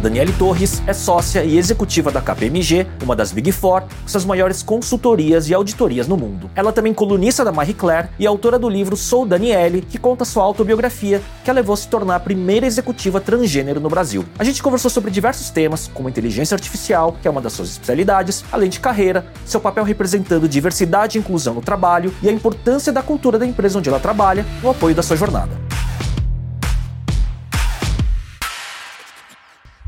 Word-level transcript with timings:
Daniele 0.00 0.32
Torres 0.32 0.82
é 0.86 0.94
sócia 0.94 1.44
e 1.44 1.58
executiva 1.58 2.10
da 2.10 2.22
KPMG, 2.22 2.86
uma 3.02 3.14
das 3.14 3.32
Big 3.32 3.52
Four, 3.52 3.82
suas 4.06 4.24
maiores 4.24 4.62
consultorias 4.62 5.50
e 5.50 5.54
auditorias 5.54 6.08
no 6.08 6.16
mundo. 6.16 6.50
Ela 6.56 6.72
também 6.72 6.92
é 6.92 6.94
colunista 6.94 7.44
da 7.44 7.52
Marie 7.52 7.74
Claire 7.74 8.08
e 8.18 8.26
autora 8.26 8.58
do 8.58 8.66
livro 8.66 8.96
Sou 8.96 9.26
Daniele, 9.26 9.82
que 9.82 9.98
conta 9.98 10.24
sua 10.24 10.42
autobiografia, 10.42 11.20
que 11.44 11.50
a 11.50 11.52
levou 11.52 11.74
a 11.74 11.76
se 11.76 11.86
tornar 11.86 12.16
a 12.16 12.20
primeira 12.20 12.66
executiva 12.66 13.20
transgênero 13.20 13.78
no 13.78 13.90
Brasil. 13.90 14.24
A 14.38 14.44
gente 14.44 14.62
conversou 14.62 14.90
sobre 14.90 15.10
diversos 15.10 15.50
temas, 15.50 15.90
como 15.92 16.08
inteligência 16.08 16.54
artificial, 16.54 17.16
que 17.20 17.28
é 17.28 17.30
uma 17.30 17.42
das 17.42 17.52
suas 17.52 17.68
especialidades, 17.68 18.42
além 18.50 18.70
de 18.70 18.80
carreira, 18.80 19.26
seu 19.44 19.60
papel 19.60 19.84
representando 19.84 20.48
diversidade 20.48 21.18
e 21.18 21.20
inclusão 21.20 21.52
no 21.52 21.60
trabalho 21.60 22.14
e 22.22 22.28
a 22.28 22.32
importância 22.32 22.90
da 22.90 23.02
cultura 23.02 23.38
da 23.38 23.44
empresa 23.44 23.78
onde 23.78 23.90
ela 23.90 24.00
trabalha 24.00 24.46
no 24.62 24.70
apoio 24.70 24.94
da 24.94 25.02
sua 25.02 25.16
jornada. 25.16 25.69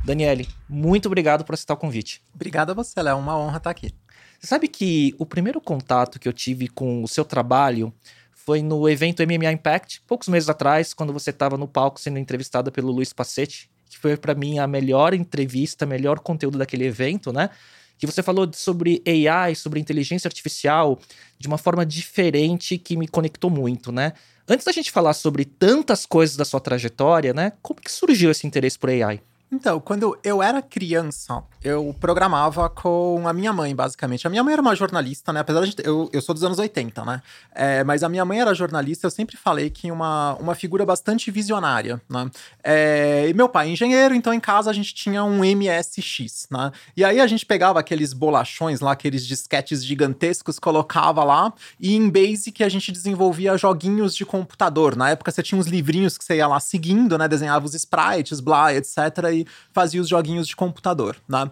Daniele, 0.05 0.48
muito 0.69 1.06
obrigado 1.06 1.45
por 1.45 1.55
aceitar 1.55 1.74
o 1.74 1.77
convite. 1.77 2.20
Obrigado 2.34 2.70
a 2.70 2.74
você, 2.74 3.01
Léo. 3.01 3.12
É 3.12 3.15
uma 3.15 3.38
honra 3.38 3.59
estar 3.59 3.70
aqui. 3.70 3.95
Você 4.41 4.48
sabe 4.48 4.66
que 4.66 5.15
o 5.19 5.25
primeiro 5.25 5.61
contato 5.61 6.19
que 6.19 6.27
eu 6.27 6.33
tive 6.33 6.66
com 6.66 7.05
o 7.05 7.09
seu 7.09 7.25
trabalho 7.25 7.95
foi 8.33 8.61
no 8.61 8.88
evento 8.88 9.23
MMA 9.23 9.52
Impact, 9.52 10.02
poucos 10.05 10.27
meses 10.27 10.48
atrás, 10.48 10.92
quando 10.92 11.12
você 11.12 11.30
estava 11.30 11.56
no 11.56 11.69
palco 11.69 12.01
sendo 12.01 12.19
entrevistada 12.19 12.73
pelo 12.73 12.91
Luiz 12.91 13.12
Passetti, 13.12 13.70
que 13.88 13.97
foi 13.97 14.16
para 14.16 14.34
mim 14.34 14.59
a 14.59 14.66
melhor 14.66 15.15
entrevista, 15.15 15.86
melhor 15.86 16.19
conteúdo 16.19 16.58
daquele 16.58 16.84
evento, 16.84 17.33
né? 17.33 17.50
Que 17.97 18.05
você 18.05 18.20
falou 18.20 18.50
sobre 18.53 19.00
AI, 19.06 19.55
sobre 19.55 19.78
inteligência 19.78 20.27
artificial, 20.27 20.98
de 21.39 21.47
uma 21.47 21.58
forma 21.58 21.86
diferente 21.86 22.77
que 22.77 22.97
me 22.97 23.06
conectou 23.06 23.48
muito, 23.48 23.92
né? 23.92 24.12
Antes 24.48 24.67
da 24.67 24.73
gente 24.73 24.91
falar 24.91 25.14
sobre 25.14 25.45
tantas 25.45 26.05
coisas 26.05 26.36
da 26.36 26.45
sua 26.45 26.58
trajetória, 26.58 27.33
né? 27.33 27.53
Como 27.62 27.80
que 27.80 27.92
surgiu 27.92 28.33
esse 28.33 28.45
interesse 28.45 28.77
por 28.77 28.91
AI? 28.91 29.23
Então, 29.53 29.78
quando 29.78 30.19
eu 30.25 30.42
era 30.42 30.62
criança, 30.62 31.45
eu 31.64 31.94
programava 32.00 32.68
com 32.68 33.22
a 33.27 33.32
minha 33.32 33.52
mãe, 33.52 33.74
basicamente. 33.74 34.27
A 34.27 34.30
minha 34.30 34.42
mãe 34.42 34.52
era 34.52 34.62
uma 34.62 34.74
jornalista, 34.74 35.32
né? 35.32 35.41
Apesar 35.41 35.64
de. 35.64 35.77
Eu, 35.84 36.10
eu 36.12 36.20
sou 36.20 36.34
dos 36.34 36.42
anos 36.42 36.58
80, 36.58 37.05
né? 37.05 37.22
É, 37.55 37.84
mas 37.84 38.02
a 38.02 38.08
minha 38.08 38.24
mãe 38.24 38.41
era 38.41 38.52
jornalista, 38.52 39.06
eu 39.06 39.10
sempre 39.10 39.36
falei 39.36 39.70
que 39.70 39.90
uma, 39.90 40.34
uma 40.40 40.55
figura 40.55 40.84
bastante 40.84 41.30
visionária, 41.30 42.00
né? 42.08 42.28
É, 42.64 43.27
e 43.28 43.34
meu 43.34 43.48
pai 43.48 43.68
é 43.68 43.70
engenheiro, 43.72 44.14
então 44.14 44.34
em 44.34 44.40
casa 44.40 44.70
a 44.70 44.72
gente 44.72 44.92
tinha 44.94 45.22
um 45.22 45.40
MSX, 45.44 46.48
né? 46.50 46.72
E 46.96 47.05
aí 47.05 47.20
a 47.20 47.27
gente 47.27 47.46
pegava 47.46 47.78
aqueles 47.78 48.12
bolachões 48.12 48.80
lá, 48.80 48.92
aqueles 48.92 49.24
disquetes 49.24 49.84
gigantescos, 49.84 50.58
colocava 50.58 51.22
lá, 51.22 51.52
e 51.78 51.94
em 51.94 52.10
Basic 52.10 52.64
a 52.64 52.68
gente 52.68 52.90
desenvolvia 52.90 53.56
joguinhos 53.56 54.16
de 54.16 54.24
computador. 54.24 54.96
Na 54.96 55.10
época 55.10 55.30
você 55.30 55.42
tinha 55.42 55.58
uns 55.58 55.66
livrinhos 55.66 56.18
que 56.18 56.24
você 56.24 56.36
ia 56.36 56.46
lá 56.48 56.58
seguindo, 56.58 57.16
né? 57.16 57.28
Desenhava 57.28 57.64
os 57.64 57.74
sprites, 57.74 58.40
blá, 58.40 58.74
etc. 58.74 58.96
E 59.33 59.46
fazia 59.72 60.00
os 60.00 60.08
joguinhos 60.08 60.48
de 60.48 60.56
computador, 60.56 61.16
né? 61.28 61.52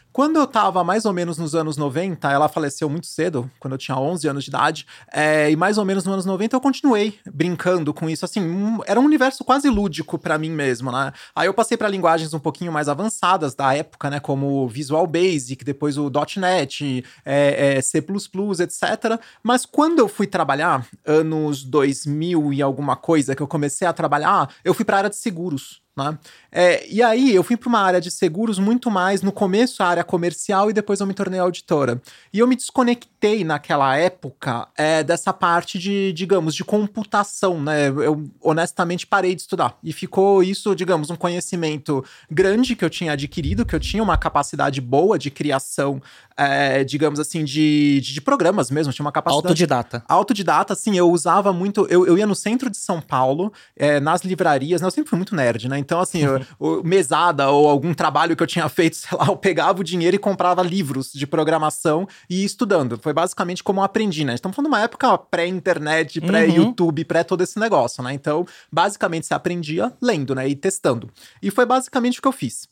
Quando 0.13 0.35
eu 0.35 0.45
tava 0.45 0.83
mais 0.83 1.05
ou 1.05 1.13
menos 1.13 1.37
nos 1.37 1.55
anos 1.55 1.77
90, 1.77 2.29
ela 2.29 2.49
faleceu 2.49 2.89
muito 2.89 3.07
cedo, 3.07 3.49
quando 3.59 3.73
eu 3.73 3.77
tinha 3.77 3.97
11 3.97 4.27
anos 4.27 4.43
de 4.43 4.49
idade, 4.49 4.85
é, 5.11 5.49
e 5.49 5.55
mais 5.55 5.77
ou 5.77 5.85
menos 5.85 6.03
nos 6.03 6.13
anos 6.13 6.25
90 6.25 6.53
eu 6.53 6.59
continuei 6.59 7.17
brincando 7.31 7.93
com 7.93 8.09
isso, 8.09 8.25
assim, 8.25 8.41
um, 8.41 8.79
era 8.85 8.99
um 8.99 9.05
universo 9.05 9.45
quase 9.45 9.69
lúdico 9.69 10.19
para 10.19 10.37
mim 10.37 10.51
mesmo, 10.51 10.91
né? 10.91 11.13
Aí 11.33 11.47
eu 11.47 11.53
passei 11.53 11.77
para 11.77 11.87
linguagens 11.87 12.33
um 12.33 12.39
pouquinho 12.39 12.73
mais 12.73 12.89
avançadas 12.89 13.55
da 13.55 13.73
época, 13.73 14.09
né, 14.09 14.19
como 14.19 14.67
Visual 14.67 15.07
Basic, 15.07 15.63
depois 15.63 15.97
o 15.97 16.11
.NET, 16.37 17.05
é, 17.23 17.77
é, 17.77 17.81
C++, 17.81 17.99
etc. 17.99 19.19
Mas 19.41 19.65
quando 19.65 19.99
eu 19.99 20.09
fui 20.09 20.27
trabalhar, 20.27 20.85
anos 21.05 21.63
2000 21.63 22.51
e 22.51 22.61
alguma 22.61 22.97
coisa 22.97 23.33
que 23.33 23.41
eu 23.41 23.47
comecei 23.47 23.87
a 23.87 23.93
trabalhar, 23.93 24.53
eu 24.65 24.73
fui 24.73 24.83
para 24.83 24.97
a 24.97 24.99
área 24.99 25.09
de 25.09 25.15
seguros. 25.15 25.81
Né? 25.95 26.17
É, 26.51 26.87
e 26.89 27.03
aí 27.03 27.35
eu 27.35 27.43
fui 27.43 27.57
para 27.57 27.67
uma 27.67 27.79
área 27.79 27.99
de 27.99 28.09
seguros 28.09 28.57
muito 28.57 28.89
mais 28.89 29.21
no 29.21 29.31
começo 29.31 29.83
a 29.83 29.87
área 29.87 30.00
comercial 30.03 30.69
e 30.69 30.73
depois 30.73 30.99
eu 30.99 31.07
me 31.07 31.13
tornei 31.13 31.39
auditora. 31.39 32.01
E 32.33 32.39
eu 32.39 32.47
me 32.47 32.55
desconectei 32.55 33.43
naquela 33.43 33.95
época 33.97 34.67
é, 34.77 35.03
dessa 35.03 35.33
parte 35.33 35.77
de, 35.77 36.11
digamos, 36.13 36.55
de 36.55 36.63
computação, 36.63 37.61
né? 37.61 37.89
Eu 37.89 38.29
honestamente 38.41 39.05
parei 39.05 39.35
de 39.35 39.41
estudar. 39.41 39.77
E 39.83 39.93
ficou 39.93 40.43
isso, 40.43 40.75
digamos, 40.75 41.09
um 41.09 41.15
conhecimento 41.15 42.03
grande 42.29 42.75
que 42.75 42.83
eu 42.83 42.89
tinha 42.89 43.13
adquirido, 43.13 43.65
que 43.65 43.75
eu 43.75 43.79
tinha 43.79 44.01
uma 44.01 44.17
capacidade 44.17 44.79
boa 44.81 45.17
de 45.17 45.29
criação, 45.29 46.01
é, 46.37 46.83
digamos 46.83 47.19
assim, 47.19 47.43
de, 47.43 47.99
de, 48.01 48.13
de, 48.13 48.21
programas 48.21 48.71
mesmo, 48.71 48.91
tinha 48.91 49.05
uma 49.05 49.11
capacidade. 49.11 49.47
Autodidata. 49.47 50.03
Autodidata, 50.07 50.75
sim, 50.75 50.97
eu 50.97 51.09
usava 51.11 51.53
muito. 51.53 51.85
Eu, 51.89 52.07
eu 52.07 52.17
ia 52.17 52.25
no 52.25 52.35
centro 52.35 52.69
de 52.69 52.77
São 52.77 53.01
Paulo, 53.01 53.51
é, 53.75 53.99
nas 53.99 54.21
livrarias, 54.21 54.81
né? 54.81 54.87
Eu 54.87 54.91
sempre 54.91 55.09
fui 55.09 55.17
muito 55.17 55.35
nerd, 55.35 55.67
né? 55.67 55.77
Então, 55.77 55.99
assim, 55.99 56.23
eu, 56.23 56.83
mesada 56.83 57.49
ou 57.49 57.69
algum 57.69 57.93
trabalho 57.93 58.35
que 58.35 58.43
eu 58.43 58.47
tinha 58.47 58.67
feito, 58.69 58.95
sei 58.97 59.17
lá, 59.17 59.27
eu 59.27 59.37
pegava 59.37 59.81
o 59.81 59.83
dinheiro 59.91 60.15
e 60.15 60.19
comprava 60.19 60.63
livros 60.63 61.11
de 61.13 61.27
programação 61.27 62.07
e 62.29 62.39
ia 62.39 62.45
estudando. 62.45 62.97
Foi 62.97 63.13
basicamente 63.13 63.63
como 63.63 63.79
eu 63.79 63.83
aprendi, 63.83 64.23
né? 64.23 64.33
Estamos 64.33 64.55
falando 64.55 64.71
de 64.71 64.75
uma 64.77 64.83
época 64.83 65.17
pré-internet, 65.17 66.19
uhum. 66.19 66.27
pré-YouTube, 66.27 67.05
pré 67.05 67.23
todo 67.23 67.41
esse 67.41 67.59
negócio, 67.59 68.03
né? 68.03 68.13
Então, 68.13 68.47
basicamente, 68.71 69.27
você 69.27 69.33
aprendia 69.33 69.93
lendo, 70.01 70.33
né? 70.33 70.47
E 70.47 70.55
testando. 70.55 71.09
E 71.41 71.51
foi 71.51 71.65
basicamente 71.65 72.19
o 72.19 72.21
que 72.21 72.27
eu 72.27 72.31
fiz. 72.31 72.67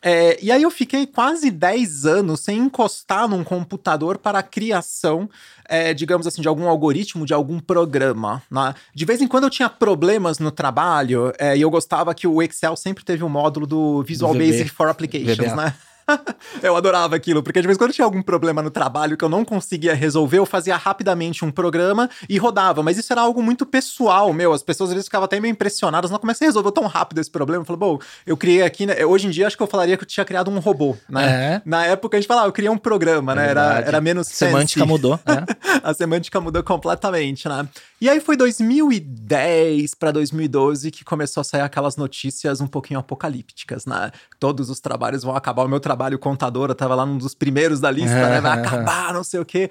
É, 0.00 0.38
e 0.40 0.52
aí 0.52 0.62
eu 0.62 0.70
fiquei 0.70 1.06
quase 1.06 1.50
10 1.50 2.06
anos 2.06 2.40
sem 2.40 2.58
encostar 2.58 3.26
num 3.26 3.42
computador 3.42 4.16
para 4.16 4.38
a 4.38 4.42
criação, 4.42 5.28
é, 5.68 5.92
digamos 5.92 6.26
assim, 6.26 6.40
de 6.40 6.46
algum 6.46 6.68
algoritmo, 6.68 7.26
de 7.26 7.34
algum 7.34 7.58
programa. 7.58 8.40
Né? 8.50 8.74
De 8.94 9.04
vez 9.04 9.20
em 9.20 9.26
quando 9.26 9.44
eu 9.44 9.50
tinha 9.50 9.68
problemas 9.68 10.38
no 10.38 10.52
trabalho 10.52 11.32
é, 11.38 11.56
e 11.56 11.62
eu 11.62 11.70
gostava 11.70 12.14
que 12.14 12.26
o 12.26 12.40
Excel 12.42 12.76
sempre 12.76 13.04
teve 13.04 13.24
um 13.24 13.28
módulo 13.28 13.66
do 13.66 14.02
Visual 14.02 14.32
do 14.32 14.38
Basic 14.38 14.70
for 14.70 14.88
Applications, 14.88 15.36
VBA. 15.36 15.56
né? 15.56 15.74
eu 16.62 16.76
adorava 16.76 17.16
aquilo, 17.16 17.42
porque 17.42 17.60
de 17.60 17.66
vez 17.66 17.76
em 17.76 17.78
quando 17.78 17.92
tinha 17.92 18.04
algum 18.04 18.22
problema 18.22 18.62
no 18.62 18.70
trabalho 18.70 19.16
que 19.16 19.24
eu 19.24 19.28
não 19.28 19.44
conseguia 19.44 19.94
resolver, 19.94 20.38
eu 20.38 20.46
fazia 20.46 20.76
rapidamente 20.76 21.44
um 21.44 21.50
programa 21.50 22.08
e 22.28 22.38
rodava. 22.38 22.82
Mas 22.82 22.98
isso 22.98 23.12
era 23.12 23.22
algo 23.22 23.42
muito 23.42 23.66
pessoal, 23.66 24.32
meu. 24.32 24.52
As 24.52 24.62
pessoas 24.62 24.90
às 24.90 24.94
vezes 24.94 25.06
ficavam 25.06 25.26
até 25.26 25.38
meio 25.40 25.52
impressionadas. 25.52 26.10
Não 26.10 26.18
comecei 26.18 26.46
a 26.46 26.48
resolver 26.48 26.72
tão 26.72 26.86
rápido 26.86 27.18
esse 27.20 27.30
problema. 27.30 27.62
Eu 27.62 27.66
falei, 27.66 27.78
bom, 27.78 27.98
eu 28.26 28.36
criei 28.36 28.62
aqui. 28.62 28.86
Né? 28.86 29.04
Hoje 29.04 29.26
em 29.26 29.30
dia, 29.30 29.46
acho 29.46 29.56
que 29.56 29.62
eu 29.62 29.66
falaria 29.66 29.96
que 29.96 30.04
eu 30.04 30.08
tinha 30.08 30.24
criado 30.24 30.50
um 30.50 30.58
robô, 30.58 30.96
né? 31.08 31.54
É. 31.54 31.62
Na 31.64 31.84
época 31.84 32.16
a 32.16 32.20
gente 32.20 32.28
falava, 32.28 32.48
eu 32.48 32.52
criei 32.52 32.70
um 32.70 32.78
programa, 32.78 33.34
né? 33.34 33.48
Era, 33.48 33.80
era 33.80 34.00
menos. 34.00 34.28
A 34.28 34.30
semântica 34.30 34.86
mudou, 34.86 35.18
né? 35.26 35.44
a 35.82 35.94
semântica 35.94 36.40
mudou 36.40 36.62
completamente, 36.62 37.48
né? 37.48 37.68
E 38.00 38.08
aí 38.08 38.20
foi 38.20 38.36
2010 38.36 39.94
para 39.94 40.12
2012 40.12 40.90
que 40.90 41.04
começou 41.04 41.40
a 41.40 41.44
sair 41.44 41.62
aquelas 41.62 41.96
notícias 41.96 42.60
um 42.60 42.66
pouquinho 42.66 43.00
apocalípticas, 43.00 43.86
né? 43.86 44.10
Todos 44.38 44.70
os 44.70 44.80
trabalhos 44.80 45.22
vão 45.22 45.34
acabar. 45.34 45.64
O 45.64 45.68
meu 45.68 45.80
trabalho 45.80 45.97
contador, 46.18 46.68
eu 46.70 46.74
tava 46.74 46.94
lá 46.94 47.06
num 47.06 47.18
dos 47.18 47.34
primeiros 47.34 47.80
da 47.80 47.90
lista, 47.90 48.28
né? 48.28 48.40
Vai 48.40 48.58
acabar, 48.60 49.12
não 49.12 49.24
sei 49.24 49.40
o 49.40 49.44
quê. 49.44 49.70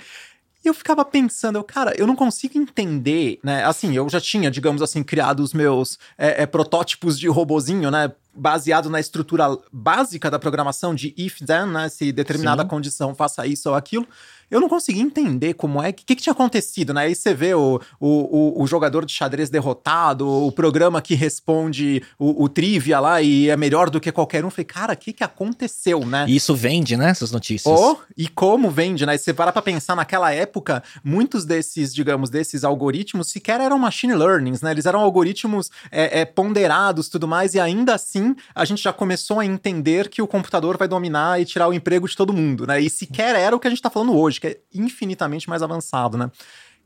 E 0.65 0.67
eu 0.67 0.73
ficava 0.73 1.05
pensando, 1.05 1.57
eu, 1.57 1.63
cara, 1.63 1.93
eu 1.97 2.07
não 2.07 2.15
consigo 2.15 2.57
entender, 2.57 3.39
né? 3.43 3.63
Assim, 3.63 3.95
eu 3.95 4.09
já 4.09 4.19
tinha, 4.19 4.51
digamos 4.51 4.81
assim, 4.81 5.03
criado 5.03 5.39
os 5.39 5.53
meus 5.53 5.97
é, 6.17 6.43
é, 6.43 6.45
protótipos 6.45 7.17
de 7.17 7.27
robozinho, 7.27 7.89
né? 7.89 8.11
Baseado 8.33 8.89
na 8.89 8.99
estrutura 8.99 9.57
básica 9.71 10.29
da 10.29 10.37
programação 10.37 10.93
de 10.93 11.13
if 11.17 11.39
then, 11.39 11.67
né? 11.67 11.89
Se 11.89 12.11
determinada 12.11 12.63
Sim. 12.63 12.67
condição 12.67 13.15
faça 13.15 13.47
isso 13.47 13.69
ou 13.69 13.75
aquilo 13.75 14.07
eu 14.49 14.61
não 14.61 14.69
consegui 14.69 15.01
entender 15.01 15.53
como 15.53 15.81
é, 15.81 15.89
o 15.89 15.93
que, 15.93 16.15
que, 16.15 16.21
tinha 16.21 16.33
acontecido, 16.33 16.93
né? 16.93 17.01
Aí 17.01 17.15
você 17.15 17.33
vê 17.33 17.53
o, 17.53 17.81
o, 17.99 18.63
o, 18.63 18.67
jogador 18.67 19.05
de 19.05 19.13
xadrez 19.13 19.49
derrotado, 19.49 20.27
o 20.27 20.51
programa 20.51 21.01
que 21.01 21.15
responde 21.15 22.01
o, 22.17 22.43
o 22.43 22.49
trivia 22.49 22.99
lá 22.99 23.21
e 23.21 23.49
é 23.49 23.57
melhor 23.57 23.89
do 23.89 23.99
que 23.99 24.11
qualquer 24.11 24.43
um. 24.43 24.47
Eu 24.47 24.51
falei, 24.51 24.65
cara, 24.65 24.93
o 24.93 24.97
que, 24.97 25.11
que 25.11 25.23
aconteceu, 25.23 26.05
né? 26.05 26.25
E 26.27 26.35
isso 26.35 26.55
vende, 26.55 26.95
né? 26.95 27.09
Essas 27.09 27.31
notícias. 27.31 27.77
Oh, 27.77 27.97
e 28.17 28.27
como 28.27 28.69
vende, 28.69 29.05
né? 29.05 29.15
E 29.15 29.17
você 29.17 29.33
para 29.33 29.51
pra 29.51 29.61
pensar, 29.61 29.95
naquela 29.95 30.33
época, 30.33 30.81
muitos 31.03 31.45
desses, 31.45 31.93
digamos, 31.93 32.29
desses 32.29 32.63
algoritmos 32.63 33.29
sequer 33.29 33.59
eram 33.59 33.77
machine 33.77 34.15
learnings, 34.15 34.61
né? 34.61 34.71
Eles 34.71 34.85
eram 34.85 35.01
algoritmos 35.01 35.69
é, 35.91 36.21
é, 36.21 36.25
ponderados 36.25 37.09
tudo 37.09 37.27
mais, 37.27 37.53
e 37.53 37.59
ainda 37.59 37.93
assim 37.93 38.35
a 38.55 38.65
gente 38.65 38.81
já 38.81 38.93
começou 38.93 39.39
a 39.39 39.45
entender 39.45 40.09
que 40.09 40.21
o 40.21 40.27
computador 40.27 40.77
vai 40.77 40.87
dominar 40.87 41.41
e 41.41 41.45
tirar 41.45 41.67
o 41.67 41.73
emprego 41.73 42.07
de 42.07 42.15
todo 42.15 42.33
mundo, 42.33 42.65
né? 42.65 42.79
E 42.79 42.89
sequer 42.89 43.35
era 43.35 43.55
o 43.55 43.59
que 43.59 43.67
a 43.67 43.69
gente 43.69 43.81
tá 43.81 43.89
falando 43.89 44.17
hoje 44.17 44.36
que 44.39 44.47
é 44.47 44.59
infinitamente 44.73 45.49
mais 45.49 45.61
avançado, 45.61 46.17
né? 46.17 46.31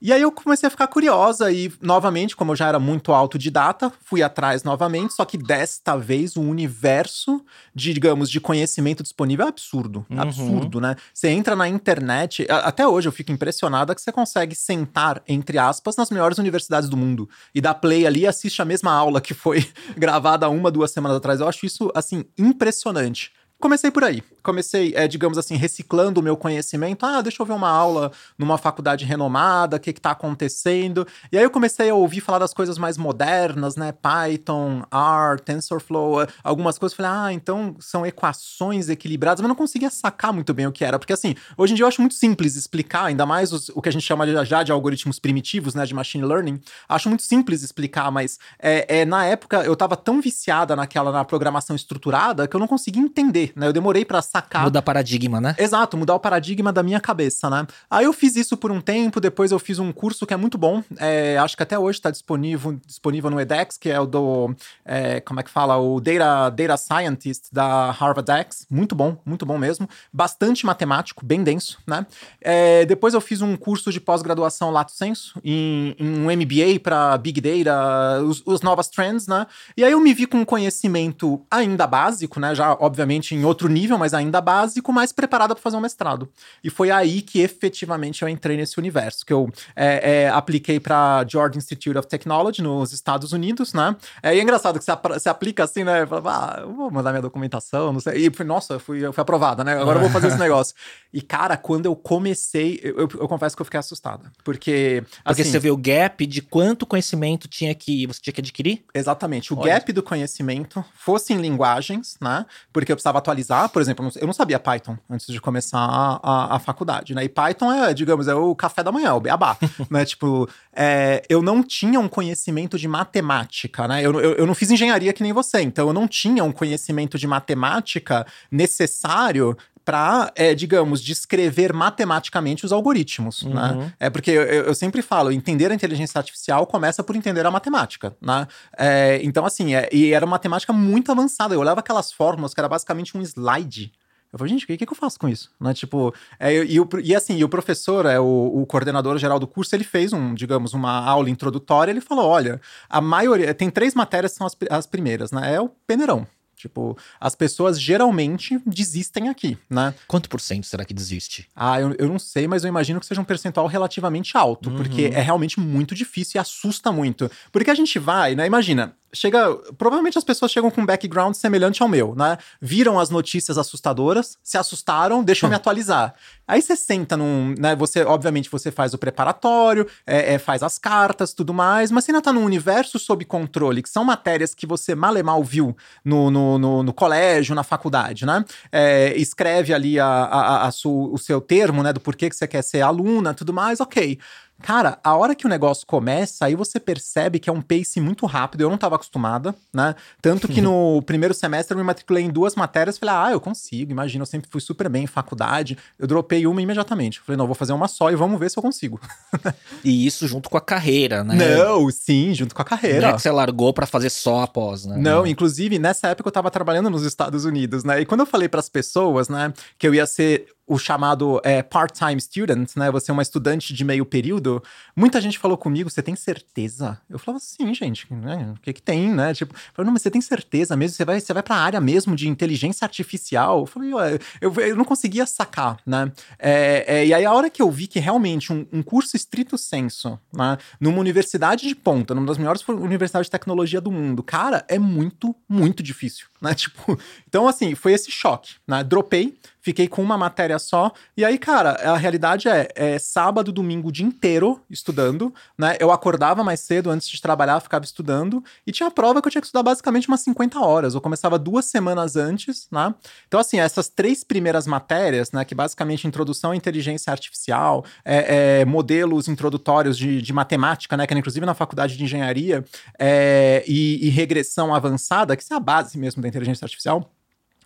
E 0.01 0.12
aí 0.12 0.24
eu 0.24 0.31
comecei 0.31 0.65
a 0.65 0.69
ficar 0.71 0.88
curiosa 0.88 1.51
e, 1.51 1.71
novamente, 1.80 2.36
como 2.36 2.53
eu 2.53 2.56
já 2.56 2.68
era 2.68 2.80
muito 2.80 3.13
autodidata, 3.13 3.94
fui 4.03 4.24
atrás 4.24 4.63
novamente, 4.63 5.13
só 5.13 5.24
que 5.24 5.38
desta 5.38 5.95
vez 5.95 6.36
o 6.36 6.42
universo, 6.42 7.45
de, 7.75 7.94
digamos, 7.94 8.27
de 8.27 8.42
conhecimento 8.42 9.03
disponível 9.03 9.45
é 9.45 9.50
absurdo. 9.50 10.03
Uhum. 10.09 10.19
Absurdo, 10.19 10.81
né? 10.81 10.95
Você 11.13 11.30
entra 11.30 11.56
na 11.56 11.69
internet, 11.69 12.48
até 12.50 12.88
hoje 12.88 13.07
eu 13.07 13.12
fico 13.12 13.31
impressionada 13.31 13.94
que 13.94 14.01
você 14.01 14.12
consegue 14.12 14.56
sentar, 14.56 15.21
entre 15.27 15.59
aspas, 15.59 15.95
nas 15.95 16.09
melhores 16.09 16.39
universidades 16.39 16.89
do 16.89 16.98
mundo 16.98 17.30
e 17.53 17.62
dar 17.62 17.75
play 17.75 18.07
ali 18.07 18.21
e 18.21 18.27
assiste 18.27 18.59
a 18.59 18.65
mesma 18.65 18.92
aula 18.92 19.21
que 19.21 19.36
foi 19.36 19.63
gravada 19.95 20.50
uma, 20.50 20.71
duas 20.71 20.89
semanas 20.89 21.18
atrás. 21.18 21.39
Eu 21.39 21.48
acho 21.48 21.63
isso, 21.63 21.92
assim, 21.94 22.25
impressionante. 22.39 23.31
Comecei 23.61 23.91
por 23.91 24.03
aí. 24.03 24.23
Comecei, 24.41 24.91
é, 24.95 25.07
digamos 25.07 25.37
assim, 25.37 25.55
reciclando 25.55 26.19
o 26.19 26.23
meu 26.23 26.35
conhecimento. 26.35 27.05
Ah, 27.05 27.21
deixa 27.21 27.43
eu 27.43 27.45
ver 27.45 27.53
uma 27.53 27.69
aula 27.69 28.11
numa 28.35 28.57
faculdade 28.57 29.05
renomada, 29.05 29.77
o 29.77 29.79
que 29.79 29.91
está 29.91 30.11
acontecendo. 30.11 31.07
E 31.31 31.37
aí 31.37 31.43
eu 31.43 31.51
comecei 31.51 31.91
a 31.91 31.93
ouvir 31.93 32.21
falar 32.21 32.39
das 32.39 32.51
coisas 32.51 32.79
mais 32.79 32.97
modernas, 32.97 33.75
né? 33.75 33.91
Python, 33.91 34.81
R, 34.91 35.39
TensorFlow, 35.45 36.27
algumas 36.43 36.79
coisas. 36.79 36.95
Falei, 36.95 37.11
ah, 37.11 37.33
então 37.33 37.75
são 37.79 38.03
equações 38.03 38.89
equilibradas, 38.89 39.41
mas 39.41 39.47
não 39.47 39.55
conseguia 39.55 39.91
sacar 39.91 40.33
muito 40.33 40.55
bem 40.55 40.65
o 40.65 40.71
que 40.71 40.83
era. 40.83 40.97
Porque 40.97 41.13
assim, 41.13 41.35
hoje 41.55 41.73
em 41.73 41.75
dia 41.75 41.83
eu 41.83 41.87
acho 41.87 42.01
muito 42.01 42.15
simples 42.15 42.55
explicar, 42.55 43.05
ainda 43.05 43.27
mais 43.27 43.53
os, 43.53 43.69
o 43.69 43.79
que 43.79 43.89
a 43.89 43.91
gente 43.91 44.03
chama 44.03 44.25
já 44.43 44.63
de 44.63 44.71
algoritmos 44.71 45.19
primitivos, 45.19 45.75
né? 45.75 45.85
De 45.85 45.93
machine 45.93 46.25
learning. 46.25 46.59
Acho 46.89 47.09
muito 47.09 47.21
simples 47.21 47.61
explicar, 47.61 48.09
mas 48.09 48.39
é, 48.57 49.01
é 49.01 49.05
na 49.05 49.23
época 49.23 49.63
eu 49.63 49.73
estava 49.73 49.95
tão 49.95 50.19
viciada 50.19 50.75
naquela 50.75 51.11
na 51.11 51.23
programação 51.23 51.75
estruturada 51.75 52.47
que 52.47 52.55
eu 52.55 52.59
não 52.59 52.67
conseguia 52.67 53.03
entender 53.03 53.50
né? 53.56 53.68
Eu 53.68 53.74
demorei 53.74 54.06
para 54.06 54.21
sacar. 54.21 54.63
Mudar 54.63 54.81
paradigma, 54.81 55.42
né? 55.42 55.56
Exato, 55.57 55.98
mudar 55.98 56.15
o 56.15 56.19
paradigma 56.19 56.71
da 56.71 56.83
minha 56.83 57.00
cabeça, 57.00 57.50
né? 57.50 57.65
Aí 57.89 58.06
eu 58.06 58.13
fiz 58.13 58.36
isso 58.36 58.57
por 58.57 58.71
um 58.71 58.81
tempo, 58.81 59.19
depois 59.19 59.51
eu 59.51 59.59
fiz 59.59 59.80
um 59.80 59.92
curso 59.92 60.25
que 60.25 60.33
é 60.33 60.38
muito 60.38 60.57
bom. 60.57 60.83
É, 60.98 61.38
acho 61.38 61.56
que 61.56 61.63
até 61.63 61.77
hoje 61.77 62.00
está 62.00 62.12
disponível, 62.12 62.80
disponível 62.86 63.30
no 63.30 63.39
edX, 63.39 63.77
que 63.77 63.89
é 63.89 64.00
o 64.00 64.06
do. 64.06 64.56
É, 64.86 65.19
como 65.21 65.39
é 65.39 65.44
que 65.44 65.50
fala? 65.50 65.77
O 65.77 66.00
Data, 66.00 66.50
Data 66.50 66.77
Scientist 66.77 67.51
da 67.51 67.92
Harvard 67.92 68.30
X. 68.31 68.65
Muito 68.69 68.95
bom, 68.95 69.18
muito 69.25 69.45
bom 69.45 69.57
mesmo. 69.57 69.89
Bastante 70.12 70.65
matemático, 70.65 71.25
bem 71.25 71.44
denso, 71.44 71.80
né? 71.86 72.06
É, 72.39 72.86
depois 72.86 73.13
eu 73.13 73.21
fiz 73.21 73.42
um 73.42 73.56
curso 73.56 73.92
de 73.92 74.00
pós-graduação 74.00 74.71
Lato 74.71 74.92
Senso, 74.92 75.39
em, 75.44 75.95
em 76.00 76.19
um 76.19 76.25
MBA 76.25 76.80
para 76.81 77.18
Big 77.18 77.42
Data, 77.42 78.21
os, 78.24 78.42
os 78.45 78.62
novas 78.62 78.88
trends, 78.89 79.27
né? 79.27 79.45
E 79.75 79.83
aí 79.83 79.92
eu 79.92 80.00
me 80.00 80.13
vi 80.13 80.25
com 80.25 80.38
um 80.38 80.45
conhecimento 80.45 81.45
ainda 81.50 81.88
básico, 81.88 82.39
né? 82.39 82.53
Já, 82.56 82.74
obviamente, 82.80 83.36
em 83.36 83.40
em 83.41 83.45
outro 83.45 83.67
nível, 83.67 83.97
mas 83.97 84.13
ainda 84.13 84.39
básico, 84.39 84.91
mais 84.93 85.11
preparada 85.11 85.53
para 85.53 85.61
fazer 85.61 85.77
um 85.77 85.81
mestrado. 85.81 86.29
E 86.63 86.69
foi 86.69 86.91
aí 86.91 87.21
que 87.21 87.41
efetivamente 87.41 88.21
eu 88.21 88.29
entrei 88.29 88.55
nesse 88.55 88.79
universo, 88.79 89.25
que 89.25 89.33
eu 89.33 89.51
é, 89.75 90.23
é, 90.23 90.29
apliquei 90.29 90.79
para 90.79 91.25
Georgia 91.27 91.57
Institute 91.57 91.97
of 91.97 92.07
Technology 92.07 92.61
nos 92.61 92.93
Estados 92.93 93.33
Unidos, 93.33 93.73
né? 93.73 93.95
É, 94.23 94.35
e 94.35 94.39
é 94.39 94.41
engraçado 94.41 94.79
que 94.79 94.85
você, 94.85 95.29
aplica 95.29 95.63
assim, 95.63 95.83
né? 95.83 96.05
Fala, 96.05 96.61
ah, 96.61 96.65
vou 96.65 96.89
mandar 96.89 97.11
minha 97.11 97.21
documentação, 97.21 97.91
não 97.91 97.99
sei. 97.99 98.27
E 98.27 98.43
nossa, 98.43 98.75
eu 98.75 98.79
fui, 98.79 99.05
eu 99.05 99.13
fui 99.13 99.21
aprovada, 99.21 99.63
né? 99.63 99.79
Agora 99.79 99.97
eu 99.97 100.01
vou 100.01 100.09
fazer 100.09 100.27
esse 100.27 100.38
negócio. 100.39 100.75
E 101.13 101.21
cara, 101.21 101.57
quando 101.57 101.85
eu 101.85 101.95
comecei, 101.95 102.79
eu, 102.81 102.99
eu, 102.99 103.09
eu 103.19 103.27
confesso 103.27 103.55
que 103.55 103.61
eu 103.61 103.65
fiquei 103.65 103.79
assustada, 103.79 104.31
porque 104.43 104.61
porque 104.61 105.03
assim, 105.23 105.43
você 105.43 105.59
vê 105.59 105.71
o 105.71 105.77
gap 105.77 106.25
de 106.25 106.41
quanto 106.41 106.85
conhecimento 106.85 107.47
tinha 107.47 107.73
que 107.73 108.05
você 108.05 108.19
tinha 108.21 108.33
que 108.33 108.41
adquirir? 108.41 108.83
Exatamente, 108.93 109.53
o 109.53 109.57
Olha. 109.57 109.73
gap 109.73 109.91
do 109.91 110.03
conhecimento 110.03 110.83
fosse 110.93 111.33
em 111.33 111.38
linguagens, 111.38 112.17
né? 112.21 112.45
Porque 112.71 112.91
eu 112.91 112.95
precisava 112.95 113.17
atualizar 113.17 113.30
atualizar, 113.31 113.69
por 113.69 113.81
exemplo, 113.81 114.09
eu 114.15 114.27
não 114.27 114.33
sabia 114.33 114.59
Python 114.59 114.97
antes 115.09 115.27
de 115.27 115.39
começar 115.39 115.79
a, 115.79 116.19
a, 116.21 116.55
a 116.55 116.59
faculdade, 116.59 117.15
né? 117.15 117.23
E 117.23 117.29
Python 117.29 117.71
é, 117.71 117.93
digamos, 117.93 118.27
é 118.27 118.35
o 118.35 118.53
café 118.53 118.83
da 118.83 118.91
manhã, 118.91 119.13
o 119.13 119.19
beabá, 119.19 119.57
né? 119.89 120.05
Tipo, 120.05 120.47
é, 120.73 121.23
eu 121.29 121.41
não 121.41 121.63
tinha 121.63 121.99
um 121.99 122.07
conhecimento 122.07 122.77
de 122.77 122.87
matemática, 122.87 123.87
né? 123.87 124.01
Eu, 124.01 124.19
eu, 124.19 124.33
eu 124.33 124.45
não 124.45 124.53
fiz 124.53 124.69
engenharia 124.69 125.13
que 125.13 125.23
nem 125.23 125.33
você, 125.33 125.61
então 125.61 125.87
eu 125.87 125.93
não 125.93 126.07
tinha 126.07 126.43
um 126.43 126.51
conhecimento 126.51 127.17
de 127.17 127.27
matemática 127.27 128.25
necessário 128.51 129.57
para, 129.91 130.31
é, 130.38 130.55
digamos, 130.55 131.03
descrever 131.03 131.73
matematicamente 131.73 132.65
os 132.65 132.71
algoritmos, 132.71 133.43
né? 133.43 133.49
uhum. 133.49 133.79
né? 133.79 133.93
É 133.99 134.09
porque 134.09 134.31
eu, 134.31 134.43
eu, 134.43 134.73
sempre 134.73 135.01
falo, 135.01 135.33
entender 135.33 135.69
a 135.69 135.75
inteligência 135.75 136.17
artificial 136.17 136.65
começa 136.65 137.03
por 137.03 137.13
entender 137.13 137.45
a 137.45 137.51
matemática, 137.51 138.15
né? 138.21 138.47
É, 138.77 139.19
então, 139.21 139.45
assim, 139.45 139.75
é, 139.75 139.89
e 139.91 140.13
era 140.13 140.25
uma 140.25 140.31
matemática 140.31 140.71
muito 140.71 141.11
avançada. 141.11 141.53
Eu 141.53 141.59
olhava 141.59 141.81
aquelas 141.81 142.09
fórmulas 142.09 142.53
que 142.53 142.61
era 142.61 142.69
basicamente 142.69 143.17
um 143.17 143.21
slide. 143.21 143.91
Eu 144.31 144.39
falei, 144.39 144.53
gente, 144.53 144.63
o 144.63 144.67
que, 144.67 144.77
que, 144.77 144.89
eu 144.89 144.95
faço 144.95 145.19
com 145.19 145.27
isso? 145.27 145.51
Né? 145.59 145.73
Tipo, 145.73 146.15
é, 146.39 146.63
e, 146.63 146.77
e, 146.77 146.81
e, 147.03 147.13
assim, 147.13 147.35
e 147.35 147.43
o 147.43 147.49
professor, 147.49 148.05
é, 148.05 148.17
o, 148.17 148.61
o, 148.61 148.65
coordenador 148.65 149.17
geral 149.17 149.39
do 149.39 149.47
curso, 149.47 149.75
ele 149.75 149.83
fez 149.83 150.13
um, 150.13 150.33
digamos, 150.33 150.73
uma 150.73 151.03
aula 151.05 151.29
introdutória. 151.29 151.91
Ele 151.91 151.99
falou: 151.99 152.29
olha, 152.29 152.61
a 152.89 153.01
maioria. 153.01 153.53
Tem 153.53 153.69
três 153.69 153.93
matérias 153.93 154.31
que 154.31 154.38
são 154.38 154.47
as, 154.47 154.55
as 154.69 154.88
primeiras, 154.88 155.33
né? 155.33 155.53
É 155.53 155.59
o 155.59 155.67
peneirão. 155.67 156.25
Tipo, 156.61 156.95
as 157.19 157.33
pessoas 157.33 157.81
geralmente 157.81 158.61
desistem 158.65 159.29
aqui, 159.29 159.57
né? 159.67 159.95
Quanto 160.07 160.29
por 160.29 160.39
cento 160.39 160.67
será 160.67 160.85
que 160.85 160.93
desiste? 160.93 161.49
Ah, 161.55 161.81
eu, 161.81 161.95
eu 161.97 162.07
não 162.07 162.19
sei, 162.19 162.47
mas 162.47 162.63
eu 162.63 162.69
imagino 162.69 162.99
que 162.99 163.05
seja 163.07 163.19
um 163.19 163.23
percentual 163.23 163.65
relativamente 163.65 164.37
alto, 164.37 164.69
uhum. 164.69 164.75
porque 164.75 165.05
é 165.05 165.21
realmente 165.21 165.59
muito 165.59 165.95
difícil 165.95 166.37
e 166.37 166.39
assusta 166.39 166.91
muito. 166.91 167.31
Porque 167.51 167.71
a 167.71 167.75
gente 167.75 167.97
vai, 167.97 168.35
né? 168.35 168.45
Imagina, 168.45 168.95
chega. 169.13 169.55
Provavelmente 169.77 170.17
as 170.17 170.23
pessoas 170.23 170.51
chegam 170.51 170.71
com 170.71 170.81
um 170.81 170.85
background 170.85 171.33
semelhante 171.33 171.81
ao 171.81 171.89
meu, 171.89 172.15
né? 172.15 172.37
Viram 172.59 172.99
as 172.99 173.09
notícias 173.09 173.57
assustadoras, 173.57 174.37
se 174.43 174.57
assustaram, 174.57 175.23
deixam 175.23 175.49
me 175.49 175.55
atualizar. 175.55 176.13
Aí 176.47 176.61
você 176.61 176.75
senta 176.75 177.15
num. 177.15 177.55
Né, 177.57 177.75
você, 177.75 178.03
obviamente, 178.03 178.49
você 178.49 178.71
faz 178.71 178.93
o 178.93 178.97
preparatório, 178.97 179.87
é, 180.05 180.33
é, 180.33 180.37
faz 180.37 180.61
as 180.63 180.77
cartas, 180.77 181.33
tudo 181.33 181.53
mais, 181.53 181.91
mas 181.91 182.03
você 182.03 182.11
ainda 182.11 182.21
tá 182.21 182.33
num 182.33 182.43
universo 182.43 182.99
sob 182.99 183.23
controle, 183.23 183.81
que 183.81 183.89
são 183.89 184.03
matérias 184.03 184.53
que 184.53 184.65
você 184.65 184.93
mal 184.93 185.17
e 185.17 185.23
mal 185.23 185.43
viu 185.43 185.75
no, 186.03 186.29
no, 186.29 186.57
no, 186.57 186.83
no 186.83 186.93
colégio, 186.93 187.55
na 187.55 187.63
faculdade, 187.63 188.25
né? 188.25 188.43
É, 188.71 189.13
escreve 189.15 189.73
ali 189.73 189.99
a, 189.99 190.05
a, 190.05 190.65
a, 190.65 190.67
a 190.67 190.71
o 190.83 191.17
seu 191.17 191.39
termo, 191.39 191.83
né? 191.83 191.93
Do 191.93 191.99
porquê 191.99 192.29
que 192.29 192.35
você 192.35 192.47
quer 192.47 192.63
ser 192.63 192.81
aluna, 192.81 193.33
tudo 193.33 193.53
mais, 193.53 193.79
ok. 193.79 194.19
Cara, 194.61 194.99
a 195.03 195.15
hora 195.15 195.35
que 195.35 195.45
o 195.45 195.49
negócio 195.49 195.85
começa, 195.85 196.45
aí 196.45 196.55
você 196.55 196.79
percebe 196.79 197.39
que 197.39 197.49
é 197.49 197.53
um 197.53 197.61
pace 197.61 197.99
muito 197.99 198.25
rápido. 198.25 198.61
Eu 198.61 198.69
não 198.69 198.75
estava 198.75 198.95
acostumada, 198.95 199.55
né? 199.73 199.95
Tanto 200.21 200.47
que 200.47 200.61
no 200.61 201.01
primeiro 201.01 201.33
semestre 201.33 201.73
eu 201.73 201.77
me 201.77 201.83
matriculei 201.83 202.23
em 202.23 202.29
duas 202.29 202.55
matérias. 202.55 202.97
Falei, 202.97 203.15
ah, 203.15 203.31
eu 203.31 203.41
consigo, 203.41 203.91
imagina, 203.91 204.21
eu 204.21 204.27
sempre 204.27 204.49
fui 204.49 204.61
super 204.61 204.87
bem 204.89 205.03
em 205.03 205.07
faculdade. 205.07 205.77
Eu 205.97 206.07
dropei 206.07 206.45
uma 206.45 206.61
imediatamente. 206.61 207.19
Falei, 207.19 207.37
não, 207.37 207.45
vou 207.45 207.55
fazer 207.55 207.73
uma 207.73 207.87
só 207.87 208.11
e 208.11 208.15
vamos 208.15 208.39
ver 208.39 208.49
se 208.49 208.57
eu 208.57 208.63
consigo. 208.63 208.99
e 209.83 210.05
isso 210.05 210.27
junto 210.27 210.49
com 210.49 210.57
a 210.57 210.61
carreira, 210.61 211.23
né? 211.23 211.35
Não, 211.35 211.89
sim, 211.89 212.33
junto 212.33 212.53
com 212.53 212.61
a 212.61 212.65
carreira. 212.65 213.01
Não 213.01 213.09
é 213.09 213.13
que 213.13 213.21
você 213.21 213.31
largou 213.31 213.73
para 213.73 213.85
fazer 213.85 214.09
só 214.09 214.43
após, 214.43 214.85
né? 214.85 214.97
Não, 214.97 215.25
inclusive, 215.25 215.79
nessa 215.79 216.09
época 216.09 216.27
eu 216.27 216.31
estava 216.31 216.51
trabalhando 216.51 216.89
nos 216.89 217.03
Estados 217.03 217.45
Unidos, 217.45 217.83
né? 217.83 218.01
E 218.01 218.05
quando 218.05 218.21
eu 218.21 218.25
falei 218.25 218.47
para 218.47 218.59
as 218.59 218.69
pessoas, 218.69 219.29
né, 219.29 219.53
que 219.77 219.87
eu 219.87 219.93
ia 219.93 220.05
ser 220.05 220.47
o 220.71 220.79
chamado 220.79 221.41
é, 221.44 221.62
part-time 221.62 222.21
student, 222.21 222.77
né? 222.77 222.89
Você 222.91 223.12
é 223.12 223.13
uma 223.13 223.21
estudante 223.21 223.73
de 223.73 223.83
meio 223.83 224.06
período. 224.06 224.63
Muita 224.95 225.19
gente 225.19 225.38
falou 225.38 225.57
comigo, 225.57 225.89
você 225.89 226.01
tem 226.01 226.15
certeza? 226.15 226.97
Eu 227.09 227.19
falava, 227.19 227.44
sim, 227.44 227.73
gente, 227.73 228.07
né? 228.09 228.53
O 228.56 228.62
que 228.62 228.71
que 228.71 228.81
tem, 228.81 229.12
né? 229.12 229.33
Tipo, 229.33 229.53
não, 229.77 229.91
mas 229.91 230.01
você 230.01 230.09
tem 230.09 230.21
certeza 230.21 230.77
mesmo? 230.77 230.95
Você 230.95 231.03
vai, 231.03 231.19
você 231.19 231.33
vai 231.33 231.44
pra 231.44 231.57
área 231.57 231.81
mesmo 231.81 232.15
de 232.15 232.29
inteligência 232.29 232.86
artificial? 232.86 233.60
Eu 233.60 233.65
falei, 233.65 233.91
eu, 234.39 234.53
eu 234.53 234.75
não 234.77 234.86
conseguia 234.86 235.25
sacar, 235.25 235.77
né? 235.86 236.10
É, 236.39 236.86
é, 236.88 237.05
e 237.05 237.13
aí 237.13 237.25
a 237.25 237.34
hora 237.34 237.50
que 237.50 237.62
eu 237.62 237.69
vi 237.69 237.86
que 237.86 238.00
realmente 238.00 238.53
um, 238.53 238.65
um 238.72 238.81
curso 238.81 239.17
estrito 239.17 239.57
senso, 239.57 240.17
né? 240.31 240.57
Numa 240.79 241.00
universidade 241.00 241.67
de 241.67 241.75
ponta, 241.75 242.15
numa 242.15 242.27
das 242.27 242.38
melhores 242.38 242.65
universidades 242.65 243.27
de 243.27 243.31
tecnologia 243.31 243.81
do 243.81 243.91
mundo, 243.91 244.24
cara, 244.24 244.63
é 244.69 244.79
muito, 244.79 245.36
muito 245.50 245.84
difícil, 245.84 246.27
né? 246.41 246.53
Tipo, 246.62 246.98
então 247.27 247.48
assim, 247.48 247.75
foi 247.75 247.93
esse 247.93 248.12
choque, 248.12 248.55
né? 248.67 248.83
Dropei, 248.83 249.38
fiquei 249.62 249.88
com 249.88 250.01
uma 250.01 250.17
matéria 250.17 250.60
só. 250.60 250.91
E 251.15 251.24
aí, 251.24 251.38
cara, 251.38 251.71
a 251.71 251.95
realidade 251.95 252.50
é, 252.50 252.67
é 252.75 253.00
sábado, 253.00 253.51
domingo, 253.51 253.89
o 253.89 253.91
dia 253.91 254.05
inteiro 254.05 254.60
estudando, 254.69 255.33
né? 255.57 255.77
Eu 255.79 255.91
acordava 255.91 256.43
mais 256.43 256.60
cedo 256.60 256.89
antes 256.89 257.07
de 257.07 257.21
trabalhar, 257.21 257.60
ficava 257.60 257.86
estudando. 257.86 258.43
E 258.65 258.71
tinha 258.71 258.89
prova 258.89 259.21
que 259.21 259.27
eu 259.27 259.31
tinha 259.31 259.41
que 259.41 259.48
estudar 259.48 259.63
basicamente 259.63 260.07
umas 260.07 260.21
50 260.21 260.60
horas. 260.60 260.95
Eu 260.95 261.01
começava 261.01 261.38
duas 261.38 261.65
semanas 261.65 262.15
antes, 262.15 262.67
né? 262.71 262.93
Então, 263.27 263.39
assim, 263.39 263.60
essas 263.60 263.88
três 263.88 264.24
primeiras 264.24 264.65
matérias, 264.65 265.31
né? 265.31 265.45
Que 265.45 265.53
basicamente 265.53 266.07
introdução 266.07 266.51
à 266.51 266.55
inteligência 266.55 267.12
artificial, 267.12 267.86
é, 268.03 268.62
é, 268.62 268.65
modelos 268.65 269.27
introdutórios 269.27 269.98
de, 269.98 270.21
de, 270.21 270.33
matemática, 270.33 270.98
né? 270.98 271.05
Que 271.05 271.13
era 271.13 271.19
inclusive 271.19 271.45
na 271.45 271.53
faculdade 271.53 271.95
de 271.95 272.03
engenharia, 272.03 272.65
é, 272.98 273.63
e, 273.67 274.07
e 274.07 274.10
regressão 274.10 274.74
avançada, 274.74 275.36
que 275.36 275.43
é 275.51 275.55
a 275.55 275.60
base 275.60 275.98
mesmo 275.98 276.21
da 276.21 276.30
inteligência 276.31 276.65
artificial 276.65 277.11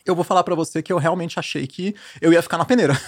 eu 0.06 0.16
vou 0.16 0.24
falar 0.24 0.44
para 0.44 0.56
você 0.56 0.82
que 0.82 0.94
eu 0.94 0.98
realmente 0.98 1.40
achei 1.40 1.66
que 1.66 1.96
eu 2.22 2.32
ia 2.32 2.42
ficar 2.42 2.58
na 2.58 2.66
peneira. 2.66 3.00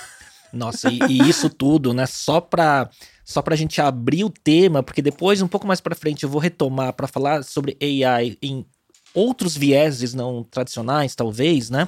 Nossa, 0.51 0.89
e, 0.89 0.99
e, 1.09 1.29
isso 1.29 1.49
tudo, 1.49 1.93
né? 1.93 2.05
Só 2.05 2.41
pra, 2.41 2.89
só 3.23 3.41
pra 3.41 3.55
gente 3.55 3.79
abrir 3.79 4.23
o 4.23 4.29
tema, 4.29 4.81
porque 4.81 5.01
depois, 5.01 5.41
um 5.41 5.47
pouco 5.47 5.67
mais 5.67 5.81
pra 5.81 5.95
frente, 5.95 6.23
eu 6.23 6.29
vou 6.29 6.41
retomar 6.41 6.93
para 6.93 7.07
falar 7.07 7.43
sobre 7.43 7.77
AI 7.81 8.37
em 8.41 8.65
outros 9.13 9.55
vieses 9.55 10.13
não 10.13 10.43
tradicionais, 10.43 11.15
talvez, 11.15 11.69
né? 11.69 11.87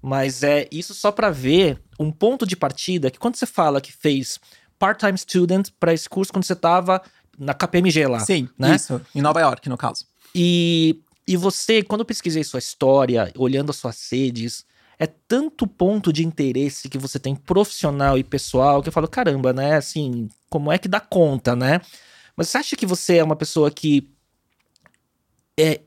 Mas 0.00 0.42
é 0.42 0.68
isso 0.70 0.94
só 0.94 1.10
para 1.10 1.30
ver 1.30 1.80
um 1.98 2.12
ponto 2.12 2.46
de 2.46 2.54
partida 2.54 3.10
que 3.10 3.18
quando 3.18 3.36
você 3.36 3.46
fala 3.46 3.80
que 3.80 3.92
fez 3.92 4.38
part-time 4.78 5.16
student 5.16 5.70
para 5.80 5.94
esse 5.94 6.08
curso 6.08 6.32
quando 6.32 6.44
você 6.44 6.52
estava 6.52 7.02
na 7.38 7.54
KPMG 7.54 8.06
lá. 8.06 8.20
Sim, 8.20 8.48
né? 8.58 8.76
isso. 8.76 9.00
Em 9.14 9.22
Nova 9.22 9.40
York, 9.40 9.68
no 9.68 9.76
caso. 9.76 10.04
E, 10.34 11.00
e 11.26 11.36
você, 11.36 11.82
quando 11.82 12.00
eu 12.00 12.06
pesquisei 12.06 12.44
sua 12.44 12.58
história, 12.58 13.32
olhando 13.36 13.70
as 13.70 13.76
suas 13.76 13.96
sedes, 13.96 14.64
é 14.98 15.06
tanto 15.06 15.66
ponto 15.66 16.12
de 16.12 16.24
interesse 16.24 16.88
que 16.88 16.98
você 16.98 17.18
tem 17.18 17.34
profissional 17.34 18.16
e 18.16 18.24
pessoal 18.24 18.82
que 18.82 18.88
eu 18.88 18.92
falo, 18.92 19.08
caramba, 19.08 19.52
né? 19.52 19.76
Assim, 19.76 20.28
como 20.48 20.70
é 20.70 20.78
que 20.78 20.88
dá 20.88 21.00
conta, 21.00 21.56
né? 21.56 21.80
Mas 22.36 22.48
você 22.48 22.58
acha 22.58 22.76
que 22.76 22.86
você 22.86 23.16
é 23.16 23.24
uma 23.24 23.36
pessoa 23.36 23.70
que 23.70 24.08
é, 25.58 25.80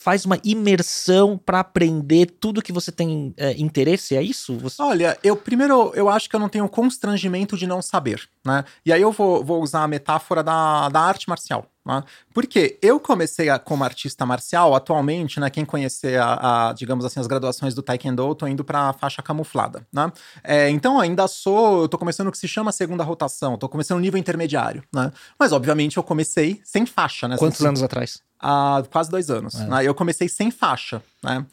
faz 0.00 0.24
uma 0.24 0.38
imersão 0.42 1.36
para 1.36 1.60
aprender 1.60 2.24
tudo 2.40 2.62
que 2.62 2.72
você 2.72 2.90
tem 2.90 3.34
é, 3.36 3.52
interesse? 3.60 4.16
É 4.16 4.22
isso? 4.22 4.56
Você... 4.56 4.80
Olha, 4.80 5.18
eu 5.22 5.36
primeiro 5.36 5.92
eu 5.94 6.08
acho 6.08 6.28
que 6.28 6.34
eu 6.34 6.40
não 6.40 6.48
tenho 6.48 6.66
constrangimento 6.70 7.54
de 7.54 7.66
não 7.66 7.82
saber, 7.82 8.26
né? 8.42 8.64
E 8.84 8.94
aí 8.94 9.02
eu 9.02 9.12
vou, 9.12 9.44
vou 9.44 9.62
usar 9.62 9.82
a 9.82 9.88
metáfora 9.88 10.42
da, 10.42 10.88
da 10.88 11.00
arte 11.00 11.28
marcial. 11.28 11.69
Né? 11.84 12.02
Porque 12.34 12.78
eu 12.82 13.00
comecei 13.00 13.48
a, 13.48 13.58
como 13.58 13.84
artista 13.84 14.26
marcial, 14.26 14.74
atualmente, 14.74 15.40
né, 15.40 15.48
quem 15.48 15.64
conhecer, 15.64 16.20
a, 16.20 16.68
a, 16.68 16.72
digamos 16.72 17.04
assim, 17.04 17.20
as 17.20 17.26
graduações 17.26 17.74
do 17.74 17.82
Taekwondo, 17.82 18.34
tô 18.34 18.46
indo 18.46 18.62
para 18.62 18.90
a 18.90 18.92
faixa 18.92 19.22
camuflada. 19.22 19.86
Né? 19.92 20.12
É, 20.44 20.68
então, 20.68 21.00
ainda 21.00 21.26
sou, 21.26 21.82
eu 21.82 21.88
tô 21.88 21.98
começando 21.98 22.28
o 22.28 22.32
que 22.32 22.38
se 22.38 22.48
chama 22.48 22.72
segunda 22.72 23.02
rotação, 23.02 23.56
tô 23.56 23.68
começando 23.68 23.96
no 23.96 24.02
nível 24.02 24.18
intermediário. 24.18 24.82
Né? 24.92 25.10
Mas, 25.38 25.52
obviamente, 25.52 25.96
eu 25.96 26.02
comecei 26.02 26.60
sem 26.64 26.84
faixa. 26.84 27.26
Né? 27.26 27.36
Quantos 27.36 27.64
anos 27.64 27.82
atrás? 27.82 28.22
Há 28.38 28.82
quase 28.90 29.10
dois 29.10 29.30
anos. 29.30 29.54
É. 29.54 29.66
Né? 29.66 29.84
Eu 29.84 29.94
comecei 29.94 30.28
sem 30.28 30.50
faixa. 30.50 31.02
Né? 31.22 31.44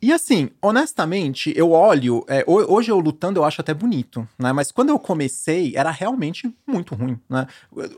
E 0.00 0.12
assim, 0.12 0.50
honestamente, 0.60 1.52
eu 1.56 1.72
olho. 1.72 2.24
É, 2.28 2.44
hoje 2.46 2.90
eu 2.90 2.98
lutando 2.98 3.40
eu 3.40 3.44
acho 3.44 3.60
até 3.60 3.72
bonito, 3.72 4.28
né? 4.38 4.52
Mas 4.52 4.70
quando 4.70 4.90
eu 4.90 4.98
comecei, 4.98 5.72
era 5.74 5.90
realmente 5.90 6.54
muito 6.66 6.94
ruim, 6.94 7.18
né? 7.28 7.46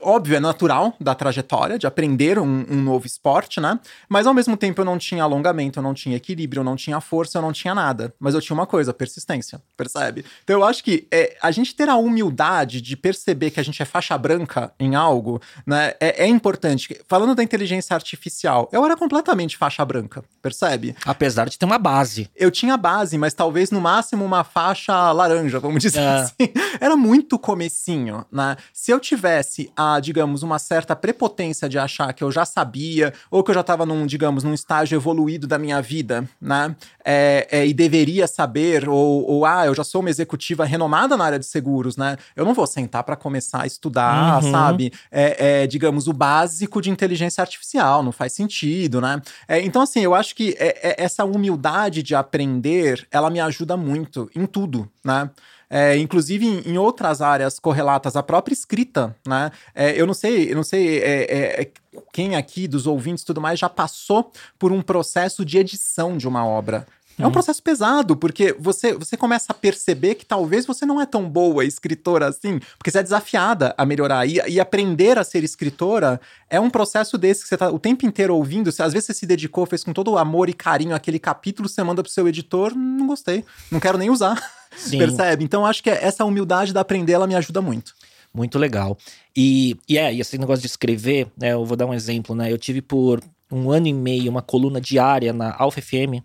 Óbvio, 0.01 0.37
é 0.37 0.41
natural 0.41 0.95
da 1.01 1.15
trajetória 1.15 1.79
de 1.79 1.87
aprender 1.87 2.39
um, 2.39 2.65
um, 2.71 2.77
novo 2.77 3.07
esporte, 3.07 3.61
né? 3.61 3.81
Mas 4.09 4.27
ao 4.27 4.35
mesmo 4.35 4.57
tempo 4.57 4.81
eu 4.81 4.85
não 4.85 4.97
tinha 4.97 5.25
alongamento, 5.25 5.81
eu 5.81 5.83
não 5.83 5.93
tinha 5.93 6.17
equilíbrio, 6.17 6.61
eu 6.61 6.65
não 6.65 6.77
tinha 6.77 7.01
força, 7.01 7.39
eu 7.39 7.43
não 7.43 7.53
tinha 7.53 7.75
nada. 7.75 8.15
Mas 8.21 8.35
eu 8.35 8.41
tinha 8.41 8.55
uma 8.55 8.67
coisa, 8.67 8.95
persistência, 8.95 9.61
percebe? 9.77 10.25
Então 10.45 10.57
eu 10.57 10.65
acho 10.65 10.85
que 10.85 11.07
é, 11.11 11.37
a 11.43 11.51
gente 11.51 11.75
ter 11.75 11.89
a 11.89 11.97
humildade 11.97 12.81
de 12.81 12.97
perceber 12.97 13.51
que 13.51 13.59
a 13.59 13.63
gente 13.63 13.83
é 13.83 13.85
faixa 13.85 14.17
branca 14.17 14.73
em 14.79 14.95
algo, 14.95 15.41
né? 15.67 15.95
É, 16.01 16.25
é 16.25 16.27
importante. 16.27 17.01
Falando 17.09 17.35
da 17.35 17.43
inteligência 17.43 17.95
artificial, 17.95 18.69
eu 18.73 18.85
era 18.85 18.97
completamente 18.97 19.57
faixa 19.57 19.85
branca, 19.85 20.23
percebe? 20.41 20.95
Apesar 21.05 21.49
de 21.49 21.59
ter 21.59 21.65
uma 21.65 21.79
base. 21.89 22.31
Eu 22.37 22.51
tinha 22.51 22.77
base, 22.77 23.17
mas 23.17 23.33
talvez 23.33 23.71
no 23.71 23.81
máximo 23.81 24.23
uma 24.23 24.45
faixa 24.45 25.11
laranja, 25.11 25.59
vamos 25.59 25.81
dizer 25.83 26.01
é. 26.01 26.09
assim. 26.21 26.53
Era 26.79 26.97
muito 26.97 27.39
comecinho, 27.39 28.27
né? 28.31 28.57
Se 28.75 28.91
eu 28.91 29.01
tivesse, 29.01 29.73
a, 29.75 29.99
digamos, 29.99 30.43
uma 30.43 30.59
certa 30.59 30.95
prepotência 30.95 31.69
de 31.69 31.79
achar 31.79 32.13
que 32.13 32.23
eu 32.23 32.31
já 32.31 32.45
sabia, 32.45 33.13
ou 33.31 33.43
que 33.43 33.51
eu 33.51 33.55
já 33.55 33.63
estava 33.63 33.87
num, 33.87 34.07
digamos, 34.07 34.45
num 34.45 34.53
estágio 34.53 34.97
evoluído 34.97 35.47
da 35.47 35.59
minha 35.59 35.81
vida, 35.81 36.29
né? 36.41 36.77
É, 37.05 37.49
é, 37.51 37.67
e 37.67 37.73
deveria 37.73 38.27
saber, 38.27 38.87
ou, 38.87 39.25
ou, 39.27 39.47
ah, 39.47 39.65
eu 39.65 39.75
já 39.75 39.83
sou 39.83 40.03
uma 40.03 40.11
executiva 40.11 40.67
renomada 40.67 41.17
na 41.17 41.25
área 41.25 41.39
de 41.39 41.47
seguros, 41.47 41.97
né? 41.97 42.19
Eu 42.37 42.45
não 42.45 42.53
vou 42.53 42.67
sentar 42.67 43.03
para 43.03 43.17
começar 43.17 43.63
a 43.63 43.67
estudar, 43.67 44.43
uhum. 44.43 44.51
sabe? 44.51 44.93
É, 45.11 45.63
é, 45.63 45.67
digamos, 45.67 46.07
o 46.07 46.13
básico 46.13 46.83
de 46.83 46.91
inteligência 46.91 47.41
artificial, 47.41 48.03
não 48.03 48.13
faz 48.13 48.35
sentido, 48.35 49.01
né? 49.01 49.23
É, 49.47 49.61
então, 49.63 49.81
assim, 49.81 50.01
eu 50.01 50.15
acho 50.15 50.35
que 50.35 50.55
é, 50.59 50.97
essa 50.99 51.25
humildade 51.25 51.78
vontade 51.79 52.03
de 52.03 52.15
aprender, 52.15 53.07
ela 53.11 53.31
me 53.31 53.41
ajuda 53.41 53.77
muito 53.77 54.29
em 54.35 54.47
tudo, 54.47 54.91
né? 55.05 55.31
É, 55.71 55.97
inclusive 55.99 56.47
em, 56.47 56.73
em, 56.73 56.79
outras 56.79 57.21
áreas 57.21 57.59
correlatas 57.59 58.17
à 58.17 58.23
própria 58.23 58.55
escrita, 58.55 59.15
né? 59.27 59.51
É, 59.75 60.01
eu 60.01 60.07
não 60.07 60.15
sei, 60.15 60.51
eu 60.51 60.57
não 60.57 60.65
sei 60.65 60.99
é, 60.99 61.25
é, 61.25 61.63
é 61.63 61.71
quem 62.13 62.37
aqui 62.37 62.67
dos 62.67 62.87
ouvintes 62.87 63.23
tudo 63.23 63.41
mais 63.41 63.59
já 63.59 63.69
passou 63.69 64.33
por 64.59 64.73
um 64.73 64.81
processo 64.81 65.45
de 65.45 65.59
edição 65.59 66.17
de 66.17 66.27
uma 66.27 66.45
obra. 66.45 66.87
É 67.19 67.23
um 67.23 67.27
uhum. 67.27 67.33
processo 67.33 67.61
pesado, 67.63 68.17
porque 68.17 68.55
você, 68.59 68.95
você 68.95 69.17
começa 69.17 69.47
a 69.49 69.55
perceber 69.55 70.15
que 70.15 70.25
talvez 70.25 70.65
você 70.65 70.87
não 70.87 71.01
é 71.01 71.07
tão 71.07 71.29
boa 71.29 71.65
escritora 71.65 72.29
assim, 72.29 72.61
porque 72.79 72.91
você 72.91 72.99
é 72.99 73.03
desafiada 73.03 73.75
a 73.77 73.85
melhorar. 73.85 74.25
E, 74.27 74.41
e 74.49 74.61
aprender 74.61 75.19
a 75.19 75.25
ser 75.25 75.43
escritora 75.43 76.21
é 76.49 76.61
um 76.61 76.71
processo 76.71 77.19
desse 77.19 77.43
que 77.43 77.49
você 77.49 77.57
tá 77.57 77.71
o 77.71 77.79
tempo 77.79 78.07
inteiro 78.07 78.37
ouvindo. 78.37 78.69
Às 78.69 78.93
vezes 78.93 79.07
você 79.07 79.15
se 79.15 79.27
dedicou, 79.27 79.67
fez 79.67 79.83
com 79.83 79.93
todo 79.93 80.17
amor 80.17 80.49
e 80.49 80.53
carinho 80.53 80.95
aquele 80.95 81.19
capítulo, 81.19 81.69
você 81.69 81.83
manda 81.83 82.03
pro 82.03 82.13
seu 82.13 82.29
editor, 82.29 82.75
não 82.75 83.07
gostei, 83.07 83.45
não 83.71 83.81
quero 83.81 83.99
nem 83.99 84.11
usar. 84.11 84.41
Sim. 84.77 84.99
Percebe? 84.99 85.45
Então 85.45 85.67
acho 85.67 85.83
que 85.83 85.91
essa 85.91 86.25
humildade 86.25 86.73
da 86.73 86.81
aprender, 86.81 87.15
ela 87.15 87.27
me 87.27 87.35
ajuda 87.35 87.61
muito. 87.61 87.95
Muito 88.33 88.59
legal. 88.59 88.97
E, 89.37 89.77
e 89.89 89.99
é, 89.99 90.15
e 90.15 90.21
esse 90.21 90.39
negócio 90.39 90.61
de 90.61 90.69
escrever, 90.69 91.27
né, 91.37 91.53
eu 91.53 91.65
vou 91.65 91.77
dar 91.77 91.87
um 91.87 91.95
exemplo, 91.95 92.35
né? 92.35 92.53
Eu 92.53 92.59
tive 92.59 92.81
por 92.81 93.21
um 93.51 93.71
ano 93.71 93.87
e 93.87 93.93
meio 93.93 94.31
uma 94.31 94.43
coluna 94.43 94.81
diária 94.81 95.33
na 95.33 95.55
Alfa 95.59 95.81
FM, 95.81 96.23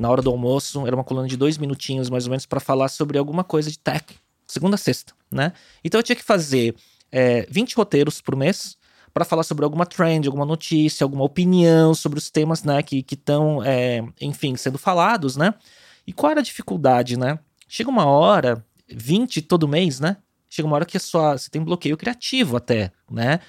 na 0.00 0.08
hora 0.08 0.22
do 0.22 0.30
almoço. 0.30 0.86
Era 0.86 0.96
uma 0.96 1.04
coluna 1.04 1.28
de 1.28 1.36
dois 1.36 1.58
minutinhos, 1.58 2.08
mais 2.08 2.24
ou 2.24 2.30
menos, 2.30 2.46
para 2.46 2.58
falar 2.58 2.88
sobre 2.88 3.18
alguma 3.18 3.44
coisa 3.44 3.70
de 3.70 3.78
tech, 3.78 4.16
segunda 4.46 4.74
a 4.74 4.78
sexta, 4.78 5.12
né? 5.30 5.52
Então 5.84 5.98
eu 5.98 6.02
tinha 6.02 6.16
que 6.16 6.24
fazer 6.24 6.74
é, 7.12 7.46
20 7.50 7.74
roteiros 7.74 8.20
por 8.20 8.34
mês 8.34 8.78
para 9.12 9.26
falar 9.26 9.42
sobre 9.42 9.64
alguma 9.64 9.84
trend, 9.84 10.26
alguma 10.26 10.46
notícia, 10.46 11.04
alguma 11.04 11.24
opinião 11.24 11.92
sobre 11.92 12.18
os 12.18 12.30
temas, 12.30 12.62
né, 12.62 12.80
que 12.80 13.04
estão, 13.10 13.62
é, 13.62 14.04
enfim, 14.20 14.56
sendo 14.56 14.78
falados, 14.78 15.36
né? 15.36 15.52
E 16.06 16.12
qual 16.12 16.30
era 16.30 16.40
a 16.40 16.44
dificuldade, 16.44 17.18
né? 17.18 17.38
Chega 17.68 17.90
uma 17.90 18.06
hora, 18.06 18.64
20 18.88 19.42
todo 19.42 19.68
mês, 19.68 20.00
né? 20.00 20.16
Chega 20.48 20.66
uma 20.66 20.76
hora 20.76 20.86
que 20.86 20.96
a 20.96 21.00
sua, 21.00 21.36
você 21.36 21.50
tem 21.50 21.62
bloqueio 21.62 21.96
criativo 21.96 22.56
até, 22.56 22.90
né? 23.10 23.40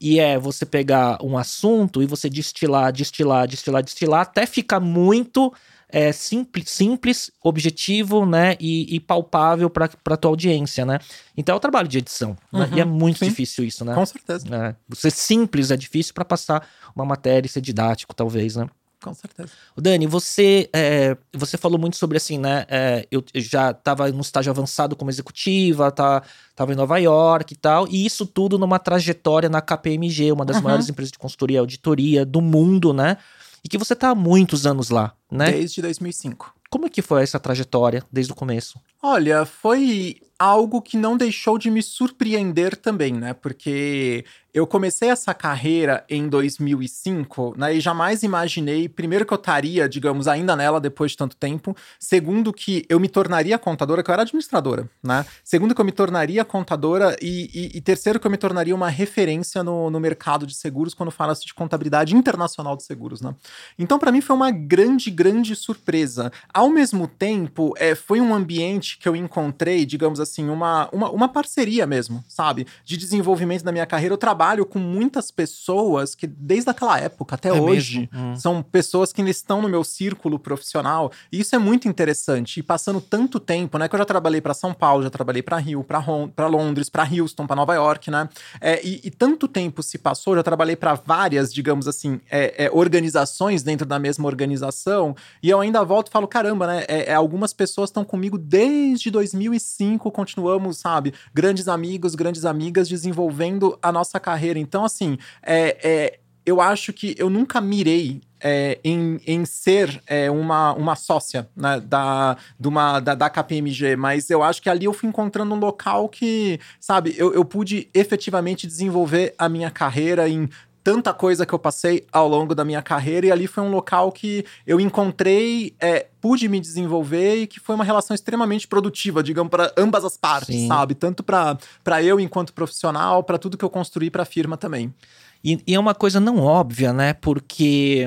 E 0.00 0.20
é 0.20 0.38
você 0.38 0.66
pegar 0.66 1.18
um 1.22 1.38
assunto 1.38 2.02
e 2.02 2.06
você 2.06 2.28
destilar, 2.28 2.92
destilar, 2.92 3.48
destilar, 3.48 3.82
destilar, 3.82 4.20
até 4.20 4.44
ficar 4.44 4.80
muito 4.80 5.52
é, 5.94 6.10
simples, 6.10 6.70
simples, 6.70 7.30
objetivo, 7.40 8.26
né? 8.26 8.56
E, 8.58 8.96
e 8.96 8.98
palpável 8.98 9.70
para 9.70 9.88
a 10.06 10.16
tua 10.16 10.32
audiência, 10.32 10.84
né? 10.84 10.98
Então 11.36 11.54
é 11.54 11.56
o 11.56 11.60
trabalho 11.60 11.86
de 11.86 11.98
edição. 11.98 12.36
Uhum, 12.52 12.58
né? 12.58 12.70
E 12.74 12.80
é 12.80 12.84
uhum. 12.84 12.90
muito 12.90 13.20
sim. 13.20 13.28
difícil 13.28 13.64
isso, 13.64 13.84
né? 13.84 13.94
Com 13.94 14.04
certeza. 14.04 14.44
É, 14.52 14.74
ser 14.92 15.12
simples 15.12 15.70
é 15.70 15.76
difícil 15.76 16.12
para 16.12 16.24
passar 16.24 16.68
uma 16.96 17.04
matéria 17.04 17.46
e 17.46 17.48
ser 17.48 17.60
didático, 17.60 18.12
talvez, 18.12 18.56
né? 18.56 18.66
Com 19.00 19.14
certeza. 19.14 19.50
Dani, 19.76 20.08
você, 20.08 20.68
é, 20.72 21.16
você 21.32 21.56
falou 21.56 21.78
muito 21.78 21.96
sobre 21.96 22.16
assim, 22.16 22.38
né? 22.38 22.66
É, 22.68 23.06
eu 23.08 23.22
já 23.36 23.70
estava 23.70 24.10
num 24.10 24.20
estágio 24.20 24.50
avançado 24.50 24.96
como 24.96 25.12
executiva, 25.12 25.92
tá, 25.92 26.24
tava 26.56 26.72
em 26.72 26.76
Nova 26.76 26.98
York 26.98 27.54
e 27.54 27.56
tal, 27.56 27.86
e 27.86 28.04
isso 28.04 28.26
tudo 28.26 28.58
numa 28.58 28.80
trajetória 28.80 29.48
na 29.48 29.60
KPMG, 29.60 30.32
uma 30.32 30.44
das 30.44 30.56
uhum. 30.56 30.62
maiores 30.64 30.88
empresas 30.88 31.12
de 31.12 31.18
consultoria 31.18 31.58
e 31.58 31.60
auditoria 31.60 32.26
do 32.26 32.40
mundo, 32.40 32.92
né? 32.92 33.16
E 33.64 33.68
que 33.68 33.78
você 33.78 33.96
tá 33.96 34.10
há 34.10 34.14
muitos 34.14 34.66
anos 34.66 34.90
lá, 34.90 35.14
né? 35.32 35.52
Desde 35.52 35.80
2005. 35.80 36.54
Como 36.70 36.86
é 36.86 36.90
que 36.90 37.00
foi 37.00 37.22
essa 37.22 37.40
trajetória 37.40 38.04
desde 38.12 38.32
o 38.32 38.36
começo? 38.36 38.78
Olha, 39.02 39.46
foi 39.46 40.16
algo 40.38 40.82
que 40.82 40.96
não 40.96 41.16
deixou 41.16 41.56
de 41.56 41.70
me 41.70 41.82
surpreender 41.82 42.76
também, 42.76 43.12
né? 43.12 43.32
Porque 43.32 44.24
eu 44.54 44.68
comecei 44.68 45.08
essa 45.08 45.34
carreira 45.34 46.04
em 46.08 46.28
2005, 46.28 47.54
né? 47.58 47.74
E 47.74 47.80
jamais 47.80 48.22
imaginei, 48.22 48.88
primeiro, 48.88 49.26
que 49.26 49.34
eu 49.34 49.36
estaria, 49.36 49.88
digamos, 49.88 50.28
ainda 50.28 50.54
nela 50.54 50.80
depois 50.80 51.10
de 51.10 51.16
tanto 51.16 51.36
tempo. 51.36 51.76
Segundo, 51.98 52.52
que 52.52 52.86
eu 52.88 53.00
me 53.00 53.08
tornaria 53.08 53.58
contadora, 53.58 54.00
que 54.00 54.08
eu 54.08 54.12
era 54.12 54.22
administradora, 54.22 54.88
né? 55.02 55.26
Segundo, 55.42 55.74
que 55.74 55.80
eu 55.80 55.84
me 55.84 55.90
tornaria 55.90 56.44
contadora. 56.44 57.16
E, 57.20 57.50
e, 57.52 57.78
e 57.78 57.80
terceiro, 57.80 58.20
que 58.20 58.28
eu 58.28 58.30
me 58.30 58.36
tornaria 58.36 58.72
uma 58.72 58.88
referência 58.88 59.64
no, 59.64 59.90
no 59.90 59.98
mercado 59.98 60.46
de 60.46 60.54
seguros 60.54 60.94
quando 60.94 61.10
fala-se 61.10 61.44
de 61.44 61.52
contabilidade 61.52 62.14
internacional 62.14 62.76
de 62.76 62.84
seguros, 62.84 63.20
né? 63.20 63.34
Então, 63.76 63.98
para 63.98 64.12
mim, 64.12 64.20
foi 64.20 64.36
uma 64.36 64.52
grande, 64.52 65.10
grande 65.10 65.56
surpresa. 65.56 66.30
Ao 66.52 66.70
mesmo 66.70 67.08
tempo, 67.08 67.74
é, 67.76 67.96
foi 67.96 68.20
um 68.20 68.32
ambiente 68.32 68.98
que 68.98 69.08
eu 69.08 69.16
encontrei, 69.16 69.84
digamos 69.84 70.20
assim, 70.20 70.48
uma, 70.48 70.88
uma, 70.92 71.10
uma 71.10 71.28
parceria 71.28 71.88
mesmo, 71.88 72.24
sabe? 72.28 72.68
De 72.84 72.96
desenvolvimento 72.96 73.64
da 73.64 73.72
minha 73.72 73.84
carreira. 73.84 74.14
Eu 74.14 74.18
trabalho 74.18 74.43
com 74.64 74.78
muitas 74.78 75.30
pessoas 75.30 76.14
que, 76.14 76.26
desde 76.26 76.70
aquela 76.70 76.98
época 76.98 77.34
até 77.34 77.48
é 77.48 77.52
hoje, 77.52 78.08
hum. 78.12 78.36
são 78.36 78.62
pessoas 78.62 79.12
que 79.12 79.20
ainda 79.20 79.30
estão 79.30 79.62
no 79.62 79.68
meu 79.68 79.82
círculo 79.82 80.38
profissional. 80.38 81.10
E 81.32 81.40
isso 81.40 81.54
é 81.54 81.58
muito 81.58 81.88
interessante. 81.88 82.60
E 82.60 82.62
passando 82.62 83.00
tanto 83.00 83.40
tempo, 83.40 83.78
né? 83.78 83.88
Que 83.88 83.94
eu 83.94 83.98
já 83.98 84.04
trabalhei 84.04 84.40
para 84.40 84.54
São 84.54 84.74
Paulo, 84.74 85.02
já 85.02 85.10
trabalhei 85.10 85.42
para 85.42 85.56
Rio, 85.56 85.84
para 85.84 86.46
Londres, 86.46 86.88
para 86.88 87.08
Houston, 87.08 87.46
para 87.46 87.56
Nova 87.56 87.74
York, 87.74 88.10
né? 88.10 88.28
É, 88.60 88.84
e, 88.84 89.00
e, 89.04 89.10
tanto 89.10 89.48
tempo 89.48 89.82
se 89.82 89.98
passou, 89.98 90.36
já 90.36 90.42
trabalhei 90.42 90.76
para 90.76 90.94
várias, 90.94 91.52
digamos 91.52 91.88
assim, 91.88 92.20
é, 92.30 92.66
é, 92.66 92.70
organizações 92.70 93.62
dentro 93.62 93.86
da 93.86 93.98
mesma 93.98 94.26
organização. 94.26 95.16
E 95.42 95.50
eu 95.50 95.60
ainda 95.60 95.82
volto 95.84 96.08
e 96.08 96.10
falo, 96.10 96.28
caramba, 96.28 96.66
né? 96.66 96.84
É, 96.88 97.10
é, 97.10 97.14
algumas 97.14 97.52
pessoas 97.52 97.90
estão 97.90 98.04
comigo 98.04 98.36
desde 98.36 99.10
2005, 99.10 100.10
continuamos, 100.10 100.78
sabe? 100.78 101.14
Grandes 101.32 101.68
amigos, 101.68 102.14
grandes 102.14 102.44
amigas 102.44 102.88
desenvolvendo 102.88 103.78
a 103.80 103.90
nossa 103.90 104.20
carreira. 104.20 104.33
Então, 104.56 104.84
assim, 104.84 105.18
é, 105.42 105.76
é 105.82 106.18
eu 106.46 106.60
acho 106.60 106.92
que 106.92 107.14
eu 107.18 107.30
nunca 107.30 107.60
mirei 107.60 108.20
é, 108.38 108.78
em, 108.84 109.18
em 109.26 109.46
ser 109.46 110.02
é, 110.06 110.30
uma, 110.30 110.74
uma 110.74 110.94
sócia 110.94 111.48
né, 111.56 111.80
da, 111.80 112.36
de 112.60 112.68
uma, 112.68 113.00
da, 113.00 113.14
da 113.14 113.30
KPMG, 113.30 113.96
mas 113.96 114.28
eu 114.28 114.42
acho 114.42 114.60
que 114.60 114.68
ali 114.68 114.84
eu 114.84 114.92
fui 114.92 115.08
encontrando 115.08 115.54
um 115.54 115.58
local 115.58 116.08
que, 116.08 116.60
sabe, 116.78 117.14
eu, 117.16 117.32
eu 117.32 117.44
pude 117.44 117.88
efetivamente 117.94 118.66
desenvolver 118.66 119.34
a 119.38 119.48
minha 119.48 119.70
carreira 119.70 120.28
em 120.28 120.48
tanta 120.84 121.14
coisa 121.14 121.46
que 121.46 121.54
eu 121.54 121.58
passei 121.58 122.06
ao 122.12 122.28
longo 122.28 122.54
da 122.54 122.62
minha 122.62 122.82
carreira, 122.82 123.26
e 123.26 123.32
ali 123.32 123.46
foi 123.46 123.64
um 123.64 123.70
local 123.70 124.12
que 124.12 124.44
eu 124.66 124.78
encontrei, 124.78 125.74
é, 125.80 126.06
pude 126.20 126.46
me 126.46 126.60
desenvolver 126.60 127.36
e 127.36 127.46
que 127.46 127.58
foi 127.58 127.74
uma 127.74 127.84
relação 127.84 128.14
extremamente 128.14 128.68
produtiva, 128.68 129.22
digamos, 129.22 129.50
para 129.50 129.72
ambas 129.78 130.04
as 130.04 130.18
partes, 130.18 130.54
Sim. 130.54 130.68
sabe? 130.68 130.94
Tanto 130.94 131.22
para 131.22 132.02
eu 132.02 132.20
enquanto 132.20 132.52
profissional, 132.52 133.24
para 133.24 133.38
tudo 133.38 133.56
que 133.56 133.64
eu 133.64 133.70
construí 133.70 134.10
para 134.10 134.24
a 134.24 134.26
firma 134.26 134.58
também. 134.58 134.94
E, 135.42 135.58
e, 135.66 135.74
é 135.74 135.80
uma 135.80 135.94
coisa 135.94 136.20
não 136.20 136.38
óbvia, 136.38 136.92
né? 136.92 137.14
Porque 137.14 138.06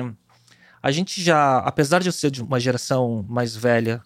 a 0.80 0.92
gente 0.92 1.20
já, 1.20 1.58
apesar 1.58 2.00
de 2.00 2.08
eu 2.08 2.12
ser 2.12 2.30
de 2.30 2.42
uma 2.42 2.60
geração 2.60 3.26
mais 3.28 3.56
velha, 3.56 4.00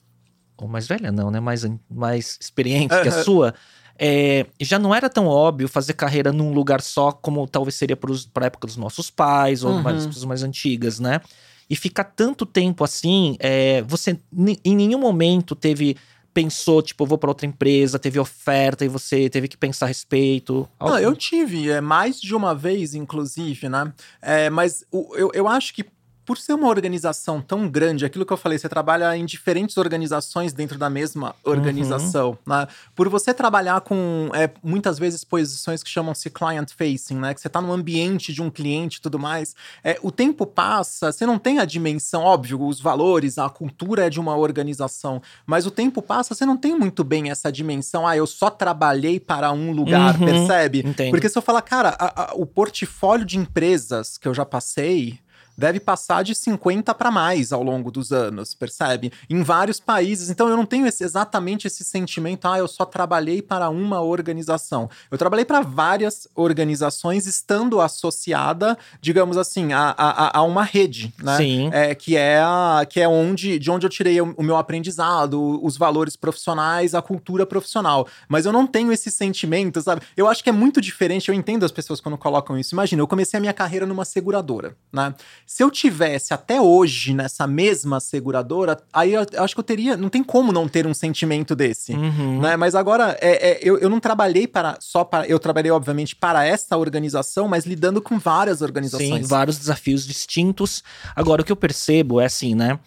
ou 0.56 0.66
mais 0.66 0.86
velha 0.86 1.12
não, 1.12 1.30
né? 1.30 1.40
Mais, 1.40 1.66
mais 1.90 2.38
experiente 2.40 2.98
que 3.02 3.08
a 3.08 3.22
sua, 3.22 3.54
é, 3.98 4.46
já 4.60 4.78
não 4.78 4.94
era 4.94 5.08
tão 5.08 5.26
óbvio 5.26 5.68
fazer 5.68 5.92
carreira 5.94 6.32
num 6.32 6.52
lugar 6.52 6.80
só, 6.80 7.12
como 7.12 7.46
talvez 7.46 7.74
seria 7.74 7.96
para 7.96 8.44
a 8.44 8.46
época 8.46 8.66
dos 8.66 8.76
nossos 8.76 9.10
pais 9.10 9.64
ou 9.64 9.72
uhum. 9.72 9.82
mais 9.82 10.06
pessoas 10.06 10.24
mais 10.24 10.42
antigas, 10.42 10.98
né? 10.98 11.20
E 11.68 11.76
ficar 11.76 12.04
tanto 12.04 12.44
tempo 12.44 12.84
assim, 12.84 13.36
é, 13.38 13.82
você 13.82 14.18
em 14.64 14.76
nenhum 14.76 14.98
momento 14.98 15.54
teve 15.54 15.96
pensou, 16.34 16.82
tipo, 16.82 17.04
vou 17.04 17.18
para 17.18 17.30
outra 17.30 17.46
empresa, 17.46 17.98
teve 17.98 18.18
oferta 18.18 18.84
e 18.84 18.88
você 18.88 19.28
teve 19.28 19.48
que 19.48 19.56
pensar 19.56 19.86
a 19.86 19.88
respeito? 19.88 20.68
Não, 20.80 20.98
eu 20.98 21.14
tive, 21.14 21.70
é, 21.70 21.80
mais 21.80 22.20
de 22.20 22.34
uma 22.34 22.54
vez, 22.54 22.94
inclusive, 22.94 23.68
né? 23.68 23.92
É, 24.20 24.48
mas 24.48 24.84
o, 24.90 25.14
eu, 25.14 25.30
eu 25.34 25.46
acho 25.46 25.74
que 25.74 25.84
por 26.24 26.38
ser 26.38 26.52
uma 26.52 26.68
organização 26.68 27.40
tão 27.40 27.68
grande, 27.68 28.04
aquilo 28.04 28.24
que 28.24 28.32
eu 28.32 28.36
falei, 28.36 28.58
você 28.58 28.68
trabalha 28.68 29.16
em 29.16 29.24
diferentes 29.24 29.76
organizações 29.76 30.52
dentro 30.52 30.78
da 30.78 30.88
mesma 30.88 31.34
organização, 31.44 32.30
uhum. 32.30 32.36
né? 32.46 32.68
Por 32.94 33.08
você 33.08 33.34
trabalhar 33.34 33.80
com 33.80 34.30
é, 34.32 34.50
muitas 34.62 34.98
vezes 34.98 35.24
posições 35.24 35.82
que 35.82 35.90
chamam-se 35.90 36.30
client 36.30 36.70
facing, 36.76 37.16
né? 37.16 37.34
Que 37.34 37.40
você 37.40 37.48
está 37.48 37.60
no 37.60 37.72
ambiente 37.72 38.32
de 38.32 38.40
um 38.40 38.50
cliente 38.50 38.98
e 38.98 39.00
tudo 39.00 39.18
mais. 39.18 39.54
É, 39.82 39.98
o 40.02 40.12
tempo 40.12 40.46
passa, 40.46 41.10
você 41.10 41.26
não 41.26 41.38
tem 41.38 41.58
a 41.58 41.64
dimensão, 41.64 42.22
óbvio, 42.22 42.64
os 42.64 42.80
valores, 42.80 43.38
a 43.38 43.48
cultura 43.48 44.06
é 44.06 44.10
de 44.10 44.20
uma 44.20 44.36
organização, 44.36 45.20
mas 45.44 45.66
o 45.66 45.70
tempo 45.70 46.00
passa, 46.00 46.34
você 46.34 46.46
não 46.46 46.56
tem 46.56 46.78
muito 46.78 47.02
bem 47.02 47.30
essa 47.30 47.50
dimensão. 47.50 48.06
Ah, 48.06 48.16
eu 48.16 48.26
só 48.26 48.48
trabalhei 48.48 49.18
para 49.18 49.52
um 49.52 49.72
lugar, 49.72 50.18
uhum. 50.20 50.26
percebe? 50.26 50.82
Entendo. 50.86 51.10
Porque 51.10 51.28
se 51.28 51.36
eu 51.36 51.42
falar, 51.42 51.62
cara, 51.62 51.96
a, 51.98 52.22
a, 52.22 52.34
o 52.34 52.46
portfólio 52.46 53.26
de 53.26 53.38
empresas 53.38 54.16
que 54.16 54.28
eu 54.28 54.34
já 54.34 54.44
passei 54.44 55.18
deve 55.56 55.80
passar 55.80 56.22
de 56.22 56.34
50 56.34 56.94
para 56.94 57.10
mais 57.10 57.52
ao 57.52 57.62
longo 57.62 57.90
dos 57.90 58.12
anos, 58.12 58.54
percebe? 58.54 59.12
Em 59.28 59.42
vários 59.42 59.78
países. 59.80 60.30
Então 60.30 60.48
eu 60.48 60.56
não 60.56 60.66
tenho 60.66 60.86
esse, 60.86 61.04
exatamente 61.04 61.66
esse 61.66 61.84
sentimento, 61.84 62.46
ah, 62.46 62.58
eu 62.58 62.68
só 62.68 62.84
trabalhei 62.84 63.42
para 63.42 63.68
uma 63.68 64.00
organização. 64.00 64.88
Eu 65.10 65.18
trabalhei 65.18 65.44
para 65.44 65.60
várias 65.60 66.26
organizações, 66.34 67.26
estando 67.26 67.80
associada, 67.80 68.76
digamos 69.00 69.36
assim, 69.36 69.72
a, 69.72 69.94
a, 69.96 70.38
a 70.38 70.42
uma 70.42 70.62
rede, 70.62 71.12
né? 71.22 71.36
Sim. 71.36 71.70
É, 71.72 71.94
que 71.94 72.16
é, 72.16 72.40
a, 72.40 72.86
que 72.88 73.00
é 73.00 73.08
onde, 73.08 73.58
de 73.58 73.70
onde 73.70 73.86
eu 73.86 73.90
tirei 73.90 74.20
o, 74.20 74.34
o 74.36 74.42
meu 74.42 74.56
aprendizado, 74.56 75.60
os 75.64 75.76
valores 75.76 76.16
profissionais, 76.16 76.94
a 76.94 77.02
cultura 77.02 77.46
profissional. 77.46 78.06
Mas 78.28 78.46
eu 78.46 78.52
não 78.52 78.66
tenho 78.66 78.92
esse 78.92 79.10
sentimento, 79.10 79.80
sabe? 79.80 80.02
Eu 80.16 80.28
acho 80.28 80.42
que 80.42 80.50
é 80.50 80.52
muito 80.52 80.80
diferente, 80.80 81.28
eu 81.28 81.34
entendo 81.34 81.64
as 81.64 81.72
pessoas 81.72 82.00
quando 82.00 82.16
colocam 82.18 82.58
isso. 82.58 82.74
Imagina, 82.74 83.02
eu 83.02 83.08
comecei 83.08 83.38
a 83.38 83.40
minha 83.40 83.52
carreira 83.52 83.86
numa 83.86 84.04
seguradora, 84.04 84.76
né? 84.92 85.14
Se 85.52 85.62
eu 85.62 85.70
tivesse 85.70 86.32
até 86.32 86.58
hoje 86.62 87.12
nessa 87.12 87.46
mesma 87.46 88.00
seguradora, 88.00 88.82
aí 88.90 89.12
eu, 89.12 89.26
eu 89.32 89.44
acho 89.44 89.54
que 89.54 89.60
eu 89.60 89.64
teria. 89.64 89.98
Não 89.98 90.08
tem 90.08 90.24
como 90.24 90.50
não 90.50 90.66
ter 90.66 90.86
um 90.86 90.94
sentimento 90.94 91.54
desse. 91.54 91.92
Uhum. 91.92 92.40
Né? 92.40 92.56
Mas 92.56 92.74
agora, 92.74 93.18
é, 93.20 93.50
é, 93.50 93.60
eu, 93.60 93.76
eu 93.76 93.90
não 93.90 94.00
trabalhei 94.00 94.46
para 94.46 94.78
só 94.80 95.04
para. 95.04 95.26
Eu 95.26 95.38
trabalhei, 95.38 95.70
obviamente, 95.70 96.16
para 96.16 96.42
essa 96.42 96.78
organização, 96.78 97.48
mas 97.48 97.66
lidando 97.66 98.00
com 98.00 98.18
várias 98.18 98.62
organizações. 98.62 99.26
Sim, 99.26 99.28
vários 99.28 99.58
desafios 99.58 100.06
distintos. 100.06 100.82
Agora, 101.14 101.42
o 101.42 101.44
que 101.44 101.52
eu 101.52 101.56
percebo 101.56 102.18
é 102.18 102.24
assim, 102.24 102.54
né? 102.54 102.80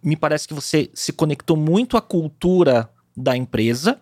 Me 0.00 0.14
parece 0.14 0.46
que 0.46 0.54
você 0.54 0.88
se 0.94 1.12
conectou 1.12 1.56
muito 1.56 1.96
à 1.96 2.00
cultura 2.00 2.88
da 3.16 3.36
empresa 3.36 3.98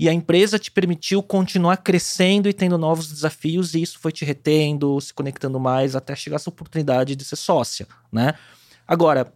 e 0.00 0.08
a 0.08 0.14
empresa 0.14 0.58
te 0.58 0.70
permitiu 0.70 1.22
continuar 1.22 1.76
crescendo 1.76 2.48
e 2.48 2.54
tendo 2.54 2.78
novos 2.78 3.06
desafios, 3.12 3.74
e 3.74 3.82
isso 3.82 3.98
foi 3.98 4.10
te 4.10 4.24
retendo, 4.24 4.98
se 4.98 5.12
conectando 5.12 5.60
mais 5.60 5.94
até 5.94 6.16
chegar 6.16 6.36
essa 6.36 6.48
oportunidade 6.48 7.14
de 7.14 7.22
ser 7.22 7.36
sócia, 7.36 7.86
né? 8.10 8.32
Agora, 8.88 9.30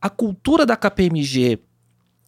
a 0.00 0.10
cultura 0.10 0.66
da 0.66 0.76
KPMG, 0.76 1.60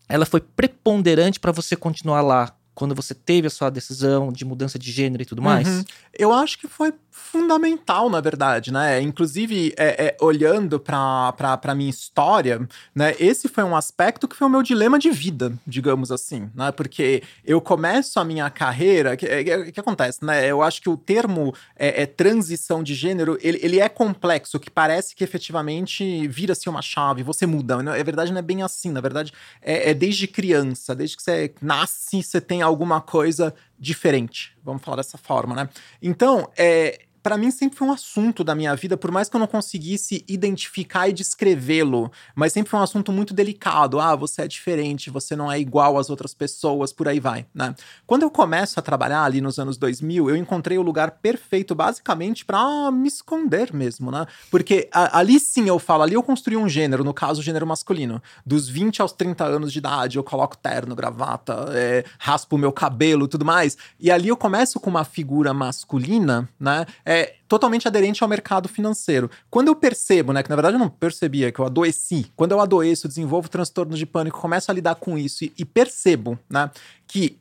ela 0.08 0.24
foi 0.24 0.40
preponderante 0.40 1.40
para 1.40 1.50
você 1.50 1.74
continuar 1.74 2.22
lá 2.22 2.56
quando 2.72 2.94
você 2.94 3.14
teve 3.14 3.48
a 3.48 3.50
sua 3.50 3.68
decisão 3.68 4.32
de 4.32 4.44
mudança 4.44 4.78
de 4.78 4.92
gênero 4.92 5.24
e 5.24 5.26
tudo 5.26 5.42
mais? 5.42 5.66
Uhum. 5.66 5.84
Eu 6.16 6.32
acho 6.32 6.56
que 6.56 6.68
foi 6.68 6.94
fundamental, 7.10 8.08
na 8.08 8.20
verdade, 8.20 8.72
né? 8.72 9.00
Inclusive, 9.00 9.74
é, 9.76 10.06
é, 10.06 10.16
olhando 10.20 10.78
para 10.78 11.58
a 11.62 11.74
minha 11.74 11.90
história, 11.90 12.68
né? 12.94 13.14
Esse 13.18 13.48
foi 13.48 13.64
um 13.64 13.76
aspecto 13.76 14.28
que 14.28 14.36
foi 14.36 14.46
o 14.46 14.50
meu 14.50 14.62
dilema 14.62 14.98
de 14.98 15.10
vida, 15.10 15.52
digamos 15.66 16.12
assim, 16.12 16.48
né? 16.54 16.70
Porque 16.72 17.22
eu 17.44 17.60
começo 17.60 18.18
a 18.20 18.24
minha 18.24 18.48
carreira, 18.50 19.16
que, 19.16 19.26
que, 19.26 19.72
que 19.72 19.80
acontece, 19.80 20.24
né? 20.24 20.46
Eu 20.46 20.62
acho 20.62 20.80
que 20.80 20.88
o 20.88 20.96
termo 20.96 21.54
é, 21.76 22.02
é, 22.02 22.06
transição 22.06 22.82
de 22.82 22.94
gênero, 22.94 23.38
ele, 23.40 23.58
ele 23.62 23.80
é 23.80 23.88
complexo, 23.88 24.60
que 24.60 24.70
parece 24.70 25.14
que 25.14 25.24
efetivamente 25.24 26.28
vira-se 26.28 26.68
uma 26.68 26.82
chave, 26.82 27.22
você 27.22 27.46
muda. 27.46 27.82
Na 27.82 28.00
verdade, 28.02 28.32
não 28.32 28.38
é 28.38 28.42
bem 28.42 28.62
assim, 28.62 28.90
na 28.90 29.00
verdade, 29.00 29.32
é, 29.60 29.90
é 29.90 29.94
desde 29.94 30.26
criança, 30.26 30.94
desde 30.94 31.16
que 31.16 31.22
você 31.22 31.52
nasce, 31.60 32.22
você 32.22 32.40
tem 32.40 32.62
alguma 32.62 33.00
coisa 33.00 33.54
diferente, 33.80 34.56
vamos 34.62 34.82
falar 34.82 34.98
dessa 34.98 35.16
forma, 35.16 35.54
né? 35.54 35.68
Então, 36.02 36.50
é, 36.56 37.06
para 37.22 37.36
mim 37.36 37.50
sempre 37.50 37.78
foi 37.78 37.88
um 37.88 37.92
assunto 37.92 38.42
da 38.42 38.54
minha 38.54 38.74
vida, 38.74 38.96
por 38.96 39.10
mais 39.10 39.28
que 39.28 39.36
eu 39.36 39.40
não 39.40 39.46
conseguisse 39.46 40.24
identificar 40.28 41.08
e 41.08 41.12
descrevê-lo, 41.12 42.10
mas 42.34 42.52
sempre 42.52 42.70
foi 42.70 42.80
um 42.80 42.82
assunto 42.82 43.12
muito 43.12 43.34
delicado. 43.34 44.00
Ah, 44.00 44.16
você 44.16 44.42
é 44.42 44.48
diferente, 44.48 45.10
você 45.10 45.36
não 45.36 45.50
é 45.50 45.58
igual 45.58 45.98
às 45.98 46.10
outras 46.10 46.34
pessoas, 46.34 46.92
por 46.92 47.08
aí 47.08 47.20
vai, 47.20 47.46
né? 47.54 47.74
Quando 48.06 48.22
eu 48.22 48.30
começo 48.30 48.78
a 48.78 48.82
trabalhar 48.82 49.24
ali 49.24 49.40
nos 49.40 49.58
anos 49.58 49.76
2000, 49.76 50.30
eu 50.30 50.36
encontrei 50.36 50.78
o 50.78 50.82
lugar 50.82 51.12
perfeito 51.12 51.74
basicamente 51.74 52.44
para 52.44 52.90
me 52.90 53.08
esconder 53.08 53.72
mesmo, 53.72 54.10
né? 54.10 54.26
Porque 54.50 54.88
a, 54.92 55.18
ali 55.18 55.38
sim 55.38 55.68
eu 55.68 55.78
falo, 55.78 56.02
ali 56.02 56.14
eu 56.14 56.22
construí 56.22 56.56
um 56.56 56.68
gênero, 56.68 57.04
no 57.04 57.12
caso 57.12 57.40
o 57.40 57.44
gênero 57.44 57.66
masculino. 57.66 58.22
Dos 58.44 58.68
20 58.68 59.02
aos 59.02 59.12
30 59.12 59.44
anos 59.44 59.72
de 59.72 59.78
idade, 59.78 60.16
eu 60.16 60.24
coloco 60.24 60.56
terno, 60.56 60.94
gravata, 60.94 61.66
é, 61.72 62.04
raspo 62.18 62.56
o 62.56 62.58
meu 62.58 62.72
cabelo, 62.72 63.28
tudo 63.28 63.44
mais. 63.44 63.76
E 63.98 64.10
ali 64.10 64.28
eu 64.28 64.36
começo 64.36 64.80
com 64.80 64.90
uma 64.90 65.04
figura 65.04 65.52
masculina, 65.52 66.48
né? 66.58 66.86
É 67.10 67.34
totalmente 67.48 67.88
aderente 67.88 68.22
ao 68.22 68.28
mercado 68.28 68.68
financeiro. 68.68 69.28
Quando 69.50 69.66
eu 69.66 69.74
percebo, 69.74 70.32
né, 70.32 70.44
que 70.44 70.48
na 70.48 70.54
verdade 70.54 70.76
eu 70.76 70.78
não 70.78 70.88
percebia, 70.88 71.50
que 71.50 71.58
eu 71.58 71.64
adoeci, 71.64 72.30
quando 72.36 72.52
eu 72.52 72.60
adoeço, 72.60 73.08
desenvolvo 73.08 73.48
transtornos 73.48 73.98
de 73.98 74.06
pânico, 74.06 74.40
começo 74.40 74.70
a 74.70 74.74
lidar 74.74 74.94
com 74.94 75.18
isso 75.18 75.42
e, 75.42 75.52
e 75.58 75.64
percebo, 75.64 76.38
né, 76.48 76.70
que 77.08 77.36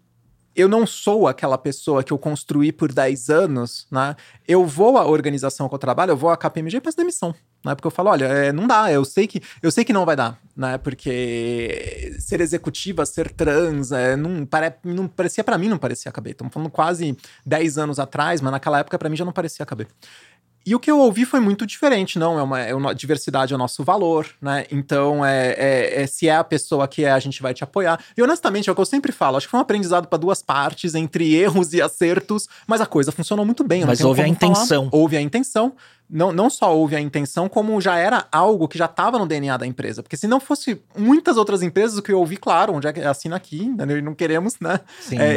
eu 0.56 0.68
não 0.68 0.88
sou 0.88 1.28
aquela 1.28 1.56
pessoa 1.56 2.04
que 2.04 2.12
eu 2.12 2.18
construí 2.18 2.72
por 2.72 2.92
10 2.92 3.30
anos, 3.30 3.86
né? 3.92 4.16
Eu 4.48 4.66
vou 4.66 4.98
à 4.98 5.06
organização 5.06 5.70
que 5.70 5.76
eu 5.76 5.80
trabalho, 5.80 6.12
eu 6.12 6.18
vou 6.18 6.32
à 6.32 6.36
KPMG 6.36 6.78
e 6.78 6.82
peço 6.82 6.98
demissão. 6.98 7.34
Né? 7.64 7.76
Porque 7.76 7.88
eu 7.88 7.92
falo, 7.92 8.10
olha, 8.10 8.26
é, 8.26 8.52
não 8.54 8.66
dá, 8.66 8.92
eu 8.92 9.04
sei 9.04 9.28
que 9.28 9.42
eu 9.62 9.70
sei 9.70 9.84
que 9.84 9.92
não 9.92 10.06
vai 10.06 10.16
dar, 10.16 10.40
né? 10.56 10.78
Porque 10.78 12.16
ser 12.20 12.40
executiva, 12.40 13.06
ser 13.06 13.32
trans, 13.32 13.92
é, 13.92 14.16
não, 14.16 14.46
pare, 14.46 14.74
não 14.84 15.08
parecia 15.08 15.44
para 15.44 15.58
mim, 15.58 15.68
não 15.68 15.78
parecia 15.78 16.12
caber. 16.12 16.32
Estamos 16.32 16.54
falando 16.54 16.70
quase 16.70 17.18
10 17.46 17.78
anos 17.78 18.00
atrás, 18.00 18.40
mas 18.40 18.52
naquela 18.52 18.80
época 18.80 18.98
para 18.98 19.10
mim 19.10 19.16
já 19.18 19.26
não 19.26 19.34
parecia 19.34 19.66
caber. 19.66 19.88
E 20.70 20.76
o 20.76 20.80
que 20.80 20.92
eu 20.92 21.00
ouvi 21.00 21.26
foi 21.26 21.40
muito 21.40 21.66
diferente, 21.66 22.20
não, 22.20 22.38
é 22.38 22.44
uma, 22.44 22.60
é 22.60 22.76
uma 22.76 22.94
diversidade 22.94 23.52
é 23.52 23.56
o 23.56 23.58
nosso 23.58 23.84
valor, 23.84 24.28
né? 24.40 24.68
Então, 24.72 25.26
é, 25.26 25.56
é, 25.58 26.04
é, 26.04 26.06
se 26.06 26.28
é 26.28 26.36
a 26.36 26.44
pessoa 26.44 26.88
que 26.88 27.04
é, 27.04 27.10
a 27.10 27.18
gente 27.18 27.42
vai 27.42 27.56
te 27.56 27.64
apoiar. 27.64 28.00
E 28.16 28.22
honestamente, 28.22 28.70
é 28.70 28.72
o 28.72 28.76
que 28.76 28.82
eu 28.82 28.86
sempre 28.86 29.12
falo, 29.12 29.38
acho 29.38 29.48
que 29.48 29.52
foi 29.52 29.60
um 29.60 29.64
aprendizado 29.64 30.08
para 30.08 30.20
duas 30.20 30.44
partes, 30.44 30.94
entre 30.94 31.34
erros 31.34 31.74
e 31.74 31.82
acertos, 31.82 32.48
mas 32.68 32.82
a 32.82 32.86
coisa 32.86 33.12
funcionou 33.12 33.44
muito 33.44 33.64
bem. 33.64 33.84
Mas 33.84 34.02
houve 34.02 34.22
a 34.22 34.28
intenção. 34.28 34.88
Falar. 34.92 35.02
Houve 35.02 35.18
a 35.18 35.22
intenção. 35.22 35.74
Não, 36.08 36.32
não 36.32 36.50
só 36.50 36.76
houve 36.76 36.96
a 36.96 37.00
intenção, 37.00 37.48
como 37.48 37.80
já 37.80 37.96
era 37.96 38.26
algo 38.32 38.68
que 38.68 38.78
já 38.78 38.86
estava 38.86 39.20
no 39.20 39.28
DNA 39.28 39.58
da 39.58 39.68
empresa. 39.68 40.02
Porque 40.02 40.18
se 40.18 40.28
não 40.28 40.40
fosse 40.40 40.82
muitas 40.98 41.38
outras 41.38 41.62
empresas, 41.62 41.98
o 41.98 42.02
que 42.02 42.12
eu 42.12 42.20
ouvi, 42.20 42.36
claro, 42.36 42.74
onde 42.74 42.88
é 42.88 42.94
que 42.94 43.00
assina 43.00 43.36
aqui, 43.36 43.72
não 44.04 44.16
queremos, 44.16 44.56
né? 44.60 44.80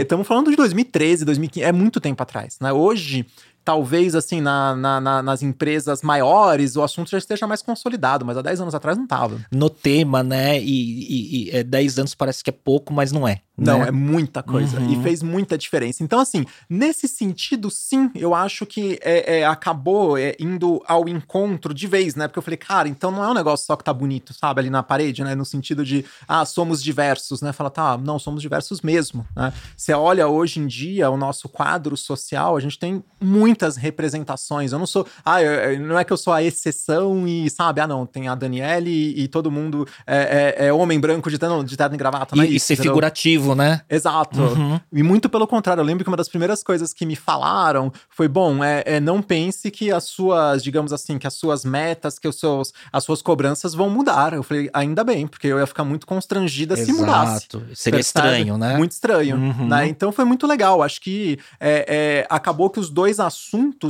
Estamos 0.01 0.25
é, 0.25 0.29
falando 0.29 0.51
de 0.51 0.57
2013, 0.57 1.27
2015, 1.27 1.67
é 1.67 1.73
muito 1.73 2.01
tempo 2.01 2.23
atrás, 2.23 2.57
né? 2.59 2.73
Hoje 2.73 3.27
talvez 3.65 4.15
assim 4.15 4.41
na, 4.41 4.75
na, 4.75 5.01
na, 5.01 5.23
nas 5.23 5.43
empresas 5.43 6.03
maiores 6.03 6.77
o 6.77 6.83
assunto 6.83 7.11
já 7.11 7.19
esteja 7.19 7.47
mais 7.47 7.63
consolidado, 7.63 8.25
mas 8.25 8.37
há 8.37 8.43
10 8.43 8.63
anos 8.63 8.75
atrás 8.75 8.97
não 8.97 9.05
estava. 9.05 9.39
No 9.51 9.71
tema, 9.71 10.23
né? 10.23 10.61
E, 10.61 10.65
e, 10.65 11.49
e 11.49 11.51
é, 11.51 11.63
10 11.63 11.99
anos 11.99 12.15
parece 12.15 12.43
que 12.43 12.51
é 12.51 12.53
pouco, 12.53 12.93
mas 12.93 13.13
não 13.13 13.27
é. 13.27 13.41
Não, 13.57 13.81
né? 13.81 13.89
é 13.89 13.91
muita 13.91 14.43
coisa. 14.43 14.81
Uhum. 14.81 14.93
E 14.93 15.03
fez 15.03 15.23
muita 15.23 15.59
diferença. 15.59 16.03
Então, 16.03 16.19
assim, 16.19 16.45
nesse 16.69 17.07
sentido, 17.07 17.71
sim, 17.71 18.11
eu 18.15 18.35
acho 18.35 18.65
que 18.65 18.99
é, 19.03 19.41
é 19.41 19.47
acabou 19.47 20.17
é, 20.17 20.35
indo 20.41 20.83
ao 20.87 21.09
encontro 21.09 21.75
de 21.75 21.87
vez, 21.87 22.15
né? 22.15 22.27
Porque 22.27 22.39
eu 22.39 22.43
falei, 22.43 22.57
cara, 22.57 22.89
então 22.89 23.11
não 23.11 23.23
é 23.23 23.29
um 23.29 23.35
negócio 23.35 23.67
só 23.67 23.77
que 23.77 23.85
tá 23.85 23.93
bonito, 23.93 24.33
sabe, 24.33 24.61
ali 24.61 24.71
na 24.71 24.83
parede, 24.83 25.23
né? 25.23 25.35
No 25.35 25.45
sentido 25.45 25.85
de, 25.85 26.05
ah, 26.27 26.45
somos 26.45 26.83
diversos, 26.83 27.43
né? 27.43 27.53
Fala, 27.53 27.71
tá, 27.71 27.99
não, 27.99 28.19
somos 28.19 28.41
diversos 28.41 28.81
mesmo, 28.81 29.27
né? 29.37 29.53
Você 29.77 29.93
olha 29.93 30.27
hoje 30.27 30.59
em 30.59 30.67
dia 30.67 31.11
o 31.11 31.17
nosso 31.17 31.49
quadro 31.49 31.97
social, 31.97 32.57
a 32.57 32.61
gente 32.61 32.79
tem 32.79 33.05
muitas 33.53 33.77
representações. 33.77 34.73
Eu 34.73 34.79
não 34.79 34.87
sou, 34.87 35.07
ah, 35.25 35.43
eu, 35.43 35.79
não 35.81 35.99
é 35.99 36.05
que 36.05 36.13
eu 36.13 36.17
sou 36.17 36.33
a 36.33 36.43
exceção 36.43 37.29
e, 37.29 37.51
sabe, 37.51 37.81
ah, 37.81 37.87
não, 37.87 38.07
tem 38.07 38.27
a 38.29 38.35
Daniele 38.35 38.91
e, 38.91 39.25
e 39.25 39.29
todo 39.29 39.51
mundo 39.51 39.87
é, 40.07 40.57
é, 40.59 40.67
é, 40.67 40.73
homem 40.73 40.99
branco 40.99 41.31
de 41.31 41.39
terno, 41.39 41.63
de 41.63 41.77
terno 41.77 41.95
e 41.95 41.99
gravata, 41.99 42.35
não 42.35 42.43
é 42.43 42.47
e, 42.47 42.57
isso, 42.57 42.65
e 42.65 42.69
ser 42.69 42.75
entendeu? 42.75 42.93
figurativo, 42.93 43.55
né? 43.55 43.83
Exato. 43.89 44.41
Uhum. 44.41 44.81
E 44.91 45.03
muito 45.03 45.29
pelo 45.29 45.47
contrário, 45.47 45.83
eu 45.83 45.85
lembro 45.85 46.03
que 46.03 46.09
uma 46.11 46.17
das 46.17 46.29
primeiras 46.29 46.63
coisas 46.63 46.95
que 46.95 47.05
me 47.05 47.15
falaram 47.15 47.93
foi: 48.09 48.27
bom, 48.27 48.65
é, 48.65 48.83
é, 48.87 49.01
não 49.01 49.21
pense 49.21 49.71
que 49.71 49.93
as 49.93 50.05
suas, 50.05 50.63
digamos 50.63 50.93
assim, 50.93 51.19
que 51.19 51.27
as 51.27 51.35
suas 51.35 51.65
metas, 51.65 52.19
que 52.19 52.27
os 52.27 52.39
seus, 52.39 52.73
as 52.91 53.05
suas 53.05 53.21
cobranças 53.21 53.75
vão 53.75 53.91
mudar. 53.91 54.33
Eu 54.33 54.43
falei, 54.43 54.71
ainda 54.73 55.05
bem, 55.05 55.27
porque 55.27 55.47
eu 55.47 55.59
ia 55.59 55.67
ficar 55.67 55.85
muito 55.85 56.07
constrangida 56.07 56.75
se 56.77 56.93
mudasse. 56.93 57.47
Exato. 57.51 57.63
Seria 57.75 57.99
Percebe? 57.99 58.01
estranho, 58.01 58.57
né? 58.57 58.77
Muito 58.79 58.93
estranho. 58.93 59.37
Uhum. 59.37 59.69
né? 59.69 59.87
Então 59.89 60.11
foi 60.11 60.25
muito 60.25 60.47
legal. 60.47 60.83
Acho 60.83 61.01
que 61.01 61.39
é, 61.61 61.85
é, 61.89 62.27
acabou 62.31 62.71
que 62.71 62.81
os 62.81 62.89
dois 62.89 63.21
assuntos, 63.21 63.42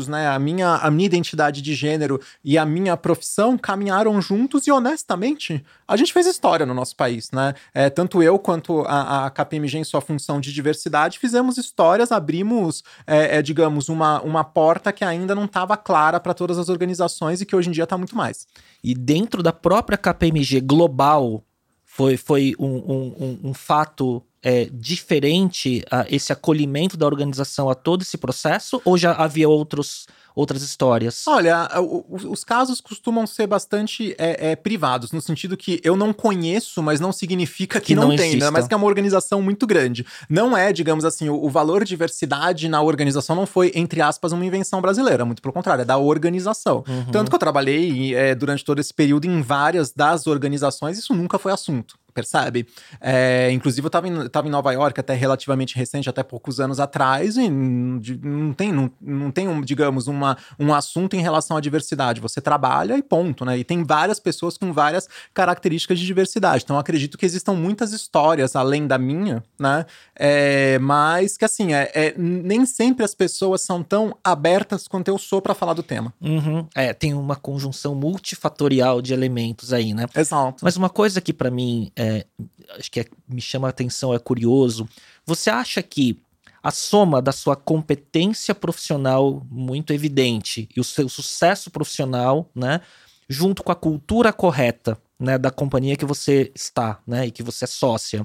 né? 0.08 0.28
A 0.28 0.38
minha, 0.38 0.76
a 0.76 0.90
minha 0.90 1.06
identidade 1.06 1.60
de 1.62 1.74
gênero 1.74 2.20
e 2.44 2.56
a 2.56 2.64
minha 2.64 2.96
profissão 2.96 3.56
caminharam 3.58 4.20
juntos 4.20 4.66
e, 4.66 4.70
honestamente, 4.70 5.64
a 5.86 5.96
gente 5.96 6.12
fez 6.12 6.26
história 6.26 6.66
no 6.66 6.74
nosso 6.74 6.96
país, 6.96 7.30
né? 7.30 7.54
É, 7.74 7.90
tanto 7.90 8.22
eu 8.22 8.38
quanto 8.38 8.82
a, 8.82 9.26
a 9.26 9.30
KPMG 9.30 9.78
em 9.78 9.84
sua 9.84 10.00
função 10.00 10.40
de 10.40 10.52
diversidade 10.52 11.18
fizemos 11.18 11.58
histórias, 11.58 12.12
abrimos, 12.12 12.82
é, 13.06 13.38
é, 13.38 13.42
digamos, 13.42 13.88
uma, 13.88 14.20
uma 14.22 14.44
porta 14.44 14.92
que 14.92 15.04
ainda 15.04 15.34
não 15.34 15.44
estava 15.44 15.76
clara 15.76 16.18
para 16.18 16.34
todas 16.34 16.58
as 16.58 16.68
organizações 16.68 17.40
e 17.40 17.46
que 17.46 17.54
hoje 17.54 17.68
em 17.68 17.72
dia 17.72 17.84
está 17.84 17.98
muito 17.98 18.16
mais. 18.16 18.46
E 18.82 18.94
dentro 18.94 19.42
da 19.42 19.52
própria 19.52 19.98
KPMG 19.98 20.60
global, 20.60 21.44
foi, 21.84 22.16
foi 22.16 22.54
um, 22.58 22.66
um, 22.66 23.16
um, 23.20 23.50
um 23.50 23.54
fato 23.54 24.22
é, 24.42 24.68
diferente 24.72 25.84
uh, 25.92 26.04
esse 26.10 26.32
acolhimento 26.32 26.96
da 26.96 27.06
organização 27.06 27.70
a 27.70 27.74
todo 27.74 28.02
esse 28.02 28.18
processo? 28.18 28.82
Ou 28.84 28.98
já 28.98 29.12
havia 29.12 29.48
outros, 29.48 30.06
outras 30.34 30.62
histórias? 30.62 31.26
Olha, 31.26 31.68
os 31.80 32.42
casos 32.42 32.80
costumam 32.80 33.26
ser 33.26 33.46
bastante 33.46 34.14
é, 34.18 34.50
é, 34.50 34.56
privados, 34.56 35.12
no 35.12 35.20
sentido 35.20 35.56
que 35.56 35.80
eu 35.84 35.96
não 35.96 36.12
conheço, 36.12 36.82
mas 36.82 36.98
não 36.98 37.12
significa 37.12 37.80
que, 37.80 37.88
Que 37.88 37.94
não, 37.94 38.08
não 38.08 38.16
tem, 38.16 38.36
né? 38.36 38.50
mas 38.50 38.66
que 38.66 38.74
é 38.74 38.76
uma 38.76 38.86
organização 38.86 39.40
muito 39.40 39.66
grande. 39.66 40.04
Não 40.28 40.56
é, 40.56 40.72
digamos 40.72 41.04
assim, 41.04 41.28
o, 41.28 41.44
o 41.44 41.48
valor 41.48 41.84
diversidade 41.84 42.68
na 42.68 42.82
organização 42.82 43.36
não 43.36 43.46
foi, 43.46 43.70
entre 43.74 44.00
aspas, 44.00 44.32
uma 44.32 44.44
invenção 44.44 44.80
brasileira, 44.80 45.24
muito 45.24 45.40
pelo 45.40 45.52
contrário, 45.52 45.82
é 45.82 45.84
da 45.84 45.98
organização. 45.98 46.84
Uhum. 46.88 47.12
Tanto 47.12 47.30
que 47.30 47.34
eu 47.34 47.38
trabalhei 47.38 48.14
é, 48.14 48.34
durante 48.34 48.64
todo 48.64 48.80
esse 48.80 48.92
período 48.92 49.26
em 49.26 49.40
várias 49.40 49.92
das 49.92 50.26
organizações, 50.26 50.98
isso 50.98 51.14
nunca 51.14 51.38
foi 51.38 51.52
assunto. 51.52 52.01
Percebe? 52.14 52.66
É, 53.00 53.50
inclusive, 53.50 53.84
eu 53.84 53.88
estava 53.88 54.08
em, 54.08 54.28
tava 54.28 54.48
em 54.48 54.50
Nova 54.50 54.72
York 54.72 54.98
até 54.98 55.14
relativamente 55.14 55.76
recente, 55.76 56.08
até 56.08 56.22
poucos 56.22 56.60
anos 56.60 56.78
atrás, 56.78 57.36
e 57.36 57.48
não 57.48 58.52
tem, 58.52 58.72
não, 58.72 58.90
não 59.00 59.30
tem 59.30 59.48
um, 59.48 59.60
digamos, 59.60 60.06
uma, 60.06 60.36
um 60.58 60.74
assunto 60.74 61.14
em 61.14 61.20
relação 61.20 61.56
à 61.56 61.60
diversidade. 61.60 62.20
Você 62.20 62.40
trabalha 62.40 62.96
e 62.96 63.02
ponto, 63.02 63.44
né? 63.44 63.58
E 63.58 63.64
tem 63.64 63.82
várias 63.84 64.20
pessoas 64.20 64.56
com 64.56 64.72
várias 64.72 65.08
características 65.32 65.98
de 65.98 66.06
diversidade. 66.06 66.64
Então, 66.64 66.78
acredito 66.78 67.16
que 67.16 67.26
existam 67.26 67.54
muitas 67.54 67.92
histórias 67.92 68.54
além 68.54 68.86
da 68.86 68.98
minha, 68.98 69.42
né? 69.58 69.86
É, 70.14 70.78
mas 70.78 71.36
que, 71.36 71.44
assim, 71.44 71.72
é, 71.72 71.90
é, 71.94 72.14
nem 72.16 72.66
sempre 72.66 73.04
as 73.04 73.14
pessoas 73.14 73.62
são 73.62 73.82
tão 73.82 74.16
abertas 74.22 74.86
quanto 74.86 75.08
eu 75.08 75.18
sou 75.18 75.40
para 75.40 75.54
falar 75.54 75.74
do 75.74 75.82
tema. 75.82 76.12
Uhum. 76.20 76.66
É, 76.74 76.92
tem 76.92 77.14
uma 77.14 77.36
conjunção 77.36 77.94
multifatorial 77.94 79.00
de 79.00 79.12
elementos 79.12 79.72
aí, 79.72 79.94
né? 79.94 80.06
Exato. 80.14 80.62
Mas 80.62 80.76
uma 80.76 80.88
coisa 80.88 81.20
que 81.20 81.32
pra 81.32 81.50
mim 81.50 81.90
é, 82.02 82.26
acho 82.78 82.90
que 82.90 83.00
é- 83.00 83.06
me 83.28 83.40
chama 83.40 83.68
a 83.68 83.70
atenção, 83.70 84.12
é 84.12 84.18
curioso. 84.18 84.88
Você 85.24 85.48
acha 85.50 85.82
que 85.82 86.18
a 86.62 86.70
soma 86.70 87.22
da 87.22 87.32
sua 87.32 87.56
competência 87.56 88.54
profissional 88.54 89.44
muito 89.50 89.92
evidente 89.92 90.68
e 90.76 90.80
o 90.80 90.84
seu 90.84 91.08
sucesso 91.08 91.70
profissional, 91.70 92.48
né, 92.54 92.80
junto 93.28 93.62
com 93.62 93.72
a 93.72 93.76
cultura 93.76 94.32
correta, 94.32 94.98
né, 95.18 95.38
da 95.38 95.50
companhia 95.50 95.96
que 95.96 96.04
você 96.04 96.52
está, 96.54 97.00
né, 97.06 97.26
e 97.26 97.30
que 97.30 97.42
você 97.42 97.64
é 97.64 97.68
sócia, 97.68 98.24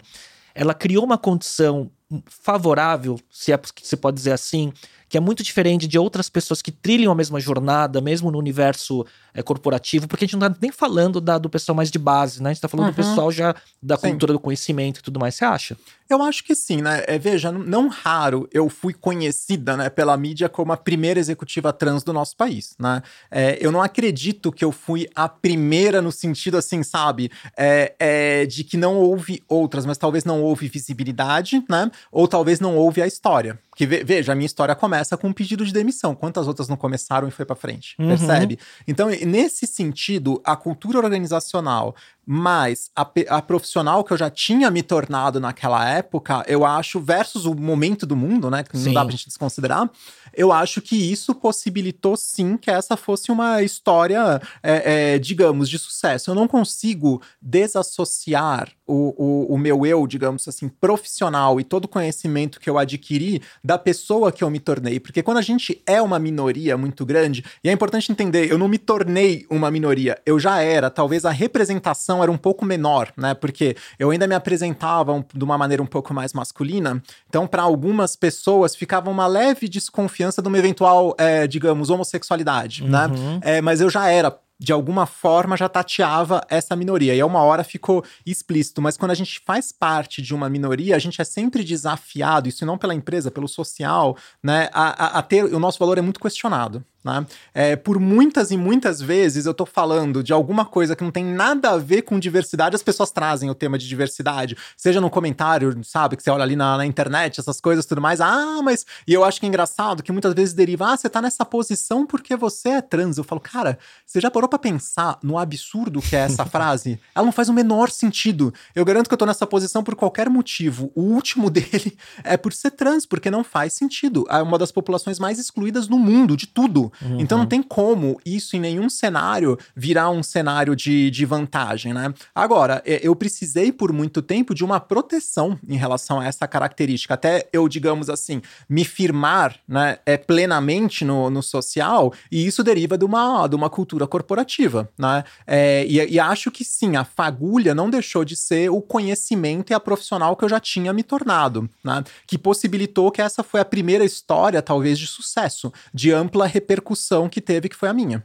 ela 0.54 0.74
criou 0.74 1.04
uma 1.04 1.18
condição 1.18 1.92
favorável, 2.26 3.20
se 3.30 3.52
é 3.52 3.60
se 3.84 3.98
pode 3.98 4.18
dizer 4.18 4.32
assim, 4.32 4.72
que 5.10 5.18
é 5.18 5.20
muito 5.20 5.44
diferente 5.44 5.88
de 5.88 6.00
outras 6.00 6.30
pessoas 6.30 6.62
que 6.62 6.72
trilham 6.72 7.12
a 7.12 7.16
mesma 7.16 7.40
jornada, 7.40 8.02
mesmo 8.02 8.32
no 8.32 8.38
universo 8.38 9.06
é, 9.34 9.42
corporativo, 9.44 10.08
porque 10.08 10.26
a 10.26 10.28
gente 10.28 10.38
não 10.38 10.50
tá 10.50 10.58
nem 10.62 10.72
falando 10.72 11.20
da- 11.22 11.38
do 11.38 11.50
pessoal 11.50 11.76
mais 11.76 11.90
de 11.92 12.00
base, 12.00 12.42
né? 12.42 12.50
A 12.50 12.54
gente 12.54 12.62
tá 12.62 12.68
falando 12.68 12.88
do 12.88 12.90
Uhum. 12.90 12.96
pessoal 12.96 13.32
já 13.32 13.56
da 13.82 13.98
Sim. 13.98 14.10
cultura 14.10 14.34
do 14.34 14.40
conhecimento 14.40 15.00
e 15.00 15.04
tudo 15.04 15.20
mais. 15.20 15.36
Você 15.36 15.46
acha? 15.46 15.78
Eu 16.10 16.22
acho 16.24 16.44
que 16.44 16.56
sim, 16.56 16.82
né? 16.82 17.04
É, 17.06 17.20
veja, 17.20 17.52
não, 17.52 17.60
não 17.63 17.88
raro 17.90 18.48
eu 18.54 18.70
fui 18.70 18.94
conhecida 18.94 19.76
né, 19.76 19.90
pela 19.90 20.16
mídia 20.16 20.48
como 20.48 20.72
a 20.72 20.78
primeira 20.78 21.20
executiva 21.20 21.74
trans 21.74 22.02
do 22.04 22.13
nosso 22.13 22.36
país, 22.38 22.76
né? 22.80 23.02
É, 23.30 23.58
eu 23.60 23.72
não 23.72 23.82
acredito 23.82 24.52
que 24.52 24.63
eu 24.63 24.72
fui 24.72 25.08
a 25.13 25.28
primeira 25.28 26.02
no 26.02 26.12
sentido 26.12 26.58
assim, 26.58 26.82
sabe? 26.82 27.30
É, 27.58 27.94
é, 28.00 28.46
de 28.46 28.63
que 28.63 28.78
não 28.78 28.96
houve 28.96 29.44
outras, 29.50 29.86
mas 29.86 29.98
talvez 29.98 30.24
não 30.24 30.42
houve 30.42 30.70
visibilidade, 30.70 31.63
né? 31.70 31.92
Ou 32.12 32.28
talvez 32.28 32.60
não 32.60 32.76
houve 32.78 33.02
a 33.02 33.08
história. 33.08 33.60
Porque 33.70 33.86
ve- 33.86 34.04
veja, 34.04 34.32
a 34.32 34.36
minha 34.36 34.46
história 34.48 34.74
começa 34.76 35.16
com 35.18 35.28
um 35.28 35.34
pedido 35.34 35.63
de 35.66 35.72
demissão. 35.72 36.16
Quantas 36.16 36.48
outras 36.48 36.68
não 36.68 36.76
começaram 36.78 37.28
e 37.28 37.32
foi 37.32 37.46
pra 37.46 37.56
frente? 37.56 37.96
Uhum. 38.00 38.08
Percebe? 38.08 38.58
Então, 38.88 39.12
nesse 39.28 39.68
sentido, 39.68 40.42
a 40.44 40.56
cultura 40.56 40.98
organizacional 40.98 41.96
mas 42.30 42.92
a, 42.94 43.10
a 43.30 43.42
profissional 43.42 44.04
que 44.04 44.12
eu 44.12 44.18
já 44.18 44.30
tinha 44.30 44.70
me 44.70 44.84
tornado 44.84 45.40
naquela 45.40 45.90
época, 45.90 46.44
eu 46.46 46.66
acho, 46.66 47.00
versus 47.00 47.46
o 47.46 47.56
momento 47.56 48.06
do 48.06 48.18
mundo, 48.18 48.52
né? 48.52 48.63
Que 48.63 48.78
Sim. 48.78 48.88
não 48.88 48.94
dá 48.96 49.02
pra 49.04 49.12
gente 49.12 49.28
desconsiderar, 49.28 49.90
eu 50.34 50.52
acho 50.52 50.82
que 50.82 50.96
isso 50.96 51.34
possibilitou 51.34 52.18
sim 52.18 52.58
que 52.58 52.70
essa 52.70 52.98
fosse 52.98 53.32
uma 53.32 53.63
história, 53.63 54.42
é, 54.62 55.13
é, 55.16 55.20
digamos, 55.20 55.70
de 55.70 55.80
sucesso. 55.80 56.30
Eu 56.30 56.36
não 56.36 56.48
consigo 56.48 57.22
desassociar 57.42 58.70
o, 58.86 59.16
o, 59.18 59.54
o 59.54 59.58
meu 59.58 59.86
eu, 59.86 60.06
digamos 60.06 60.48
assim, 60.48 60.70
profissional 60.70 61.60
e 61.60 61.63
todo 61.63 61.86
o 61.86 61.88
conhecimento 61.88 62.60
que 62.60 62.70
eu 62.70 62.78
adquiri 62.78 63.42
da 63.63 63.78
pessoa 63.78 64.32
que 64.32 64.44
eu 64.44 64.50
me 64.50 64.60
tornei. 64.60 65.00
Porque 65.00 65.24
quando 65.24 65.38
a 65.38 65.42
gente 65.42 65.82
é 65.86 66.02
uma 66.02 66.20
minoria 66.20 66.78
muito 66.78 67.06
grande, 67.06 67.44
e 67.63 67.70
é 67.70 67.72
importante 67.72 68.12
entender, 68.12 68.52
eu 68.52 68.58
não 68.58 68.68
me 68.68 68.78
tornei 68.78 69.46
uma 69.50 69.72
minoria, 69.72 70.22
eu 70.26 70.40
já 70.40 70.62
era, 70.62 70.90
talvez 70.90 71.26
a 71.26 71.32
representação 71.32 72.17
era 72.22 72.32
um 72.32 72.38
pouco 72.38 72.66
menor, 72.66 73.12
né? 73.18 73.34
Porque 73.34 73.76
eu 74.00 74.10
ainda 74.12 74.28
me 74.28 74.36
apresentava 74.36 75.14
um- 75.14 75.24
de 75.34 75.44
uma 75.44 75.58
maneira 75.58 75.82
um 75.82 75.86
pouco 75.86 76.14
mais 76.14 76.34
masculina, 76.34 77.02
então 77.30 77.46
para 77.48 77.62
algumas 77.64 78.16
pessoas 78.16 78.76
ficava 78.76 79.10
uma 79.10 79.28
leve 79.28 79.68
desconfiança 79.68 80.42
de 80.42 80.48
uma 80.48 80.58
eventual, 80.58 81.16
é, 81.18 81.46
digamos, 81.48 81.90
homossexualidade, 81.90 82.84
né? 82.84 83.08
Uhum. 83.08 83.40
É, 83.42 83.62
mas 83.62 83.82
eu 83.82 83.90
já 83.90 84.08
era. 84.10 84.38
De 84.60 84.72
alguma 84.74 85.06
forma 85.06 85.56
já 85.56 85.70
tateava 85.70 86.42
essa 86.50 86.76
minoria. 86.76 87.14
E 87.14 87.22
a 87.22 87.26
uma 87.28 87.44
hora 87.44 87.64
ficou 87.64 88.04
explícito. 88.26 88.82
Mas 88.82 88.98
quando 88.98 89.12
a 89.12 89.14
gente 89.14 89.40
faz 89.46 89.72
parte 89.72 90.20
de 90.20 90.34
uma 90.34 90.50
minoria, 90.50 90.96
a 90.96 91.00
gente 91.00 91.22
é 91.22 91.24
sempre 91.24 91.64
desafiado, 91.64 92.50
isso 92.50 92.66
não 92.66 92.76
pela 92.76 92.96
empresa, 92.96 93.30
pelo 93.30 93.48
social, 93.48 94.18
né? 94.42 94.68
A, 94.74 95.06
a- 95.18 95.20
a 95.20 95.22
ter. 95.22 95.44
O 95.46 95.60
nosso 95.60 95.78
valor 95.78 96.00
é 96.00 96.02
muito 96.02 96.20
questionado. 96.20 96.84
Né? 97.08 97.26
É, 97.54 97.76
por 97.76 98.00
muitas 98.00 98.52
e 98.52 98.58
muitas 98.58 99.02
vezes 99.02 99.46
eu 99.46 99.54
tô 99.54 99.65
falando 99.65 100.22
de 100.22 100.34
alguma 100.34 100.65
coisa 100.65 100.96
que 100.96 101.04
não 101.04 101.12
tem 101.12 101.24
nada 101.24 101.72
a 101.72 101.78
ver 101.78 102.02
com 102.02 102.20
diversidade, 102.20 102.76
as 102.76 102.84
pessoas 102.84 103.10
trazem 103.12 103.50
o 103.50 103.56
tema 103.56 103.78
de 103.78 103.88
diversidade, 103.88 104.58
seja 104.76 105.00
no 105.00 105.10
comentário, 105.10 105.80
sabe, 105.84 106.17
que 106.17 106.24
você 106.24 106.30
olha 106.30 106.43
ali 106.43 106.56
na, 106.56 106.78
na 106.78 106.86
internet, 106.86 107.39
essas 107.39 107.62
coisas 107.62 107.86
e 107.86 107.88
tudo 107.88 108.02
mais. 108.02 108.20
Ah, 108.20 108.60
mas. 108.62 108.86
E 109.08 109.13
eu 109.13 109.24
acho 109.24 109.39
que 109.39 109.46
é 109.46 109.50
engraçado 109.50 110.04
que 110.04 110.12
muitas 110.12 110.34
vezes 110.34 110.54
deriva, 110.54 110.93
ah, 110.93 110.98
você 110.98 111.10
tá 111.10 111.22
nessa 111.22 111.46
posição 111.46 112.06
porque 112.06 112.36
você 112.36 112.70
é 112.70 112.82
trans. 112.82 113.17
Eu 113.17 113.24
falo, 113.24 113.39
cara, 113.39 113.80
você 114.06 114.20
já 114.20 114.30
parou 114.30 114.50
pra 114.50 114.60
pensar 114.60 115.17
no 115.24 115.38
absurdo 115.38 116.02
que 116.02 116.15
é 116.15 116.20
essa 116.20 116.43
frase? 116.46 117.00
Ela 117.15 117.26
não 117.26 117.32
faz 117.32 117.48
o 117.48 117.54
menor 117.54 117.89
sentido. 117.89 118.54
Eu 118.76 118.84
garanto 118.84 119.08
que 119.08 119.13
eu 119.13 119.17
tô 119.17 119.26
nessa 119.26 119.48
posição 119.48 119.84
por 119.84 119.96
qualquer 119.96 120.30
motivo. 120.30 120.91
O 120.93 121.02
último 121.02 121.50
dele 121.52 121.98
é 122.24 122.36
por 122.36 122.52
ser 122.52 122.72
trans, 122.72 123.06
porque 123.06 123.32
não 123.32 123.43
faz 123.43 123.74
sentido. 123.74 124.26
É 124.30 124.41
uma 124.41 124.58
das 124.58 124.72
populações 124.72 125.20
mais 125.20 125.39
excluídas 125.39 125.88
no 125.88 125.98
mundo, 125.98 126.36
de 126.36 126.48
tudo. 126.48 126.91
Uhum. 127.02 127.20
Então 127.20 127.38
não 127.38 127.46
tem 127.46 127.62
como 127.62 128.20
isso 128.26 128.56
em 128.56 128.60
nenhum 128.60 128.90
cenário 128.90 129.58
virar 129.76 130.10
um 130.10 130.24
cenário 130.24 130.76
de, 130.76 131.10
de 131.12 131.26
vantagem, 131.26 131.94
né? 131.94 132.14
Agora, 132.34 132.82
eu 132.86 133.16
precisei 133.16 133.72
por 133.72 133.92
muito 133.92 134.22
tempo 134.22 134.54
de 134.54 134.64
uma 134.64 134.80
proteção 134.80 135.60
em 135.68 135.78
relação 135.78 136.20
a 136.20 136.26
essa 136.26 136.48
característica. 136.48 137.14
Até 137.14 137.48
eu, 137.54 137.68
digamos 137.68 138.10
assim, 138.10 138.42
me 138.68 138.84
firmar 138.84 139.56
né, 139.68 139.98
é, 140.06 140.18
plenamente 140.18 141.06
no, 141.06 141.30
no 141.30 141.44
social, 141.44 142.14
e 142.32 142.46
isso 142.46 142.64
deriva 142.64 142.98
de 142.98 143.06
uma, 143.06 143.48
de 143.48 143.56
uma 143.56 143.70
cultura 143.70 144.08
corporativa, 144.08 144.90
né? 144.98 145.24
É, 145.46 145.86
e, 145.88 145.98
e 146.14 146.20
acho 146.20 146.50
que 146.52 146.64
sim, 146.64 146.96
a 146.96 147.04
fagulha 147.04 147.76
não 147.76 147.90
deixou 147.90 148.26
de 148.26 148.36
ser 148.36 148.70
o 148.70 148.82
conhecimento 148.82 149.72
e 149.72 149.74
a 149.74 149.80
profissional 149.80 150.36
que 150.36 150.44
eu 150.44 150.50
já 150.50 150.60
tinha 150.60 150.92
me 150.94 151.04
tornado, 151.04 151.70
né? 151.84 152.04
Que 152.26 152.38
possibilitou 152.38 153.12
que 153.12 153.22
essa 153.22 153.44
foi 153.44 153.60
a 153.60 153.66
primeira 153.66 154.04
história, 154.04 154.62
talvez, 154.62 154.98
de 154.98 155.08
sucesso, 155.08 155.72
de 155.94 156.12
ampla 156.12 156.48
repercussão 156.48 156.87
que 157.30 157.41
teve, 157.41 157.69
que 157.69 157.76
foi 157.76 157.89
a 157.89 157.93
minha. 157.93 158.23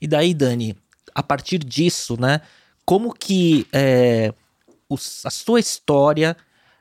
E 0.00 0.06
daí, 0.06 0.32
Dani, 0.32 0.76
a 1.14 1.22
partir 1.22 1.58
disso, 1.58 2.18
né, 2.20 2.40
como 2.84 3.12
que 3.12 3.66
é, 3.72 4.32
os, 4.88 5.24
a 5.26 5.30
sua 5.30 5.60
história 5.60 6.36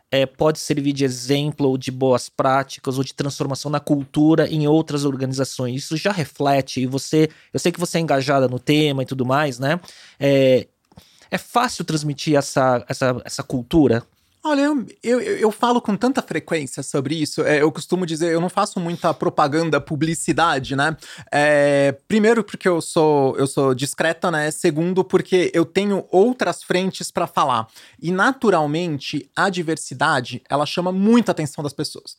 é, 0.10 0.26
pode 0.26 0.60
servir 0.60 0.94
de 0.94 1.04
exemplo 1.04 1.68
ou 1.68 1.78
de 1.78 1.92
boas 1.92 2.30
práticas 2.30 2.98
ou 2.98 3.04
de 3.04 3.14
transformação 3.14 3.70
na 3.70 3.80
cultura 3.80 4.48
em 4.48 4.68
outras 4.68 5.04
organizações. 5.04 5.84
Isso 5.84 5.98
já 5.98 6.12
reflete, 6.12 6.82
e 6.82 6.86
você, 6.86 7.30
eu 7.54 7.60
sei 7.60 7.72
que 7.72 7.80
você 7.80 7.98
é 7.98 8.02
engajada 8.02 8.48
no 8.48 8.60
tema 8.60 9.04
e 9.04 9.06
tudo 9.06 9.26
mais, 9.26 9.60
né? 9.60 9.80
É, 10.20 10.68
é 11.30 11.38
fácil 11.38 11.84
transmitir 11.84 12.36
essa, 12.36 12.86
essa, 12.88 13.22
essa 13.26 13.44
cultura 13.44 14.04
Olha, 14.48 14.62
eu, 14.62 14.86
eu, 15.04 15.20
eu, 15.20 15.52
falo 15.52 15.82
com 15.82 15.98
tanta 15.98 16.22
frequência 16.22 16.82
sobre 16.82 17.16
isso. 17.16 17.42
É, 17.42 17.62
eu 17.62 17.70
costumo 17.70 18.06
dizer, 18.06 18.32
eu 18.32 18.40
não 18.40 18.48
faço 18.48 18.80
muita 18.80 19.14
propaganda, 19.14 19.82
publicidade, 19.82 20.74
né? 20.74 20.96
É, 21.30 21.98
primeiro, 22.08 22.42
porque 22.46 22.68
eu 22.68 22.80
sou, 22.80 23.36
eu 23.38 23.46
sou 23.46 23.76
discreta, 23.76 24.32
né? 24.32 24.50
Segundo, 24.50 25.04
porque 25.04 25.52
eu 25.54 25.66
tenho 25.66 26.06
outras 26.10 26.64
frentes 26.64 27.12
para 27.12 27.28
falar. 27.28 27.68
E, 28.02 28.10
naturalmente, 28.10 29.30
a 29.36 29.50
diversidade, 29.50 30.42
ela 30.50 30.66
chama 30.66 30.94
muita 30.94 31.34
atenção 31.34 31.62
das 31.62 31.74
pessoas. 31.74 32.16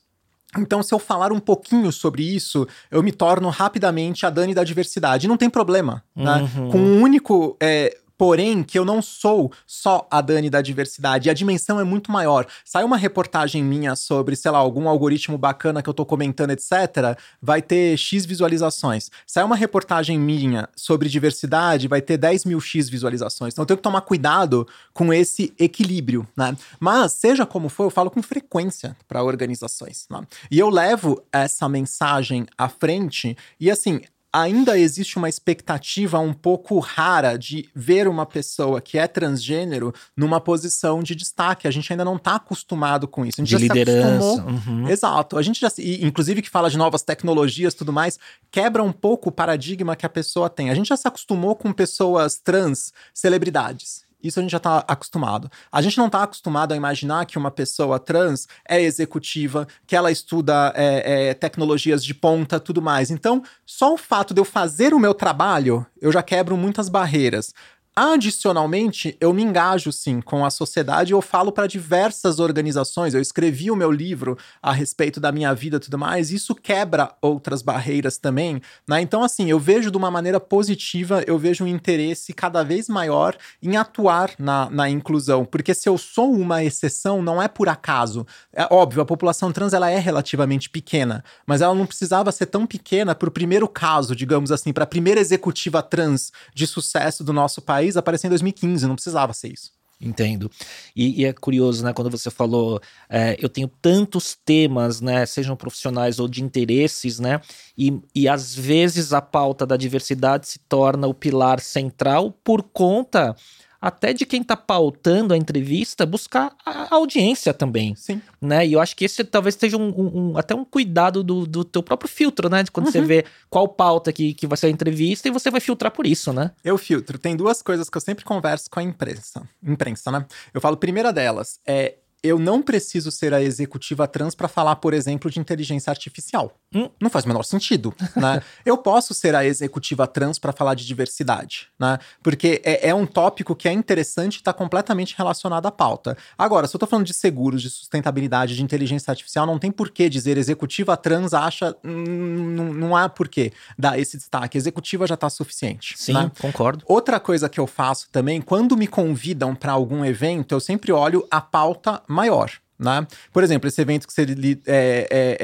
Então, 0.56 0.82
se 0.82 0.92
eu 0.92 0.98
falar 0.98 1.32
um 1.32 1.40
pouquinho 1.40 1.90
sobre 1.90 2.22
isso, 2.22 2.68
eu 2.90 3.02
me 3.02 3.12
torno 3.12 3.48
rapidamente 3.48 4.26
a 4.26 4.30
Dani 4.30 4.54
da 4.54 4.64
diversidade. 4.64 5.28
Não 5.28 5.38
tem 5.38 5.48
problema, 5.48 6.04
né? 6.14 6.46
Uhum. 6.56 6.70
Com 6.70 6.78
um 6.78 7.02
único. 7.02 7.56
É, 7.58 7.96
Porém, 8.18 8.64
que 8.64 8.76
eu 8.76 8.84
não 8.84 9.00
sou 9.00 9.52
só 9.64 10.06
a 10.10 10.20
Dani 10.20 10.50
da 10.50 10.60
diversidade, 10.60 11.30
a 11.30 11.34
dimensão 11.34 11.78
é 11.78 11.84
muito 11.84 12.10
maior. 12.10 12.46
Sai 12.64 12.82
uma 12.82 12.96
reportagem 12.96 13.62
minha 13.62 13.94
sobre, 13.94 14.34
sei 14.34 14.50
lá, 14.50 14.58
algum 14.58 14.88
algoritmo 14.88 15.38
bacana 15.38 15.80
que 15.80 15.88
eu 15.88 15.94
tô 15.94 16.04
comentando, 16.04 16.50
etc., 16.50 17.16
vai 17.40 17.62
ter 17.62 17.96
X 17.96 18.26
visualizações. 18.26 19.08
Sai 19.24 19.44
uma 19.44 19.54
reportagem 19.54 20.18
minha 20.18 20.68
sobre 20.74 21.08
diversidade, 21.08 21.86
vai 21.86 22.02
ter 22.02 22.16
10 22.16 22.44
mil 22.44 22.60
X 22.60 22.88
visualizações. 22.88 23.54
Então 23.54 23.62
eu 23.62 23.66
tenho 23.66 23.78
que 23.78 23.82
tomar 23.84 24.00
cuidado 24.00 24.66
com 24.92 25.12
esse 25.12 25.54
equilíbrio, 25.56 26.26
né? 26.36 26.56
Mas, 26.80 27.12
seja 27.12 27.46
como 27.46 27.68
for, 27.68 27.84
eu 27.84 27.90
falo 27.90 28.10
com 28.10 28.20
frequência 28.20 28.96
para 29.06 29.22
organizações. 29.22 30.06
Né? 30.10 30.20
E 30.50 30.58
eu 30.58 30.68
levo 30.68 31.22
essa 31.32 31.68
mensagem 31.68 32.46
à 32.56 32.68
frente, 32.68 33.36
e 33.60 33.70
assim, 33.70 34.00
ainda 34.32 34.78
existe 34.78 35.16
uma 35.16 35.28
expectativa 35.28 36.18
um 36.18 36.32
pouco 36.32 36.78
rara 36.78 37.36
de 37.36 37.68
ver 37.74 38.06
uma 38.06 38.26
pessoa 38.26 38.80
que 38.80 38.98
é 38.98 39.06
transgênero 39.06 39.94
numa 40.16 40.40
posição 40.40 41.02
de 41.02 41.14
destaque. 41.14 41.66
A 41.66 41.70
gente 41.70 41.92
ainda 41.92 42.04
não 42.04 42.16
está 42.16 42.36
acostumado 42.36 43.08
com 43.08 43.24
isso. 43.24 43.42
De 43.42 43.50
já 43.50 43.58
liderança. 43.58 44.44
Uhum. 44.44 44.88
Exato. 44.88 45.38
A 45.38 45.42
gente 45.42 45.60
já, 45.60 45.68
inclusive 45.78 46.42
que 46.42 46.50
fala 46.50 46.70
de 46.70 46.76
novas 46.76 47.02
tecnologias 47.02 47.74
tudo 47.74 47.92
mais, 47.92 48.18
quebra 48.50 48.82
um 48.82 48.92
pouco 48.92 49.28
o 49.28 49.32
paradigma 49.32 49.96
que 49.96 50.06
a 50.06 50.10
pessoa 50.10 50.50
tem. 50.50 50.70
A 50.70 50.74
gente 50.74 50.88
já 50.88 50.96
se 50.96 51.08
acostumou 51.08 51.54
com 51.56 51.72
pessoas 51.72 52.38
trans 52.38 52.92
celebridades. 53.14 54.07
Isso 54.22 54.38
a 54.38 54.42
gente 54.42 54.50
já 54.50 54.56
está 54.56 54.78
acostumado. 54.88 55.50
A 55.70 55.80
gente 55.80 55.96
não 55.96 56.06
está 56.06 56.24
acostumado 56.24 56.72
a 56.72 56.76
imaginar 56.76 57.24
que 57.24 57.38
uma 57.38 57.50
pessoa 57.50 58.00
trans 58.00 58.48
é 58.68 58.80
executiva, 58.82 59.66
que 59.86 59.94
ela 59.94 60.10
estuda 60.10 60.72
é, 60.74 61.28
é, 61.28 61.34
tecnologias 61.34 62.04
de 62.04 62.14
ponta, 62.14 62.58
tudo 62.58 62.82
mais. 62.82 63.10
Então, 63.10 63.42
só 63.64 63.94
o 63.94 63.98
fato 63.98 64.34
de 64.34 64.40
eu 64.40 64.44
fazer 64.44 64.92
o 64.92 64.98
meu 64.98 65.14
trabalho, 65.14 65.86
eu 66.00 66.10
já 66.10 66.22
quebro 66.22 66.56
muitas 66.56 66.88
barreiras. 66.88 67.54
Adicionalmente, 68.00 69.16
eu 69.20 69.34
me 69.34 69.42
engajo 69.42 69.90
sim 69.90 70.20
com 70.20 70.46
a 70.46 70.50
sociedade, 70.50 71.10
eu 71.10 71.20
falo 71.20 71.50
para 71.50 71.66
diversas 71.66 72.38
organizações, 72.38 73.12
eu 73.12 73.20
escrevi 73.20 73.72
o 73.72 73.74
meu 73.74 73.90
livro 73.90 74.38
a 74.62 74.70
respeito 74.70 75.18
da 75.18 75.32
minha 75.32 75.52
vida 75.52 75.78
e 75.78 75.80
tudo 75.80 75.98
mais, 75.98 76.30
isso 76.30 76.54
quebra 76.54 77.12
outras 77.20 77.60
barreiras 77.60 78.16
também, 78.16 78.62
né? 78.86 79.00
Então, 79.00 79.24
assim, 79.24 79.50
eu 79.50 79.58
vejo 79.58 79.90
de 79.90 79.96
uma 79.96 80.12
maneira 80.12 80.38
positiva, 80.38 81.24
eu 81.26 81.36
vejo 81.36 81.64
um 81.64 81.66
interesse 81.66 82.32
cada 82.32 82.62
vez 82.62 82.88
maior 82.88 83.36
em 83.60 83.76
atuar 83.76 84.30
na, 84.38 84.70
na 84.70 84.88
inclusão, 84.88 85.44
porque 85.44 85.74
se 85.74 85.88
eu 85.88 85.98
sou 85.98 86.30
uma 86.30 86.62
exceção, 86.62 87.20
não 87.20 87.42
é 87.42 87.48
por 87.48 87.68
acaso. 87.68 88.24
É 88.52 88.64
óbvio, 88.70 89.02
a 89.02 89.06
população 89.06 89.50
trans 89.50 89.72
ela 89.72 89.90
é 89.90 89.98
relativamente 89.98 90.70
pequena, 90.70 91.24
mas 91.44 91.62
ela 91.62 91.74
não 91.74 91.84
precisava 91.84 92.30
ser 92.30 92.46
tão 92.46 92.64
pequena 92.64 93.12
para 93.12 93.28
o 93.28 93.32
primeiro 93.32 93.66
caso, 93.66 94.14
digamos 94.14 94.52
assim, 94.52 94.72
para 94.72 94.84
a 94.84 94.86
primeira 94.86 95.18
executiva 95.18 95.82
trans 95.82 96.30
de 96.54 96.64
sucesso 96.64 97.24
do 97.24 97.32
nosso 97.32 97.60
país 97.60 97.87
país 97.88 97.96
apareceu 97.96 98.28
em 98.28 98.30
2015, 98.30 98.86
não 98.86 98.94
precisava 98.94 99.32
ser 99.32 99.52
isso. 99.52 99.72
Entendo. 100.00 100.48
E, 100.94 101.22
e, 101.22 101.24
é 101.24 101.32
curioso, 101.32 101.84
né, 101.84 101.92
quando 101.92 102.08
você 102.08 102.30
falou, 102.30 102.80
é, 103.10 103.36
eu 103.40 103.48
tenho 103.48 103.66
tantos 103.66 104.36
temas, 104.44 105.00
né, 105.00 105.26
sejam 105.26 105.56
profissionais 105.56 106.20
ou 106.20 106.28
de 106.28 106.40
interesses, 106.40 107.18
né, 107.18 107.40
e, 107.76 107.98
e 108.14 108.28
às 108.28 108.54
vezes 108.54 109.12
a 109.12 109.20
pauta 109.20 109.66
da 109.66 109.76
diversidade 109.76 110.46
se 110.46 110.60
torna 110.60 111.08
o 111.08 111.14
pilar 111.14 111.58
central 111.58 112.30
por 112.44 112.62
conta 112.62 113.34
até 113.80 114.12
de 114.12 114.26
quem 114.26 114.42
está 114.42 114.56
pautando 114.56 115.32
a 115.32 115.36
entrevista, 115.36 116.04
buscar 116.04 116.54
a 116.64 116.94
audiência 116.94 117.54
também. 117.54 117.94
Sim. 117.94 118.20
Né? 118.40 118.66
E 118.66 118.72
eu 118.72 118.80
acho 118.80 118.96
que 118.96 119.04
esse 119.04 119.22
talvez 119.24 119.54
seja 119.54 119.76
um, 119.76 119.88
um, 119.88 120.30
um 120.32 120.38
até 120.38 120.54
um 120.54 120.64
cuidado 120.64 121.22
do, 121.22 121.46
do 121.46 121.64
teu 121.64 121.82
próprio 121.82 122.10
filtro, 122.10 122.48
né? 122.48 122.62
De 122.62 122.70
quando 122.70 122.86
uhum. 122.86 122.92
você 122.92 123.00
vê 123.00 123.24
qual 123.48 123.68
pauta 123.68 124.12
que, 124.12 124.34
que 124.34 124.46
vai 124.46 124.56
ser 124.56 124.66
a 124.66 124.70
entrevista 124.70 125.28
e 125.28 125.30
você 125.30 125.50
vai 125.50 125.60
filtrar 125.60 125.92
por 125.92 126.06
isso, 126.06 126.32
né? 126.32 126.50
Eu 126.64 126.76
filtro. 126.76 127.18
Tem 127.18 127.36
duas 127.36 127.62
coisas 127.62 127.88
que 127.88 127.96
eu 127.96 128.00
sempre 128.00 128.24
converso 128.24 128.70
com 128.70 128.80
a 128.80 128.82
imprensa. 128.82 129.48
Imprensa, 129.62 130.10
né? 130.10 130.26
Eu 130.52 130.60
falo, 130.60 130.76
primeira 130.76 131.12
delas, 131.12 131.60
é 131.66 131.96
eu 132.22 132.38
não 132.38 132.60
preciso 132.60 133.10
ser 133.10 133.32
a 133.32 133.40
executiva 133.40 134.06
trans 134.08 134.34
para 134.34 134.48
falar, 134.48 134.76
por 134.76 134.92
exemplo, 134.92 135.30
de 135.30 135.38
inteligência 135.38 135.90
artificial. 135.90 136.52
Hum. 136.74 136.90
Não 137.00 137.08
faz 137.08 137.24
o 137.24 137.28
menor 137.28 137.44
sentido, 137.44 137.94
né? 138.14 138.42
eu 138.64 138.76
posso 138.76 139.14
ser 139.14 139.34
a 139.34 139.44
executiva 139.44 140.06
trans 140.06 140.38
para 140.38 140.52
falar 140.52 140.74
de 140.74 140.86
diversidade, 140.86 141.68
né? 141.78 141.98
Porque 142.22 142.60
é, 142.62 142.90
é 142.90 142.94
um 142.94 143.06
tópico 143.06 143.56
que 143.56 143.66
é 143.66 143.72
interessante 143.72 144.34
e 144.34 144.38
está 144.38 144.52
completamente 144.52 145.14
relacionado 145.16 145.64
à 145.64 145.70
pauta. 145.70 146.16
Agora, 146.36 146.66
se 146.66 146.76
eu 146.76 146.78
estou 146.78 146.88
falando 146.88 147.06
de 147.06 147.14
seguros, 147.14 147.62
de 147.62 147.70
sustentabilidade, 147.70 148.54
de 148.54 148.62
inteligência 148.62 149.10
artificial, 149.10 149.46
não 149.46 149.58
tem 149.58 149.70
por 149.70 149.90
que 149.90 150.10
dizer 150.10 150.36
executiva 150.36 150.96
trans 150.96 151.32
acha. 151.32 151.74
Hum, 151.82 152.74
não 152.74 152.94
há 152.94 153.08
por 153.08 153.28
que 153.28 153.50
dar 153.78 153.98
esse 153.98 154.18
destaque. 154.18 154.58
Executiva 154.58 155.06
já 155.06 155.14
está 155.14 155.30
suficiente. 155.30 155.94
Sim, 155.96 156.12
né? 156.12 156.30
concordo. 156.38 156.84
Outra 156.86 157.18
coisa 157.18 157.48
que 157.48 157.58
eu 157.58 157.66
faço 157.66 158.08
também, 158.12 158.42
quando 158.42 158.76
me 158.76 158.86
convidam 158.86 159.54
para 159.54 159.72
algum 159.72 160.04
evento, 160.04 160.54
eu 160.54 160.60
sempre 160.60 160.92
olho 160.92 161.26
a 161.30 161.40
pauta 161.40 162.02
maior. 162.06 162.50
Né? 162.78 163.04
Por 163.32 163.42
exemplo, 163.42 163.66
esse 163.66 163.80
evento 163.80 164.06
que 164.06 164.12
você 164.12 164.22
é, 164.22 165.08
é, 165.10 165.36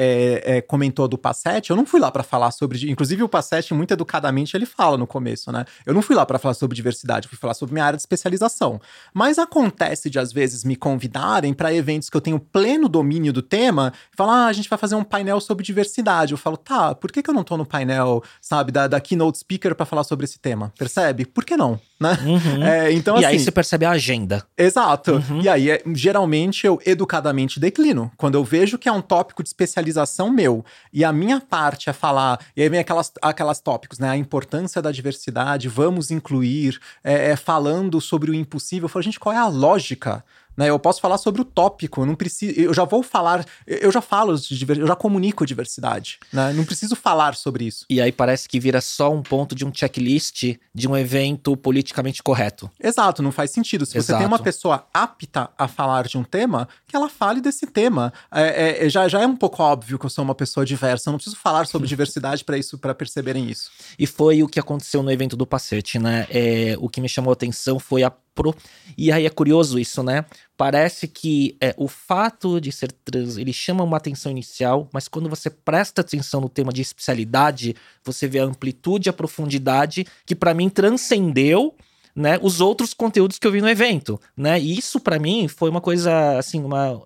é, 0.47 0.57
é, 0.57 0.61
comentou 0.61 1.05
do 1.05 1.17
Passete, 1.17 1.69
eu 1.69 1.75
não 1.75 1.85
fui 1.85 1.99
lá 1.99 2.09
para 2.09 2.23
falar 2.23 2.51
sobre. 2.51 2.89
Inclusive, 2.89 3.23
o 3.23 3.27
Passete, 3.27 3.73
muito 3.73 3.91
educadamente, 3.91 4.55
ele 4.55 4.65
fala 4.65 4.97
no 4.97 5.05
começo, 5.05 5.51
né? 5.51 5.65
Eu 5.85 5.93
não 5.93 6.01
fui 6.01 6.15
lá 6.15 6.25
para 6.25 6.39
falar 6.39 6.53
sobre 6.53 6.75
diversidade, 6.75 7.27
fui 7.27 7.37
falar 7.37 7.53
sobre 7.53 7.73
minha 7.73 7.83
área 7.83 7.97
de 7.97 8.01
especialização. 8.01 8.79
Mas 9.13 9.37
acontece 9.37 10.09
de, 10.09 10.17
às 10.17 10.31
vezes, 10.31 10.63
me 10.63 10.77
convidarem 10.77 11.53
para 11.53 11.73
eventos 11.73 12.09
que 12.09 12.15
eu 12.15 12.21
tenho 12.21 12.39
pleno 12.39 12.87
domínio 12.87 13.33
do 13.33 13.41
tema 13.41 13.91
e 14.13 14.15
falar, 14.15 14.45
ah, 14.45 14.47
a 14.47 14.53
gente 14.53 14.69
vai 14.69 14.79
fazer 14.79 14.95
um 14.95 15.03
painel 15.03 15.41
sobre 15.41 15.65
diversidade. 15.65 16.31
Eu 16.31 16.37
falo, 16.37 16.55
tá, 16.55 16.95
por 16.95 17.11
que, 17.11 17.21
que 17.21 17.29
eu 17.29 17.33
não 17.33 17.43
tô 17.43 17.57
no 17.57 17.65
painel, 17.65 18.23
sabe, 18.39 18.71
da, 18.71 18.87
da 18.87 19.01
keynote 19.01 19.39
speaker 19.39 19.75
para 19.75 19.85
falar 19.85 20.05
sobre 20.05 20.23
esse 20.23 20.39
tema? 20.39 20.71
Percebe? 20.77 21.25
Por 21.25 21.43
que 21.43 21.57
não? 21.57 21.79
Né? 21.99 22.17
Uhum. 22.25 22.65
É, 22.65 22.91
então, 22.91 23.15
e 23.15 23.19
assim, 23.19 23.25
aí 23.27 23.39
você 23.39 23.51
percebe 23.51 23.85
a 23.85 23.91
agenda. 23.91 24.43
Exato. 24.57 25.13
Uhum. 25.29 25.41
E 25.41 25.49
aí, 25.49 25.81
geralmente, 25.93 26.65
eu 26.65 26.79
educadamente 26.85 27.24
declino. 27.59 28.11
Quando 28.17 28.35
eu 28.35 28.43
vejo 28.43 28.77
que 28.77 28.89
é 28.89 28.91
um 28.91 29.01
tópico 29.01 29.43
de 29.43 29.49
especialização 29.49 30.29
meu 30.29 30.63
e 30.91 31.03
a 31.03 31.11
minha 31.11 31.39
parte 31.39 31.89
é 31.89 31.93
falar, 31.93 32.39
e 32.55 32.61
aí 32.61 32.69
vem 32.69 32.79
aquelas, 32.79 33.11
aquelas 33.21 33.59
tópicos, 33.59 33.99
né? 33.99 34.09
A 34.09 34.17
importância 34.17 34.81
da 34.81 34.91
diversidade, 34.91 35.67
vamos 35.67 36.11
incluir, 36.11 36.79
é, 37.03 37.31
é 37.31 37.35
falando 37.35 37.99
sobre 38.01 38.31
o 38.31 38.33
impossível. 38.33 38.85
Eu 38.85 38.89
falo, 38.89 39.03
gente, 39.03 39.19
qual 39.19 39.33
é 39.33 39.37
a 39.37 39.47
lógica 39.47 40.23
né? 40.57 40.69
Eu 40.69 40.79
posso 40.79 41.01
falar 41.01 41.17
sobre 41.17 41.41
o 41.41 41.45
tópico, 41.45 42.01
eu 42.01 42.05
não 42.05 42.15
preciso, 42.15 42.59
eu 42.59 42.73
já 42.73 42.83
vou 42.83 43.03
falar, 43.03 43.45
eu 43.67 43.91
já 43.91 44.01
falo 44.01 44.35
de 44.35 44.65
eu 44.79 44.87
já 44.87 44.95
comunico 44.95 45.45
diversidade, 45.45 46.19
né? 46.31 46.53
Não 46.53 46.63
preciso 46.63 46.95
falar 46.95 47.35
sobre 47.35 47.65
isso. 47.65 47.85
E 47.89 48.01
aí 48.01 48.11
parece 48.11 48.47
que 48.47 48.59
vira 48.59 48.81
só 48.81 49.11
um 49.11 49.21
ponto 49.21 49.53
de 49.53 49.65
um 49.65 49.73
checklist 49.73 50.55
de 50.73 50.87
um 50.87 50.95
evento 50.95 51.55
politicamente 51.57 52.23
correto. 52.23 52.69
Exato, 52.81 53.21
não 53.21 53.31
faz 53.31 53.51
sentido. 53.51 53.85
Se 53.85 53.97
Exato. 53.97 54.17
você 54.17 54.17
tem 54.17 54.27
uma 54.27 54.39
pessoa 54.39 54.87
apta 54.93 55.49
a 55.57 55.67
falar 55.67 56.07
de 56.07 56.17
um 56.17 56.23
tema, 56.23 56.67
que 56.95 56.97
ela 56.97 57.09
fale 57.09 57.41
desse 57.41 57.67
tema. 57.67 58.13
É, 58.31 58.85
é, 58.85 58.89
já, 58.89 59.07
já 59.09 59.21
é 59.21 59.27
um 59.27 59.35
pouco 59.35 59.61
óbvio 59.61 59.99
que 59.99 60.05
eu 60.05 60.09
sou 60.09 60.23
uma 60.23 60.33
pessoa 60.33 60.65
diversa, 60.65 61.09
eu 61.09 61.11
não 61.11 61.17
preciso 61.17 61.35
falar 61.35 61.65
sobre 61.67 61.87
diversidade 61.87 62.43
para 62.45 62.57
isso, 62.57 62.77
para 62.77 62.95
perceberem 62.95 63.49
isso. 63.49 63.69
E 63.99 64.07
foi 64.07 64.41
o 64.41 64.47
que 64.47 64.59
aconteceu 64.59 65.03
no 65.03 65.11
evento 65.11 65.35
do 65.35 65.45
Pacete, 65.45 65.99
né? 65.99 66.25
É, 66.29 66.75
o 66.79 66.87
que 66.87 67.01
me 67.01 67.09
chamou 67.09 67.31
a 67.31 67.33
atenção 67.33 67.77
foi 67.79 68.03
a 68.03 68.09
pro. 68.09 68.55
E 68.97 69.11
aí 69.11 69.25
é 69.25 69.29
curioso 69.29 69.77
isso, 69.77 70.01
né? 70.03 70.25
Parece 70.55 71.05
que 71.07 71.57
é, 71.59 71.75
o 71.77 71.87
fato 71.87 72.61
de 72.61 72.71
ser 72.71 72.91
trans, 73.03 73.37
ele 73.37 73.51
chama 73.51 73.83
uma 73.83 73.97
atenção 73.97 74.31
inicial, 74.31 74.89
mas 74.93 75.09
quando 75.09 75.29
você 75.29 75.49
presta 75.49 75.99
atenção 75.99 76.39
no 76.39 76.47
tema 76.47 76.71
de 76.71 76.81
especialidade, 76.81 77.75
você 78.03 78.25
vê 78.25 78.39
a 78.39 78.45
amplitude 78.45 79.07
e 79.07 79.11
a 79.11 79.13
profundidade 79.13 80.05
que 80.25 80.35
para 80.35 80.53
mim 80.53 80.69
transcendeu 80.69 81.75
né, 82.15 82.39
os 82.41 82.61
outros 82.61 82.93
conteúdos 82.93 83.37
que 83.37 83.45
eu 83.45 83.51
vi 83.51 83.59
no 83.59 83.67
evento, 83.67 84.19
né? 84.37 84.59
E 84.59 84.77
isso 84.77 84.99
para 85.01 85.19
mim 85.19 85.49
foi 85.49 85.69
uma 85.69 85.81
coisa 85.81 86.37
assim, 86.37 86.63
uma 86.63 87.01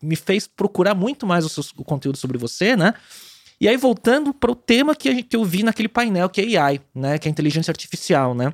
me 0.00 0.16
fez 0.16 0.46
procurar 0.46 0.94
muito 0.94 1.26
mais 1.26 1.44
o, 1.44 1.48
seu, 1.48 1.62
o 1.76 1.84
conteúdo 1.84 2.16
sobre 2.16 2.38
você, 2.38 2.74
né? 2.74 2.94
E 3.60 3.68
aí, 3.68 3.76
voltando 3.76 4.34
para 4.34 4.50
o 4.50 4.54
tema 4.54 4.94
que, 4.94 5.22
que 5.22 5.36
eu 5.36 5.44
vi 5.44 5.62
naquele 5.62 5.88
painel, 5.88 6.28
que 6.28 6.40
é 6.40 6.58
AI, 6.58 6.80
né? 6.94 7.18
Que 7.18 7.28
é 7.28 7.30
inteligência 7.30 7.70
artificial, 7.70 8.34
né? 8.34 8.52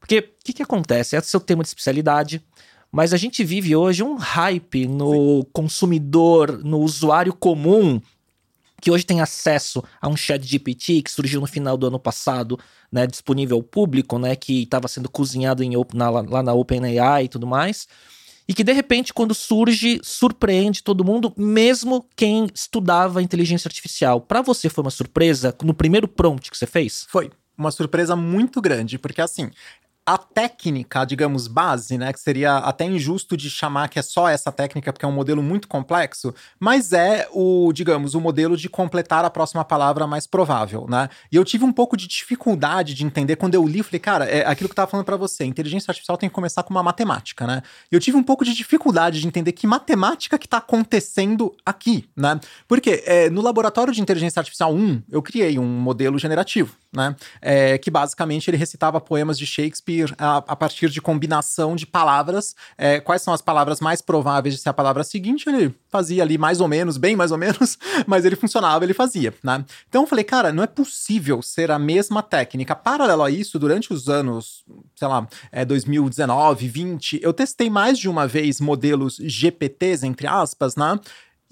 Porque 0.00 0.18
o 0.18 0.44
que, 0.44 0.52
que 0.52 0.62
acontece? 0.62 1.14
É 1.14 1.18
o 1.18 1.22
seu 1.22 1.38
tema 1.38 1.62
de 1.62 1.68
especialidade, 1.68 2.42
mas 2.90 3.12
a 3.14 3.16
gente 3.16 3.44
vive 3.44 3.74
hoje 3.76 4.02
um 4.02 4.16
hype 4.16 4.86
no 4.86 5.44
consumidor, 5.52 6.60
no 6.64 6.80
usuário 6.80 7.32
comum, 7.32 8.00
que 8.82 8.90
hoje 8.90 9.06
tem 9.06 9.20
acesso 9.20 9.82
a 10.00 10.08
um 10.08 10.16
chat 10.16 10.44
GPT 10.44 11.02
que 11.02 11.10
surgiu 11.10 11.40
no 11.40 11.46
final 11.46 11.76
do 11.76 11.86
ano 11.86 12.00
passado, 12.00 12.58
né, 12.90 13.06
disponível 13.06 13.58
ao 13.58 13.62
público, 13.62 14.18
né, 14.18 14.34
que 14.34 14.64
estava 14.64 14.88
sendo 14.88 15.08
cozinhado 15.08 15.62
em, 15.62 15.70
na, 15.94 16.10
lá 16.10 16.42
na 16.42 16.52
OpenAI 16.52 17.24
e 17.24 17.28
tudo 17.28 17.46
mais, 17.46 17.86
e 18.46 18.52
que 18.52 18.64
de 18.64 18.72
repente, 18.72 19.14
quando 19.14 19.34
surge, 19.34 20.00
surpreende 20.02 20.82
todo 20.82 21.04
mundo, 21.04 21.32
mesmo 21.36 22.04
quem 22.16 22.48
estudava 22.52 23.22
inteligência 23.22 23.68
artificial. 23.68 24.20
Para 24.20 24.42
você 24.42 24.68
foi 24.68 24.82
uma 24.82 24.90
surpresa 24.90 25.54
no 25.62 25.72
primeiro 25.72 26.08
prompt 26.08 26.50
que 26.50 26.58
você 26.58 26.66
fez? 26.66 27.06
Foi 27.08 27.30
uma 27.56 27.70
surpresa 27.70 28.16
muito 28.16 28.60
grande, 28.60 28.98
porque 28.98 29.22
assim, 29.22 29.48
a 30.04 30.18
técnica, 30.18 31.04
digamos, 31.04 31.46
base, 31.46 31.96
né, 31.96 32.12
que 32.12 32.18
seria 32.18 32.58
até 32.58 32.84
injusto 32.84 33.36
de 33.36 33.48
chamar 33.48 33.88
que 33.88 33.98
é 33.98 34.02
só 34.02 34.28
essa 34.28 34.50
técnica, 34.50 34.92
porque 34.92 35.04
é 35.04 35.08
um 35.08 35.12
modelo 35.12 35.42
muito 35.42 35.68
complexo, 35.68 36.34
mas 36.58 36.92
é 36.92 37.28
o, 37.32 37.72
digamos, 37.72 38.14
o 38.14 38.20
modelo 38.20 38.56
de 38.56 38.68
completar 38.68 39.24
a 39.24 39.30
próxima 39.30 39.64
palavra 39.64 40.06
mais 40.06 40.26
provável, 40.26 40.86
né? 40.88 41.08
E 41.30 41.36
eu 41.36 41.44
tive 41.44 41.64
um 41.64 41.72
pouco 41.72 41.96
de 41.96 42.08
dificuldade 42.08 42.94
de 42.94 43.04
entender 43.04 43.36
quando 43.36 43.54
eu 43.54 43.66
li, 43.66 43.82
falei, 43.82 44.00
cara, 44.00 44.24
é 44.24 44.44
aquilo 44.44 44.68
que 44.68 44.72
eu 44.72 44.76
tava 44.76 44.90
falando 44.90 45.06
para 45.06 45.16
você, 45.16 45.44
inteligência 45.44 45.90
artificial 45.90 46.18
tem 46.18 46.28
que 46.28 46.34
começar 46.34 46.64
com 46.64 46.70
uma 46.70 46.82
matemática, 46.82 47.46
né? 47.46 47.62
E 47.90 47.94
eu 47.94 48.00
tive 48.00 48.16
um 48.16 48.22
pouco 48.24 48.44
de 48.44 48.54
dificuldade 48.54 49.20
de 49.20 49.26
entender 49.26 49.52
que 49.52 49.66
matemática 49.68 50.36
que 50.36 50.48
tá 50.48 50.56
acontecendo 50.56 51.54
aqui, 51.64 52.08
né? 52.16 52.40
Porque 52.66 53.04
é, 53.06 53.30
no 53.30 53.40
laboratório 53.40 53.92
de 53.92 54.02
inteligência 54.02 54.40
artificial 54.40 54.74
1, 54.74 55.02
eu 55.10 55.22
criei 55.22 55.60
um 55.60 55.66
modelo 55.66 56.18
generativo, 56.18 56.74
né? 56.92 57.16
É, 57.40 57.78
que 57.78 57.90
basicamente 57.90 58.48
ele 58.48 58.56
recitava 58.56 59.00
poemas 59.00 59.38
de 59.38 59.46
Shakespeare 59.46 60.14
a, 60.18 60.38
a 60.38 60.56
partir 60.56 60.90
de 60.90 61.00
combinação 61.00 61.74
de 61.74 61.86
palavras. 61.86 62.54
É, 62.76 63.00
quais 63.00 63.22
são 63.22 63.32
as 63.32 63.40
palavras 63.40 63.80
mais 63.80 64.02
prováveis 64.02 64.54
de 64.54 64.60
ser 64.60 64.68
a 64.68 64.74
palavra 64.74 65.02
seguinte? 65.02 65.48
Ele 65.48 65.74
fazia 65.88 66.22
ali 66.22 66.36
mais 66.36 66.60
ou 66.60 66.68
menos, 66.68 66.96
bem 66.96 67.16
mais 67.16 67.32
ou 67.32 67.38
menos, 67.38 67.78
mas 68.06 68.24
ele 68.24 68.36
funcionava, 68.36 68.84
ele 68.84 68.94
fazia, 68.94 69.32
né? 69.42 69.64
Então 69.88 70.02
eu 70.02 70.06
falei, 70.06 70.24
cara, 70.24 70.52
não 70.52 70.62
é 70.62 70.66
possível 70.66 71.40
ser 71.40 71.70
a 71.70 71.78
mesma 71.78 72.22
técnica. 72.22 72.76
Paralelo 72.76 73.22
a 73.22 73.30
isso, 73.30 73.58
durante 73.58 73.92
os 73.92 74.08
anos, 74.08 74.64
sei 74.94 75.08
lá, 75.08 75.26
é, 75.50 75.64
2019, 75.64 76.68
20, 76.68 77.20
eu 77.22 77.32
testei 77.32 77.70
mais 77.70 77.98
de 77.98 78.08
uma 78.08 78.26
vez 78.26 78.60
modelos 78.60 79.16
GPTs, 79.16 80.06
entre 80.06 80.26
aspas, 80.26 80.76
né? 80.76 80.98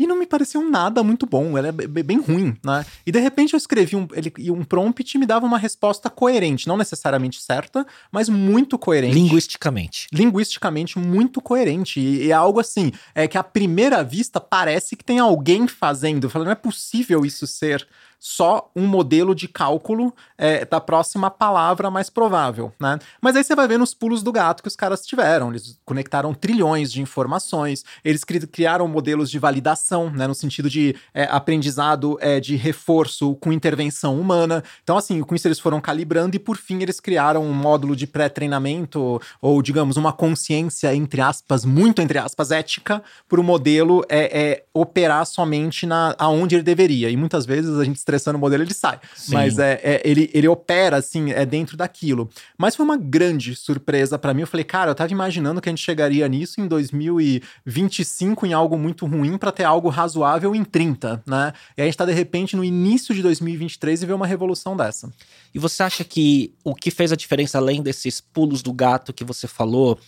E 0.01 0.07
não 0.07 0.19
me 0.19 0.25
pareceu 0.25 0.63
nada 0.63 1.03
muito 1.03 1.27
bom, 1.27 1.59
ela 1.59 1.69
é 1.69 1.73
bem 1.73 2.19
ruim, 2.19 2.57
né? 2.65 2.87
E 3.05 3.13
de 3.13 3.21
repente 3.21 3.53
eu 3.53 3.59
escrevi 3.59 3.97
um, 3.97 4.09
ele, 4.15 4.33
um 4.51 4.65
prompt 4.65 5.15
e 5.15 5.19
me 5.19 5.27
dava 5.27 5.45
uma 5.45 5.59
resposta 5.59 6.09
coerente, 6.09 6.67
não 6.67 6.79
necessariamente 6.79 7.39
certa, 7.43 7.87
mas 8.11 8.31
muito 8.31 8.79
coerente. 8.79 9.13
Linguisticamente. 9.13 10.09
Linguisticamente 10.11 10.99
muito 10.99 11.43
coerente. 11.43 12.01
E, 12.01 12.25
e 12.25 12.31
é 12.31 12.33
algo 12.33 12.59
assim, 12.59 12.91
é 13.15 13.29
que 13.29 13.37
à 13.37 13.45
primeira 13.45 14.03
vista 14.03 14.41
parece 14.41 14.97
que 14.97 15.05
tem 15.05 15.19
alguém 15.19 15.69
fazendo. 15.69 16.31
Falando, 16.31 16.47
não 16.47 16.53
é 16.53 16.57
possível 16.57 17.27
isso 17.27 17.47
ser 17.47 17.87
só 18.21 18.71
um 18.77 18.87
modelo 18.87 19.35
de 19.35 19.49
cálculo 19.49 20.15
é, 20.37 20.67
da 20.67 20.79
próxima 20.79 21.31
palavra 21.31 21.91
mais 21.91 22.11
provável, 22.11 22.71
né? 22.79 22.99
Mas 23.21 23.35
aí 23.35 23.43
você 23.43 23.55
vai 23.55 23.67
ver 23.67 23.79
nos 23.79 23.95
pulos 23.95 24.23
do 24.23 24.31
gato 24.31 24.63
que 24.63 24.69
os 24.69 24.77
caras 24.77 25.07
tiveram. 25.07 25.49
Eles 25.49 25.81
conectaram 25.87 26.35
trilhões 26.35 26.93
de 26.93 27.01
informações, 27.01 27.83
eles 28.05 28.23
cri 28.23 28.47
criaram 28.47 28.87
modelos 28.87 29.31
de 29.31 29.39
validação, 29.39 30.11
né? 30.11 30.27
No 30.27 30.35
sentido 30.35 30.69
de 30.69 30.95
é, 31.15 31.25
aprendizado 31.25 32.19
é, 32.21 32.39
de 32.39 32.57
reforço 32.57 33.35
com 33.37 33.53
intervenção 33.53 34.21
humana. 34.21 34.63
Então, 34.83 34.99
assim, 34.99 35.23
com 35.23 35.35
isso 35.35 35.49
eles 35.49 35.59
foram 35.59 35.81
calibrando 35.81 36.37
e, 36.37 36.39
por 36.39 36.59
fim, 36.59 36.83
eles 36.83 37.01
criaram 37.01 37.43
um 37.43 37.55
módulo 37.55 37.97
de 37.97 38.07
pré-treinamento, 38.07 39.21
ou, 39.41 39.63
digamos, 39.63 39.97
uma 39.97 40.13
consciência, 40.13 40.95
entre 40.95 41.23
aspas, 41.23 41.65
muito 41.65 42.03
entre 42.03 42.19
aspas, 42.19 42.51
ética, 42.51 43.03
para 43.29 43.41
o 43.41 43.45
modelo 43.45 44.05
é, 44.09 44.41
é, 44.41 44.65
operar 44.75 45.25
somente 45.25 45.87
na, 45.87 46.15
aonde 46.19 46.55
ele 46.55 46.63
deveria. 46.63 47.09
E 47.09 47.17
muitas 47.17 47.47
vezes 47.47 47.79
a 47.79 47.85
gente 47.85 47.97
estressando 48.11 48.37
o 48.37 48.41
modelo, 48.41 48.63
ele 48.63 48.75
sai. 48.75 49.01
Sim. 49.15 49.35
Mas 49.35 49.59
é, 49.59 49.81
é, 49.83 50.03
ele, 50.05 50.31
ele 50.35 50.49
opera, 50.49 50.97
assim, 50.97 51.31
é 51.31 51.47
dentro 51.47 51.77
daquilo. 51.77 52.29
Mas 52.59 52.75
foi 52.77 52.85
uma 52.85 52.97
grande 52.97 53.55
surpresa 53.55 54.19
para 54.19 54.35
mim. 54.35 54.43
Eu 54.43 54.47
falei, 54.47 54.65
cara, 54.65 54.91
eu 54.91 54.95
tava 54.95 55.13
imaginando 55.13 55.61
que 55.61 55.69
a 55.69 55.73
gente 55.73 55.83
chegaria 55.83 56.29
nisso 56.29 56.61
em 56.61 56.67
2025 56.67 58.47
em 58.47 58.53
algo 58.53 58.77
muito 58.77 59.07
ruim 59.07 59.39
para 59.39 59.53
ter 59.53 59.65
algo 59.65 59.89
razoável 59.89 60.55
em 60.55 60.65
30, 60.65 61.23
né? 61.27 61.53
E 61.77 61.83
a 61.83 61.85
gente 61.85 61.97
tá, 61.97 62.05
de 62.05 62.13
repente, 62.13 62.57
no 62.57 62.65
início 62.65 63.15
de 63.15 63.23
2023 63.23 64.03
e 64.03 64.07
vê 64.07 64.13
uma 64.13 64.27
revolução 64.27 64.77
dessa. 64.77 65.11
E 65.55 65.59
você 65.59 65.83
acha 65.83 66.05
que 66.05 66.55
o 66.65 66.75
que 66.75 66.91
fez 66.91 67.13
a 67.13 67.17
diferença, 67.17 67.59
além 67.59 67.83
desses 67.83 68.21
pulos 68.21 68.63
do 68.63 68.73
gato 68.73 69.13
que 69.13 69.25
você 69.25 69.47
falou, 69.47 69.99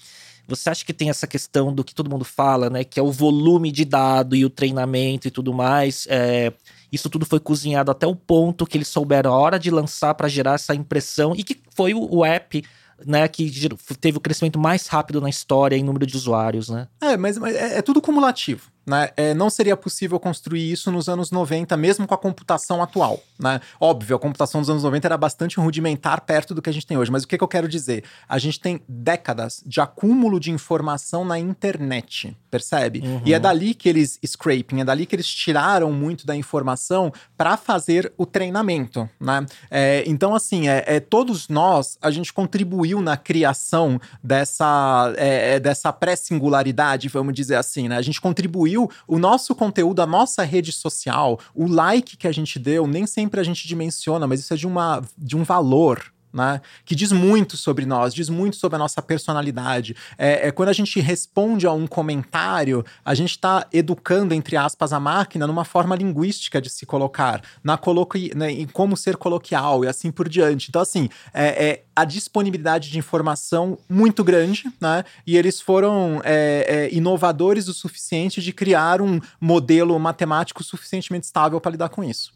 você 0.46 0.70
acha 0.70 0.84
que 0.84 0.92
tem 0.92 1.08
essa 1.08 1.26
questão 1.26 1.72
do 1.72 1.84
que 1.84 1.94
todo 1.94 2.10
mundo 2.10 2.24
fala, 2.24 2.68
né? 2.68 2.84
Que 2.84 2.98
é 2.98 3.02
o 3.02 3.12
volume 3.12 3.70
de 3.70 3.84
dado 3.84 4.34
e 4.34 4.44
o 4.44 4.50
treinamento 4.50 5.28
e 5.28 5.30
tudo 5.30 5.52
mais. 5.54 6.06
É, 6.10 6.52
isso 6.92 7.09
tudo 7.09 7.24
foi 7.24 7.40
cozinhado 7.40 7.90
até 7.90 8.07
o 8.07 8.14
ponto 8.14 8.66
que 8.66 8.76
eles 8.76 8.88
souberam 8.88 9.33
a 9.33 9.38
hora 9.38 9.59
de 9.59 9.70
lançar 9.70 10.14
para 10.14 10.28
gerar 10.28 10.55
essa 10.55 10.74
impressão 10.74 11.35
e 11.35 11.42
que 11.42 11.59
foi 11.74 11.94
o, 11.94 12.24
app 12.24 12.62
né, 13.07 13.26
que 13.28 13.50
teve 14.00 14.18
o 14.18 14.20
crescimento 14.20 14.59
mais 14.59 14.87
rápido 14.87 15.20
na 15.20 15.31
história 15.31 15.76
em 15.76 15.83
número 15.83 16.07
de 16.07 16.16
usuários, 16.16 16.68
né? 16.68 16.88
É, 17.00 17.16
mas, 17.16 17.38
mas 17.38 17.57
é, 17.57 17.78
é, 17.78 17.83
tudo 17.83 18.00
cumulativo. 18.00 18.70
Né? 18.84 19.10
É, 19.16 19.34
não 19.34 19.48
seria 19.48 19.76
possível 19.76 20.18
construir 20.18 20.70
isso 20.70 20.90
nos 20.90 21.08
anos 21.08 21.30
90, 21.30 21.76
mesmo 21.76 22.06
com 22.06 22.14
a 22.14 22.18
computação 22.18 22.82
atual. 22.82 23.20
Né? 23.38 23.60
Óbvio, 23.80 24.16
a 24.16 24.18
computação 24.18 24.60
dos 24.60 24.70
anos 24.70 24.82
90 24.82 25.06
era 25.06 25.16
bastante 25.16 25.58
rudimentar 25.58 26.22
perto 26.22 26.54
do 26.54 26.60
que 26.60 26.70
a 26.70 26.72
gente 26.72 26.86
tem 26.86 26.96
hoje, 26.96 27.10
mas 27.10 27.24
o 27.24 27.28
que, 27.28 27.38
que 27.38 27.44
eu 27.44 27.48
quero 27.48 27.68
dizer? 27.68 28.04
A 28.28 28.38
gente 28.38 28.58
tem 28.60 28.80
décadas 28.88 29.62
de 29.64 29.80
acúmulo 29.80 30.40
de 30.40 30.50
informação 30.50 31.24
na 31.24 31.38
internet, 31.38 32.36
percebe? 32.50 33.00
Uhum. 33.04 33.22
E 33.24 33.34
é 33.34 33.38
dali 33.38 33.74
que 33.74 33.88
eles 33.88 34.18
scraping, 34.24 34.80
é 34.80 34.84
dali 34.84 35.06
que 35.06 35.14
eles 35.14 35.28
tiraram 35.28 35.92
muito 35.92 36.26
da 36.26 36.34
informação 36.34 37.12
para 37.36 37.56
fazer 37.56 38.12
o 38.16 38.26
treinamento. 38.26 39.08
Né? 39.20 39.46
É, 39.70 40.04
então, 40.06 40.34
assim, 40.34 40.68
é, 40.68 40.84
é, 40.86 41.00
todos 41.00 41.48
nós, 41.48 41.98
a 42.00 42.10
gente 42.10 42.32
contribuiu 42.32 43.00
na 43.00 43.16
criação 43.16 44.00
dessa, 44.22 45.12
é, 45.16 45.54
é, 45.54 45.60
dessa 45.60 45.92
pré-singularidade, 45.92 47.08
vamos 47.08 47.34
dizer 47.34 47.56
assim. 47.56 47.88
Né? 47.88 47.96
A 47.96 48.02
gente 48.02 48.20
contribuiu 48.20 48.71
o 48.78 49.18
nosso 49.18 49.54
conteúdo, 49.54 50.02
a 50.02 50.06
nossa 50.06 50.42
rede 50.42 50.72
social, 50.72 51.38
o 51.54 51.66
like 51.66 52.16
que 52.16 52.28
a 52.28 52.32
gente 52.32 52.58
deu, 52.58 52.87
nem 52.87 53.06
sempre 53.06 53.40
a 53.40 53.44
gente 53.44 53.66
dimensiona, 53.66 54.26
mas 54.26 54.40
isso 54.40 54.52
é 54.52 54.56
de, 54.56 54.66
uma, 54.66 55.02
de 55.16 55.37
um 55.37 55.42
valor, 55.42 56.12
né? 56.32 56.60
Que 56.84 56.94
diz 56.94 57.12
muito 57.12 57.56
sobre 57.56 57.84
nós, 57.84 58.14
diz 58.14 58.28
muito 58.28 58.56
sobre 58.56 58.76
a 58.76 58.78
nossa 58.78 59.02
personalidade. 59.02 59.94
É, 60.16 60.48
é 60.48 60.50
quando 60.52 60.70
a 60.70 60.72
gente 60.72 60.98
responde 61.00 61.66
a 61.66 61.72
um 61.72 61.86
comentário, 61.86 62.84
a 63.04 63.14
gente 63.14 63.30
está 63.30 63.66
educando, 63.72 64.34
entre 64.34 64.56
aspas, 64.56 64.92
a 64.92 65.00
máquina 65.00 65.46
numa 65.46 65.64
forma 65.64 65.94
linguística 65.94 66.60
de 66.60 66.70
se 66.70 66.86
colocar, 66.86 67.42
na 67.62 67.76
coloqui, 67.76 68.32
né, 68.34 68.50
em 68.50 68.66
como 68.66 68.96
ser 68.96 69.16
coloquial 69.16 69.84
e 69.84 69.88
assim 69.88 70.10
por 70.10 70.28
diante. 70.28 70.68
Então, 70.68 70.80
assim, 70.80 71.08
é, 71.34 71.66
é 71.66 71.84
a 71.94 72.04
disponibilidade 72.04 72.90
de 72.90 72.98
informação 72.98 73.78
muito 73.88 74.24
grande, 74.24 74.64
né? 74.80 75.04
E 75.26 75.36
eles 75.36 75.60
foram 75.60 76.20
é, 76.24 76.88
é, 76.90 76.94
inovadores 76.94 77.68
o 77.68 77.74
suficiente 77.74 78.40
de 78.40 78.52
criar 78.52 79.02
um 79.02 79.20
modelo 79.40 79.98
matemático 79.98 80.64
suficientemente 80.64 81.26
estável 81.26 81.60
para 81.60 81.72
lidar 81.72 81.90
com 81.90 82.02
isso. 82.02 82.32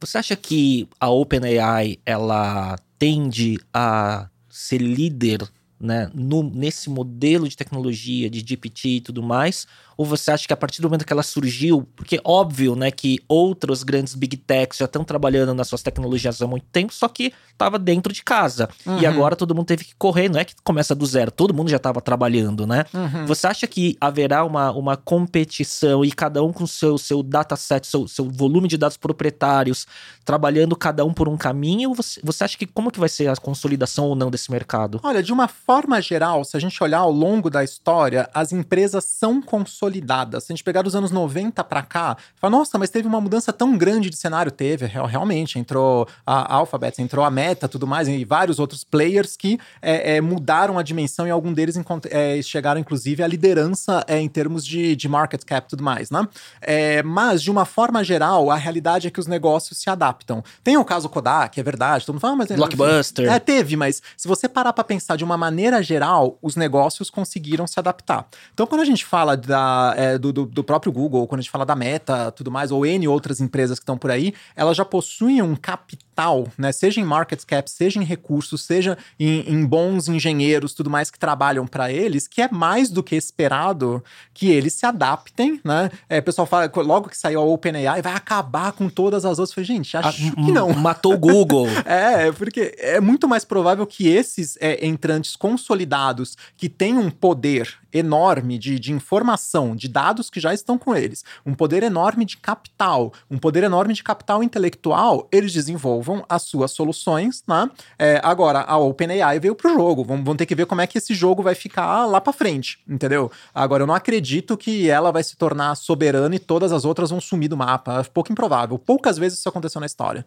Você 0.00 0.16
acha 0.16 0.34
que 0.34 0.88
a 0.98 1.10
OpenAI 1.10 1.98
ela 2.06 2.78
tende 2.98 3.58
a 3.72 4.28
ser 4.48 4.78
líder 4.78 5.46
né, 5.80 6.10
no, 6.14 6.42
nesse 6.42 6.90
modelo 6.90 7.48
de 7.48 7.56
tecnologia 7.56 8.28
de 8.28 8.44
GPT 8.46 8.88
e 8.88 9.00
tudo 9.00 9.22
mais? 9.22 9.66
Ou 9.96 10.04
você 10.04 10.30
acha 10.30 10.46
que 10.46 10.52
a 10.52 10.56
partir 10.56 10.80
do 10.80 10.88
momento 10.88 11.04
que 11.04 11.12
ela 11.12 11.22
surgiu, 11.22 11.86
porque 11.94 12.20
óbvio, 12.24 12.74
né, 12.74 12.90
que 12.90 13.18
outros 13.28 13.82
grandes 13.82 14.14
big 14.14 14.36
techs 14.36 14.78
já 14.78 14.86
estão 14.86 15.04
trabalhando 15.04 15.52
nas 15.52 15.68
suas 15.68 15.82
tecnologias 15.82 16.40
há 16.40 16.46
muito 16.46 16.66
tempo, 16.72 16.92
só 16.92 17.06
que 17.08 17.32
estava 17.50 17.78
dentro 17.78 18.12
de 18.12 18.22
casa. 18.22 18.68
Uhum. 18.86 18.98
E 18.98 19.06
agora 19.06 19.36
todo 19.36 19.54
mundo 19.54 19.66
teve 19.66 19.84
que 19.84 19.94
correr, 19.96 20.28
não 20.28 20.40
é 20.40 20.44
que 20.44 20.54
começa 20.62 20.94
do 20.94 21.04
zero, 21.04 21.30
todo 21.30 21.52
mundo 21.52 21.68
já 21.68 21.76
estava 21.76 22.00
trabalhando, 22.00 22.66
né? 22.66 22.84
Uhum. 22.94 23.26
Você 23.26 23.46
acha 23.46 23.66
que 23.66 23.96
haverá 24.00 24.44
uma, 24.44 24.70
uma 24.72 24.96
competição 24.96 26.04
e 26.04 26.10
cada 26.12 26.42
um 26.42 26.52
com 26.52 26.66
seu 26.66 26.96
seu 26.96 27.22
dataset, 27.22 27.86
seu, 27.86 28.08
seu 28.08 28.28
volume 28.30 28.68
de 28.68 28.76
dados 28.76 28.96
proprietários, 28.96 29.86
trabalhando 30.24 30.74
cada 30.76 31.04
um 31.04 31.12
por 31.12 31.28
um 31.28 31.36
caminho? 31.36 31.94
Você, 31.94 32.20
você 32.22 32.44
acha 32.44 32.56
que 32.56 32.66
como 32.66 32.90
que 32.90 32.98
vai 32.98 33.08
ser 33.08 33.28
a 33.28 33.36
consolidação 33.36 34.06
ou 34.06 34.14
não 34.14 34.30
desse 34.30 34.50
mercado? 34.50 35.00
Olha, 35.02 35.22
de 35.22 35.32
uma 35.32 35.48
forma 35.48 35.69
geral, 36.00 36.44
se 36.44 36.56
a 36.56 36.60
gente 36.60 36.82
olhar 36.82 36.98
ao 36.98 37.12
longo 37.12 37.48
da 37.48 37.62
história, 37.62 38.28
as 38.34 38.52
empresas 38.52 39.04
são 39.04 39.40
consolidadas. 39.40 40.44
Se 40.44 40.52
a 40.52 40.56
gente 40.56 40.64
pegar 40.64 40.82
dos 40.82 40.96
anos 40.96 41.10
90 41.10 41.62
para 41.64 41.82
cá, 41.82 42.16
fala, 42.36 42.50
nossa, 42.58 42.78
mas 42.78 42.90
teve 42.90 43.06
uma 43.06 43.20
mudança 43.20 43.52
tão 43.52 43.76
grande 43.78 44.10
de 44.10 44.16
cenário. 44.16 44.50
Teve, 44.50 44.86
realmente. 44.86 45.58
Entrou 45.58 46.08
a 46.26 46.54
Alphabet, 46.54 47.00
entrou 47.00 47.24
a 47.24 47.30
Meta, 47.30 47.68
tudo 47.68 47.86
mais, 47.86 48.08
e 48.08 48.24
vários 48.24 48.58
outros 48.58 48.82
players 48.82 49.36
que 49.36 49.58
é, 49.80 50.16
é, 50.16 50.20
mudaram 50.20 50.78
a 50.78 50.82
dimensão 50.82 51.26
e 51.26 51.30
algum 51.30 51.52
deles 51.52 51.78
é, 52.10 52.42
chegaram, 52.42 52.80
inclusive, 52.80 53.22
à 53.22 53.26
liderança 53.26 54.04
é, 54.08 54.18
em 54.18 54.28
termos 54.28 54.66
de, 54.66 54.96
de 54.96 55.08
market 55.08 55.44
cap 55.44 55.66
e 55.66 55.70
tudo 55.70 55.84
mais, 55.84 56.10
né? 56.10 56.26
É, 56.60 57.02
mas, 57.02 57.42
de 57.42 57.50
uma 57.50 57.64
forma 57.64 58.02
geral, 58.02 58.50
a 58.50 58.56
realidade 58.56 59.06
é 59.06 59.10
que 59.10 59.20
os 59.20 59.26
negócios 59.26 59.78
se 59.78 59.88
adaptam. 59.88 60.42
Tem 60.64 60.76
o 60.76 60.84
caso 60.84 61.08
Kodak, 61.08 61.58
é 61.58 61.62
verdade, 61.62 62.04
todo 62.04 62.14
mundo 62.14 62.22
fala, 62.22 62.34
ah, 62.34 62.36
mas... 62.36 62.48
Blockbuster. 62.50 63.30
É, 63.30 63.38
teve, 63.38 63.76
mas 63.76 64.02
se 64.16 64.26
você 64.26 64.48
parar 64.48 64.72
para 64.72 64.84
pensar 64.84 65.16
de 65.16 65.24
uma 65.24 65.36
maneira 65.36 65.59
geral, 65.82 66.38
os 66.42 66.56
negócios 66.56 67.10
conseguiram 67.10 67.66
se 67.66 67.78
adaptar. 67.78 68.26
Então, 68.52 68.66
quando 68.66 68.80
a 68.80 68.84
gente 68.84 69.04
fala 69.04 69.36
da, 69.36 69.94
é, 69.96 70.18
do, 70.18 70.32
do, 70.32 70.46
do, 70.46 70.64
próprio 70.64 70.92
Google, 70.92 71.26
quando 71.26 71.40
a 71.40 71.42
gente 71.42 71.50
fala 71.50 71.66
da 71.66 71.74
Meta, 71.74 72.30
tudo 72.32 72.50
mais, 72.50 72.70
ou 72.70 72.84
N 72.84 73.06
outras 73.08 73.40
empresas 73.40 73.78
que 73.78 73.82
estão 73.82 73.98
por 73.98 74.10
aí, 74.10 74.34
elas 74.54 74.76
já 74.76 74.84
possuem 74.84 75.42
um 75.42 75.56
capital, 75.56 76.09
né? 76.58 76.72
Seja 76.72 77.00
em 77.00 77.04
market 77.04 77.42
cap, 77.44 77.70
seja 77.70 78.00
em 78.00 78.04
recursos, 78.04 78.62
seja 78.62 78.96
em, 79.18 79.48
em 79.48 79.64
bons 79.64 80.08
engenheiros, 80.08 80.74
tudo 80.74 80.90
mais 80.90 81.10
que 81.10 81.18
trabalham 81.18 81.66
para 81.66 81.92
eles, 81.92 82.26
que 82.26 82.42
é 82.42 82.48
mais 82.50 82.90
do 82.90 83.02
que 83.02 83.16
esperado 83.16 84.02
que 84.34 84.50
eles 84.50 84.74
se 84.74 84.86
adaptem, 84.86 85.60
né? 85.64 85.90
É, 86.08 86.18
o 86.18 86.22
pessoal 86.22 86.46
fala, 86.46 86.70
logo 86.76 87.08
que 87.08 87.16
saiu 87.16 87.40
a 87.40 87.44
OpenAI, 87.44 88.02
vai 88.02 88.14
acabar 88.14 88.72
com 88.72 88.88
todas 88.88 89.24
as 89.24 89.38
outras. 89.38 89.50
Eu 89.50 89.54
falei, 89.54 89.66
gente, 89.66 89.96
acho 89.96 90.08
a, 90.08 90.44
que 90.44 90.52
não. 90.52 90.72
Matou 90.72 91.14
o 91.14 91.18
Google. 91.18 91.66
é, 91.84 92.30
porque 92.32 92.74
é 92.78 93.00
muito 93.00 93.28
mais 93.28 93.44
provável 93.44 93.86
que 93.86 94.08
esses 94.08 94.56
é, 94.60 94.86
entrantes 94.86 95.36
consolidados 95.36 96.36
que 96.56 96.68
têm 96.68 96.96
um 96.96 97.10
poder 97.10 97.78
enorme 97.92 98.58
de, 98.58 98.78
de 98.78 98.92
informação, 98.92 99.74
de 99.74 99.88
dados 99.88 100.30
que 100.30 100.40
já 100.40 100.52
estão 100.54 100.78
com 100.78 100.94
eles, 100.94 101.24
um 101.44 101.54
poder 101.54 101.82
enorme 101.82 102.24
de 102.24 102.36
capital, 102.36 103.12
um 103.30 103.38
poder 103.38 103.64
enorme 103.64 103.94
de 103.94 104.02
capital 104.02 104.42
intelectual, 104.42 105.28
eles 105.32 105.52
desenvolvam 105.52 106.24
as 106.28 106.42
suas 106.42 106.72
soluções, 106.72 107.42
né? 107.46 107.70
É, 107.98 108.20
agora, 108.22 108.60
a 108.60 108.78
OpenAI 108.78 109.40
veio 109.40 109.54
pro 109.54 109.72
jogo, 109.72 110.04
vão, 110.04 110.22
vão 110.22 110.36
ter 110.36 110.46
que 110.46 110.54
ver 110.54 110.66
como 110.66 110.80
é 110.80 110.86
que 110.86 110.98
esse 110.98 111.14
jogo 111.14 111.42
vai 111.42 111.54
ficar 111.54 112.06
lá 112.06 112.20
para 112.20 112.32
frente, 112.32 112.78
entendeu? 112.88 113.30
Agora, 113.54 113.82
eu 113.82 113.86
não 113.86 113.94
acredito 113.94 114.56
que 114.56 114.88
ela 114.88 115.10
vai 115.10 115.22
se 115.22 115.36
tornar 115.36 115.74
soberana 115.74 116.34
e 116.34 116.38
todas 116.38 116.72
as 116.72 116.84
outras 116.84 117.10
vão 117.10 117.20
sumir 117.20 117.48
do 117.48 117.56
mapa, 117.56 118.00
é 118.00 118.04
pouco 118.04 118.32
improvável. 118.32 118.78
Poucas 118.78 119.18
vezes 119.18 119.38
isso 119.38 119.48
aconteceu 119.48 119.80
na 119.80 119.86
história. 119.86 120.24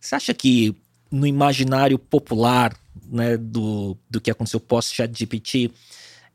Você 0.00 0.14
acha 0.14 0.34
que 0.34 0.76
no 1.10 1.26
imaginário 1.26 1.98
popular, 1.98 2.74
né, 3.10 3.36
do, 3.36 3.96
do 4.08 4.20
que 4.20 4.30
aconteceu 4.30 4.60
pós-ChatGPT, 4.60 5.70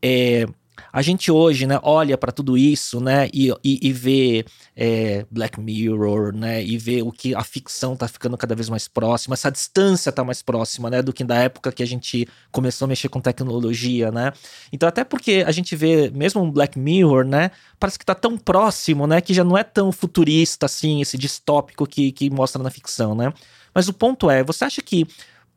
é, 0.02 0.46
a 0.92 1.02
gente 1.02 1.32
hoje, 1.32 1.66
né, 1.66 1.80
olha 1.84 2.18
para 2.18 2.32
tudo 2.32 2.58
isso, 2.58 3.00
né, 3.00 3.30
e, 3.34 3.50
e, 3.64 3.80
e 3.82 3.94
vê 3.94 4.46
é, 4.76 5.26
Black 5.30 5.60
Mirror, 5.60 6.34
né, 6.34 6.64
e 6.64 6.78
vê 6.78 7.02
o 7.02 7.12
que 7.12 7.36
a 7.36 7.44
ficção 7.44 7.96
tá 7.96 8.08
ficando 8.08 8.38
cada 8.38 8.56
vez 8.56 8.70
mais 8.70 8.88
próxima, 8.88 9.34
essa 9.34 9.52
distância 9.52 10.12
tá 10.12 10.24
mais 10.24 10.42
próxima, 10.42 10.90
né, 10.90 11.02
do 11.02 11.14
que 11.14 11.24
da 11.24 11.36
época 11.36 11.72
que 11.72 11.84
a 11.84 11.88
gente 11.88 12.28
começou 12.52 12.86
a 12.86 12.90
mexer 12.90 13.10
com 13.10 13.20
tecnologia, 13.20 14.12
né. 14.12 14.32
Então 14.72 14.88
até 14.88 15.04
porque 15.04 15.44
a 15.46 15.52
gente 15.52 15.76
vê 15.76 16.10
mesmo 16.12 16.42
um 16.42 16.52
Black 16.52 16.78
Mirror, 16.80 17.26
né, 17.26 17.52
parece 17.80 18.00
que 18.00 18.06
tá 18.06 18.16
tão 18.16 18.38
próximo, 18.38 19.08
né, 19.08 19.22
que 19.22 19.34
já 19.34 19.44
não 19.44 19.58
é 19.58 19.64
tão 19.64 19.92
futurista 19.92 20.66
assim, 20.66 21.02
esse 21.02 21.18
distópico 21.18 21.86
que, 21.86 22.12
que 22.12 22.30
mostra 22.30 22.62
na 22.62 22.70
ficção, 22.70 23.16
né. 23.16 23.34
Mas 23.74 23.88
o 23.90 23.94
ponto 23.94 24.30
é, 24.30 24.44
você 24.44 24.64
acha 24.66 24.82
que 24.82 25.06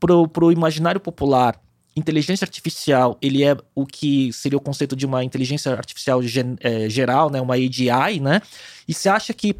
pro, 0.00 0.26
pro 0.28 0.52
imaginário 0.52 1.00
popular 1.00 1.60
inteligência 1.98 2.44
artificial, 2.44 3.18
ele 3.20 3.44
é 3.44 3.56
o 3.74 3.84
que 3.84 4.32
seria 4.32 4.56
o 4.56 4.60
conceito 4.60 4.96
de 4.96 5.04
uma 5.04 5.24
inteligência 5.24 5.72
artificial 5.72 6.22
gen, 6.22 6.56
é, 6.60 6.88
geral, 6.88 7.30
né, 7.30 7.40
uma 7.40 7.54
AGI, 7.54 8.20
né? 8.20 8.40
E 8.86 8.94
você 8.94 9.08
acha 9.08 9.34
que 9.34 9.56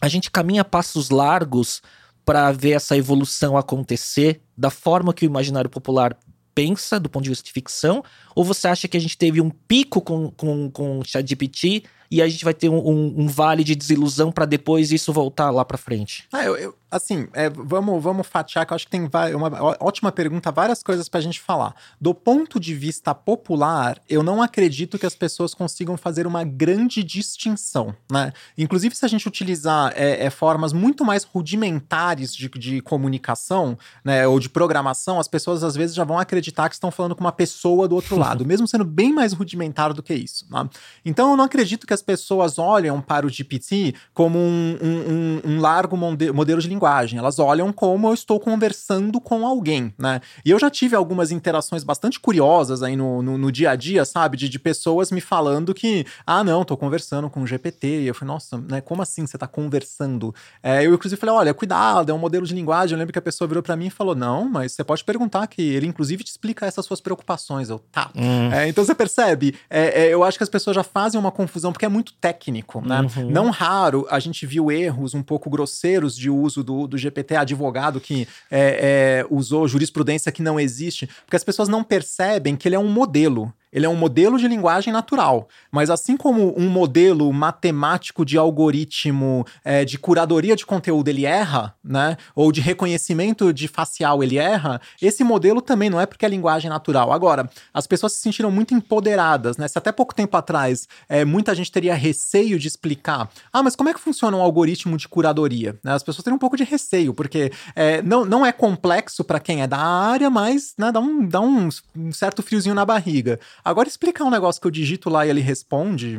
a 0.00 0.08
gente 0.08 0.30
caminha 0.30 0.64
passos 0.64 1.10
largos 1.10 1.82
para 2.24 2.52
ver 2.52 2.72
essa 2.72 2.96
evolução 2.96 3.56
acontecer 3.56 4.40
da 4.56 4.70
forma 4.70 5.14
que 5.14 5.24
o 5.24 5.26
imaginário 5.26 5.70
popular 5.70 6.16
pensa 6.54 7.00
do 7.00 7.08
ponto 7.08 7.24
de 7.24 7.30
vista 7.30 7.44
de 7.44 7.52
ficção? 7.52 8.04
Ou 8.34 8.44
você 8.44 8.68
acha 8.68 8.86
que 8.86 8.96
a 8.96 9.00
gente 9.00 9.16
teve 9.16 9.40
um 9.40 9.50
pico 9.50 10.00
com, 10.00 10.30
com, 10.30 10.70
com 10.70 10.98
o 10.98 11.04
ChatGPT 11.04 11.84
e 12.10 12.20
a 12.20 12.28
gente 12.28 12.44
vai 12.44 12.54
ter 12.54 12.68
um, 12.68 12.78
um, 12.78 13.14
um 13.18 13.28
vale 13.28 13.62
de 13.62 13.74
desilusão 13.74 14.32
para 14.32 14.44
depois 14.44 14.90
isso 14.90 15.12
voltar 15.12 15.50
lá 15.50 15.64
para 15.64 15.78
frente? 15.78 16.24
Ah, 16.32 16.44
eu, 16.44 16.56
eu, 16.56 16.74
assim, 16.90 17.28
é, 17.32 17.48
vamos, 17.48 18.02
vamos 18.02 18.26
fatiar, 18.26 18.66
que 18.66 18.72
eu 18.72 18.74
acho 18.74 18.86
que 18.86 18.90
tem 18.90 19.08
uma 19.34 19.76
ótima 19.80 20.10
pergunta, 20.10 20.50
várias 20.50 20.82
coisas 20.82 21.08
para 21.08 21.18
a 21.18 21.22
gente 21.22 21.40
falar. 21.40 21.74
Do 22.00 22.12
ponto 22.12 22.58
de 22.58 22.74
vista 22.74 23.14
popular, 23.14 24.00
eu 24.08 24.22
não 24.22 24.42
acredito 24.42 24.98
que 24.98 25.06
as 25.06 25.14
pessoas 25.14 25.54
consigam 25.54 25.96
fazer 25.96 26.26
uma 26.26 26.42
grande 26.42 27.04
distinção, 27.04 27.94
né? 28.10 28.32
Inclusive, 28.58 28.94
se 28.94 29.04
a 29.04 29.08
gente 29.08 29.28
utilizar 29.28 29.92
é, 29.94 30.26
é, 30.26 30.30
formas 30.30 30.72
muito 30.72 31.04
mais 31.04 31.22
rudimentares 31.22 32.34
de, 32.34 32.48
de 32.48 32.80
comunicação, 32.80 33.78
né, 34.04 34.26
ou 34.26 34.40
de 34.40 34.48
programação, 34.48 35.20
as 35.20 35.28
pessoas 35.28 35.62
às 35.62 35.76
vezes 35.76 35.94
já 35.94 36.04
vão 36.04 36.18
acreditar 36.18 36.68
que 36.68 36.74
estão 36.74 36.90
falando 36.90 37.14
com 37.14 37.22
uma 37.22 37.32
pessoa 37.32 37.86
do 37.86 37.94
outro 37.94 38.16
lado, 38.16 38.44
mesmo 38.46 38.66
sendo 38.66 38.84
bem 38.84 39.12
mais 39.12 39.32
rudimentar 39.32 39.92
do 39.92 40.02
que 40.02 40.14
isso. 40.14 40.46
Né? 40.50 40.68
Então, 41.04 41.30
eu 41.30 41.36
não 41.36 41.44
acredito 41.44 41.86
que 41.86 41.94
as 41.94 41.99
pessoas 42.02 42.58
olham 42.58 43.00
para 43.00 43.26
o 43.26 43.28
GPT 43.28 43.94
como 44.12 44.38
um, 44.38 44.78
um, 44.82 45.40
um 45.52 45.60
largo 45.60 45.96
modelo 45.96 46.60
de 46.60 46.68
linguagem. 46.68 47.18
Elas 47.18 47.38
olham 47.38 47.72
como 47.72 48.08
eu 48.08 48.14
estou 48.14 48.38
conversando 48.38 49.20
com 49.20 49.46
alguém, 49.46 49.94
né? 49.98 50.20
E 50.44 50.50
eu 50.50 50.58
já 50.58 50.70
tive 50.70 50.96
algumas 50.96 51.30
interações 51.30 51.84
bastante 51.84 52.18
curiosas 52.20 52.82
aí 52.82 52.96
no, 52.96 53.22
no, 53.22 53.38
no 53.38 53.52
dia 53.52 53.70
a 53.70 53.76
dia, 53.76 54.04
sabe? 54.04 54.36
De, 54.36 54.48
de, 54.48 54.58
pessoas 54.58 55.10
me 55.10 55.20
falando 55.20 55.74
que, 55.74 56.06
ah, 56.26 56.44
não, 56.44 56.64
tô 56.64 56.76
conversando 56.76 57.28
com 57.30 57.42
o 57.42 57.46
GPT. 57.46 58.02
E 58.02 58.06
eu 58.06 58.14
falei, 58.14 58.34
nossa, 58.34 58.58
né? 58.58 58.80
Como 58.80 59.02
assim 59.02 59.26
você 59.26 59.38
tá 59.38 59.46
conversando? 59.46 60.34
É, 60.62 60.86
eu, 60.86 60.94
inclusive, 60.94 61.18
falei, 61.18 61.34
olha, 61.34 61.54
cuidado, 61.54 62.10
é 62.10 62.14
um 62.14 62.18
modelo 62.18 62.46
de 62.46 62.54
linguagem. 62.54 62.94
Eu 62.94 62.98
lembro 62.98 63.12
que 63.12 63.18
a 63.18 63.22
pessoa 63.22 63.48
virou 63.48 63.62
para 63.62 63.76
mim 63.76 63.86
e 63.86 63.90
falou, 63.90 64.14
não, 64.14 64.48
mas 64.48 64.72
você 64.72 64.84
pode 64.84 65.04
perguntar 65.04 65.46
que 65.46 65.62
ele, 65.62 65.86
inclusive, 65.86 66.24
te 66.24 66.30
explica 66.30 66.66
essas 66.66 66.84
suas 66.84 67.00
preocupações. 67.00 67.68
Eu, 67.70 67.78
tá. 67.78 68.10
Hum. 68.14 68.52
É, 68.52 68.68
então 68.68 68.84
você 68.84 68.94
percebe, 68.94 69.54
é, 69.68 70.04
é, 70.04 70.14
eu 70.14 70.22
acho 70.24 70.38
que 70.38 70.44
as 70.44 70.48
pessoas 70.48 70.74
já 70.74 70.82
fazem 70.82 71.18
uma 71.18 71.30
confusão, 71.30 71.72
porque 71.72 71.84
é 71.84 71.88
muito 71.90 72.12
técnico, 72.14 72.80
né? 72.80 73.00
Uhum. 73.00 73.30
Não 73.30 73.50
raro 73.50 74.06
a 74.10 74.18
gente 74.18 74.46
viu 74.46 74.70
erros 74.70 75.14
um 75.14 75.22
pouco 75.22 75.50
grosseiros 75.50 76.16
de 76.16 76.30
uso 76.30 76.62
do, 76.64 76.86
do 76.86 76.96
GPT, 76.96 77.36
advogado 77.36 78.00
que 78.00 78.26
é, 78.50 79.22
é, 79.22 79.26
usou 79.28 79.68
jurisprudência 79.68 80.32
que 80.32 80.42
não 80.42 80.58
existe, 80.58 81.06
porque 81.24 81.36
as 81.36 81.44
pessoas 81.44 81.68
não 81.68 81.84
percebem 81.84 82.56
que 82.56 82.66
ele 82.68 82.76
é 82.76 82.78
um 82.78 82.88
modelo. 82.88 83.52
Ele 83.72 83.86
é 83.86 83.88
um 83.88 83.96
modelo 83.96 84.38
de 84.38 84.48
linguagem 84.48 84.92
natural. 84.92 85.48
Mas 85.70 85.90
assim 85.90 86.16
como 86.16 86.54
um 86.58 86.68
modelo 86.68 87.32
matemático 87.32 88.24
de 88.24 88.36
algoritmo 88.36 89.46
é, 89.64 89.84
de 89.84 89.98
curadoria 89.98 90.56
de 90.56 90.66
conteúdo 90.66 91.08
ele 91.08 91.24
erra, 91.24 91.74
né? 91.82 92.16
Ou 92.34 92.50
de 92.50 92.60
reconhecimento 92.60 93.52
de 93.52 93.68
facial 93.68 94.22
ele 94.22 94.38
erra, 94.38 94.80
esse 95.00 95.22
modelo 95.22 95.60
também 95.60 95.88
não 95.88 96.00
é 96.00 96.06
porque 96.06 96.26
é 96.26 96.28
linguagem 96.28 96.68
natural. 96.68 97.12
Agora, 97.12 97.48
as 97.72 97.86
pessoas 97.86 98.12
se 98.12 98.20
sentiram 98.20 98.50
muito 98.50 98.74
empoderadas, 98.74 99.56
né? 99.56 99.68
Se 99.68 99.78
até 99.78 99.92
pouco 99.92 100.14
tempo 100.14 100.36
atrás 100.36 100.88
é, 101.08 101.24
muita 101.24 101.54
gente 101.54 101.70
teria 101.70 101.94
receio 101.94 102.58
de 102.58 102.66
explicar, 102.66 103.30
ah, 103.52 103.62
mas 103.62 103.76
como 103.76 103.88
é 103.88 103.94
que 103.94 104.00
funciona 104.00 104.36
um 104.36 104.42
algoritmo 104.42 104.96
de 104.96 105.08
curadoria? 105.08 105.78
Né? 105.82 105.92
As 105.92 106.02
pessoas 106.02 106.24
teriam 106.24 106.36
um 106.36 106.40
pouco 106.40 106.56
de 106.56 106.64
receio, 106.64 107.14
porque 107.14 107.52
é, 107.74 108.02
não, 108.02 108.24
não 108.24 108.44
é 108.44 108.52
complexo 108.52 109.22
para 109.24 109.40
quem 109.40 109.62
é 109.62 109.66
da 109.66 109.78
área, 109.78 110.30
mas 110.30 110.74
né, 110.76 110.90
dá, 110.90 111.00
um, 111.00 111.26
dá 111.26 111.40
um, 111.40 111.68
um 111.96 112.12
certo 112.12 112.42
friozinho 112.42 112.74
na 112.74 112.84
barriga. 112.84 113.38
Agora, 113.64 113.88
explicar 113.88 114.24
um 114.24 114.30
negócio 114.30 114.60
que 114.60 114.66
eu 114.66 114.70
digito 114.70 115.08
lá 115.10 115.26
e 115.26 115.30
ele 115.30 115.40
responde. 115.40 116.18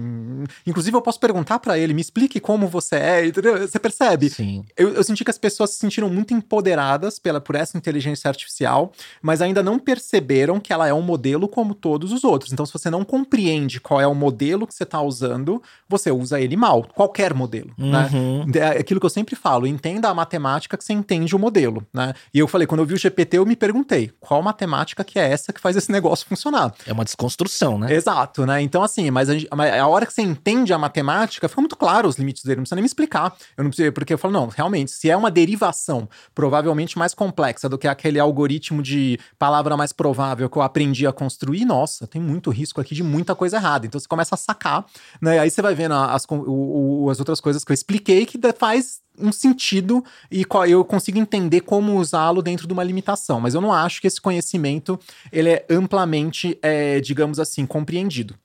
Inclusive, 0.65 0.95
eu 0.95 1.01
posso 1.01 1.19
perguntar 1.19 1.59
para 1.59 1.77
ele, 1.77 1.93
me 1.93 2.01
explique 2.01 2.39
como 2.39 2.67
você 2.67 2.95
é, 2.95 3.25
entendeu? 3.27 3.57
Você 3.57 3.79
percebe? 3.79 4.29
Sim. 4.29 4.63
Eu, 4.77 4.89
eu, 4.93 5.03
senti 5.03 5.23
que 5.23 5.31
as 5.31 5.37
pessoas 5.37 5.71
se 5.71 5.79
sentiram 5.79 6.09
muito 6.09 6.33
empoderadas 6.33 7.19
pela, 7.19 7.41
por 7.41 7.55
essa 7.55 7.77
inteligência 7.77 8.27
artificial, 8.27 8.91
mas 9.21 9.41
ainda 9.41 9.63
não 9.63 9.79
perceberam 9.79 10.59
que 10.59 10.71
ela 10.71 10.87
é 10.87 10.93
um 10.93 11.01
modelo 11.01 11.47
como 11.47 11.73
todos 11.73 12.11
os 12.11 12.23
outros. 12.23 12.53
Então, 12.53 12.65
se 12.65 12.73
você 12.73 12.89
não 12.89 13.03
compreende 13.03 13.79
qual 13.79 13.99
é 13.99 14.07
o 14.07 14.15
modelo 14.15 14.67
que 14.67 14.73
você 14.73 14.83
está 14.83 15.01
usando, 15.01 15.61
você 15.89 16.11
usa 16.11 16.39
ele 16.39 16.55
mal. 16.55 16.83
Qualquer 16.83 17.33
modelo, 17.33 17.71
né? 17.77 18.09
uhum. 18.13 18.45
né? 18.45 18.59
É 18.75 18.79
aquilo 18.79 18.99
que 18.99 19.05
eu 19.05 19.09
sempre 19.09 19.35
falo, 19.35 19.65
entenda 19.65 20.09
a 20.09 20.13
matemática 20.13 20.77
que 20.77 20.83
você 20.83 20.93
entende 20.93 21.35
o 21.35 21.39
modelo, 21.39 21.85
né? 21.93 22.13
E 22.33 22.39
eu 22.39 22.47
falei, 22.47 22.67
quando 22.67 22.81
eu 22.81 22.85
vi 22.85 22.93
o 22.93 22.97
GPT, 22.97 23.37
eu 23.37 23.45
me 23.45 23.55
perguntei, 23.55 24.11
qual 24.19 24.41
matemática 24.41 25.03
que 25.03 25.19
é 25.19 25.31
essa 25.31 25.51
que 25.51 25.59
faz 25.59 25.75
esse 25.75 25.91
negócio 25.91 26.25
funcionar? 26.27 26.73
É 26.85 26.93
uma 26.93 27.03
desconstrução 27.03 27.30
construção, 27.31 27.79
né? 27.79 27.93
Exato, 27.93 28.45
né? 28.45 28.61
Então, 28.61 28.83
assim, 28.83 29.09
mas 29.09 29.29
a, 29.29 29.35
a, 29.81 29.87
hora 29.87 30.05
que 30.05 30.13
você 30.13 30.21
entende 30.21 30.73
a 30.73 30.77
matemática, 30.77 31.47
fica 31.47 31.61
muito 31.61 31.77
claro 31.77 32.07
os 32.07 32.17
limites 32.17 32.43
dele, 32.43 32.57
não 32.57 32.63
precisa 32.63 32.75
nem 32.75 32.83
me 32.83 32.87
explicar. 32.87 33.33
Eu 33.57 33.63
não 33.63 33.71
preciso, 33.71 33.91
porque 33.93 34.13
eu 34.13 34.17
falo, 34.17 34.33
não, 34.33 34.47
realmente, 34.47 34.91
se 34.91 35.09
é 35.09 35.15
uma 35.15 35.31
derivação 35.31 36.09
provavelmente 36.35 36.97
mais 36.97 37.13
complexa 37.13 37.69
do 37.69 37.77
que 37.77 37.87
aquele 37.87 38.19
algoritmo 38.19 38.83
de 38.83 39.17
palavra 39.39 39.77
mais 39.77 39.93
provável 39.93 40.49
que 40.49 40.57
eu 40.57 40.61
aprendi 40.61 41.07
a 41.07 41.13
construir, 41.13 41.65
nossa, 41.65 42.05
tem 42.05 42.21
muito 42.21 42.49
risco 42.49 42.81
aqui 42.81 42.93
de 42.93 43.03
muita 43.03 43.33
coisa 43.33 43.57
errada. 43.57 43.85
Então 43.85 43.99
você 43.99 44.07
começa 44.07 44.35
a 44.35 44.37
sacar, 44.37 44.85
né? 45.21 45.39
Aí 45.39 45.49
você 45.49 45.61
vai 45.61 45.73
vendo 45.73 45.93
as, 45.93 46.25
as 46.25 47.19
outras 47.19 47.39
coisas 47.39 47.63
que 47.63 47.71
eu 47.71 47.73
expliquei 47.73 48.25
que 48.25 48.39
faz 48.57 49.01
um 49.21 49.31
sentido 49.31 50.03
e 50.29 50.45
eu 50.67 50.83
consigo 50.83 51.17
entender 51.17 51.61
como 51.61 51.97
usá-lo 51.97 52.41
dentro 52.41 52.67
de 52.67 52.73
uma 52.73 52.83
limitação. 52.83 53.39
Mas 53.39 53.53
eu 53.53 53.61
não 53.61 53.71
acho 53.71 54.01
que 54.01 54.07
esse 54.07 54.19
conhecimento 54.19 54.99
ele 55.31 55.49
é 55.49 55.65
amplamente, 55.69 56.57
é, 56.61 56.99
digamos 56.99 57.39
assim, 57.39 57.65
compreendido. 57.65 58.35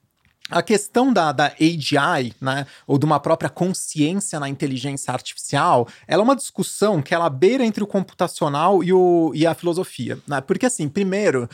A 0.48 0.62
questão 0.62 1.12
da, 1.12 1.32
da 1.32 1.46
AGI, 1.46 2.32
né, 2.40 2.66
ou 2.86 2.98
de 2.98 3.04
uma 3.04 3.18
própria 3.18 3.50
consciência 3.50 4.38
na 4.38 4.48
inteligência 4.48 5.12
artificial, 5.12 5.88
ela 6.06 6.22
é 6.22 6.24
uma 6.24 6.36
discussão 6.36 7.02
que 7.02 7.12
ela 7.12 7.28
beira 7.28 7.64
entre 7.64 7.82
o 7.82 7.86
computacional 7.86 8.84
e, 8.84 8.92
o, 8.92 9.32
e 9.34 9.44
a 9.44 9.54
filosofia. 9.54 10.18
Né? 10.26 10.40
Porque, 10.40 10.66
assim, 10.66 10.88
primeiro, 10.88 11.48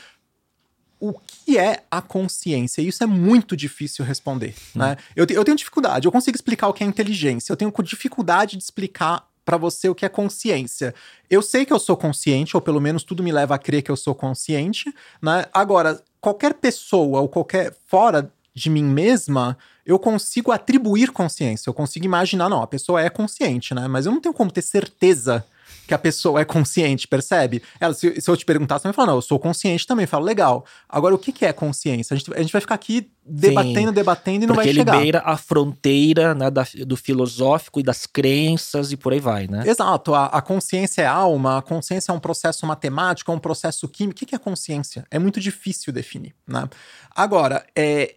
o 1.03 1.13
que 1.27 1.59
é 1.59 1.83
a 1.91 2.01
consciência? 2.01 2.81
Isso 2.81 3.03
é 3.03 3.07
muito 3.07 3.57
difícil 3.57 4.05
responder. 4.05 4.55
Hum. 4.77 4.79
Né? 4.79 4.97
Eu, 5.17 5.27
eu 5.29 5.45
tenho 5.45 5.57
dificuldade, 5.57 6.07
eu 6.07 6.13
consigo 6.13 6.37
explicar 6.37 6.69
o 6.69 6.73
que 6.73 6.85
é 6.85 6.87
inteligência, 6.87 7.53
eu 7.53 7.57
tenho 7.57 7.75
dificuldade 7.83 8.57
de 8.57 8.63
explicar 8.63 9.27
para 9.45 9.57
você 9.57 9.89
o 9.89 9.97
que 9.97 10.07
é 10.07 10.09
consciência. 10.09 10.95
Eu 11.29 11.43
sei 11.43 11.67
que 11.67 11.73
eu 11.73 11.81
sou 11.81 11.97
consciente, 11.97 12.57
ou 12.57 12.61
pelo 12.61 12.81
menos 12.81 13.03
tudo 13.03 13.21
me 13.21 13.33
leva 13.33 13.57
a 13.57 13.59
crer 13.59 13.83
que 13.83 13.91
eu 13.91 13.97
sou 13.97 14.15
consciente, 14.15 14.95
né? 15.21 15.47
Agora, 15.53 16.01
qualquer 16.21 16.55
pessoa 16.55 17.21
ou 17.21 17.29
qualquer 17.29 17.75
fora 17.89 18.33
de 18.55 18.71
mim 18.71 18.85
mesma, 18.85 19.59
eu 19.85 19.99
consigo 19.99 20.53
atribuir 20.53 21.11
consciência. 21.11 21.69
Eu 21.69 21.75
consigo 21.75 22.05
imaginar, 22.05 22.49
não, 22.49 22.63
a 22.63 22.67
pessoa 22.69 23.03
é 23.03 23.11
consciente, 23.11 23.75
né? 23.75 23.89
Mas 23.89 24.07
eu 24.07 24.13
não 24.13 24.21
tenho 24.21 24.33
como 24.33 24.53
ter 24.53 24.63
certeza 24.63 25.45
que 25.87 25.95
a 25.95 25.99
pessoa 25.99 26.41
é 26.41 26.45
consciente, 26.45 27.09
percebe? 27.09 27.63
Ela, 27.81 27.95
se, 27.95 28.21
se 28.21 28.31
eu 28.31 28.37
te 28.37 28.45
perguntar, 28.45 28.79
você 28.79 28.85
vai 28.85 28.93
falar, 28.93 29.09
não, 29.09 29.17
eu 29.17 29.23
sou 29.23 29.39
consciente 29.39 29.87
também. 29.87 30.05
Eu 30.05 30.09
falo, 30.09 30.25
legal. 30.25 30.65
Agora, 30.89 31.15
o 31.15 31.19
que, 31.19 31.33
que 31.33 31.45
é 31.45 31.53
consciência? 31.53 32.15
A 32.15 32.19
gente, 32.19 32.33
a 32.33 32.41
gente 32.41 32.53
vai 32.53 32.61
ficar 32.61 32.75
aqui 32.75 33.11
debatendo, 33.25 33.89
Sim, 33.89 33.95
debatendo 33.95 34.45
e 34.45 34.47
não 34.47 34.55
vai 34.55 34.67
chegar. 34.67 34.85
Porque 34.85 34.97
ele 34.97 35.03
beira 35.03 35.23
a 35.25 35.37
fronteira 35.37 36.35
né, 36.35 36.51
da, 36.51 36.67
do 36.87 36.97
filosófico 36.97 37.81
e 37.81 37.83
das 37.83 38.07
crenças 38.07 38.93
e 38.93 38.97
por 38.97 39.13
aí 39.13 39.21
vai, 39.21 39.47
né? 39.47 39.65
Exato. 39.67 40.15
A, 40.15 40.27
a 40.27 40.41
consciência 40.41 41.03
é 41.03 41.07
alma, 41.07 41.59
a 41.59 41.63
consciência 41.63 42.13
é 42.13 42.15
um 42.15 42.21
processo 42.21 42.67
matemático, 42.67 43.31
é 43.31 43.35
um 43.35 43.39
processo 43.39 43.89
químico. 43.89 44.17
O 44.17 44.19
que, 44.19 44.27
que 44.27 44.35
é 44.35 44.39
consciência? 44.39 45.07
É 45.11 45.19
muito 45.19 45.41
difícil 45.41 45.93
definir, 45.93 46.35
né? 46.47 46.69
Agora, 47.15 47.65
é, 47.77 48.17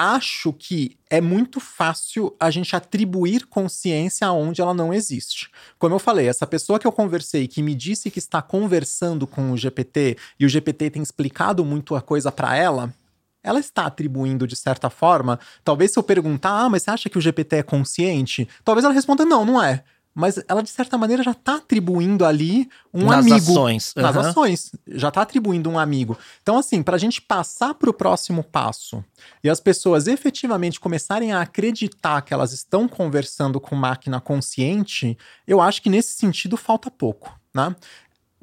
acho 0.00 0.50
que 0.54 0.96
é 1.10 1.20
muito 1.20 1.60
fácil 1.60 2.34
a 2.40 2.50
gente 2.50 2.74
atribuir 2.74 3.44
consciência 3.44 4.32
onde 4.32 4.62
ela 4.62 4.72
não 4.72 4.94
existe. 4.94 5.50
Como 5.78 5.94
eu 5.94 5.98
falei, 5.98 6.26
essa 6.26 6.46
pessoa 6.46 6.78
que 6.78 6.86
eu 6.86 6.92
conversei, 6.92 7.46
que 7.46 7.62
me 7.62 7.74
disse 7.74 8.10
que 8.10 8.18
está 8.18 8.40
conversando 8.40 9.26
com 9.26 9.52
o 9.52 9.58
GPT 9.58 10.16
e 10.38 10.46
o 10.46 10.48
GPT 10.48 10.88
tem 10.88 11.02
explicado 11.02 11.66
muito 11.66 11.94
a 11.94 12.00
coisa 12.00 12.32
para 12.32 12.56
ela, 12.56 12.94
ela 13.42 13.60
está 13.60 13.84
atribuindo 13.84 14.46
de 14.46 14.56
certa 14.56 14.88
forma. 14.88 15.38
Talvez 15.62 15.92
se 15.92 15.98
eu 15.98 16.02
perguntar, 16.02 16.62
ah, 16.64 16.70
mas 16.70 16.82
você 16.82 16.90
acha 16.92 17.10
que 17.10 17.18
o 17.18 17.20
GPT 17.20 17.56
é 17.56 17.62
consciente? 17.62 18.48
Talvez 18.64 18.86
ela 18.86 18.94
responda, 18.94 19.26
não, 19.26 19.44
não 19.44 19.62
é 19.62 19.84
mas 20.14 20.42
ela 20.48 20.62
de 20.62 20.70
certa 20.70 20.98
maneira 20.98 21.22
já 21.22 21.30
está 21.30 21.56
atribuindo 21.56 22.24
ali 22.24 22.68
um 22.92 23.06
nas 23.06 23.20
amigo 23.20 23.52
ações. 23.52 23.94
nas 23.96 24.16
uhum. 24.16 24.22
ações 24.22 24.72
já 24.88 25.08
está 25.08 25.22
atribuindo 25.22 25.70
um 25.70 25.78
amigo 25.78 26.18
então 26.42 26.58
assim 26.58 26.82
para 26.82 26.96
a 26.96 26.98
gente 26.98 27.22
passar 27.22 27.74
para 27.74 27.90
o 27.90 27.94
próximo 27.94 28.42
passo 28.42 29.04
e 29.42 29.48
as 29.48 29.60
pessoas 29.60 30.06
efetivamente 30.06 30.80
começarem 30.80 31.32
a 31.32 31.40
acreditar 31.40 32.22
que 32.22 32.34
elas 32.34 32.52
estão 32.52 32.88
conversando 32.88 33.60
com 33.60 33.76
máquina 33.76 34.20
consciente 34.20 35.16
eu 35.46 35.60
acho 35.60 35.80
que 35.80 35.90
nesse 35.90 36.12
sentido 36.14 36.56
falta 36.56 36.90
pouco 36.90 37.38
né 37.54 37.74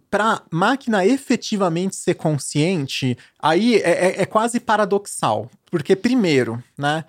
para 0.09 0.41
máquina 0.49 1.05
efetivamente 1.05 1.95
ser 1.95 2.15
consciente, 2.15 3.17
aí 3.39 3.75
é, 3.75 4.07
é, 4.07 4.21
é 4.21 4.25
quase 4.25 4.59
paradoxal. 4.59 5.49
Porque, 5.69 5.95
primeiro, 5.95 6.63
né, 6.77 7.03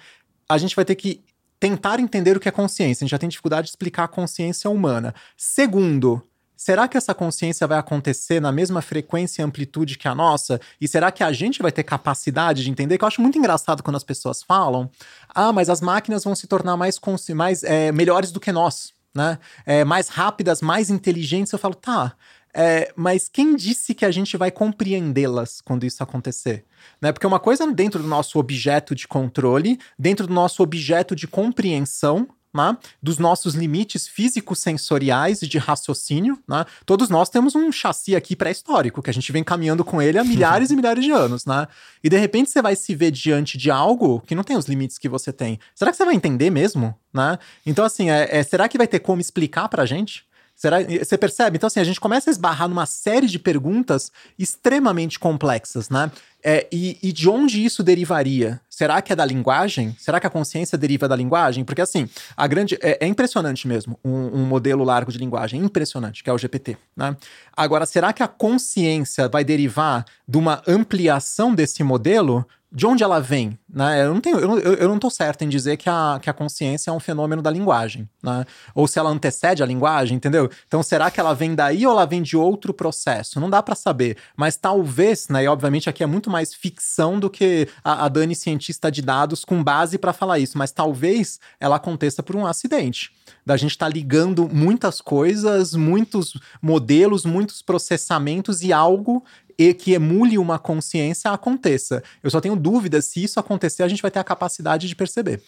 a 0.48 0.58
gente 0.58 0.74
vai 0.74 0.84
ter 0.84 0.96
que 0.96 1.22
tentar 1.58 2.00
entender 2.00 2.36
o 2.36 2.40
que 2.40 2.48
é 2.48 2.52
consciência. 2.52 3.02
A 3.02 3.04
gente 3.04 3.10
já 3.10 3.18
tem 3.18 3.28
dificuldade 3.28 3.66
de 3.66 3.70
explicar 3.70 4.04
a 4.04 4.08
consciência 4.08 4.70
humana. 4.70 5.14
Segundo, 5.36 6.22
será 6.56 6.86
que 6.86 6.96
essa 6.96 7.14
consciência 7.14 7.66
vai 7.66 7.78
acontecer 7.78 8.40
na 8.40 8.52
mesma 8.52 8.80
frequência 8.80 9.42
e 9.42 9.44
amplitude 9.44 9.98
que 9.98 10.08
a 10.08 10.14
nossa? 10.14 10.60
E 10.80 10.86
será 10.86 11.10
que 11.10 11.22
a 11.22 11.32
gente 11.32 11.62
vai 11.62 11.72
ter 11.72 11.82
capacidade 11.82 12.62
de 12.62 12.70
entender? 12.70 12.98
Que 12.98 13.04
eu 13.04 13.08
acho 13.08 13.22
muito 13.22 13.38
engraçado 13.38 13.82
quando 13.82 13.96
as 13.96 14.04
pessoas 14.04 14.42
falam: 14.42 14.90
ah, 15.28 15.52
mas 15.52 15.68
as 15.68 15.80
máquinas 15.80 16.24
vão 16.24 16.34
se 16.34 16.46
tornar 16.46 16.76
mais, 16.76 17.00
mais 17.34 17.62
é, 17.64 17.90
melhores 17.92 18.30
do 18.30 18.40
que 18.40 18.52
nós. 18.52 18.92
Né? 19.14 19.38
É, 19.66 19.84
mais 19.84 20.08
rápidas, 20.08 20.60
mais 20.60 20.90
inteligentes. 20.90 21.52
Eu 21.52 21.58
falo, 21.58 21.74
tá, 21.74 22.14
é, 22.60 22.92
mas 22.96 23.28
quem 23.28 23.54
disse 23.54 23.94
que 23.94 24.04
a 24.04 24.10
gente 24.10 24.36
vai 24.36 24.50
compreendê-las 24.50 25.60
quando 25.60 25.86
isso 25.86 26.02
acontecer? 26.02 26.64
Né? 27.00 27.12
Porque 27.12 27.24
uma 27.24 27.38
coisa 27.38 27.64
dentro 27.72 28.02
do 28.02 28.08
nosso 28.08 28.36
objeto 28.36 28.96
de 28.96 29.06
controle, 29.06 29.78
dentro 29.96 30.26
do 30.26 30.34
nosso 30.34 30.60
objeto 30.60 31.14
de 31.14 31.28
compreensão, 31.28 32.26
né? 32.52 32.76
dos 33.00 33.16
nossos 33.16 33.54
limites 33.54 34.08
físicos 34.08 34.58
sensoriais 34.58 35.40
e 35.40 35.46
de 35.46 35.56
raciocínio. 35.56 36.36
Né? 36.48 36.66
Todos 36.84 37.08
nós 37.08 37.30
temos 37.30 37.54
um 37.54 37.70
chassi 37.70 38.16
aqui 38.16 38.34
pré-histórico, 38.34 39.02
que 39.02 39.10
a 39.10 39.14
gente 39.14 39.30
vem 39.30 39.44
caminhando 39.44 39.84
com 39.84 40.02
ele 40.02 40.18
há 40.18 40.24
milhares 40.24 40.72
e 40.72 40.76
milhares 40.76 41.04
de 41.04 41.12
anos. 41.12 41.46
Né? 41.46 41.64
E 42.02 42.08
de 42.08 42.18
repente 42.18 42.50
você 42.50 42.60
vai 42.60 42.74
se 42.74 42.92
ver 42.92 43.12
diante 43.12 43.56
de 43.56 43.70
algo 43.70 44.20
que 44.22 44.34
não 44.34 44.42
tem 44.42 44.56
os 44.56 44.66
limites 44.66 44.98
que 44.98 45.08
você 45.08 45.32
tem. 45.32 45.60
Será 45.76 45.92
que 45.92 45.96
você 45.96 46.04
vai 46.04 46.16
entender 46.16 46.50
mesmo? 46.50 46.92
Né? 47.14 47.38
Então, 47.64 47.84
assim, 47.84 48.10
é, 48.10 48.38
é 48.38 48.42
será 48.42 48.68
que 48.68 48.76
vai 48.76 48.88
ter 48.88 48.98
como 48.98 49.20
explicar 49.20 49.68
pra 49.68 49.86
gente? 49.86 50.26
Será, 50.58 50.78
você 50.82 51.16
percebe? 51.16 51.56
Então, 51.56 51.68
assim, 51.68 51.78
a 51.78 51.84
gente 51.84 52.00
começa 52.00 52.28
a 52.28 52.32
esbarrar 52.32 52.68
numa 52.68 52.84
série 52.84 53.28
de 53.28 53.38
perguntas 53.38 54.10
extremamente 54.36 55.16
complexas, 55.16 55.88
né? 55.88 56.10
É, 56.42 56.66
e, 56.72 56.98
e, 57.00 57.12
de 57.12 57.28
onde 57.28 57.64
isso 57.64 57.80
derivaria? 57.80 58.60
Será 58.68 59.00
que 59.00 59.12
é 59.12 59.16
da 59.16 59.24
linguagem? 59.24 59.94
Será 60.00 60.18
que 60.18 60.26
a 60.26 60.30
consciência 60.30 60.76
deriva 60.76 61.06
da 61.06 61.14
linguagem? 61.14 61.64
Porque, 61.64 61.80
assim, 61.80 62.08
a 62.36 62.44
grande. 62.48 62.76
É, 62.82 63.04
é 63.04 63.06
impressionante 63.06 63.68
mesmo 63.68 64.00
um, 64.04 64.40
um, 64.40 64.44
modelo 64.46 64.82
largo 64.82 65.12
de 65.12 65.18
linguagem. 65.18 65.60
Impressionante, 65.60 66.24
que 66.24 66.30
é 66.30 66.32
o 66.32 66.38
GPT. 66.38 66.76
Né? 66.96 67.16
Agora, 67.56 67.86
será 67.86 68.12
que 68.12 68.24
a 68.24 68.28
consciência 68.28 69.28
vai 69.28 69.44
derivar 69.44 70.04
de 70.26 70.38
uma 70.38 70.60
ampliação 70.66 71.54
desse 71.54 71.84
modelo? 71.84 72.44
De 72.70 72.86
onde 72.86 73.02
ela 73.02 73.18
vem, 73.18 73.58
né? 73.68 74.04
Eu 74.04 74.12
não 74.12 74.20
tenho, 74.20 74.38
eu, 74.38 74.58
eu, 74.58 74.88
não 74.88 74.98
tô 74.98 75.08
certo 75.08 75.42
em 75.42 75.48
dizer 75.48 75.78
que 75.78 75.88
a, 75.88 76.18
que 76.20 76.28
a 76.28 76.34
consciência 76.34 76.90
é 76.90 76.92
um 76.92 77.00
fenômeno 77.00 77.40
da 77.40 77.50
linguagem, 77.50 78.06
né? 78.22 78.44
Ou 78.74 78.86
se 78.86 78.98
ela 78.98 79.08
antecede 79.08 79.62
a 79.62 79.66
linguagem, 79.66 80.16
entendeu? 80.16 80.50
Então, 80.66 80.82
será 80.82 81.10
que 81.10 81.18
ela 81.18 81.34
vem 81.34 81.54
daí 81.54 81.86
ou 81.86 81.92
ela 81.92 82.04
vem 82.04 82.20
de 82.20 82.36
outro 82.36 82.74
processo? 82.74 83.40
Não 83.40 83.48
dá 83.48 83.62
para 83.62 83.74
saber, 83.74 84.18
mas 84.36 84.56
talvez, 84.56 85.28
né? 85.28 85.44
E 85.44 85.48
obviamente 85.48 85.88
aqui 85.88 86.02
é 86.02 86.06
muito 86.06 86.28
mais 86.28 86.52
ficção 86.52 87.18
do 87.18 87.30
que 87.30 87.66
a, 87.82 88.04
a 88.04 88.08
Dani 88.08 88.34
cientista 88.34 88.92
de 88.92 89.00
dados 89.00 89.46
com 89.46 89.64
base 89.64 89.96
para 89.96 90.12
falar 90.12 90.38
isso, 90.38 90.58
mas 90.58 90.70
talvez 90.70 91.40
ela 91.58 91.76
aconteça 91.76 92.22
por 92.22 92.36
um 92.36 92.46
acidente. 92.46 93.12
Da 93.46 93.56
gente 93.56 93.70
estar 93.70 93.86
tá 93.86 93.92
ligando 93.92 94.46
muitas 94.46 95.00
coisas, 95.00 95.72
muitos 95.74 96.38
modelos, 96.60 97.24
muitos 97.24 97.62
processamentos 97.62 98.62
e 98.62 98.74
algo 98.74 99.24
e 99.58 99.74
que 99.74 99.92
emule 99.92 100.38
uma 100.38 100.58
consciência 100.58 101.30
aconteça. 101.32 102.02
Eu 102.22 102.30
só 102.30 102.40
tenho 102.40 102.54
dúvidas 102.54 103.06
se 103.06 103.24
isso 103.24 103.40
acontecer, 103.40 103.82
a 103.82 103.88
gente 103.88 104.02
vai 104.02 104.10
ter 104.10 104.20
a 104.20 104.24
capacidade 104.24 104.86
de 104.86 104.94
perceber. 104.94 105.42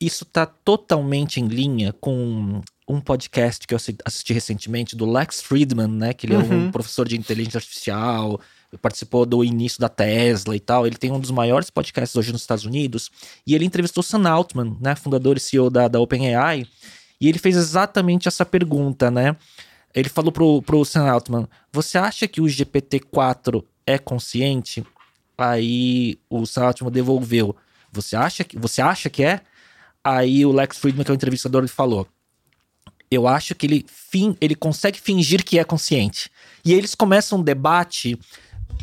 Isso 0.00 0.24
está 0.24 0.46
totalmente 0.46 1.40
em 1.40 1.46
linha 1.46 1.92
com 1.92 2.62
um 2.88 3.00
podcast 3.00 3.66
que 3.66 3.74
eu 3.74 3.78
assisti 4.04 4.32
recentemente 4.32 4.96
do 4.96 5.10
Lex 5.10 5.40
Friedman, 5.40 5.88
né? 5.88 6.12
Que 6.12 6.26
ele 6.26 6.34
é 6.34 6.38
um 6.38 6.64
uhum. 6.64 6.70
professor 6.70 7.06
de 7.06 7.16
inteligência 7.16 7.58
artificial, 7.58 8.40
participou 8.82 9.24
do 9.24 9.44
início 9.44 9.80
da 9.80 9.88
Tesla 9.88 10.56
e 10.56 10.60
tal. 10.60 10.86
Ele 10.86 10.96
tem 10.96 11.12
um 11.12 11.20
dos 11.20 11.30
maiores 11.30 11.70
podcasts 11.70 12.16
hoje 12.16 12.32
nos 12.32 12.42
Estados 12.42 12.64
Unidos. 12.64 13.10
E 13.46 13.54
ele 13.54 13.64
entrevistou 13.64 14.02
Sam 14.02 14.28
Altman, 14.28 14.76
né? 14.80 14.94
Fundador 14.94 15.36
e 15.36 15.40
CEO 15.40 15.70
da, 15.70 15.86
da 15.86 16.00
OpenAI. 16.00 16.66
E 17.20 17.28
ele 17.28 17.38
fez 17.38 17.56
exatamente 17.56 18.28
essa 18.28 18.44
pergunta, 18.44 19.10
né? 19.10 19.36
Ele 19.94 20.08
falou 20.08 20.32
pro, 20.32 20.60
pro 20.62 20.84
Sam 20.84 21.08
Altman: 21.08 21.48
Você 21.72 21.96
acha 21.96 22.26
que 22.26 22.40
o 22.40 22.44
GPT-4 22.44 23.64
é 23.86 23.96
consciente? 23.98 24.84
Aí 25.38 26.18
o 26.28 26.44
Sam 26.44 26.66
Altman 26.66 26.90
devolveu: 26.90 27.54
Você 27.92 28.16
acha 28.16 28.42
que, 28.42 28.58
você 28.58 28.82
acha 28.82 29.08
que 29.08 29.22
é? 29.22 29.40
Aí 30.02 30.44
o 30.44 30.52
Lex 30.52 30.78
Friedman, 30.78 31.04
que 31.04 31.10
é 31.10 31.14
o 31.14 31.16
entrevistador, 31.16 31.60
ele 31.60 31.68
falou: 31.68 32.08
Eu 33.10 33.28
acho 33.28 33.54
que 33.54 33.66
ele, 33.66 33.86
fin, 33.88 34.36
ele 34.40 34.54
consegue 34.54 35.00
fingir 35.00 35.44
que 35.44 35.58
é 35.58 35.64
consciente. 35.64 36.30
E 36.64 36.72
aí 36.72 36.78
eles 36.78 36.94
começam 36.94 37.38
um 37.38 37.42
debate 37.42 38.18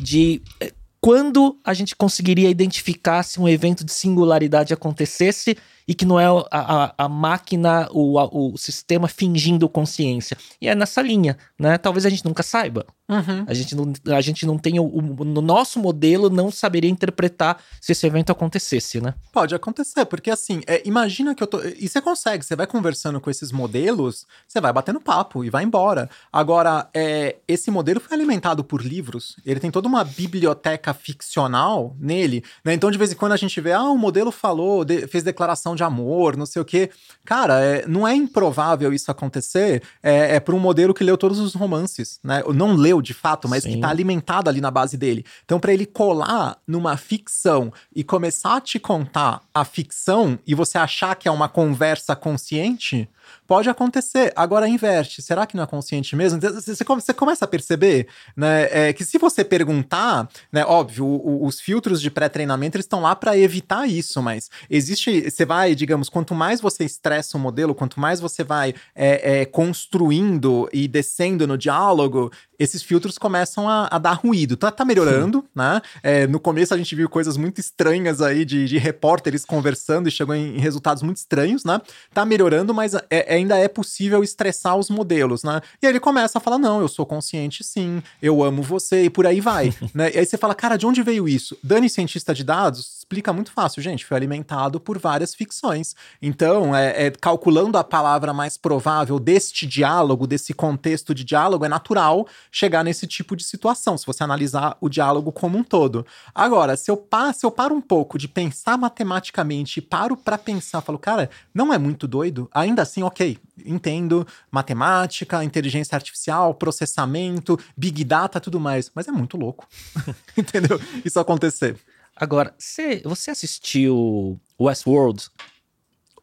de 0.00 0.40
eh, 0.60 0.72
quando 1.00 1.58
a 1.64 1.74
gente 1.74 1.94
conseguiria 1.94 2.48
identificar 2.48 3.22
se 3.22 3.40
um 3.40 3.48
evento 3.48 3.84
de 3.84 3.92
singularidade 3.92 4.72
acontecesse 4.72 5.56
e 5.86 5.94
que 5.94 6.04
não 6.04 6.18
é 6.18 6.26
a, 6.26 6.44
a, 6.50 6.94
a 6.98 7.08
máquina, 7.08 7.88
o, 7.90 8.18
a, 8.18 8.24
o 8.24 8.56
sistema 8.56 9.08
fingindo 9.08 9.68
consciência. 9.68 10.36
E 10.60 10.68
é 10.68 10.74
nessa 10.74 11.02
linha, 11.02 11.36
né? 11.58 11.78
Talvez 11.78 12.06
a 12.06 12.10
gente 12.10 12.24
nunca 12.24 12.42
saiba. 12.42 12.86
Uhum. 13.08 13.44
A, 13.46 13.52
gente 13.52 13.74
não, 13.74 13.92
a 14.16 14.20
gente 14.20 14.46
não 14.46 14.56
tem 14.56 14.80
o, 14.80 14.84
o, 14.84 15.24
no 15.24 15.42
nosso 15.42 15.78
modelo 15.78 16.30
não 16.30 16.50
saberia 16.50 16.90
interpretar 16.90 17.58
se 17.80 17.92
esse 17.92 18.06
evento 18.06 18.32
acontecesse, 18.32 19.00
né? 19.00 19.12
Pode 19.32 19.54
acontecer, 19.54 20.06
porque 20.06 20.30
assim, 20.30 20.62
é, 20.66 20.82
imagina 20.86 21.34
que 21.34 21.42
eu 21.42 21.46
tô. 21.46 21.60
E 21.62 21.88
você 21.88 22.00
consegue, 22.00 22.44
você 22.44 22.56
vai 22.56 22.66
conversando 22.66 23.20
com 23.20 23.28
esses 23.28 23.52
modelos, 23.52 24.26
você 24.48 24.60
vai 24.60 24.72
batendo 24.72 25.00
papo 25.00 25.44
e 25.44 25.50
vai 25.50 25.62
embora. 25.62 26.08
Agora, 26.32 26.88
é, 26.94 27.36
esse 27.46 27.70
modelo 27.70 28.00
foi 28.00 28.16
alimentado 28.16 28.64
por 28.64 28.80
livros, 28.80 29.36
ele 29.44 29.60
tem 29.60 29.70
toda 29.70 29.88
uma 29.88 30.04
biblioteca 30.04 30.94
ficcional 30.94 31.94
nele, 31.98 32.42
né? 32.64 32.72
Então, 32.72 32.90
de 32.90 32.96
vez 32.96 33.12
em 33.12 33.16
quando 33.16 33.32
a 33.32 33.36
gente 33.36 33.60
vê, 33.60 33.72
ah, 33.72 33.84
o 33.84 33.98
modelo 33.98 34.30
falou, 34.30 34.84
de, 34.84 35.06
fez 35.06 35.22
declaração 35.22 35.71
declaração 35.72 35.76
de 35.76 35.82
amor, 35.82 36.36
não 36.36 36.46
sei 36.46 36.62
o 36.62 36.64
quê. 36.64 36.90
Cara, 37.24 37.60
é, 37.60 37.86
não 37.86 38.06
é 38.06 38.14
improvável 38.14 38.92
isso 38.92 39.10
acontecer 39.10 39.82
é, 40.02 40.36
é 40.36 40.40
para 40.40 40.54
um 40.54 40.58
modelo 40.58 40.94
que 40.94 41.04
leu 41.04 41.16
todos 41.16 41.38
os 41.38 41.54
romances, 41.54 42.18
né? 42.22 42.42
Não 42.54 42.74
leu 42.74 43.00
de 43.00 43.14
fato, 43.14 43.48
mas 43.48 43.62
Sim. 43.62 43.70
que 43.70 43.74
está 43.76 43.88
alimentado 43.88 44.48
ali 44.48 44.60
na 44.60 44.70
base 44.70 44.96
dele. 44.96 45.24
Então, 45.44 45.58
para 45.58 45.72
ele 45.72 45.86
colar 45.86 46.56
numa 46.66 46.96
ficção 46.96 47.72
e 47.94 48.04
começar 48.04 48.56
a 48.56 48.60
te 48.60 48.78
contar 48.78 49.40
a 49.54 49.64
ficção 49.64 50.38
e 50.46 50.54
você 50.54 50.78
achar 50.78 51.14
que 51.16 51.28
é 51.28 51.30
uma 51.30 51.48
conversa 51.48 52.14
consciente, 52.14 53.08
Pode 53.46 53.68
acontecer. 53.68 54.32
Agora 54.36 54.68
inverte. 54.68 55.22
Será 55.22 55.46
que 55.46 55.56
não 55.56 55.64
é 55.64 55.66
consciente 55.66 56.14
mesmo? 56.16 56.38
Então, 56.38 56.52
você, 56.52 57.14
começa 57.14 57.44
a 57.44 57.48
perceber 57.48 58.08
né, 58.36 58.68
é, 58.70 58.92
que 58.92 59.04
se 59.04 59.18
você 59.18 59.44
perguntar, 59.44 60.28
né, 60.50 60.64
óbvio, 60.64 61.06
os 61.44 61.60
filtros 61.60 62.00
de 62.00 62.10
pré-treinamento 62.10 62.78
estão 62.78 63.00
lá 63.00 63.14
para 63.14 63.36
evitar 63.36 63.88
isso, 63.88 64.22
mas 64.22 64.50
existe. 64.70 65.30
Você 65.30 65.44
vai, 65.44 65.74
digamos, 65.74 66.08
quanto 66.08 66.34
mais 66.34 66.60
você 66.60 66.84
estressa 66.84 67.36
o 67.36 67.40
modelo, 67.40 67.74
quanto 67.74 68.00
mais 68.00 68.20
você 68.20 68.42
vai 68.44 68.74
é, 68.94 69.40
é, 69.40 69.44
construindo 69.44 70.68
e 70.72 70.88
descendo 70.88 71.46
no 71.46 71.58
diálogo, 71.58 72.30
esses 72.62 72.82
filtros 72.82 73.18
começam 73.18 73.68
a, 73.68 73.88
a 73.90 73.98
dar 73.98 74.12
ruído. 74.12 74.56
Tá, 74.56 74.70
tá 74.70 74.84
melhorando, 74.84 75.40
Sim. 75.40 75.48
né? 75.54 75.82
É, 76.02 76.26
no 76.26 76.40
começo 76.40 76.72
a 76.72 76.76
gente 76.78 76.94
viu 76.94 77.08
coisas 77.08 77.36
muito 77.36 77.60
estranhas 77.60 78.20
aí 78.20 78.44
de, 78.44 78.66
de 78.66 78.78
repórteres 78.78 79.44
conversando 79.44 80.08
e 80.08 80.10
chegou 80.10 80.34
em, 80.34 80.58
resultados 80.58 81.02
muito 81.02 81.16
estranhos, 81.16 81.64
né? 81.64 81.80
Tá 82.14 82.24
melhorando, 82.24 82.72
mas 82.72 82.94
é, 82.94 83.02
é, 83.10 83.34
ainda 83.34 83.56
é 83.58 83.68
possível 83.68 84.22
estressar 84.22 84.76
os 84.76 84.88
modelos, 84.88 85.42
né? 85.42 85.60
E 85.82 85.86
aí 85.86 85.92
ele 85.92 86.00
começa 86.00 86.38
a 86.38 86.40
falar: 86.40 86.58
não, 86.58 86.80
eu 86.80 86.88
sou 86.88 87.04
consciente 87.04 87.64
sim, 87.64 88.02
eu 88.20 88.42
amo 88.42 88.62
você, 88.62 89.04
e 89.04 89.10
por 89.10 89.26
aí 89.26 89.40
vai. 89.40 89.74
né? 89.94 90.10
E 90.14 90.18
aí 90.18 90.26
você 90.26 90.36
fala, 90.36 90.54
cara, 90.54 90.76
de 90.76 90.86
onde 90.86 91.02
veio 91.02 91.28
isso? 91.28 91.56
Dani, 91.62 91.88
cientista 91.88 92.34
de 92.34 92.44
dados, 92.44 93.01
explica 93.12 93.32
muito 93.32 93.52
fácil, 93.52 93.82
gente. 93.82 94.06
Foi 94.06 94.16
alimentado 94.16 94.80
por 94.80 94.98
várias 94.98 95.34
ficções. 95.34 95.94
Então, 96.20 96.74
é, 96.74 97.06
é 97.06 97.10
calculando 97.10 97.76
a 97.76 97.84
palavra 97.84 98.32
mais 98.32 98.56
provável 98.56 99.18
deste 99.18 99.66
diálogo, 99.66 100.26
desse 100.26 100.54
contexto 100.54 101.14
de 101.14 101.22
diálogo, 101.22 101.64
é 101.64 101.68
natural 101.68 102.26
chegar 102.50 102.82
nesse 102.82 103.06
tipo 103.06 103.36
de 103.36 103.44
situação, 103.44 103.98
se 103.98 104.06
você 104.06 104.24
analisar 104.24 104.78
o 104.80 104.88
diálogo 104.88 105.30
como 105.30 105.58
um 105.58 105.62
todo. 105.62 106.06
Agora, 106.34 106.74
se 106.74 106.90
eu, 106.90 106.96
pa 106.96 107.32
se 107.34 107.44
eu 107.44 107.50
paro 107.50 107.74
um 107.74 107.82
pouco 107.82 108.16
de 108.16 108.26
pensar 108.26 108.78
matematicamente 108.78 109.78
e 109.78 109.82
paro 109.82 110.16
para 110.16 110.38
pensar, 110.38 110.80
falo, 110.80 110.98
cara, 110.98 111.28
não 111.52 111.72
é 111.72 111.78
muito 111.78 112.08
doido? 112.08 112.48
Ainda 112.54 112.80
assim, 112.80 113.02
ok, 113.02 113.38
entendo 113.64 114.26
matemática, 114.50 115.44
inteligência 115.44 115.96
artificial, 115.96 116.54
processamento, 116.54 117.58
big 117.76 118.04
data, 118.04 118.40
tudo 118.40 118.58
mais, 118.58 118.90
mas 118.94 119.06
é 119.06 119.12
muito 119.12 119.36
louco. 119.36 119.68
Entendeu? 120.36 120.80
Isso 121.04 121.20
acontecer. 121.20 121.76
Agora, 122.16 122.54
você, 122.58 123.02
você 123.04 123.30
assistiu 123.30 124.40
Westworld? 124.60 125.28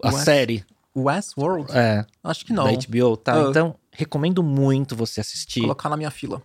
A 0.04 0.10
West, 0.10 0.24
série? 0.24 0.66
Westworld? 0.96 1.72
É. 1.72 2.06
Acho 2.24 2.46
que 2.46 2.54
não. 2.54 2.66
Da 2.66 2.72
HBO, 2.72 3.18
tá? 3.18 3.46
Uh. 3.46 3.50
Então, 3.50 3.76
recomendo 3.92 4.42
muito 4.44 4.96
você 4.96 5.20
assistir. 5.22 5.62
Colocar 5.62 5.90
na 5.90 5.98
minha 5.98 6.12
fila. 6.12 6.42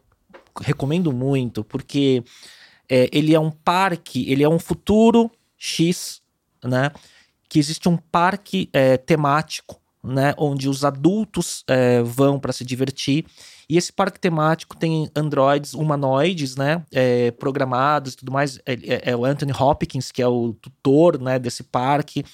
Recomendo 0.61 1.13
muito, 1.13 1.65
porque 1.65 2.23
é, 2.89 3.09
ele 3.13 3.35
é 3.35 3.41
um 3.41 3.51
parque, 3.51 4.31
ele 4.31 4.43
é 4.43 4.49
um 4.49 4.59
futuro 4.59 5.31
X, 5.57 6.23
né? 6.63 6.91
Que 7.49 7.59
existe 7.59 7.89
um 7.89 7.97
parque 7.97 8.69
é, 8.73 8.97
temático, 8.97 9.81
né? 10.05 10.35
Onde 10.37 10.69
os 10.69 10.85
adultos 10.85 11.65
é, 11.67 12.03
vão 12.03 12.39
para 12.39 12.53
se 12.53 12.65
divertir. 12.65 13.25
E 13.69 13.79
esse 13.79 13.93
parque 13.93 14.21
temático 14.21 14.77
tem 14.77 15.09
androides 15.17 15.73
humanoides, 15.73 16.57
né? 16.57 16.85
É, 16.93 17.31
programados 17.31 18.13
e 18.13 18.17
tudo 18.17 18.31
mais. 18.31 18.59
É, 18.67 19.11
é, 19.11 19.17
o 19.17 19.25
Anthony 19.25 19.53
Hopkins, 19.53 20.13
que 20.13 20.21
é 20.21 20.29
o 20.29 20.53
tutor 20.53 21.19
né, 21.19 21.39
desse 21.39 21.63
parque. 21.63 22.25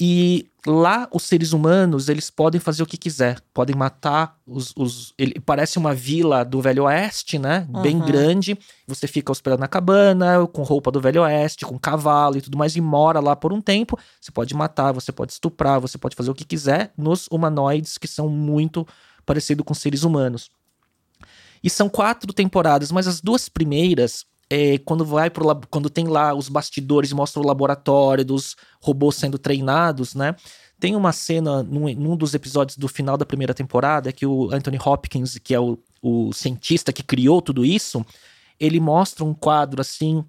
E 0.00 0.50
lá 0.66 1.08
os 1.12 1.22
seres 1.22 1.52
humanos, 1.52 2.08
eles 2.08 2.30
podem 2.30 2.60
fazer 2.60 2.82
o 2.82 2.86
que 2.86 2.96
quiser. 2.96 3.40
Podem 3.52 3.76
matar 3.76 4.36
os... 4.46 4.72
os 4.76 5.14
ele 5.16 5.38
parece 5.40 5.78
uma 5.78 5.94
vila 5.94 6.44
do 6.44 6.60
Velho 6.60 6.84
Oeste, 6.84 7.38
né? 7.38 7.66
Uhum. 7.72 7.82
Bem 7.82 7.98
grande. 8.00 8.58
Você 8.86 9.06
fica 9.06 9.30
hospedado 9.30 9.60
na 9.60 9.68
cabana, 9.68 10.46
com 10.52 10.62
roupa 10.62 10.90
do 10.90 11.00
Velho 11.00 11.22
Oeste, 11.22 11.64
com 11.64 11.78
cavalo 11.78 12.36
e 12.36 12.42
tudo 12.42 12.58
mais, 12.58 12.74
e 12.74 12.80
mora 12.80 13.20
lá 13.20 13.36
por 13.36 13.52
um 13.52 13.60
tempo. 13.60 13.98
Você 14.20 14.32
pode 14.32 14.54
matar, 14.54 14.92
você 14.92 15.12
pode 15.12 15.32
estuprar, 15.32 15.80
você 15.80 15.96
pode 15.96 16.16
fazer 16.16 16.30
o 16.30 16.34
que 16.34 16.44
quiser 16.44 16.92
nos 16.96 17.28
humanoides, 17.30 17.96
que 17.96 18.08
são 18.08 18.28
muito 18.28 18.86
parecidos 19.24 19.64
com 19.64 19.74
seres 19.74 20.02
humanos. 20.02 20.50
E 21.62 21.70
são 21.70 21.88
quatro 21.88 22.32
temporadas, 22.32 22.92
mas 22.92 23.06
as 23.06 23.20
duas 23.20 23.48
primeiras 23.48 24.26
é, 24.50 24.78
quando 24.78 25.04
vai 25.04 25.30
pro 25.30 25.44
quando 25.70 25.88
tem 25.88 26.06
lá 26.06 26.34
os 26.34 26.48
bastidores 26.48 27.12
mostra 27.12 27.40
o 27.40 27.46
laboratório 27.46 28.24
dos 28.24 28.56
robôs 28.80 29.16
sendo 29.16 29.38
treinados, 29.38 30.14
né? 30.14 30.34
Tem 30.78 30.94
uma 30.96 31.12
cena 31.12 31.62
num, 31.62 31.92
num, 31.94 32.16
dos 32.16 32.34
episódios 32.34 32.76
do 32.76 32.88
final 32.88 33.16
da 33.16 33.24
primeira 33.24 33.54
temporada 33.54 34.12
que 34.12 34.26
o 34.26 34.52
Anthony 34.52 34.78
Hopkins, 34.84 35.38
que 35.38 35.54
é 35.54 35.60
o, 35.60 35.78
o 36.02 36.32
cientista 36.32 36.92
que 36.92 37.02
criou 37.02 37.40
tudo 37.40 37.64
isso, 37.64 38.04
ele 38.58 38.80
mostra 38.80 39.24
um 39.24 39.32
quadro 39.32 39.80
assim 39.80 40.24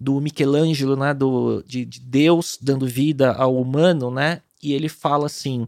do 0.00 0.20
Michelangelo, 0.20 0.94
né, 0.94 1.12
do, 1.12 1.62
de, 1.66 1.84
de 1.84 2.00
Deus 2.00 2.56
dando 2.60 2.86
vida 2.86 3.32
ao 3.32 3.56
humano, 3.56 4.10
né? 4.10 4.42
E 4.62 4.72
ele 4.72 4.88
fala 4.88 5.26
assim, 5.26 5.66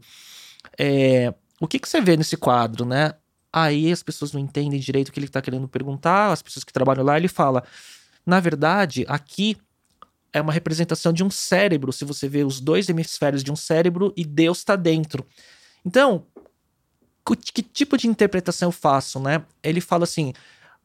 é, 0.78 1.34
o 1.61 1.66
que, 1.66 1.78
que 1.78 1.88
você 1.88 2.01
vê 2.01 2.16
nesse 2.16 2.36
quadro, 2.36 2.84
né? 2.84 3.14
Aí 3.53 3.90
as 3.90 4.03
pessoas 4.03 4.32
não 4.32 4.40
entendem 4.40 4.78
direito 4.78 5.09
o 5.09 5.12
que 5.12 5.18
ele 5.18 5.26
está 5.26 5.42
querendo 5.42 5.66
perguntar, 5.68 6.32
as 6.32 6.42
pessoas 6.42 6.64
que 6.64 6.72
trabalham 6.72 7.05
lá, 7.05 7.16
ele 7.16 7.28
fala: 7.28 7.64
na 8.24 8.38
verdade, 8.40 9.05
aqui 9.09 9.57
é 10.32 10.40
uma 10.40 10.53
representação 10.53 11.12
de 11.12 11.24
um 11.24 11.30
cérebro, 11.30 11.92
se 11.92 12.05
você 12.05 12.28
vê 12.28 12.44
os 12.44 12.61
dois 12.61 12.88
hemisférios 12.88 13.42
de 13.42 13.51
um 13.51 13.57
cérebro 13.57 14.12
e 14.16 14.24
Deus 14.24 14.59
está 14.59 14.76
dentro. 14.76 15.26
Então, 15.84 16.24
que 17.55 17.62
tipo 17.62 17.96
de 17.96 18.07
interpretação 18.07 18.68
eu 18.68 18.72
faço, 18.72 19.18
né? 19.20 19.44
Ele 19.62 19.80
fala 19.80 20.05
assim: 20.05 20.32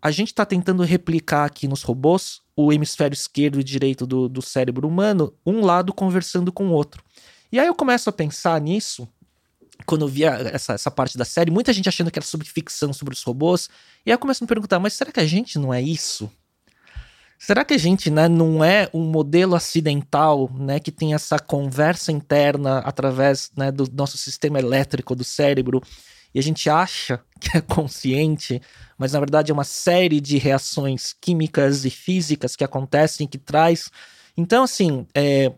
a 0.02 0.12
gente 0.12 0.28
está 0.28 0.46
tentando 0.46 0.84
replicar 0.84 1.46
aqui 1.46 1.68
nos 1.68 1.84
robôs 1.84 2.42
o 2.56 2.72
hemisfério 2.72 3.14
esquerdo 3.14 3.60
e 3.60 3.64
direito 3.64 4.06
do, 4.06 4.30
do 4.30 4.42
cérebro 4.42 4.88
humano, 4.88 5.34
um 5.46 5.62
lado 5.62 5.94
conversando 5.94 6.52
com 6.52 6.68
o 6.68 6.72
outro. 6.72 7.04
E 7.52 7.60
aí 7.60 7.68
eu 7.68 7.76
começo 7.76 8.10
a 8.10 8.14
pensar 8.14 8.60
nisso 8.62 9.08
quando 9.86 10.04
eu 10.04 10.08
via 10.08 10.32
essa, 10.54 10.74
essa 10.74 10.92
parte 10.92 11.18
da 11.18 11.26
série, 11.26 11.52
muita 11.52 11.72
gente 11.72 11.88
achando 11.88 12.12
que 12.12 12.20
era 12.20 12.26
sobre 12.26 12.48
ficção, 12.48 12.92
sobre 12.92 13.14
os 13.14 13.24
robôs. 13.24 13.70
E 14.06 14.12
aí 14.12 14.16
eu 14.16 14.20
começo 14.20 14.44
a 14.44 14.46
me 14.46 14.48
perguntar, 14.48 14.80
mas 14.80 14.94
será 14.94 15.12
que 15.12 15.20
a 15.20 15.26
gente 15.26 15.58
não 15.60 15.74
é 15.74 15.82
isso? 15.82 16.30
Será 17.38 17.66
que 17.66 17.74
a 17.74 17.78
gente 17.78 18.10
né, 18.10 18.28
não 18.28 18.64
é 18.64 18.90
um 18.94 19.04
modelo 19.04 19.56
acidental 19.56 20.50
né, 20.58 20.80
que 20.80 20.92
tem 20.92 21.14
essa 21.14 21.38
conversa 21.38 22.12
interna 22.12 22.80
através 22.80 23.52
né, 23.56 23.72
do 23.72 23.90
nosso 23.94 24.18
sistema 24.18 24.58
elétrico 24.58 25.16
do 25.16 25.24
cérebro 25.24 25.82
e 26.34 26.40
a 26.40 26.44
gente 26.44 26.70
acha 26.70 27.22
que 27.40 27.58
é 27.58 27.62
consciente, 27.62 28.62
mas 28.98 29.14
na 29.14 29.20
verdade 29.20 29.52
é 29.52 29.54
uma 29.54 29.64
série 29.64 30.20
de 30.20 30.38
reações 30.38 31.14
químicas 31.20 31.86
e 31.86 31.90
físicas 31.90 32.56
que 32.56 32.64
acontecem 32.64 33.28
que 33.28 33.38
traz. 33.38 33.90
Então, 34.36 34.64
assim, 34.64 35.08
é, 35.14 35.54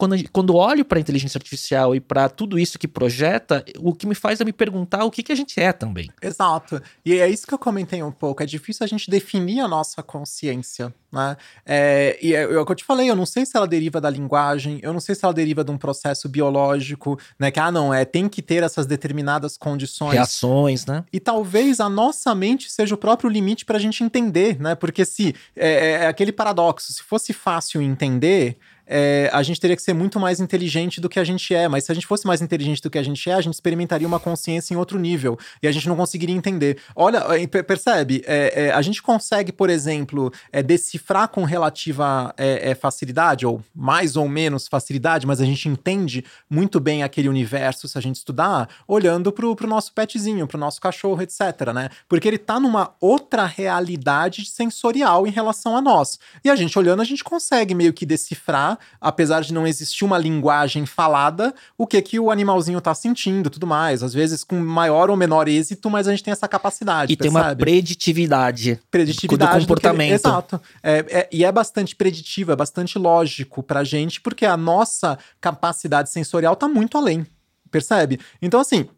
quando, 0.00 0.30
quando 0.30 0.56
olho 0.56 0.82
para 0.82 0.98
a 0.98 1.00
inteligência 1.00 1.36
artificial 1.36 1.94
e 1.94 2.00
para 2.00 2.26
tudo 2.30 2.58
isso 2.58 2.78
que 2.78 2.88
projeta, 2.88 3.62
o 3.78 3.92
que 3.92 4.06
me 4.06 4.14
faz 4.14 4.40
é 4.40 4.44
me 4.46 4.52
perguntar 4.52 5.04
o 5.04 5.10
que, 5.10 5.22
que 5.22 5.30
a 5.30 5.34
gente 5.34 5.60
é 5.60 5.74
também. 5.74 6.08
Exato. 6.22 6.80
E 7.04 7.20
é 7.20 7.28
isso 7.28 7.46
que 7.46 7.52
eu 7.52 7.58
comentei 7.58 8.02
um 8.02 8.10
pouco. 8.10 8.42
É 8.42 8.46
difícil 8.46 8.82
a 8.82 8.86
gente 8.86 9.10
definir 9.10 9.60
a 9.60 9.68
nossa 9.68 10.02
consciência, 10.02 10.94
né? 11.12 11.36
É, 11.66 12.18
e 12.22 12.34
é, 12.34 12.44
é, 12.44 12.58
o 12.58 12.64
que 12.64 12.72
eu 12.72 12.76
te 12.76 12.84
falei, 12.84 13.10
eu 13.10 13.14
não 13.14 13.26
sei 13.26 13.44
se 13.44 13.54
ela 13.54 13.68
deriva 13.68 14.00
da 14.00 14.08
linguagem, 14.08 14.80
eu 14.82 14.94
não 14.94 15.00
sei 15.00 15.14
se 15.14 15.22
ela 15.22 15.34
deriva 15.34 15.62
de 15.62 15.70
um 15.70 15.76
processo 15.76 16.30
biológico, 16.30 17.20
né? 17.38 17.50
Que, 17.50 17.60
ah, 17.60 17.70
não, 17.70 17.92
é, 17.92 18.06
tem 18.06 18.26
que 18.26 18.40
ter 18.40 18.62
essas 18.62 18.86
determinadas 18.86 19.58
condições. 19.58 20.14
Reações, 20.14 20.86
né? 20.86 21.04
E 21.12 21.20
talvez 21.20 21.78
a 21.78 21.90
nossa 21.90 22.34
mente 22.34 22.72
seja 22.72 22.94
o 22.94 22.98
próprio 22.98 23.28
limite 23.28 23.66
para 23.66 23.76
a 23.76 23.80
gente 23.80 24.02
entender, 24.02 24.58
né? 24.58 24.74
Porque 24.74 25.04
se 25.04 25.34
é, 25.54 25.68
é, 25.68 25.90
é 25.90 26.06
aquele 26.06 26.32
paradoxo, 26.32 26.90
se 26.90 27.02
fosse 27.02 27.34
fácil 27.34 27.82
entender, 27.82 28.56
é, 28.92 29.30
a 29.32 29.40
gente 29.44 29.60
teria 29.60 29.76
que 29.76 29.82
ser 29.82 29.94
muito 29.94 30.18
mais 30.18 30.40
inteligente 30.40 31.00
do 31.00 31.08
que 31.08 31.20
a 31.20 31.24
gente 31.24 31.54
é. 31.54 31.68
Mas 31.68 31.84
se 31.84 31.92
a 31.92 31.94
gente 31.94 32.08
fosse 32.08 32.26
mais 32.26 32.42
inteligente 32.42 32.82
do 32.82 32.90
que 32.90 32.98
a 32.98 33.02
gente 33.04 33.30
é, 33.30 33.34
a 33.34 33.40
gente 33.40 33.54
experimentaria 33.54 34.06
uma 34.06 34.18
consciência 34.18 34.74
em 34.74 34.76
outro 34.76 34.98
nível. 34.98 35.38
E 35.62 35.68
a 35.68 35.72
gente 35.72 35.88
não 35.88 35.94
conseguiria 35.94 36.34
entender. 36.34 36.78
Olha, 36.96 37.22
percebe? 37.66 38.24
É, 38.26 38.66
é, 38.66 38.72
a 38.72 38.82
gente 38.82 39.00
consegue, 39.00 39.52
por 39.52 39.70
exemplo, 39.70 40.32
é, 40.50 40.60
decifrar 40.60 41.28
com 41.28 41.44
relativa 41.44 42.34
é, 42.36 42.70
é, 42.70 42.74
facilidade, 42.74 43.46
ou 43.46 43.62
mais 43.72 44.16
ou 44.16 44.28
menos 44.28 44.66
facilidade, 44.66 45.24
mas 45.24 45.40
a 45.40 45.44
gente 45.44 45.68
entende 45.68 46.24
muito 46.48 46.80
bem 46.80 47.04
aquele 47.04 47.28
universo 47.28 47.86
se 47.86 47.96
a 47.96 48.00
gente 48.00 48.16
estudar, 48.16 48.68
olhando 48.88 49.30
pro, 49.30 49.54
pro 49.54 49.68
nosso 49.68 49.92
petzinho, 49.92 50.48
pro 50.48 50.58
nosso 50.58 50.80
cachorro, 50.80 51.22
etc. 51.22 51.72
Né? 51.72 51.90
Porque 52.08 52.26
ele 52.26 52.38
tá 52.38 52.58
numa 52.58 52.92
outra 53.00 53.46
realidade 53.46 54.44
sensorial 54.46 55.26
em 55.26 55.30
relação 55.30 55.76
a 55.76 55.80
nós. 55.80 56.18
E 56.42 56.50
a 56.50 56.56
gente 56.56 56.76
olhando, 56.76 57.02
a 57.02 57.04
gente 57.04 57.22
consegue 57.22 57.72
meio 57.72 57.92
que 57.92 58.04
decifrar 58.04 58.79
apesar 59.00 59.42
de 59.42 59.52
não 59.52 59.66
existir 59.66 60.04
uma 60.04 60.18
linguagem 60.18 60.86
falada, 60.86 61.54
o 61.76 61.86
que 61.86 62.00
que 62.02 62.20
o 62.20 62.30
animalzinho 62.30 62.80
tá 62.80 62.94
sentindo, 62.94 63.50
tudo 63.50 63.66
mais. 63.66 64.02
Às 64.02 64.12
vezes 64.14 64.44
com 64.44 64.58
maior 64.58 65.10
ou 65.10 65.16
menor 65.16 65.48
êxito, 65.48 65.88
mas 65.90 66.08
a 66.08 66.10
gente 66.10 66.24
tem 66.24 66.32
essa 66.32 66.48
capacidade. 66.48 67.12
E 67.12 67.16
percebe? 67.16 67.34
tem 67.34 67.48
uma 67.48 67.56
preditividade, 67.56 68.80
preditividade 68.90 69.58
do 69.58 69.60
comportamento. 69.60 70.22
Do 70.22 70.22
que, 70.22 70.28
exato. 70.28 70.60
É, 70.82 70.98
é, 71.08 71.28
e 71.32 71.44
é 71.44 71.52
bastante 71.52 71.94
preditivo, 71.94 72.52
é 72.52 72.56
bastante 72.56 72.98
lógico 72.98 73.62
pra 73.62 73.84
gente, 73.84 74.20
porque 74.20 74.46
a 74.46 74.56
nossa 74.56 75.18
capacidade 75.40 76.10
sensorial 76.10 76.56
tá 76.56 76.68
muito 76.68 76.96
além. 76.96 77.26
Percebe? 77.70 78.18
Então, 78.42 78.60
assim, 78.60 78.88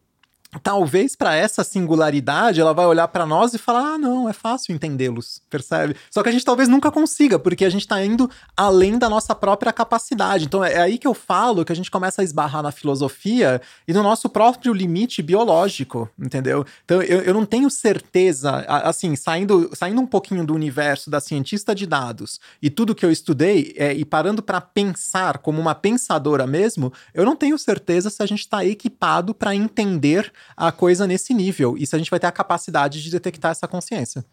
talvez 0.61 1.15
para 1.15 1.35
essa 1.35 1.63
singularidade 1.63 2.61
ela 2.61 2.73
vai 2.73 2.85
olhar 2.85 3.07
para 3.07 3.25
nós 3.25 3.53
e 3.53 3.57
falar: 3.57 3.93
ah, 3.93 3.97
não, 3.97 4.29
é 4.29 4.33
fácil 4.33 4.73
entendê-los, 4.73 5.41
percebe? 5.49 5.95
Só 6.11 6.21
que 6.21 6.29
a 6.29 6.31
gente 6.31 6.45
talvez 6.45 6.69
nunca 6.69 6.91
consiga, 6.91 7.39
porque 7.39 7.65
a 7.65 7.69
gente 7.69 7.81
está 7.81 8.03
indo 8.03 8.29
além 8.55 8.97
da 8.97 9.09
nossa 9.09 9.33
própria 9.33 9.73
capacidade. 9.73 10.45
Então 10.45 10.63
é 10.63 10.79
aí 10.79 10.97
que 10.97 11.07
eu 11.07 11.13
falo 11.13 11.65
que 11.65 11.71
a 11.71 11.75
gente 11.75 11.89
começa 11.89 12.21
a 12.21 12.23
esbarrar 12.23 12.61
na 12.61 12.71
filosofia 12.71 13.61
e 13.87 13.93
no 13.93 14.03
nosso 14.03 14.29
próprio 14.29 14.73
limite 14.73 15.21
biológico, 15.21 16.09
entendeu? 16.19 16.65
Então 16.85 17.01
eu, 17.01 17.21
eu 17.21 17.33
não 17.33 17.45
tenho 17.45 17.69
certeza, 17.69 18.65
assim, 18.67 19.15
saindo, 19.15 19.69
saindo 19.73 20.01
um 20.01 20.07
pouquinho 20.07 20.45
do 20.45 20.53
universo 20.53 21.09
da 21.09 21.19
cientista 21.19 21.73
de 21.73 21.85
dados 21.85 22.39
e 22.61 22.69
tudo 22.69 22.95
que 22.95 23.05
eu 23.05 23.11
estudei 23.11 23.73
é, 23.77 23.93
e 23.93 24.05
parando 24.05 24.41
para 24.41 24.61
pensar 24.61 25.37
como 25.39 25.59
uma 25.59 25.75
pensadora 25.75 26.45
mesmo, 26.45 26.91
eu 27.13 27.25
não 27.25 27.35
tenho 27.35 27.57
certeza 27.57 28.09
se 28.09 28.21
a 28.21 28.25
gente 28.25 28.41
está 28.41 28.65
equipado 28.65 29.33
para 29.33 29.55
entender 29.55 30.31
a 30.55 30.71
coisa 30.71 31.07
nesse 31.07 31.33
nível 31.33 31.75
e 31.77 31.85
se 31.85 31.95
a 31.95 31.99
gente 31.99 32.09
vai 32.09 32.19
ter 32.19 32.27
a 32.27 32.31
capacidade 32.31 33.01
de 33.01 33.09
detectar 33.09 33.51
essa 33.51 33.67
consciência. 33.67 34.23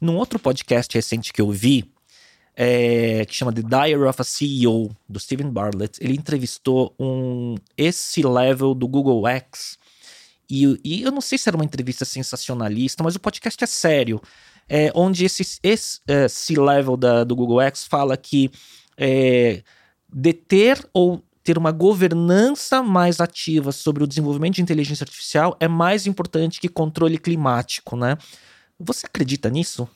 Num 0.00 0.16
outro 0.16 0.38
podcast 0.38 0.94
recente 0.94 1.32
que 1.32 1.40
eu 1.40 1.50
vi, 1.50 1.90
é, 2.56 3.24
que 3.24 3.34
chama 3.34 3.52
The 3.52 3.62
Diary 3.62 4.04
of 4.04 4.20
a 4.20 4.24
CEO, 4.24 4.94
do 5.08 5.18
Steven 5.18 5.50
Bartlett, 5.50 5.98
ele 6.02 6.14
entrevistou 6.14 6.94
um 6.98 7.56
esse 7.76 8.22
level 8.22 8.74
do 8.74 8.86
Google 8.86 9.26
X. 9.26 9.78
E, 10.48 10.78
e, 10.84 11.02
eu 11.02 11.10
não 11.10 11.20
sei 11.20 11.38
se 11.38 11.48
era 11.48 11.56
uma 11.56 11.64
entrevista 11.64 12.04
sensacionalista, 12.04 13.02
mas 13.02 13.16
o 13.16 13.20
podcast 13.20 13.62
é 13.62 13.66
sério. 13.66 14.20
É, 14.68 14.90
onde 14.94 15.24
esse, 15.24 15.58
esse 15.62 16.00
é, 16.06 16.26
C-level 16.26 16.96
do 17.26 17.36
Google 17.36 17.60
X 17.60 17.84
fala 17.84 18.16
que 18.16 18.50
é, 18.96 19.62
deter 20.10 20.78
ou 20.92 21.22
ter 21.44 21.58
uma 21.58 21.70
governança 21.70 22.82
mais 22.82 23.20
ativa 23.20 23.70
sobre 23.70 24.02
o 24.02 24.06
desenvolvimento 24.06 24.54
de 24.54 24.62
inteligência 24.62 25.04
artificial 25.04 25.54
é 25.60 25.68
mais 25.68 26.06
importante 26.06 26.58
que 26.58 26.68
controle 26.68 27.18
climático, 27.18 27.96
né? 27.96 28.16
Você 28.80 29.06
acredita 29.06 29.50
nisso? 29.50 29.88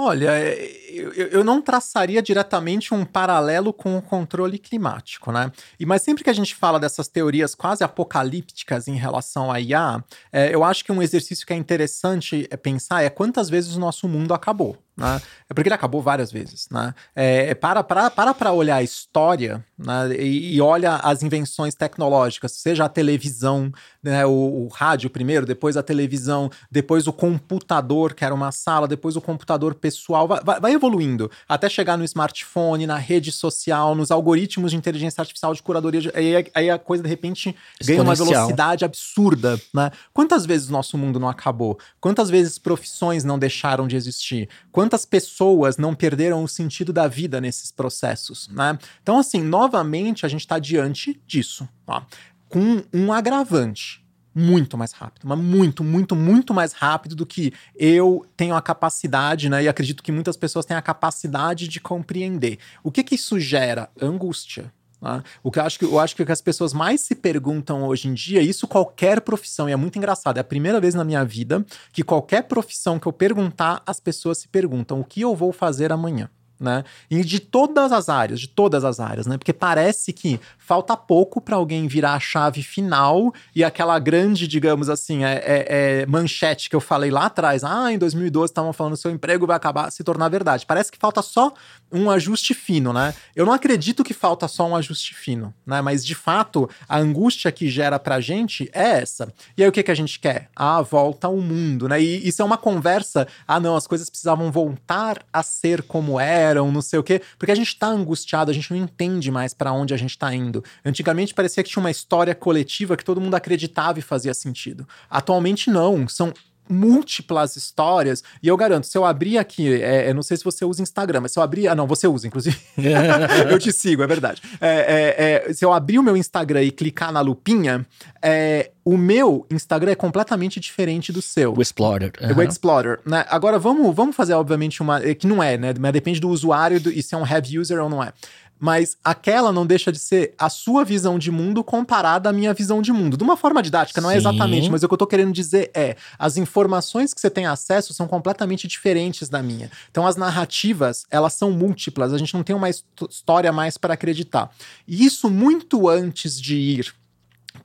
Olha, 0.00 0.30
é, 0.30 0.70
eu, 0.92 1.42
não 1.42 1.60
traçaria 1.60 2.22
diretamente 2.22 2.94
um 2.94 3.04
paralelo 3.04 3.72
com 3.72 3.98
o 3.98 4.02
controle 4.02 4.56
climático, 4.56 5.32
né? 5.32 5.50
E 5.78 5.84
mas 5.84 6.02
sempre 6.02 6.22
que 6.22 6.30
a 6.30 6.32
gente 6.32 6.54
fala 6.54 6.78
dessas 6.78 7.08
teorias 7.08 7.52
quase 7.52 7.82
apocalípticas 7.82 8.86
em 8.86 8.94
relação 8.94 9.50
à 9.50 9.60
IA, 9.60 10.04
é, 10.32 10.54
eu 10.54 10.62
acho 10.62 10.84
que 10.84 10.92
um 10.92 11.02
exercício 11.02 11.44
que 11.44 11.52
é 11.52 11.56
interessante 11.56 12.46
é 12.48 12.56
pensar 12.56 13.02
é 13.02 13.10
quantas 13.10 13.50
vezes 13.50 13.74
o 13.74 13.80
nosso 13.80 14.06
mundo 14.08 14.32
acabou. 14.32 14.78
Né? 14.98 15.22
É 15.48 15.54
porque 15.54 15.68
ele 15.68 15.74
acabou 15.74 16.02
várias 16.02 16.32
vezes. 16.32 16.66
Né? 16.70 16.92
É, 17.14 17.50
é 17.50 17.54
para 17.54 17.84
para 17.84 18.10
para 18.10 18.52
olhar 18.52 18.76
a 18.76 18.82
história 18.82 19.64
né? 19.78 20.16
e, 20.18 20.56
e, 20.56 20.60
olha 20.60 20.96
as 20.96 21.22
invenções 21.22 21.74
tecnológicas, 21.74 22.52
seja 22.52 22.84
a 22.84 22.88
televisão, 22.88 23.72
né? 24.02 24.26
o, 24.26 24.30
o, 24.30 24.68
rádio 24.68 25.08
primeiro, 25.08 25.46
depois 25.46 25.76
a 25.76 25.82
televisão, 25.82 26.50
depois 26.68 27.06
o 27.06 27.12
computador, 27.12 28.12
que 28.12 28.24
era 28.24 28.34
uma 28.34 28.50
sala, 28.50 28.88
depois 28.88 29.14
o 29.14 29.20
computador 29.20 29.74
pessoal, 29.76 30.26
vai, 30.26 30.40
vai, 30.42 30.60
vai 30.60 30.72
evoluindo 30.72 31.30
até 31.48 31.68
chegar 31.68 31.96
no 31.96 32.04
smartphone, 32.04 32.86
na 32.86 32.96
rede 32.96 33.30
social, 33.30 33.94
nos 33.94 34.10
algoritmos 34.10 34.72
de 34.72 34.76
inteligência 34.76 35.20
artificial 35.20 35.54
de 35.54 35.62
curadoria. 35.62 36.00
De, 36.00 36.10
aí, 36.12 36.50
aí, 36.52 36.70
a 36.70 36.78
coisa 36.78 37.04
de 37.04 37.08
repente 37.08 37.54
ganha 37.84 38.02
uma 38.02 38.16
velocidade 38.16 38.84
absurda. 38.84 39.60
Né? 39.72 39.92
Quantas 40.12 40.44
vezes 40.44 40.68
o 40.68 40.72
nosso 40.72 40.98
mundo 40.98 41.20
não 41.20 41.28
acabou? 41.28 41.78
Quantas 42.00 42.28
vezes 42.28 42.58
profissões 42.58 43.22
não 43.22 43.38
deixaram 43.38 43.86
de 43.86 43.94
existir? 43.94 44.48
Quantas 44.72 44.87
quantas 44.88 45.04
pessoas 45.04 45.76
não 45.76 45.94
perderam 45.94 46.42
o 46.42 46.48
sentido 46.48 46.94
da 46.94 47.06
vida 47.06 47.42
nesses 47.42 47.70
processos, 47.70 48.48
né? 48.48 48.78
Então, 49.02 49.18
assim, 49.18 49.42
novamente 49.42 50.24
a 50.24 50.28
gente 50.30 50.40
está 50.40 50.58
diante 50.58 51.20
disso, 51.26 51.68
ó, 51.86 52.00
com 52.48 52.82
um 52.90 53.12
agravante 53.12 54.02
muito 54.34 54.78
mais 54.78 54.92
rápido, 54.92 55.28
mas 55.28 55.38
muito, 55.38 55.84
muito, 55.84 56.16
muito 56.16 56.54
mais 56.54 56.72
rápido 56.72 57.14
do 57.14 57.26
que 57.26 57.52
eu 57.74 58.24
tenho 58.34 58.54
a 58.54 58.62
capacidade, 58.62 59.50
né? 59.50 59.64
E 59.64 59.68
acredito 59.68 60.02
que 60.02 60.10
muitas 60.10 60.38
pessoas 60.38 60.64
têm 60.64 60.76
a 60.76 60.80
capacidade 60.80 61.68
de 61.68 61.80
compreender. 61.80 62.58
O 62.82 62.90
que 62.90 63.04
que 63.04 63.16
isso 63.16 63.38
gera? 63.38 63.90
Angústia, 64.00 64.72
Tá? 65.00 65.22
O 65.42 65.50
que 65.50 65.58
eu 65.58 65.64
acho 65.64 65.78
que 65.78 65.84
eu 65.84 65.98
acho 65.98 66.16
que 66.16 66.22
as 66.30 66.40
pessoas 66.40 66.72
mais 66.72 67.02
se 67.02 67.14
perguntam 67.14 67.84
hoje 67.84 68.08
em 68.08 68.14
dia, 68.14 68.42
isso 68.42 68.66
qualquer 68.66 69.20
profissão, 69.20 69.68
e 69.68 69.72
é 69.72 69.76
muito 69.76 69.96
engraçado, 69.96 70.38
é 70.38 70.40
a 70.40 70.44
primeira 70.44 70.80
vez 70.80 70.94
na 70.94 71.04
minha 71.04 71.24
vida 71.24 71.64
que 71.92 72.02
qualquer 72.02 72.42
profissão 72.42 72.98
que 72.98 73.06
eu 73.06 73.12
perguntar, 73.12 73.82
as 73.86 74.00
pessoas 74.00 74.38
se 74.38 74.48
perguntam 74.48 75.00
o 75.00 75.04
que 75.04 75.20
eu 75.20 75.36
vou 75.36 75.52
fazer 75.52 75.92
amanhã 75.92 76.28
né? 76.60 76.84
E 77.10 77.22
de 77.22 77.38
todas 77.38 77.92
as 77.92 78.08
áreas, 78.08 78.40
de 78.40 78.48
todas 78.48 78.84
as 78.84 78.98
áreas, 78.98 79.26
né? 79.26 79.38
Porque 79.38 79.52
parece 79.52 80.12
que 80.12 80.40
falta 80.68 80.94
pouco 80.94 81.40
para 81.40 81.56
alguém 81.56 81.88
virar 81.88 82.12
a 82.12 82.20
chave 82.20 82.62
final 82.62 83.32
e 83.56 83.64
aquela 83.64 83.98
grande, 83.98 84.46
digamos 84.46 84.90
assim, 84.90 85.24
é, 85.24 85.32
é, 85.34 85.66
é 86.02 86.06
manchete 86.06 86.68
que 86.68 86.76
eu 86.76 86.80
falei 86.80 87.10
lá 87.10 87.24
atrás, 87.24 87.64
ah, 87.64 87.90
em 87.90 87.96
2012 87.96 88.50
estavam 88.50 88.72
falando 88.74 88.94
seu 88.94 89.10
emprego 89.10 89.46
vai 89.46 89.56
acabar 89.56 89.90
se 89.90 90.04
tornar 90.04 90.28
verdade. 90.28 90.66
Parece 90.66 90.92
que 90.92 90.98
falta 90.98 91.22
só 91.22 91.54
um 91.90 92.10
ajuste 92.10 92.52
fino, 92.52 92.92
né? 92.92 93.14
Eu 93.34 93.46
não 93.46 93.52
acredito 93.54 94.04
que 94.04 94.12
falta 94.12 94.46
só 94.46 94.68
um 94.68 94.76
ajuste 94.76 95.14
fino, 95.14 95.54
né? 95.64 95.80
Mas 95.80 96.04
de 96.04 96.14
fato, 96.14 96.68
a 96.86 96.98
angústia 96.98 97.50
que 97.50 97.70
gera 97.70 97.98
pra 97.98 98.20
gente 98.20 98.68
é 98.74 99.00
essa. 99.00 99.32
E 99.56 99.62
aí 99.62 99.68
o 99.68 99.72
que, 99.72 99.82
que 99.82 99.90
a 99.90 99.94
gente 99.94 100.20
quer? 100.20 100.50
A 100.54 100.82
volta 100.82 101.28
ao 101.28 101.38
mundo, 101.38 101.88
né? 101.88 102.00
E 102.00 102.28
isso 102.28 102.42
é 102.42 102.44
uma 102.44 102.58
conversa, 102.58 103.26
ah, 103.46 103.58
não, 103.58 103.74
as 103.74 103.86
coisas 103.86 104.10
precisavam 104.10 104.52
voltar 104.52 105.24
a 105.32 105.42
ser 105.42 105.82
como 105.82 106.20
era 106.20 106.38
eram, 106.48 106.70
não 106.72 106.82
sei 106.82 106.98
o 106.98 107.02
quê, 107.02 107.20
porque 107.38 107.52
a 107.52 107.54
gente 107.54 107.76
tá 107.76 107.86
angustiado, 107.86 108.50
a 108.50 108.54
gente 108.54 108.70
não 108.70 108.78
entende 108.78 109.30
mais 109.30 109.52
para 109.52 109.72
onde 109.72 109.94
a 109.94 109.96
gente 109.96 110.16
tá 110.16 110.34
indo. 110.34 110.57
Antigamente 110.84 111.34
parecia 111.34 111.62
que 111.62 111.70
tinha 111.70 111.82
uma 111.82 111.90
história 111.90 112.34
coletiva 112.34 112.96
que 112.96 113.04
todo 113.04 113.20
mundo 113.20 113.34
acreditava 113.34 113.98
e 113.98 114.02
fazia 114.02 114.34
sentido. 114.34 114.86
Atualmente 115.10 115.70
não, 115.70 116.08
são 116.08 116.32
múltiplas 116.68 117.56
histórias. 117.56 118.22
E 118.42 118.48
eu 118.48 118.56
garanto, 118.56 118.86
se 118.86 118.96
eu 118.96 119.04
abrir 119.04 119.38
aqui, 119.38 119.82
é, 119.82 120.10
eu 120.10 120.14
não 120.14 120.22
sei 120.22 120.36
se 120.36 120.44
você 120.44 120.64
usa 120.64 120.82
Instagram, 120.82 121.20
mas 121.22 121.32
se 121.32 121.38
eu 121.38 121.42
abrir. 121.42 121.68
Ah, 121.68 121.74
não, 121.74 121.86
você 121.86 122.06
usa, 122.06 122.26
inclusive. 122.26 122.58
eu 123.50 123.58
te 123.58 123.72
sigo, 123.72 124.02
é 124.02 124.06
verdade. 124.06 124.42
É, 124.60 125.46
é, 125.46 125.48
é, 125.48 125.52
se 125.52 125.64
eu 125.64 125.72
abrir 125.72 125.98
o 125.98 126.02
meu 126.02 126.16
Instagram 126.16 126.62
e 126.62 126.70
clicar 126.70 127.10
na 127.10 127.20
lupinha, 127.20 127.86
é, 128.20 128.70
o 128.84 128.96
meu 128.96 129.46
Instagram 129.50 129.92
é 129.92 129.94
completamente 129.94 130.60
diferente 130.60 131.12
do 131.12 131.22
seu. 131.22 131.54
O 131.56 131.62
Explorer. 131.62 132.12
Uhum. 132.20 132.36
O 132.36 132.42
Explorer, 132.42 133.00
né? 133.04 133.24
Agora 133.28 133.58
vamos, 133.58 133.94
vamos 133.94 134.14
fazer, 134.14 134.34
obviamente, 134.34 134.82
uma. 134.82 135.00
Que 135.00 135.26
não 135.26 135.42
é, 135.42 135.56
né? 135.56 135.74
Mas 135.78 135.92
depende 135.92 136.20
do 136.20 136.28
usuário 136.28 136.80
do, 136.80 136.90
e 136.90 137.02
se 137.02 137.14
é 137.14 137.18
um 137.18 137.26
heavy 137.26 137.58
user 137.58 137.82
ou 137.82 137.88
não 137.88 138.02
é 138.02 138.12
mas 138.58 138.96
aquela 139.04 139.52
não 139.52 139.66
deixa 139.66 139.92
de 139.92 139.98
ser 139.98 140.34
a 140.38 140.48
sua 140.48 140.84
visão 140.84 141.18
de 141.18 141.30
mundo 141.30 141.62
comparada 141.62 142.28
à 142.28 142.32
minha 142.32 142.52
visão 142.52 142.82
de 142.82 142.92
mundo. 142.92 143.16
De 143.16 143.24
uma 143.24 143.36
forma 143.36 143.62
didática, 143.62 144.00
não 144.00 144.10
é 144.10 144.16
exatamente, 144.16 144.70
mas 144.70 144.82
o 144.82 144.88
que 144.88 144.94
eu 144.94 144.98
tô 144.98 145.06
querendo 145.06 145.32
dizer 145.32 145.70
é: 145.74 145.96
as 146.18 146.36
informações 146.36 147.14
que 147.14 147.20
você 147.20 147.30
tem 147.30 147.46
acesso 147.46 147.94
são 147.94 148.08
completamente 148.08 148.66
diferentes 148.66 149.28
da 149.28 149.42
minha. 149.42 149.70
Então, 149.90 150.06
as 150.06 150.16
narrativas, 150.16 151.06
elas 151.10 151.34
são 151.34 151.50
múltiplas, 151.50 152.12
a 152.12 152.18
gente 152.18 152.34
não 152.34 152.42
tem 152.42 152.54
uma 152.54 152.68
história 152.70 153.52
mais 153.52 153.78
para 153.78 153.94
acreditar. 153.94 154.50
E 154.86 155.04
isso 155.04 155.30
muito 155.30 155.88
antes 155.88 156.40
de 156.40 156.56
ir 156.56 156.94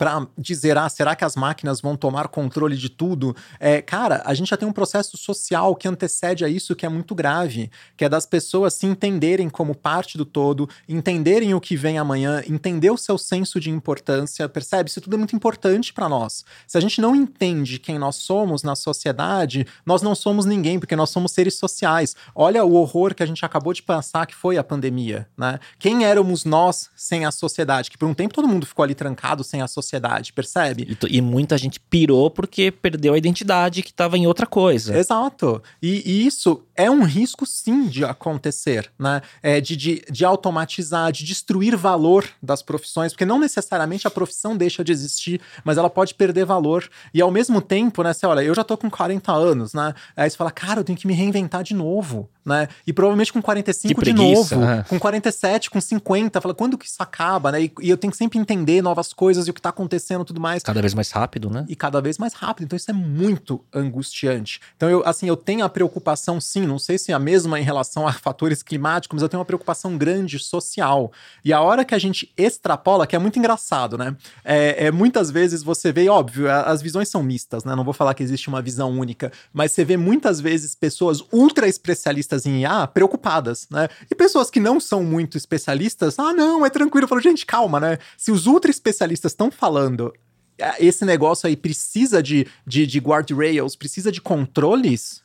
para 0.04 0.28
dizer, 0.38 0.78
ah, 0.78 0.89
será 0.89 1.16
que 1.16 1.24
as 1.24 1.34
máquinas 1.34 1.80
vão 1.80 1.95
tomar 1.95 2.28
controle 2.28 2.76
de 2.76 2.89
tudo? 2.89 3.34
É, 3.58 3.82
cara, 3.82 4.22
a 4.26 4.34
gente 4.34 4.49
já 4.49 4.58
tem 4.58 4.68
um 4.68 4.74
processo 4.74 5.16
social 5.16 5.74
que 5.78 5.88
antecede 5.88 6.43
a 6.43 6.49
isso 6.49 6.76
que 6.76 6.86
é 6.86 6.89
muito 6.89 7.16
grave, 7.16 7.72
que 7.95 8.04
é 8.04 8.10
das 8.10 8.26
pessoas 8.26 8.74
se 8.74 8.86
entenderem 8.86 9.49
como 9.49 9.74
parte 9.74 10.18
do 10.18 10.26
todo, 10.26 10.68
entenderem 10.89 11.54
o 11.54 11.62
que 11.62 11.78
vem 11.78 11.97
amanhã, 11.97 12.43
entender 12.45 12.91
o 12.91 12.97
seu 12.97 13.18
senso 13.18 13.62
de 13.62 13.70
importância, 13.70 14.49
percebe? 14.49 14.89
Isso 14.89 14.99
tudo 14.99 15.16
é 15.16 15.18
muito 15.18 15.38
importante 15.38 15.93
para 15.93 16.10
nós. 16.10 16.43
Se 16.68 16.78
a 16.78 16.82
gente 16.82 16.99
não 16.99 17.16
entende 17.16 17.80
quem 17.80 17.97
nós 17.97 18.18
somos 18.18 18.62
na 18.62 18.76
sociedade, 18.76 19.66
nós 19.86 20.01
não 20.01 20.14
somos 20.14 20.43
ninguém, 20.43 20.80
porque 20.80 20.97
nós 20.97 21.12
somos 21.12 21.32
seres 21.32 21.58
sociais. 21.58 22.14
Olha 22.36 22.66
o 22.66 22.74
horror 22.74 23.16
que 23.16 23.24
a 23.24 23.26
gente 23.26 23.45
acabou 23.45 23.72
de 23.72 23.82
pensar 23.82 24.26
que 24.26 24.36
foi 24.36 24.58
a 24.58 24.64
pandemia, 24.66 25.30
né? 25.38 25.62
Quem 25.80 26.04
éramos 26.04 26.43
nós 26.43 26.89
sem 26.93 27.26
a 27.26 27.32
sociedade? 27.32 27.89
Que 27.89 27.97
por 27.97 28.10
um 28.10 28.14
tempo 28.14 28.34
todo 28.34 28.49
mundo 28.49 28.66
ficou 28.66 28.84
ali 28.84 28.93
trancado 28.93 29.45
sem 29.45 29.62
a 29.62 29.68
sociedade 29.68 29.93
sociedade, 29.94 30.34
percebe? 30.34 30.98
E, 31.10 31.18
e 31.18 31.22
muita 31.22 31.58
gente 31.58 31.80
pirou 31.80 32.30
porque 32.30 32.72
perdeu 32.72 33.14
a 33.14 33.18
identidade 33.18 33.84
que 33.84 33.91
estava 33.91 34.18
em 34.18 34.26
outra 34.26 34.46
coisa. 34.46 34.98
Exato. 34.98 35.62
E, 35.82 36.02
e, 36.06 36.26
isso 36.26 36.64
é 36.76 36.89
um 36.89 37.04
risco, 37.04 37.46
sim, 37.46 37.86
de 37.86 38.04
acontecer, 38.04 38.91
né? 38.98 39.22
É, 39.41 39.62
de, 39.62 39.76
de, 39.76 40.04
de 40.10 40.26
automatizar, 40.26 41.12
de 41.12 41.24
destruir 41.24 41.76
valor 41.76 42.28
das 42.41 42.62
profissões, 42.62 43.14
porque 43.14 43.26
não 43.26 43.39
necessariamente 43.39 44.08
a 44.08 44.12
profissão 44.12 44.58
deixa 44.58 44.84
de 44.84 44.91
existir, 44.91 45.39
mas 45.64 45.78
ela 45.78 45.89
pode 45.89 46.16
perder 46.16 46.46
valor. 46.46 46.89
E 47.14 47.22
ao 47.22 47.32
mesmo 47.32 47.62
tempo, 47.62 48.02
né? 48.04 48.14
Você 48.14 48.26
olha, 48.26 48.41
eu 48.41 48.56
já 48.56 48.64
tô 48.64 48.78
com 48.78 48.89
40 48.89 49.32
anos, 49.32 49.74
né? 49.74 49.94
Aí 50.16 50.30
você 50.30 50.38
fala, 50.38 50.52
cara, 50.52 50.80
eu 50.80 50.84
tenho 50.84 50.98
que 50.98 51.08
me 51.08 51.14
reinventar 51.14 51.64
de 51.64 51.74
novo, 51.74 52.30
né? 52.46 52.68
E 52.86 52.91
provavelmente 52.91 53.32
com 53.32 53.41
45 53.41 54.04
de 54.04 54.14
novo, 54.14 54.56
né? 54.58 54.86
com 54.89 55.00
47, 55.00 55.70
com 55.70 55.80
50, 55.80 56.41
fala, 56.41 56.54
quando 56.54 56.78
que 56.78 56.86
isso 56.86 57.02
acaba, 57.02 57.52
né? 57.52 57.64
E, 57.64 57.74
e, 57.82 57.89
eu 57.89 57.98
tenho 57.98 58.12
que 58.12 58.18
sempre 58.18 58.39
entender 58.39 58.82
novas 58.82 59.14
coisas 59.14 59.48
e 59.48 59.52
o 59.52 59.54
que 59.54 59.62
tá 59.62 59.72
acontecendo 59.74 60.24
tudo 60.24 60.40
mais. 60.40 60.64
Cada 60.64 60.82
vez 60.82 60.94
mais 60.94 61.12
rápido, 61.12 61.50
né? 61.50 61.66
E 61.68 61.76
cada 61.76 62.02
vez 62.02 62.18
mais 62.18 62.34
rápido. 62.34 62.66
Então 62.66 62.78
isso 62.78 62.90
é 62.90 62.94
muito 62.94 63.64
angustiante. 63.74 64.62
Então 64.78 64.90
eu, 64.90 65.04
assim, 65.06 65.28
eu 65.28 65.36
tenho 65.36 65.66
a 65.66 65.70
preocupação, 65.70 66.40
sim, 66.40 66.66
não 66.66 66.80
sei 66.80 66.98
se 66.98 67.12
é 67.12 67.16
a 67.16 67.20
mesma 67.20 67.60
em 67.60 67.64
relação 67.64 68.08
a 68.08 68.14
fatores 68.14 68.64
climáticos, 68.64 69.16
mas 69.16 69.24
eu 69.24 69.30
tenho 69.30 69.40
uma 69.40 69.46
preocupação 69.46 69.98
grande 69.98 70.40
social. 70.40 71.12
E 71.44 71.52
a 71.52 71.62
hora 71.62 71.84
que 71.84 71.96
a 71.96 72.00
gente 72.00 72.32
extrapola, 72.38 73.06
que 73.06 73.16
é 73.16 73.20
muito 73.20 73.38
engraçado, 73.38 73.98
né? 73.98 74.16
É, 74.44 74.88
é 74.88 74.92
muitas 74.92 75.30
vezes 75.30 75.64
você 75.64 75.92
vê, 75.92 76.08
óbvio, 76.08 76.50
as 76.52 76.82
visões 76.82 77.10
são 77.10 77.24
mistas, 77.24 77.64
né? 77.64 77.76
Não 77.76 77.84
vou 77.84 77.94
falar 77.94 78.14
que 78.14 78.24
existe 78.24 78.48
uma 78.48 78.62
visão 78.62 78.92
única, 78.92 79.32
mas 79.52 79.72
você 79.72 79.84
vê 79.84 79.98
muitas 79.98 80.40
vezes 80.40 80.76
pessoas 80.76 81.24
ultra 81.32 81.68
especialistas 81.68 82.46
em 82.46 82.62
IA 82.62 82.88
preocupadas, 82.88 83.68
né? 83.70 83.90
E 84.10 84.16
pessoas 84.16 84.50
que 84.50 84.60
não 84.60 84.80
são 84.80 85.04
muito 85.04 85.38
especialistas, 85.38 86.20
ah, 86.20 86.34
não, 86.34 86.66
é 86.66 86.70
tranquilo. 86.70 87.06
Eu 87.06 87.10
falo, 87.10 87.22
gente, 87.22 87.46
calma, 87.46 87.80
né? 87.80 87.98
Se 88.18 88.32
os 88.32 88.46
ultra 88.46 88.70
especialistas 88.70 89.32
estão 89.32 89.52
falando 89.64 90.14
ah, 90.61 90.76
esse 90.78 91.05
negócio 91.05 91.47
aí 91.47 91.55
precisa 91.55 92.22
de, 92.22 92.45
de, 92.68 92.86
de 92.86 92.99
guardrails, 92.99 93.78
precisa 93.78 94.11
de 94.11 94.20
controles, 94.20 95.24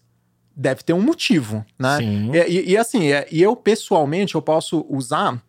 deve 0.54 0.84
ter 0.84 0.92
um 0.92 1.02
motivo, 1.02 1.66
né? 1.76 1.96
Sim. 1.98 2.30
E, 2.32 2.70
e, 2.70 2.76
assim, 2.76 3.10
é, 3.10 3.26
e 3.32 3.42
eu 3.42 3.56
pessoalmente 3.56 4.36
eu 4.36 4.42
posso 4.42 4.86
usar 4.88 5.42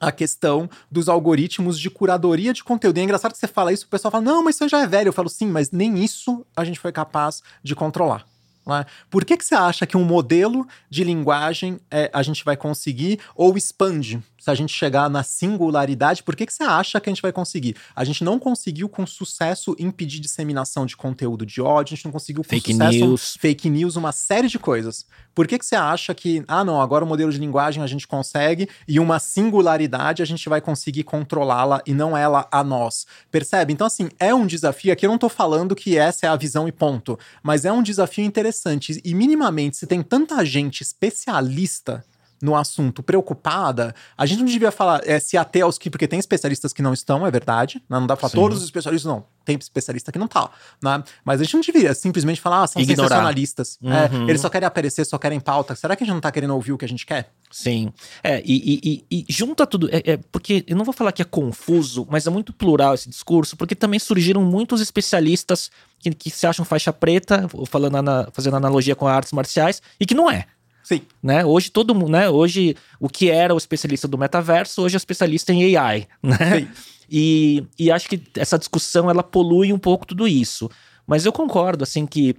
a 0.00 0.10
questão 0.10 0.68
dos 0.90 1.08
algoritmos 1.08 1.78
de 1.78 1.88
curadoria 1.88 2.52
de 2.52 2.64
conteúdo. 2.64 2.98
E 2.98 3.00
é 3.00 3.04
engraçado 3.04 3.32
que 3.32 3.38
você 3.38 3.46
fala 3.46 3.72
isso, 3.72 3.86
o 3.86 3.88
pessoal 3.88 4.10
fala, 4.10 4.24
não, 4.24 4.42
mas 4.42 4.56
isso 4.56 4.68
já 4.68 4.80
é 4.80 4.86
velho. 4.86 5.08
Eu 5.08 5.12
falo, 5.12 5.28
sim, 5.28 5.46
mas 5.46 5.70
nem 5.70 6.02
isso 6.02 6.44
a 6.56 6.64
gente 6.64 6.80
foi 6.80 6.90
capaz 6.90 7.40
de 7.62 7.76
controlar. 7.76 8.26
Né? 8.66 8.84
Por 9.08 9.24
que, 9.24 9.36
que 9.36 9.44
você 9.44 9.54
acha 9.54 9.86
que 9.86 9.96
um 9.96 10.04
modelo 10.04 10.66
de 10.90 11.04
linguagem 11.04 11.78
é, 11.88 12.10
a 12.12 12.22
gente 12.22 12.44
vai 12.44 12.56
conseguir 12.56 13.20
ou 13.36 13.56
expande? 13.56 14.20
Se 14.44 14.50
a 14.50 14.54
gente 14.54 14.74
chegar 14.74 15.08
na 15.08 15.22
singularidade, 15.22 16.22
por 16.22 16.36
que, 16.36 16.44
que 16.44 16.52
você 16.52 16.64
acha 16.64 17.00
que 17.00 17.08
a 17.08 17.12
gente 17.12 17.22
vai 17.22 17.32
conseguir? 17.32 17.76
A 17.96 18.04
gente 18.04 18.22
não 18.22 18.38
conseguiu 18.38 18.90
com 18.90 19.06
sucesso 19.06 19.74
impedir 19.78 20.20
disseminação 20.20 20.84
de 20.84 20.94
conteúdo 20.94 21.46
de 21.46 21.62
ódio, 21.62 21.94
a 21.94 21.96
gente 21.96 22.04
não 22.04 22.12
conseguiu 22.12 22.42
com 22.42 22.50
fake 22.50 22.72
sucesso 22.72 22.98
news. 22.98 23.36
fake 23.40 23.70
news, 23.70 23.96
uma 23.96 24.12
série 24.12 24.46
de 24.46 24.58
coisas. 24.58 25.06
Por 25.34 25.48
que, 25.48 25.58
que 25.58 25.64
você 25.64 25.74
acha 25.74 26.14
que, 26.14 26.44
ah, 26.46 26.62
não, 26.62 26.78
agora 26.78 27.06
o 27.06 27.08
modelo 27.08 27.32
de 27.32 27.38
linguagem 27.38 27.82
a 27.82 27.86
gente 27.86 28.06
consegue 28.06 28.68
e 28.86 29.00
uma 29.00 29.18
singularidade 29.18 30.20
a 30.20 30.26
gente 30.26 30.46
vai 30.46 30.60
conseguir 30.60 31.04
controlá-la 31.04 31.80
e 31.86 31.94
não 31.94 32.14
ela 32.14 32.46
a 32.52 32.62
nós? 32.62 33.06
Percebe? 33.30 33.72
Então, 33.72 33.86
assim, 33.86 34.10
é 34.20 34.34
um 34.34 34.46
desafio. 34.46 34.92
Aqui 34.92 35.06
eu 35.06 35.10
não 35.10 35.16
tô 35.16 35.30
falando 35.30 35.74
que 35.74 35.96
essa 35.96 36.26
é 36.26 36.28
a 36.28 36.36
visão 36.36 36.68
e 36.68 36.72
ponto, 36.72 37.18
mas 37.42 37.64
é 37.64 37.72
um 37.72 37.82
desafio 37.82 38.26
interessante. 38.26 39.00
E 39.02 39.14
minimamente, 39.14 39.78
se 39.78 39.86
tem 39.86 40.02
tanta 40.02 40.44
gente 40.44 40.82
especialista 40.82 42.04
no 42.44 42.54
assunto 42.54 43.02
preocupada, 43.02 43.94
a 44.18 44.26
gente 44.26 44.40
não 44.40 44.46
devia 44.46 44.70
falar 44.70 45.00
é, 45.08 45.18
se 45.18 45.34
até 45.34 45.62
aos 45.62 45.78
que, 45.78 45.88
porque 45.88 46.06
tem 46.06 46.18
especialistas 46.18 46.74
que 46.74 46.82
não 46.82 46.92
estão, 46.92 47.26
é 47.26 47.30
verdade, 47.30 47.82
né? 47.88 47.98
não 47.98 48.06
dá 48.06 48.14
pra 48.14 48.28
falar 48.28 48.42
todos 48.42 48.58
os 48.58 48.64
especialistas, 48.64 49.10
não. 49.10 49.24
Tem 49.46 49.56
especialista 49.56 50.12
que 50.12 50.18
não 50.18 50.28
tá, 50.28 50.50
né? 50.82 51.02
Mas 51.24 51.40
a 51.40 51.44
gente 51.44 51.54
não 51.54 51.60
devia 51.60 51.94
simplesmente 51.94 52.40
falar, 52.40 52.62
ah, 52.62 52.66
são 52.66 52.80
Ignorar. 52.80 53.08
sensacionalistas. 53.08 53.78
É, 53.82 54.14
uhum. 54.14 54.26
É, 54.26 54.30
eles 54.30 54.40
só 54.40 54.48
querem 54.48 54.66
aparecer, 54.66 55.04
só 55.04 55.18
querem 55.18 55.40
pauta. 55.40 55.74
Será 55.74 55.96
que 55.96 56.02
a 56.02 56.06
gente 56.06 56.14
não 56.14 56.20
tá 56.20 56.30
querendo 56.30 56.54
ouvir 56.54 56.72
o 56.72 56.78
que 56.78 56.84
a 56.84 56.88
gente 56.88 57.04
quer? 57.04 57.30
Sim. 57.50 57.92
É, 58.22 58.42
e, 58.44 59.04
e, 59.10 59.24
e, 59.28 59.32
junta 59.32 59.66
tudo. 59.66 59.88
É, 59.90 60.02
é, 60.12 60.16
porque 60.16 60.64
eu 60.66 60.76
não 60.76 60.84
vou 60.84 60.94
falar 60.94 61.12
que 61.12 61.20
é 61.20 61.26
confuso, 61.26 62.06
mas 62.10 62.26
é 62.26 62.30
muito 62.30 62.52
plural 62.52 62.94
esse 62.94 63.08
discurso, 63.08 63.56
porque 63.56 63.74
também 63.74 63.98
surgiram 63.98 64.42
muitos 64.42 64.80
especialistas 64.80 65.70
que, 65.98 66.10
que 66.14 66.30
se 66.30 66.46
acham 66.46 66.64
faixa 66.64 66.92
preta, 66.92 67.46
falando 67.66 68.00
na, 68.00 68.28
fazendo 68.32 68.56
analogia 68.56 68.96
com 68.96 69.06
artes 69.06 69.32
marciais, 69.32 69.82
e 70.00 70.06
que 70.06 70.14
não 70.14 70.30
é. 70.30 70.46
Sim. 70.84 71.00
Né? 71.22 71.44
Hoje 71.44 71.70
todo 71.70 71.94
mundo, 71.94 72.12
né? 72.12 72.28
Hoje 72.28 72.76
o 73.00 73.08
que 73.08 73.30
era 73.30 73.54
o 73.54 73.58
especialista 73.58 74.06
do 74.06 74.18
metaverso, 74.18 74.82
hoje 74.82 74.94
é 74.94 74.98
especialista 74.98 75.52
em 75.52 75.76
AI, 75.76 76.06
né? 76.22 76.60
Sim. 76.60 76.68
E, 77.10 77.64
e 77.78 77.90
acho 77.90 78.08
que 78.08 78.22
essa 78.36 78.58
discussão 78.58 79.10
ela 79.10 79.22
polui 79.22 79.72
um 79.72 79.78
pouco 79.78 80.06
tudo 80.06 80.28
isso. 80.28 80.70
Mas 81.06 81.26
eu 81.26 81.32
concordo 81.32 81.82
assim 81.82 82.06
que 82.06 82.36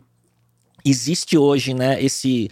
existe 0.83 1.37
hoje, 1.37 1.73
né, 1.73 2.01
esse 2.01 2.49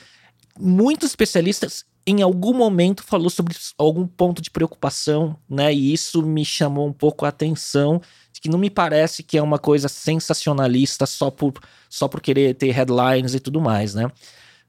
muitos 0.59 1.09
especialistas 1.09 1.85
em 2.05 2.21
algum 2.21 2.53
momento 2.53 3.03
falou 3.03 3.29
sobre 3.29 3.55
algum 3.77 4.05
ponto 4.05 4.41
de 4.41 4.51
preocupação, 4.51 5.37
né? 5.49 5.73
E 5.73 5.93
isso 5.93 6.21
me 6.21 6.43
chamou 6.43 6.87
um 6.87 6.91
pouco 6.91 7.25
a 7.25 7.29
atenção, 7.29 8.01
que 8.43 8.49
não 8.49 8.59
me 8.59 8.69
parece 8.69 9.23
que 9.23 9.37
é 9.37 9.41
uma 9.41 9.57
coisa 9.57 9.87
sensacionalista 9.87 11.05
só 11.05 11.31
por 11.31 11.53
só 11.89 12.09
por 12.09 12.19
querer 12.19 12.53
ter 12.55 12.71
headlines 12.71 13.33
e 13.33 13.39
tudo 13.39 13.61
mais, 13.61 13.95
né? 13.95 14.11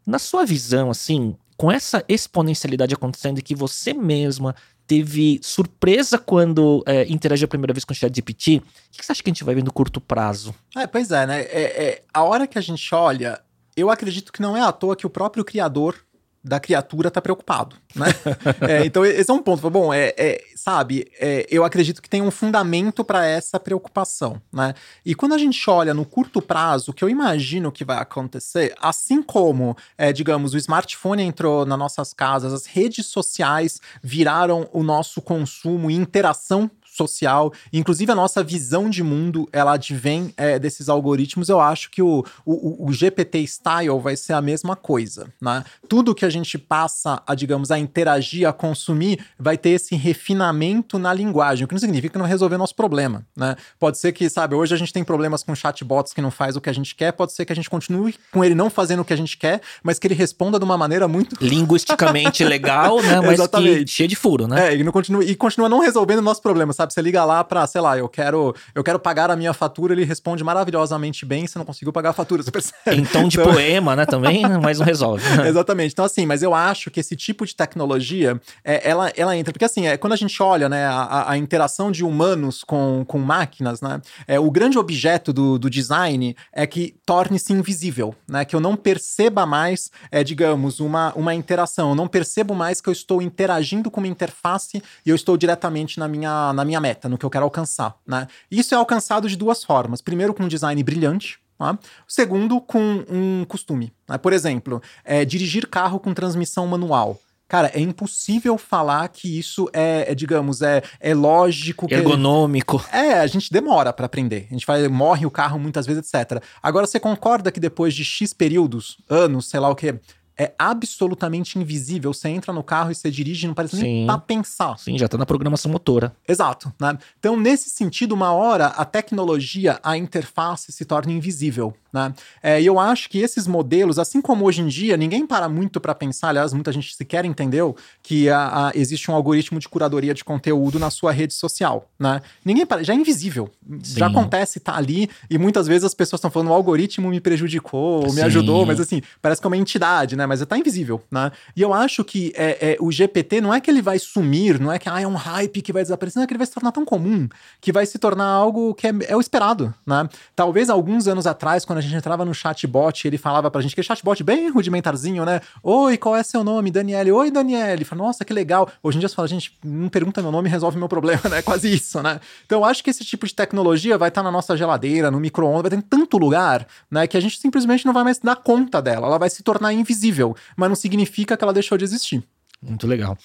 Na 0.07 0.19
sua 0.19 0.45
visão, 0.45 0.91
assim, 0.91 1.37
com 1.57 1.71
essa 1.71 2.05
exponencialidade 2.09 2.95
acontecendo 2.95 3.39
e 3.39 3.43
que 3.43 3.55
você 3.55 3.95
mesma 3.95 4.55
teve 4.87 5.41
surpresa 5.43 6.19
quando 6.19 6.83
é, 6.87 7.07
interagiu 7.07 7.47
a 7.47 7.49
primeira 7.49 7.73
vez 7.73 7.85
com 7.85 7.93
o 7.93 7.97
ChatGPT, 7.97 8.59
o 8.59 8.63
que 8.91 9.05
você 9.05 9.13
acha 9.13 9.23
que 9.23 9.31
a 9.31 9.33
gente 9.33 9.45
vai 9.45 9.55
ver 9.55 9.65
no 9.65 9.73
curto 9.73 10.01
prazo? 10.01 10.55
É, 10.77 10.87
pois 10.87 11.11
é, 11.11 11.27
né? 11.27 11.41
É, 11.43 11.85
é, 11.85 12.03
a 12.13 12.23
hora 12.23 12.47
que 12.47 12.59
a 12.59 12.61
gente 12.61 12.95
olha, 12.95 13.41
eu 13.77 13.91
acredito 13.91 14.33
que 14.33 14.43
não 14.43 14.57
é 14.57 14.61
à 14.61 14.73
toa 14.73 14.97
que 14.97 15.07
o 15.07 15.11
próprio 15.11 15.45
criador 15.45 15.97
da 16.45 16.61
criatura 16.61 17.11
tá 17.11 17.23
preocupado, 17.23 17.77
né? 17.97 18.07
é, 18.69 18.85
então 18.85 19.05
esse 19.05 19.31
é 19.31 19.35
um 19.35 19.43
ponto. 19.43 19.71
Bom, 19.71 19.95
é, 19.95 20.15
é 20.17 20.45
sabe, 20.55 21.07
é, 21.19 21.47
eu 21.51 21.65
acredito 21.65 22.03
que 22.03 22.09
tem 22.09 22.21
um 22.21 22.31
fundamento 22.31 23.03
para 23.03 23.25
essa 23.25 23.59
preocupação, 23.59 24.41
né? 24.53 24.75
E 25.05 25.15
quando 25.15 25.35
a 25.35 25.39
gente 25.39 25.69
olha 25.71 25.95
no 25.95 26.05
curto 26.05 26.43
prazo, 26.43 26.91
o 26.91 26.95
que 26.95 27.03
eu 27.03 27.09
imagino 27.09 27.73
que 27.73 27.85
vai 27.85 27.97
acontecer, 27.97 28.75
assim 28.81 29.23
como, 29.23 29.75
é, 29.97 30.13
digamos, 30.13 30.53
o 30.53 30.59
smartphone 30.59 31.23
entrou 31.23 31.65
nas 31.65 31.79
nossas 31.79 32.13
casas, 32.13 32.53
as 32.53 32.67
redes 32.67 33.07
sociais 33.07 33.81
viraram 34.03 34.69
o 34.73 34.83
nosso 34.83 35.23
consumo 35.23 35.91
e 35.91 35.95
interação 35.95 36.71
social, 36.95 37.53
inclusive 37.73 38.11
a 38.11 38.15
nossa 38.15 38.43
visão 38.43 38.89
de 38.89 39.03
mundo, 39.03 39.49
ela 39.53 39.75
advém 39.75 40.33
é, 40.37 40.59
desses 40.59 40.89
algoritmos. 40.89 41.49
Eu 41.49 41.61
acho 41.61 41.91
que 41.91 42.01
o, 42.01 42.25
o, 42.45 42.89
o, 42.89 42.93
GPT 42.93 43.47
Style 43.47 43.99
vai 44.01 44.17
ser 44.17 44.33
a 44.33 44.41
mesma 44.41 44.77
coisa, 44.77 45.27
né? 45.41 45.65
Tudo 45.89 46.15
que 46.15 46.25
a 46.25 46.31
gente 46.31 46.57
passa 46.57 47.23
a, 47.27 47.35
digamos, 47.35 47.71
a 47.71 47.79
interagir, 47.79 48.49
a 48.49 48.53
consumir, 48.53 49.25
vai 49.39 49.59
ter 49.59 49.71
esse 49.71 49.97
refinamento 49.97 50.99
na 50.99 51.13
linguagem, 51.13 51.65
o 51.65 51.69
que 51.69 51.75
não 51.75 51.81
significa 51.81 52.13
que 52.13 52.19
não 52.19 52.27
resolver 52.27 52.57
nosso 52.57 52.75
problema, 52.75 53.27
né? 53.37 53.57
Pode 53.79 53.99
ser 53.99 54.13
que, 54.13 54.29
sabe, 54.29 54.55
hoje 54.55 54.75
a 54.75 54.79
gente 54.79 54.93
tem 54.93 55.03
problemas 55.03 55.43
com 55.43 55.55
chatbots 55.55 56.13
que 56.13 56.23
não 56.23 56.31
faz 56.31 56.57
o 56.57 56.61
que 56.61 56.71
a 56.71 56.73
gente 56.73 56.95
quer, 56.95 57.13
pode 57.13 57.33
ser 57.33 57.45
que 57.45 57.53
a 57.53 57.57
gente 57.57 57.69
continue 57.69 58.15
com 58.31 58.45
ele 58.45 58.55
não 58.55 58.71
fazendo 58.71 59.01
o 59.01 59.05
que 59.05 59.13
a 59.13 59.17
gente 59.17 59.37
quer, 59.37 59.61
mas 59.83 59.99
que 59.99 60.07
ele 60.07 60.15
responda 60.15 60.59
de 60.59 60.65
uma 60.65 60.79
maneira 60.79 61.09
muito 61.09 61.37
linguisticamente 61.45 62.45
legal, 62.45 63.03
né? 63.03 63.21
Mas 63.21 63.35
Exatamente. 63.35 63.85
que 63.85 63.91
cheio 63.91 64.09
de 64.09 64.17
furo, 64.17 64.47
né? 64.47 64.69
É, 64.69 64.77
e, 64.77 64.85
não 64.85 64.93
continua, 64.93 65.25
e 65.25 65.35
continua 65.35 65.69
não 65.69 65.81
resolvendo 65.81 66.19
o 66.19 66.23
nosso 66.23 66.41
problema, 66.41 66.73
sabe? 66.73 66.84
Sabe? 66.85 66.93
Você 66.93 67.03
liga 67.03 67.25
lá 67.25 67.43
pra, 67.43 67.67
sei 67.67 67.81
lá, 67.81 67.97
eu 67.99 68.09
quero, 68.09 68.55
eu 68.75 68.85
quero 68.85 68.99
pagar 68.99 69.31
a 69.31 69.37
minha 69.37 69.53
fatura, 69.53 69.93
ele 69.95 70.05
responde 70.05 70.45
maravilhosamente 70.45 71.25
bem, 71.25 71.47
você 71.47 71.59
não 71.59 71.65
conseguiu 71.65 71.93
pagar 71.93 72.11
a 72.11 72.13
fatura, 72.13 72.43
você 72.45 72.51
percebe? 72.51 72.97
Em 73.01 73.05
tom 73.05 73.29
de 73.29 73.39
então... 73.39 73.53
poema, 73.53 73.97
né, 73.97 74.07
também, 74.07 74.43
mas 74.63 74.79
não 74.79 74.87
resolve. 74.87 75.25
Exatamente. 75.47 75.93
Então, 75.93 76.05
assim, 76.05 76.27
mas 76.27 76.43
eu 76.43 76.55
acho 76.55 76.91
que 76.91 77.01
esse 77.01 77.17
tipo 77.17 77.47
de 77.47 77.55
tecnologia, 77.55 78.41
é, 78.65 78.89
ela, 78.89 79.13
ela 79.17 79.37
entra, 79.37 79.53
porque 79.53 79.65
assim, 79.65 79.87
é, 79.87 79.97
quando 79.97 80.13
a 80.13 80.17
gente 80.17 80.41
olha, 80.43 80.69
né, 80.69 80.87
a, 80.87 81.31
a 81.31 81.39
interação 81.39 81.91
de 81.91 82.05
humanos 82.05 82.63
com, 82.63 83.05
com 83.07 83.19
máquinas, 83.19 83.81
né, 83.81 84.01
é, 84.27 84.39
o 84.39 84.51
grande 84.51 84.79
objeto 84.79 85.33
do, 85.33 85.59
do 85.59 85.71
design 85.71 86.37
é 86.53 86.67
que 86.67 86.95
torne-se 87.07 87.53
invisível, 87.53 88.15
né, 88.29 88.45
que 88.45 88.55
eu 88.55 88.61
não 88.61 88.77
perceba 88.77 89.47
mais, 89.47 89.91
é, 90.11 90.23
digamos, 90.23 90.81
uma, 90.81 91.13
uma 91.15 91.35
interação, 91.35 91.91
eu 91.91 91.95
não 91.95 92.09
percebo 92.09 92.55
mais 92.55 92.81
que 92.81 92.89
eu 92.89 92.93
estou 92.93 93.23
interagindo 93.23 93.91
com 93.91 94.01
uma 94.01 94.09
interface 94.09 94.83
e 95.05 95.11
eu 95.11 95.17
estou 95.17 95.37
diretamente 95.37 95.99
na 95.99 96.09
minha, 96.09 96.53
na 96.53 96.65
minha 96.65 96.74
minha 96.75 96.81
meta, 96.81 97.09
no 97.09 97.17
que 97.17 97.25
eu 97.25 97.31
quero 97.31 97.45
alcançar, 97.45 97.97
né? 98.07 98.27
Isso 98.51 98.75
é 98.75 98.79
alcançado 98.79 99.29
de 99.29 99.37
duas 99.37 99.63
formas. 99.63 100.01
Primeiro, 100.01 100.35
com 100.35 100.43
um 100.43 100.49
design 100.49 100.83
brilhante, 100.83 101.39
Tá? 101.57 101.79
Segundo, 102.09 102.61
com 102.61 103.05
um 103.09 103.45
costume. 103.47 103.93
Né? 104.09 104.19
Por 104.19 104.33
exemplo, 104.33 104.83
é, 105.05 105.25
dirigir 105.25 105.69
carro 105.69 106.01
com 106.01 106.13
transmissão 106.13 106.67
manual. 106.67 107.21
Cara, 107.47 107.71
é 107.73 107.79
impossível 107.79 108.59
falar 108.59 109.07
que 109.09 109.39
isso 109.39 109.71
é, 109.73 110.07
é 110.09 110.15
digamos, 110.17 110.63
é, 110.63 110.83
é 110.99 111.15
lógico. 111.15 111.87
Ergonômico. 111.89 112.85
É, 112.91 113.21
a 113.21 113.27
gente 113.29 113.53
demora 113.53 113.93
para 113.93 114.07
aprender. 114.07 114.49
A 114.51 114.55
gente 114.55 114.67
vai, 114.67 114.89
morre 114.89 115.25
o 115.27 115.31
carro 115.31 115.59
muitas 115.59 115.87
vezes, 115.87 116.13
etc. 116.13 116.43
Agora, 116.61 116.87
você 116.87 116.99
concorda 116.99 117.53
que 117.53 117.61
depois 117.61 117.95
de 117.95 118.05
X 118.05 118.33
períodos, 118.33 118.99
anos, 119.09 119.47
sei 119.47 119.61
lá 119.61 119.69
o 119.69 119.77
que, 119.77 119.95
é 120.39 120.53
absolutamente 120.59 121.59
invisível. 121.59 122.13
Você 122.13 122.29
entra 122.29 122.53
no 122.53 122.63
carro 122.63 122.91
e 122.91 122.95
você 122.95 123.11
dirige, 123.11 123.47
não 123.47 123.55
parece 123.55 123.77
Sim. 123.77 123.83
nem 123.83 124.07
pra 124.07 124.19
pensar. 124.19 124.79
Sim, 124.79 124.99
já 124.99 125.09
tá 125.09 125.17
na 125.17 125.27
programação 125.27 125.71
motora. 125.71 126.15
Exato. 126.27 126.73
Né? 126.81 126.99
Então, 127.19 127.37
nesse 127.37 127.71
sentido, 127.71 128.13
uma 128.13 128.33
hora 128.33 128.67
a 128.67 128.85
tecnologia, 128.85 129.79
a 129.83 129.97
interface 129.97 130.73
se 130.73 130.85
torna 130.85 131.13
invisível. 131.13 131.75
Né? 131.95 132.13
É, 132.43 132.61
e 132.61 132.67
eu 132.67 132.77
acho 132.77 133.09
que 133.09 133.21
esses 133.21 133.47
modelos, 133.47 134.01
assim 134.01 134.21
como 134.21 134.45
hoje 134.45 134.61
em 134.61 134.67
dia, 134.67 134.97
ninguém 134.97 135.25
para 135.25 135.49
muito 135.49 135.81
para 135.81 135.95
pensar, 135.95 136.31
aliás, 136.31 136.53
muita 136.53 136.73
gente 136.73 136.93
sequer 136.93 137.25
entendeu 137.25 137.77
que 138.03 138.29
a, 138.29 138.67
a, 138.67 138.73
existe 138.75 139.13
um 139.13 139.15
algoritmo 139.15 139.61
de 139.61 139.69
curadoria 139.69 140.13
de 140.13 140.25
conteúdo 140.25 140.77
na 140.81 140.91
sua 140.91 141.13
rede 141.13 141.35
social. 141.35 141.89
Né? 141.97 142.21
Ninguém 142.45 142.67
para, 142.67 142.83
já 142.83 142.93
é 142.93 142.97
invisível. 142.97 143.49
Sim. 143.81 144.01
Já 144.01 144.09
acontece, 144.09 144.59
tá 144.59 144.77
ali, 144.77 145.09
e 145.31 145.39
muitas 145.39 145.69
vezes 145.69 145.85
as 145.85 145.95
pessoas 145.95 146.19
estão 146.19 146.33
falando 146.33 146.49
o 146.49 146.53
algoritmo 146.53 147.09
me 147.09 147.21
prejudicou, 147.21 148.13
me 148.13 148.23
ajudou, 148.23 148.67
mas 148.67 148.81
assim, 148.81 149.01
parece 149.23 149.41
que 149.41 149.47
é 149.47 149.49
uma 149.49 149.57
entidade, 149.57 150.17
né? 150.17 150.27
Mas 150.27 150.45
tá 150.45 150.59
invisível, 150.59 151.01
né? 151.09 151.31
E 151.55 151.63
eu 151.63 151.73
acho 151.73 152.03
que 152.03 152.33
é, 152.35 152.73
é, 152.73 152.77
o 152.81 152.91
GPT 152.91 153.41
não 153.41 153.55
é 153.55 153.61
que 153.61 153.71
ele 153.71 153.81
vai 153.81 154.01
sumir, 154.01 154.59
não 154.59 154.73
é 154.73 154.81
que 154.81 154.89
ah, 154.89 155.01
é 155.01 155.07
um 155.07 155.15
hype 155.15 155.63
que 155.63 155.73
vai 155.73 155.83
desaparecer, 155.83 156.19
não 156.19 156.25
é 156.25 156.27
que 156.27 156.33
ele 156.33 156.39
vai 156.39 156.47
se 156.47 156.53
tornar 156.53 156.73
tão 156.73 156.85
comum, 156.85 157.29
que 157.61 157.71
vai 157.71 157.87
se 157.87 157.99
tornar 157.99 158.27
algo 158.27 158.75
que 158.75 158.89
é, 158.89 158.93
é 159.07 159.17
o 159.17 159.21
esperado, 159.21 159.73
né? 159.87 160.09
Talvez 160.35 160.69
alguns 160.69 161.07
anos 161.07 161.25
atrás, 161.27 161.65
quando 161.65 161.79
a 161.79 161.84
gente 161.85 161.97
entrava 161.97 162.25
no 162.25 162.35
chatbot, 162.35 163.07
ele 163.07 163.17
falava 163.19 163.51
pra 163.51 163.61
gente 163.61 163.75
que 163.75 163.83
chatbot 163.83 164.23
bem 164.23 164.51
rudimentarzinho, 164.51 165.25
né? 165.25 165.41
Oi, 165.63 165.97
qual 165.97 166.17
é 166.17 166.23
seu 166.23 166.43
nome? 166.43 166.71
Daniele. 166.71 167.13
Oi, 167.13 167.31
Daniele. 167.31 167.85
Fala, 167.85 168.03
Nossa, 168.03 168.25
que 168.25 168.33
legal. 168.33 168.71
Hoje 168.83 168.97
em 168.97 169.01
dia 169.01 169.09
você 169.09 169.15
fala, 169.15 169.29
gente, 169.29 169.57
não 169.63 169.89
pergunta 169.89 170.21
meu 170.23 170.33
nome, 170.33 170.49
resolve 170.49 170.79
meu 170.79 170.89
problema, 170.89 171.23
né? 171.29 171.41
Quase 171.43 171.73
isso, 171.73 172.03
né? 172.03 172.21
Então 172.47 172.65
acho 172.65 172.83
que 172.83 172.91
esse 172.91 173.05
tipo 173.05 173.27
de 173.27 173.35
tecnologia 173.35 173.97
vai 173.97 174.09
estar 174.09 174.23
na 174.23 174.31
nossa 174.31 174.57
geladeira, 174.57 175.11
no 175.11 175.21
micro-ondas, 175.21 175.63
vai 175.63 175.71
ter 175.71 175.77
em 175.77 175.81
tanto 175.81 176.19
lugar, 176.19 176.67
né? 176.91 177.07
Que 177.07 177.17
a 177.17 177.21
gente 177.21 177.39
simplesmente 177.39 177.87
não 177.87 177.93
vai 177.93 178.05
mais 178.05 178.19
dar 178.19 178.37
conta 178.37 178.81
dela. 178.83 179.07
Ela 179.07 179.19
vai 179.19 179.31
se 179.31 179.43
tornar 179.43 179.73
invisível, 179.73 180.37
mas 180.57 180.69
não 180.69 180.77
significa 180.77 181.37
que 181.37 181.45
ela 181.45 181.53
deixou 181.53 181.79
de 181.79 181.85
existir. 181.85 182.23
Muito 182.63 182.87
legal. 182.87 183.17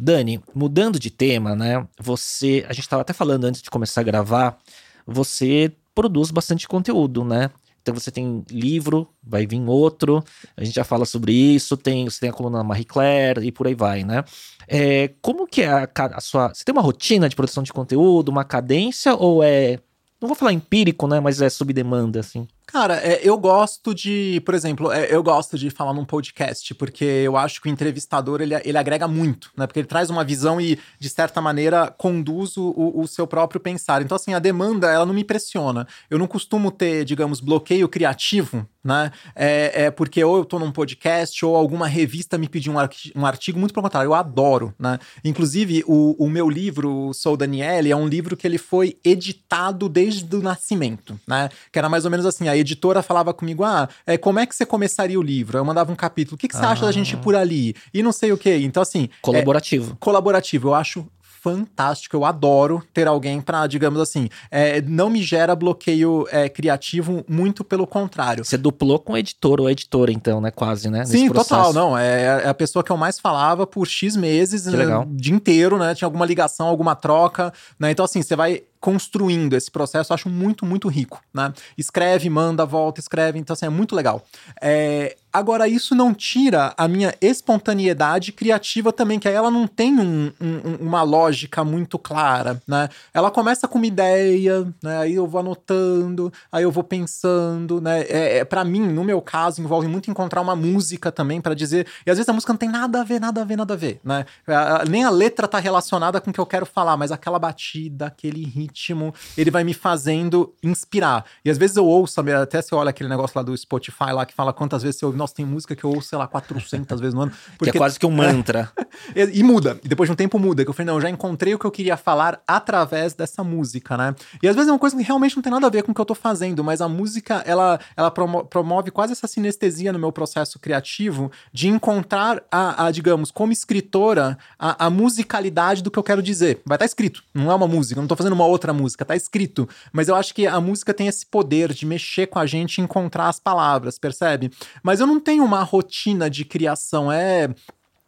Dani, 0.00 0.42
mudando 0.54 0.98
de 0.98 1.10
tema, 1.10 1.56
né? 1.56 1.86
Você, 1.98 2.64
a 2.68 2.72
gente 2.72 2.84
estava 2.84 3.02
até 3.02 3.12
falando 3.12 3.44
antes 3.44 3.62
de 3.62 3.70
começar 3.70 4.02
a 4.02 4.04
gravar, 4.04 4.58
você 5.06 5.72
produz 5.94 6.30
bastante 6.30 6.68
conteúdo, 6.68 7.24
né? 7.24 7.50
Então 7.86 7.94
você 7.94 8.10
tem 8.10 8.42
livro, 8.50 9.08
vai 9.22 9.46
vir 9.46 9.60
outro, 9.60 10.20
a 10.56 10.64
gente 10.64 10.74
já 10.74 10.82
fala 10.82 11.04
sobre 11.04 11.32
isso, 11.32 11.76
tem, 11.76 12.04
você 12.04 12.18
tem 12.18 12.30
a 12.30 12.32
coluna 12.32 12.64
Marie 12.64 12.84
Claire 12.84 13.46
e 13.46 13.52
por 13.52 13.68
aí 13.68 13.76
vai, 13.76 14.02
né? 14.02 14.24
É, 14.66 15.12
como 15.22 15.46
que 15.46 15.62
é 15.62 15.68
a, 15.68 15.88
a 15.94 16.20
sua. 16.20 16.52
Você 16.52 16.64
tem 16.64 16.72
uma 16.72 16.82
rotina 16.82 17.28
de 17.28 17.36
produção 17.36 17.62
de 17.62 17.72
conteúdo, 17.72 18.28
uma 18.28 18.42
cadência, 18.42 19.14
ou 19.14 19.40
é. 19.40 19.78
Não 20.20 20.26
vou 20.26 20.34
falar 20.34 20.52
empírico, 20.52 21.06
né? 21.06 21.20
Mas 21.20 21.40
é 21.40 21.48
sob 21.48 21.72
demanda, 21.72 22.18
assim. 22.18 22.48
Cara, 22.68 22.96
é, 22.96 23.20
eu 23.22 23.38
gosto 23.38 23.94
de, 23.94 24.42
por 24.44 24.52
exemplo, 24.52 24.90
é, 24.90 25.06
eu 25.14 25.22
gosto 25.22 25.56
de 25.56 25.70
falar 25.70 25.92
num 25.94 26.04
podcast, 26.04 26.74
porque 26.74 27.04
eu 27.04 27.36
acho 27.36 27.62
que 27.62 27.68
o 27.68 27.70
entrevistador 27.70 28.40
ele, 28.40 28.54
ele 28.64 28.76
agrega 28.76 29.06
muito, 29.06 29.52
né? 29.56 29.68
Porque 29.68 29.78
ele 29.78 29.86
traz 29.86 30.10
uma 30.10 30.24
visão 30.24 30.60
e, 30.60 30.76
de 30.98 31.08
certa 31.08 31.40
maneira, 31.40 31.94
conduz 31.96 32.56
o, 32.56 32.74
o- 32.76 33.06
seu 33.06 33.24
próprio 33.24 33.60
pensar. 33.60 34.02
Então, 34.02 34.16
assim, 34.16 34.34
a 34.34 34.40
demanda, 34.40 34.90
ela 34.90 35.06
não 35.06 35.14
me 35.14 35.22
pressiona. 35.22 35.86
Eu 36.10 36.18
não 36.18 36.26
costumo 36.26 36.72
ter, 36.72 37.04
digamos, 37.04 37.38
bloqueio 37.40 37.88
criativo, 37.88 38.68
né? 38.86 39.10
É, 39.34 39.86
é 39.86 39.90
porque 39.90 40.22
ou 40.22 40.38
eu 40.38 40.44
tô 40.44 40.58
num 40.58 40.70
podcast 40.70 41.44
ou 41.44 41.56
alguma 41.56 41.88
revista 41.88 42.38
me 42.38 42.48
pediu 42.48 42.72
um, 42.72 42.76
um 43.20 43.26
artigo, 43.26 43.58
muito 43.58 43.74
pelo 43.74 43.82
contrário, 43.82 44.08
eu 44.08 44.14
adoro, 44.14 44.72
né? 44.78 44.98
Inclusive, 45.24 45.82
o, 45.86 46.14
o 46.24 46.30
meu 46.30 46.48
livro, 46.48 47.12
Sou 47.12 47.36
Daniele, 47.36 47.90
é 47.90 47.96
um 47.96 48.06
livro 48.06 48.36
que 48.36 48.46
ele 48.46 48.58
foi 48.58 48.96
editado 49.04 49.88
desde 49.88 50.34
o 50.36 50.40
nascimento, 50.40 51.18
né? 51.26 51.48
Que 51.72 51.78
era 51.78 51.88
mais 51.88 52.04
ou 52.04 52.10
menos 52.10 52.24
assim, 52.24 52.48
a 52.48 52.56
editora 52.56 53.02
falava 53.02 53.34
comigo, 53.34 53.64
ah, 53.64 53.88
é, 54.06 54.16
como 54.16 54.38
é 54.38 54.46
que 54.46 54.54
você 54.54 54.64
começaria 54.64 55.18
o 55.18 55.22
livro? 55.22 55.58
Eu 55.58 55.64
mandava 55.64 55.90
um 55.92 55.96
capítulo, 55.96 56.36
o 56.36 56.38
que, 56.38 56.46
que 56.48 56.56
você 56.56 56.64
acha 56.64 56.82
da 56.82 56.88
Ah. 56.88 56.92
gente 56.92 57.14
ir 57.14 57.16
por 57.18 57.34
ali? 57.34 57.74
E 57.92 58.02
não 58.02 58.12
sei 58.12 58.30
o 58.32 58.38
quê. 58.38 58.56
Então, 58.62 58.82
assim, 58.82 59.08
Colaborativo. 59.20 59.96
colaborativo, 59.98 60.68
eu 60.68 60.74
acho 60.74 61.06
fantástico, 61.46 62.16
eu 62.16 62.24
adoro 62.24 62.82
ter 62.92 63.06
alguém 63.06 63.40
pra, 63.40 63.68
digamos 63.68 64.00
assim, 64.00 64.28
é, 64.50 64.80
não 64.80 65.08
me 65.08 65.22
gera 65.22 65.54
bloqueio 65.54 66.26
é, 66.32 66.48
criativo, 66.48 67.24
muito 67.28 67.62
pelo 67.62 67.86
contrário. 67.86 68.44
Você 68.44 68.58
duplou 68.58 68.98
com 68.98 69.12
o 69.12 69.16
editor 69.16 69.60
ou 69.60 69.70
editora, 69.70 70.10
então, 70.10 70.40
né? 70.40 70.50
Quase, 70.50 70.90
né? 70.90 71.04
Sim, 71.04 71.30
total, 71.30 71.72
não. 71.72 71.96
É, 71.96 72.42
é 72.44 72.48
a 72.48 72.54
pessoa 72.54 72.82
que 72.82 72.90
eu 72.90 72.96
mais 72.96 73.20
falava 73.20 73.64
por 73.64 73.86
X 73.86 74.16
meses, 74.16 74.66
né, 74.66 74.98
o 74.98 75.06
dia 75.06 75.32
inteiro, 75.32 75.78
né? 75.78 75.94
Tinha 75.94 76.06
alguma 76.06 76.26
ligação, 76.26 76.66
alguma 76.66 76.96
troca, 76.96 77.52
né? 77.78 77.92
Então, 77.92 78.04
assim, 78.04 78.22
você 78.22 78.34
vai 78.34 78.64
construindo 78.80 79.54
esse 79.54 79.70
processo, 79.70 80.12
eu 80.12 80.14
acho 80.14 80.28
muito, 80.28 80.66
muito 80.66 80.88
rico, 80.88 81.20
né? 81.32 81.52
Escreve, 81.78 82.28
manda, 82.28 82.66
volta, 82.66 83.00
escreve, 83.00 83.38
então, 83.38 83.54
assim, 83.54 83.66
é 83.66 83.70
muito 83.70 83.94
legal. 83.94 84.22
É, 84.60 85.16
Agora, 85.36 85.68
isso 85.68 85.94
não 85.94 86.14
tira 86.14 86.72
a 86.78 86.88
minha 86.88 87.14
espontaneidade 87.20 88.32
criativa 88.32 88.90
também, 88.90 89.18
que 89.18 89.28
aí 89.28 89.34
ela 89.34 89.50
não 89.50 89.66
tem 89.66 89.92
um- 90.00 90.32
um- 90.40 90.76
uma 90.80 91.02
lógica 91.02 91.62
muito 91.62 91.98
clara, 91.98 92.58
né? 92.66 92.88
Ela 93.12 93.30
começa 93.30 93.68
com 93.68 93.76
uma 93.76 93.86
ideia, 93.86 94.66
né? 94.82 94.96
Aí 94.96 95.14
eu 95.14 95.26
vou 95.26 95.38
anotando, 95.40 96.32
aí 96.50 96.62
eu 96.62 96.72
vou 96.72 96.82
pensando, 96.82 97.82
né? 97.82 98.00
É, 98.08 98.38
é, 98.38 98.44
para 98.46 98.64
mim, 98.64 98.80
no 98.80 99.04
meu 99.04 99.20
caso, 99.20 99.60
envolve 99.60 99.86
muito 99.86 100.10
encontrar 100.10 100.40
uma 100.40 100.56
música 100.56 101.12
também 101.12 101.38
para 101.38 101.52
dizer. 101.52 101.86
E 102.06 102.10
às 102.10 102.16
vezes 102.16 102.28
a 102.30 102.32
música 102.32 102.50
não 102.54 102.58
tem 102.58 102.70
nada 102.70 103.02
a 103.02 103.04
ver, 103.04 103.20
nada 103.20 103.42
a 103.42 103.44
ver, 103.44 103.56
nada 103.56 103.74
a 103.74 103.76
ver, 103.76 104.00
né? 104.02 104.24
A- 104.46 104.84
nem 104.88 105.04
a 105.04 105.10
letra 105.10 105.46
tá 105.46 105.58
relacionada 105.58 106.18
com 106.18 106.30
o 106.30 106.32
que 106.32 106.40
eu 106.40 106.46
quero 106.46 106.64
falar, 106.64 106.96
mas 106.96 107.12
aquela 107.12 107.38
batida, 107.38 108.06
aquele 108.06 108.42
ritmo, 108.42 109.14
ele 109.36 109.50
vai 109.50 109.64
me 109.64 109.74
fazendo 109.74 110.54
inspirar. 110.62 111.26
E 111.44 111.50
às 111.50 111.58
vezes 111.58 111.76
eu 111.76 111.84
ouço, 111.84 112.22
até 112.40 112.62
você 112.62 112.74
olha 112.74 112.88
aquele 112.88 113.10
negócio 113.10 113.36
lá 113.36 113.42
do 113.42 113.54
Spotify 113.54 114.12
lá 114.12 114.24
que 114.24 114.32
fala 114.32 114.50
quantas 114.50 114.82
vezes 114.82 114.98
você 114.98 115.04
ouve. 115.04 115.25
Nossa, 115.26 115.34
tem 115.34 115.44
música 115.44 115.74
que 115.74 115.82
eu 115.82 115.90
ouço, 115.90 116.08
sei 116.08 116.18
lá, 116.18 116.28
400 116.28 117.00
vezes 117.00 117.12
no 117.12 117.22
ano. 117.22 117.32
Que 117.62 117.70
é 117.70 117.72
quase 117.72 117.98
que 117.98 118.06
um 118.06 118.10
mantra. 118.10 118.70
E, 119.14 119.40
e 119.40 119.42
muda. 119.42 119.78
E 119.84 119.88
depois 119.88 120.08
de 120.08 120.12
um 120.12 120.16
tempo 120.16 120.38
muda. 120.38 120.64
Que 120.64 120.70
eu 120.70 120.74
falei, 120.74 120.86
não, 120.86 120.94
eu 120.94 121.00
já 121.00 121.10
encontrei 121.10 121.54
o 121.54 121.58
que 121.58 121.66
eu 121.66 121.70
queria 121.70 121.96
falar 121.96 122.40
através 122.46 123.12
dessa 123.14 123.44
música, 123.44 123.96
né? 123.96 124.14
E 124.42 124.48
às 124.48 124.54
vezes 124.54 124.68
é 124.68 124.72
uma 124.72 124.78
coisa 124.78 124.96
que 124.96 125.02
realmente 125.02 125.36
não 125.36 125.42
tem 125.42 125.52
nada 125.52 125.66
a 125.66 125.70
ver 125.70 125.82
com 125.82 125.92
o 125.92 125.94
que 125.94 126.00
eu 126.00 126.04
tô 126.04 126.14
fazendo, 126.14 126.64
mas 126.64 126.80
a 126.80 126.88
música, 126.88 127.42
ela, 127.46 127.78
ela 127.96 128.10
promo- 128.10 128.44
promove 128.44 128.90
quase 128.90 129.12
essa 129.12 129.26
sinestesia 129.26 129.92
no 129.92 129.98
meu 129.98 130.10
processo 130.12 130.58
criativo 130.58 131.30
de 131.52 131.68
encontrar 131.68 132.42
a, 132.50 132.86
a, 132.86 132.90
digamos, 132.90 133.30
como 133.30 133.52
escritora, 133.52 134.38
a, 134.58 134.86
a 134.86 134.90
musicalidade 134.90 135.82
do 135.82 135.90
que 135.90 135.98
eu 135.98 136.02
quero 136.02 136.22
dizer. 136.22 136.60
Vai 136.64 136.76
estar 136.76 136.86
escrito, 136.86 137.22
não 137.34 137.50
é 137.50 137.54
uma 137.54 137.68
música, 137.68 137.98
eu 137.98 138.02
não 138.02 138.08
tô 138.08 138.16
fazendo 138.16 138.32
uma 138.32 138.46
outra 138.46 138.72
música, 138.72 139.04
tá 139.04 139.14
escrito. 139.16 139.68
Mas 139.92 140.08
eu 140.08 140.14
acho 140.14 140.34
que 140.34 140.46
a 140.46 140.60
música 140.60 140.94
tem 140.94 141.06
esse 141.06 141.26
poder 141.26 141.72
de 141.72 141.84
mexer 141.84 142.26
com 142.28 142.38
a 142.38 142.46
gente 142.46 142.78
e 142.78 142.80
encontrar 142.82 143.28
as 143.28 143.38
palavras, 143.38 143.98
percebe? 143.98 144.50
Mas 144.82 145.00
eu 145.00 145.06
não 145.06 145.15
tenho 145.20 145.44
uma 145.44 145.62
rotina 145.62 146.28
de 146.30 146.44
criação, 146.44 147.10
é 147.10 147.48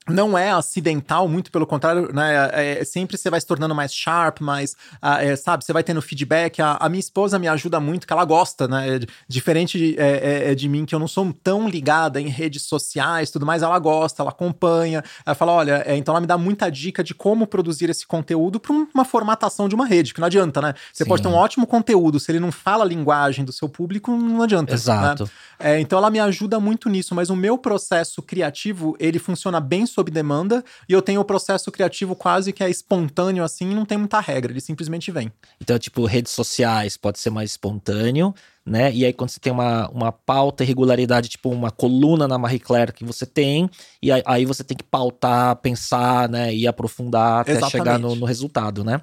não 0.08 0.36
é 0.36 0.50
acidental, 0.50 1.28
muito 1.28 1.50
pelo 1.50 1.66
contrário, 1.66 2.12
né? 2.12 2.50
É, 2.52 2.80
é- 2.80 2.84
sempre 2.84 3.16
você 3.16 3.30
vai 3.30 3.40
se 3.40 3.46
tornando 3.46 3.74
mais 3.74 3.92
sharp, 3.92 4.40
mais, 4.40 4.74
ah, 5.00 5.22
é, 5.22 5.36
sabe? 5.36 5.64
Você 5.64 5.72
vai 5.72 5.82
tendo 5.82 6.00
feedback. 6.02 6.60
A, 6.60 6.76
a 6.80 6.88
minha 6.88 7.00
esposa 7.00 7.38
me 7.38 7.48
ajuda 7.48 7.78
muito, 7.80 8.06
que 8.06 8.12
ela 8.12 8.24
gosta, 8.24 8.66
né? 8.66 8.96
É, 8.96 9.00
diferente 9.28 9.78
de, 9.78 9.98
é, 9.98 10.50
é, 10.50 10.54
de 10.54 10.68
mim, 10.68 10.84
que 10.84 10.94
eu 10.94 10.98
não 10.98 11.08
sou 11.08 11.32
tão 11.42 11.68
ligada 11.68 12.20
em 12.20 12.28
redes 12.28 12.62
sociais, 12.62 13.30
tudo 13.30 13.44
mais. 13.46 13.62
Ela 13.62 13.78
gosta, 13.78 14.22
ela 14.22 14.30
acompanha. 14.30 15.02
Ela 15.24 15.34
fala, 15.34 15.52
olha, 15.52 15.84
então 15.96 16.12
ela 16.12 16.20
me 16.20 16.26
dá 16.26 16.38
muita 16.38 16.70
dica 16.70 17.02
de 17.04 17.14
como 17.14 17.46
produzir 17.46 17.90
esse 17.90 18.06
conteúdo 18.06 18.58
para 18.60 18.72
uma 18.72 19.04
formatação 19.04 19.68
de 19.68 19.74
uma 19.74 19.86
rede, 19.86 20.14
que 20.14 20.20
não 20.20 20.26
adianta, 20.26 20.60
né? 20.60 20.74
Você 20.92 21.04
Sim. 21.04 21.08
pode 21.08 21.22
ter 21.22 21.28
um 21.28 21.34
ótimo 21.34 21.66
conteúdo, 21.66 22.18
se 22.18 22.30
ele 22.30 22.40
não 22.40 22.50
fala 22.52 22.84
a 22.84 22.88
linguagem 22.88 23.44
do 23.44 23.52
seu 23.52 23.68
público, 23.68 24.10
não 24.12 24.42
adianta. 24.42 24.72
né? 24.72 24.74
Exato. 24.74 25.30
É, 25.58 25.80
então 25.80 25.98
ela 25.98 26.10
me 26.10 26.20
ajuda 26.20 26.60
muito 26.60 26.88
nisso, 26.88 27.14
mas 27.14 27.30
o 27.30 27.36
meu 27.36 27.58
processo 27.58 28.22
criativo, 28.22 28.96
ele 28.98 29.18
funciona 29.18 29.60
bem 29.60 29.86
sob 29.98 30.10
demanda, 30.10 30.64
e 30.88 30.92
eu 30.92 31.02
tenho 31.02 31.20
o 31.20 31.24
processo 31.24 31.72
criativo 31.72 32.14
quase 32.14 32.52
que 32.52 32.62
é 32.62 32.70
espontâneo 32.70 33.42
assim, 33.42 33.66
não 33.66 33.84
tem 33.84 33.98
muita 33.98 34.20
regra, 34.20 34.52
ele 34.52 34.60
simplesmente 34.60 35.10
vem. 35.10 35.32
Então, 35.60 35.76
tipo, 35.78 36.04
redes 36.04 36.32
sociais 36.32 36.96
pode 36.96 37.18
ser 37.18 37.30
mais 37.30 37.50
espontâneo, 37.50 38.32
né? 38.64 38.92
E 38.92 39.04
aí, 39.04 39.12
quando 39.12 39.30
você 39.30 39.40
tem 39.40 39.52
uma, 39.52 39.88
uma 39.90 40.12
pauta 40.12 40.62
e 40.62 40.66
regularidade, 40.66 41.28
tipo 41.28 41.50
uma 41.50 41.70
coluna 41.70 42.28
na 42.28 42.38
Marie 42.38 42.60
Claire 42.60 42.92
que 42.92 43.04
você 43.04 43.26
tem, 43.26 43.68
e 44.00 44.12
aí, 44.12 44.22
aí 44.24 44.44
você 44.44 44.62
tem 44.62 44.76
que 44.76 44.84
pautar, 44.84 45.56
pensar, 45.56 46.28
né? 46.28 46.54
E 46.54 46.66
aprofundar 46.66 47.40
até 47.40 47.52
Exatamente. 47.52 47.72
chegar 47.72 47.98
no, 47.98 48.14
no 48.14 48.24
resultado, 48.24 48.84
né? 48.84 49.00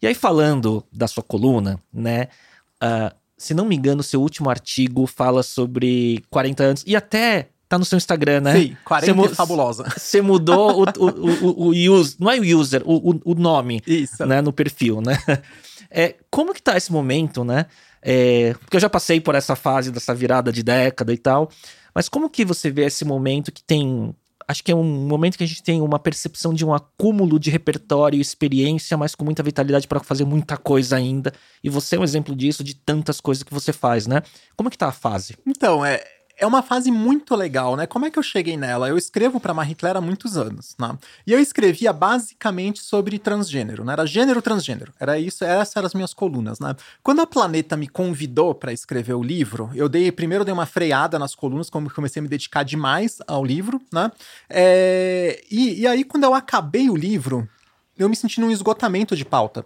E 0.00 0.06
aí, 0.06 0.14
falando 0.14 0.84
da 0.92 1.06
sua 1.06 1.22
coluna, 1.22 1.80
né? 1.92 2.26
ah, 2.80 3.14
se 3.38 3.54
não 3.54 3.64
me 3.64 3.76
engano, 3.76 4.02
seu 4.02 4.20
último 4.20 4.50
artigo 4.50 5.06
fala 5.06 5.42
sobre 5.42 6.22
40 6.30 6.62
anos, 6.64 6.84
e 6.86 6.96
até 6.96 7.48
tá 7.72 7.78
no 7.78 7.84
seu 7.84 7.96
Instagram, 7.96 8.40
né? 8.40 8.54
Sim, 8.54 8.76
40 8.84 9.06
Você 9.06 9.12
mu- 9.12 9.26
é 9.26 9.28
fabulosa. 9.30 9.84
Você 9.96 10.20
mudou 10.20 10.82
o, 10.82 10.84
o, 10.84 11.06
o, 11.06 11.46
o, 11.46 11.66
o 11.68 11.92
use, 11.92 12.16
não 12.18 12.30
é 12.30 12.38
o 12.38 12.58
user, 12.58 12.82
o, 12.84 13.10
o, 13.12 13.20
o 13.24 13.34
nome 13.34 13.80
Isso. 13.86 14.24
né, 14.26 14.40
no 14.40 14.52
perfil, 14.52 15.00
né? 15.00 15.18
É, 15.94 16.14
como 16.30 16.54
que 16.54 16.62
tá 16.62 16.74
esse 16.74 16.90
momento, 16.90 17.44
né? 17.44 17.66
É, 18.00 18.54
porque 18.54 18.78
eu 18.78 18.80
já 18.80 18.88
passei 18.88 19.20
por 19.20 19.34
essa 19.34 19.54
fase 19.54 19.90
dessa 19.90 20.14
virada 20.14 20.50
de 20.50 20.62
década 20.62 21.12
e 21.12 21.18
tal, 21.18 21.50
mas 21.94 22.08
como 22.08 22.30
que 22.30 22.46
você 22.46 22.70
vê 22.70 22.86
esse 22.86 23.04
momento 23.04 23.52
que 23.52 23.62
tem... 23.62 24.14
Acho 24.48 24.64
que 24.64 24.72
é 24.72 24.74
um 24.74 24.82
momento 25.06 25.36
que 25.36 25.44
a 25.44 25.46
gente 25.46 25.62
tem 25.62 25.82
uma 25.82 25.98
percepção 25.98 26.54
de 26.54 26.64
um 26.64 26.72
acúmulo 26.72 27.38
de 27.38 27.50
repertório 27.50 28.16
e 28.16 28.22
experiência, 28.22 28.96
mas 28.96 29.14
com 29.14 29.22
muita 29.24 29.42
vitalidade 29.42 29.86
para 29.86 30.00
fazer 30.00 30.24
muita 30.24 30.56
coisa 30.56 30.96
ainda. 30.96 31.30
E 31.62 31.68
você 31.68 31.96
é 31.96 32.00
um 32.00 32.04
exemplo 32.04 32.34
disso, 32.34 32.64
de 32.64 32.74
tantas 32.74 33.20
coisas 33.20 33.42
que 33.42 33.52
você 33.52 33.70
faz, 33.72 34.06
né? 34.06 34.22
Como 34.56 34.70
que 34.70 34.78
tá 34.78 34.88
a 34.88 34.92
fase? 34.92 35.36
Então, 35.46 35.84
é, 35.84 36.02
é 36.38 36.46
uma 36.46 36.62
fase 36.62 36.90
muito 36.90 37.34
legal, 37.36 37.76
né? 37.76 37.86
Como 37.86 38.06
é 38.06 38.10
que 38.10 38.18
eu 38.18 38.22
cheguei 38.22 38.56
nela? 38.56 38.88
Eu 38.88 38.98
escrevo 38.98 39.38
para 39.38 39.54
Marie 39.54 39.74
Claire 39.74 39.98
há 39.98 40.00
muitos 40.00 40.36
anos, 40.36 40.74
né? 40.78 40.96
E 41.26 41.32
eu 41.32 41.38
escrevia 41.38 41.92
basicamente 41.92 42.82
sobre 42.82 43.18
transgênero, 43.18 43.84
né? 43.84 43.92
Era 43.92 44.06
gênero 44.06 44.42
transgênero. 44.42 44.92
Era 44.98 45.18
isso, 45.18 45.44
essas 45.44 45.76
eram 45.76 45.86
as 45.86 45.94
minhas 45.94 46.14
colunas, 46.14 46.58
né? 46.58 46.74
Quando 47.02 47.20
a 47.20 47.26
Planeta 47.26 47.76
me 47.76 47.88
convidou 47.88 48.54
para 48.54 48.72
escrever 48.72 49.14
o 49.14 49.22
livro, 49.22 49.70
eu 49.74 49.88
dei 49.88 50.10
primeiro 50.10 50.44
dei 50.44 50.52
uma 50.52 50.66
freada 50.66 51.18
nas 51.18 51.34
colunas, 51.34 51.70
como 51.70 51.92
comecei 51.92 52.20
a 52.20 52.22
me 52.22 52.28
dedicar 52.28 52.62
demais 52.62 53.18
ao 53.26 53.44
livro, 53.44 53.80
né? 53.92 54.10
É, 54.48 55.42
e, 55.50 55.80
e 55.80 55.86
aí 55.86 56.04
quando 56.04 56.24
eu 56.24 56.34
acabei 56.34 56.90
o 56.90 56.96
livro, 56.96 57.48
eu 57.96 58.08
me 58.08 58.16
senti 58.16 58.40
num 58.40 58.50
esgotamento 58.50 59.16
de 59.16 59.24
pauta. 59.24 59.64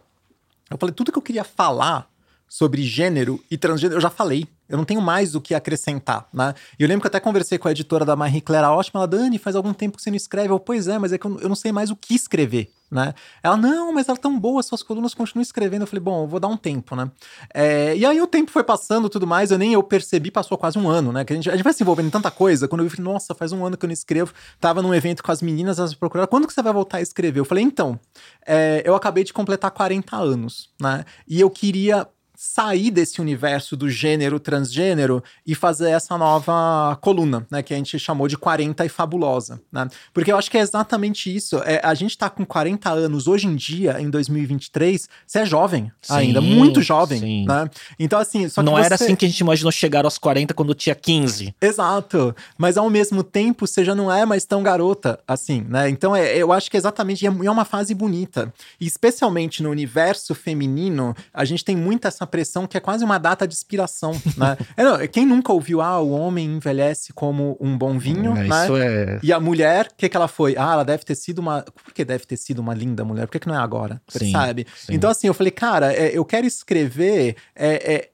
Eu 0.70 0.76
falei 0.78 0.94
tudo 0.94 1.12
que 1.12 1.18
eu 1.18 1.22
queria 1.22 1.44
falar 1.44 2.08
sobre 2.48 2.82
gênero 2.82 3.42
e 3.50 3.56
transgênero, 3.56 3.96
eu 3.96 4.02
já 4.02 4.10
falei. 4.10 4.46
Eu 4.68 4.76
não 4.76 4.84
tenho 4.84 5.00
mais 5.00 5.34
o 5.34 5.40
que 5.40 5.54
acrescentar, 5.54 6.28
né? 6.32 6.54
E 6.78 6.82
eu 6.82 6.88
lembro 6.88 7.02
que 7.02 7.06
até 7.06 7.20
conversei 7.20 7.58
com 7.58 7.68
a 7.68 7.70
editora 7.70 8.04
da 8.04 8.16
Marie 8.16 8.40
Claire 8.40 8.66
ótima, 8.66 9.00
ela, 9.00 9.06
Dani, 9.06 9.38
faz 9.38 9.54
algum 9.54 9.72
tempo 9.72 9.96
que 9.96 10.02
você 10.02 10.10
não 10.10 10.16
escreve. 10.16 10.50
Eu, 10.50 10.58
pois 10.58 10.88
é, 10.88 10.98
mas 10.98 11.12
é 11.12 11.18
que 11.18 11.26
eu, 11.26 11.48
não 11.48 11.54
sei 11.54 11.70
mais 11.70 11.90
o 11.90 11.96
que 11.96 12.14
escrever, 12.14 12.70
né? 12.90 13.14
Ela, 13.42 13.56
não, 13.56 13.92
mas 13.92 14.08
ela 14.08 14.18
é 14.18 14.20
tão 14.20 14.38
boa, 14.38 14.62
suas 14.62 14.82
colunas 14.82 15.14
continuam 15.14 15.42
escrevendo. 15.42 15.82
Eu 15.82 15.86
falei, 15.86 16.02
bom, 16.02 16.24
eu 16.24 16.26
vou 16.26 16.40
dar 16.40 16.48
um 16.48 16.56
tempo, 16.56 16.96
né? 16.96 17.10
É, 17.54 17.96
e 17.96 18.04
aí 18.04 18.20
o 18.20 18.26
tempo 18.26 18.50
foi 18.50 18.64
passando 18.64 19.08
tudo 19.08 19.26
mais, 19.26 19.50
eu 19.50 19.58
nem 19.58 19.72
eu 19.72 19.82
percebi, 19.82 20.30
passou 20.30 20.58
quase 20.58 20.78
um 20.78 20.88
ano, 20.88 21.12
né? 21.12 21.24
Que 21.24 21.32
a 21.32 21.36
gente, 21.36 21.48
a 21.48 21.52
gente 21.52 21.64
vai 21.64 21.72
se 21.72 21.82
envolvendo 21.82 22.06
em 22.06 22.10
tanta 22.10 22.30
coisa. 22.30 22.66
Quando 22.66 22.82
eu 22.82 22.88
vi, 22.88 23.00
nossa, 23.00 23.34
faz 23.34 23.52
um 23.52 23.64
ano 23.64 23.76
que 23.76 23.84
eu 23.84 23.88
não 23.88 23.94
escrevo. 23.94 24.32
Tava 24.60 24.82
num 24.82 24.94
evento 24.94 25.22
com 25.22 25.30
as 25.30 25.40
meninas, 25.40 25.78
elas 25.78 25.94
procuraram, 25.94 26.28
quando 26.28 26.46
que 26.46 26.52
você 26.52 26.62
vai 26.62 26.72
voltar 26.72 26.98
a 26.98 27.02
escrever? 27.02 27.38
Eu 27.38 27.44
falei, 27.44 27.62
então, 27.62 27.98
é, 28.44 28.82
eu 28.84 28.94
acabei 28.96 29.22
de 29.22 29.32
completar 29.32 29.70
40 29.70 30.16
anos, 30.16 30.70
né? 30.80 31.04
E 31.28 31.40
eu 31.40 31.50
queria 31.50 32.08
sair 32.37 32.91
desse 32.91 33.20
universo 33.20 33.76
do 33.76 33.89
gênero 33.89 34.39
transgênero 34.39 35.24
e 35.47 35.55
fazer 35.55 35.91
essa 35.91 36.16
nova 36.18 36.97
coluna, 37.01 37.47
né, 37.51 37.62
que 37.62 37.72
a 37.72 37.76
gente 37.76 37.99
chamou 37.99 38.28
de 38.28 38.37
40 38.37 38.84
e 38.84 38.89
fabulosa, 38.89 39.61
né? 39.72 39.89
Porque 40.12 40.30
eu 40.30 40.37
acho 40.37 40.51
que 40.51 40.59
é 40.59 40.61
exatamente 40.61 41.34
isso. 41.34 41.57
É, 41.64 41.80
a 41.82 41.95
gente 41.95 42.16
tá 42.16 42.28
com 42.28 42.45
40 42.45 42.91
anos 42.91 43.26
hoje 43.26 43.47
em 43.47 43.57
dia, 43.57 44.01
em 44.01 44.11
2023, 44.11 45.09
você 45.26 45.39
é 45.41 45.47
jovem 45.47 45.91
sim, 46.03 46.12
ainda, 46.12 46.41
muito 46.41 46.82
jovem, 46.82 47.18
sim. 47.18 47.47
né? 47.47 47.70
Então 47.99 48.18
assim, 48.18 48.47
Não 48.59 48.72
você... 48.72 48.84
era 48.84 48.95
assim 48.95 49.16
que 49.16 49.24
a 49.24 49.28
gente 49.28 49.41
imaginou 49.41 49.72
chegar 49.72 50.05
aos 50.05 50.18
40 50.18 50.53
quando 50.53 50.74
tinha 50.74 50.95
15. 50.95 51.55
Exato. 51.61 52.37
Mas 52.59 52.76
ao 52.76 52.91
mesmo 52.91 53.22
tempo, 53.22 53.66
você 53.66 53.84
já 53.84 53.95
não 53.95 54.12
é 54.12 54.26
mais 54.26 54.45
tão 54.45 54.62
garota 54.62 55.18
assim, 55.26 55.64
né? 55.68 55.89
Então 55.89 56.14
é, 56.14 56.37
eu 56.37 56.53
acho 56.53 56.70
que 56.70 56.76
é 56.76 56.78
exatamente 56.78 57.26
é, 57.26 57.28
é 57.28 57.51
uma 57.51 57.64
fase 57.64 57.95
bonita. 57.95 58.53
E 58.80 58.87
especialmente 58.87 59.62
no 59.62 59.70
universo 59.70 60.34
feminino, 60.34 61.14
a 61.32 61.45
gente 61.45 61.64
tem 61.64 61.76
muito 61.76 62.07
essa 62.07 62.26
pressão 62.27 62.66
que 62.66 62.77
é 62.77 62.81
quase 62.81 63.05
uma 63.05 63.18
data 63.18 63.47
de 63.47 63.55
inspiração, 63.55 64.12
né? 64.37 64.57
é, 64.77 64.85
não, 64.85 65.07
quem 65.07 65.27
nunca 65.27 65.53
ouviu, 65.53 65.81
ah, 65.81 66.01
o 66.01 66.11
homem 66.11 66.57
envelhece 66.57 67.12
como 67.12 67.57
um 67.61 67.77
bom 67.77 67.99
vinho, 67.99 68.37
é, 68.37 68.45
né? 68.45 68.64
Isso 68.64 68.77
é... 68.77 69.20
E 69.22 69.33
a 69.33 69.41
mulher, 69.41 69.89
o 69.93 69.97
que, 69.97 70.09
que 70.09 70.16
ela 70.16 70.29
foi? 70.29 70.57
Ah, 70.57 70.72
ela 70.72 70.85
deve 70.85 71.05
ter 71.05 71.14
sido 71.14 71.39
uma... 71.39 71.62
Por 71.62 71.93
que 71.93 72.05
deve 72.05 72.27
ter 72.27 72.37
sido 72.37 72.59
uma 72.59 72.74
linda 72.74 73.05
mulher? 73.05 73.27
Por 73.27 73.33
que, 73.33 73.41
que 73.41 73.49
não 73.49 73.55
é 73.55 73.59
agora? 73.59 74.01
Sim, 74.09 74.33
sabe? 74.33 74.66
Sim. 74.77 74.95
Então, 74.95 75.11
assim, 75.11 75.27
eu 75.27 75.35
falei, 75.35 75.51
cara, 75.51 75.93
é, 75.93 76.16
eu 76.16 76.24
quero 76.24 76.47
escrever... 76.47 77.37
É, 77.55 77.95
é 77.95 78.11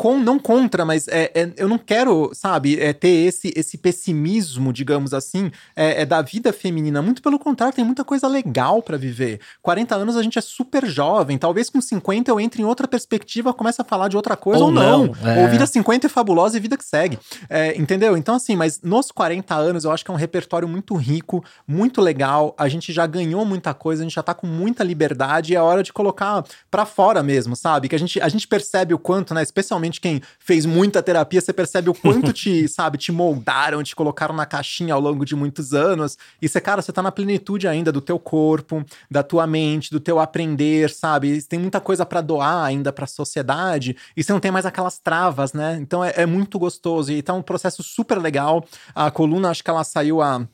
com, 0.00 0.18
não 0.18 0.38
contra, 0.38 0.82
mas 0.82 1.06
é, 1.08 1.30
é, 1.34 1.52
eu 1.58 1.68
não 1.68 1.76
quero, 1.76 2.30
sabe, 2.32 2.80
é, 2.80 2.90
ter 2.90 3.26
esse, 3.26 3.52
esse 3.54 3.76
pessimismo, 3.76 4.72
digamos 4.72 5.12
assim, 5.12 5.52
é, 5.76 6.00
é 6.00 6.06
da 6.06 6.22
vida 6.22 6.54
feminina. 6.54 7.02
Muito 7.02 7.20
pelo 7.20 7.38
contrário, 7.38 7.74
tem 7.74 7.84
muita 7.84 8.02
coisa 8.02 8.26
legal 8.26 8.80
para 8.80 8.96
viver. 8.96 9.40
40 9.60 9.94
anos 9.94 10.16
a 10.16 10.22
gente 10.22 10.38
é 10.38 10.40
super 10.40 10.86
jovem, 10.86 11.36
talvez 11.36 11.68
com 11.68 11.82
50 11.82 12.30
eu 12.30 12.40
entre 12.40 12.62
em 12.62 12.64
outra 12.64 12.88
perspectiva, 12.88 13.52
comece 13.52 13.82
a 13.82 13.84
falar 13.84 14.08
de 14.08 14.16
outra 14.16 14.38
coisa 14.38 14.60
ou, 14.60 14.68
ou 14.68 14.72
não. 14.72 15.06
não. 15.08 15.30
É. 15.30 15.42
Ou 15.42 15.50
vida 15.50 15.66
50 15.66 16.06
é 16.06 16.08
fabulosa 16.08 16.56
e 16.56 16.60
vida 16.60 16.78
que 16.78 16.84
segue. 16.84 17.18
É, 17.50 17.76
entendeu? 17.78 18.16
Então, 18.16 18.36
assim, 18.36 18.56
mas 18.56 18.80
nos 18.82 19.12
40 19.12 19.54
anos 19.54 19.84
eu 19.84 19.92
acho 19.92 20.02
que 20.02 20.10
é 20.10 20.14
um 20.14 20.16
repertório 20.16 20.66
muito 20.66 20.94
rico, 20.96 21.44
muito 21.68 22.00
legal. 22.00 22.54
A 22.56 22.70
gente 22.70 22.90
já 22.90 23.06
ganhou 23.06 23.44
muita 23.44 23.74
coisa, 23.74 24.02
a 24.02 24.04
gente 24.04 24.14
já 24.14 24.22
tá 24.22 24.32
com 24.32 24.46
muita 24.46 24.82
liberdade 24.82 25.52
e 25.52 25.56
é 25.56 25.60
hora 25.60 25.82
de 25.82 25.92
colocar 25.92 26.42
para 26.70 26.86
fora 26.86 27.22
mesmo, 27.22 27.54
sabe? 27.54 27.86
Que 27.86 27.96
a 27.96 27.98
gente, 27.98 28.18
a 28.18 28.30
gente 28.30 28.48
percebe 28.48 28.94
o 28.94 28.98
quanto, 28.98 29.34
né, 29.34 29.42
especialmente 29.42 29.89
principalmente 29.90 30.00
quem 30.00 30.22
fez 30.38 30.64
muita 30.64 31.02
terapia, 31.02 31.40
você 31.40 31.52
percebe 31.52 31.90
o 31.90 31.94
quanto 31.94 32.32
te, 32.32 32.68
sabe, 32.68 32.96
te 32.96 33.10
moldaram, 33.10 33.82
te 33.82 33.94
colocaram 33.94 34.34
na 34.34 34.46
caixinha 34.46 34.94
ao 34.94 35.00
longo 35.00 35.24
de 35.24 35.34
muitos 35.34 35.74
anos. 35.74 36.16
E 36.40 36.48
você, 36.48 36.60
cara, 36.60 36.80
você 36.80 36.92
tá 36.92 37.02
na 37.02 37.12
plenitude 37.12 37.66
ainda 37.66 37.90
do 37.90 38.00
teu 38.00 38.18
corpo, 38.18 38.84
da 39.10 39.22
tua 39.22 39.46
mente, 39.46 39.90
do 39.90 40.00
teu 40.00 40.18
aprender, 40.18 40.90
sabe? 40.90 41.42
Tem 41.42 41.58
muita 41.58 41.80
coisa 41.80 42.06
para 42.06 42.20
doar 42.20 42.64
ainda 42.64 42.92
para 42.92 43.04
a 43.04 43.08
sociedade 43.08 43.96
e 44.16 44.22
você 44.22 44.32
não 44.32 44.40
tem 44.40 44.50
mais 44.50 44.64
aquelas 44.64 44.98
travas, 44.98 45.52
né? 45.52 45.78
Então 45.80 46.04
é, 46.04 46.12
é 46.16 46.26
muito 46.26 46.58
gostoso. 46.58 47.12
E 47.12 47.22
tá 47.22 47.34
um 47.34 47.42
processo 47.42 47.82
super 47.82 48.18
legal. 48.18 48.64
A 48.94 49.10
coluna, 49.10 49.50
acho 49.50 49.64
que 49.64 49.70
ela 49.70 49.84
saiu 49.84 50.22
a 50.22 50.46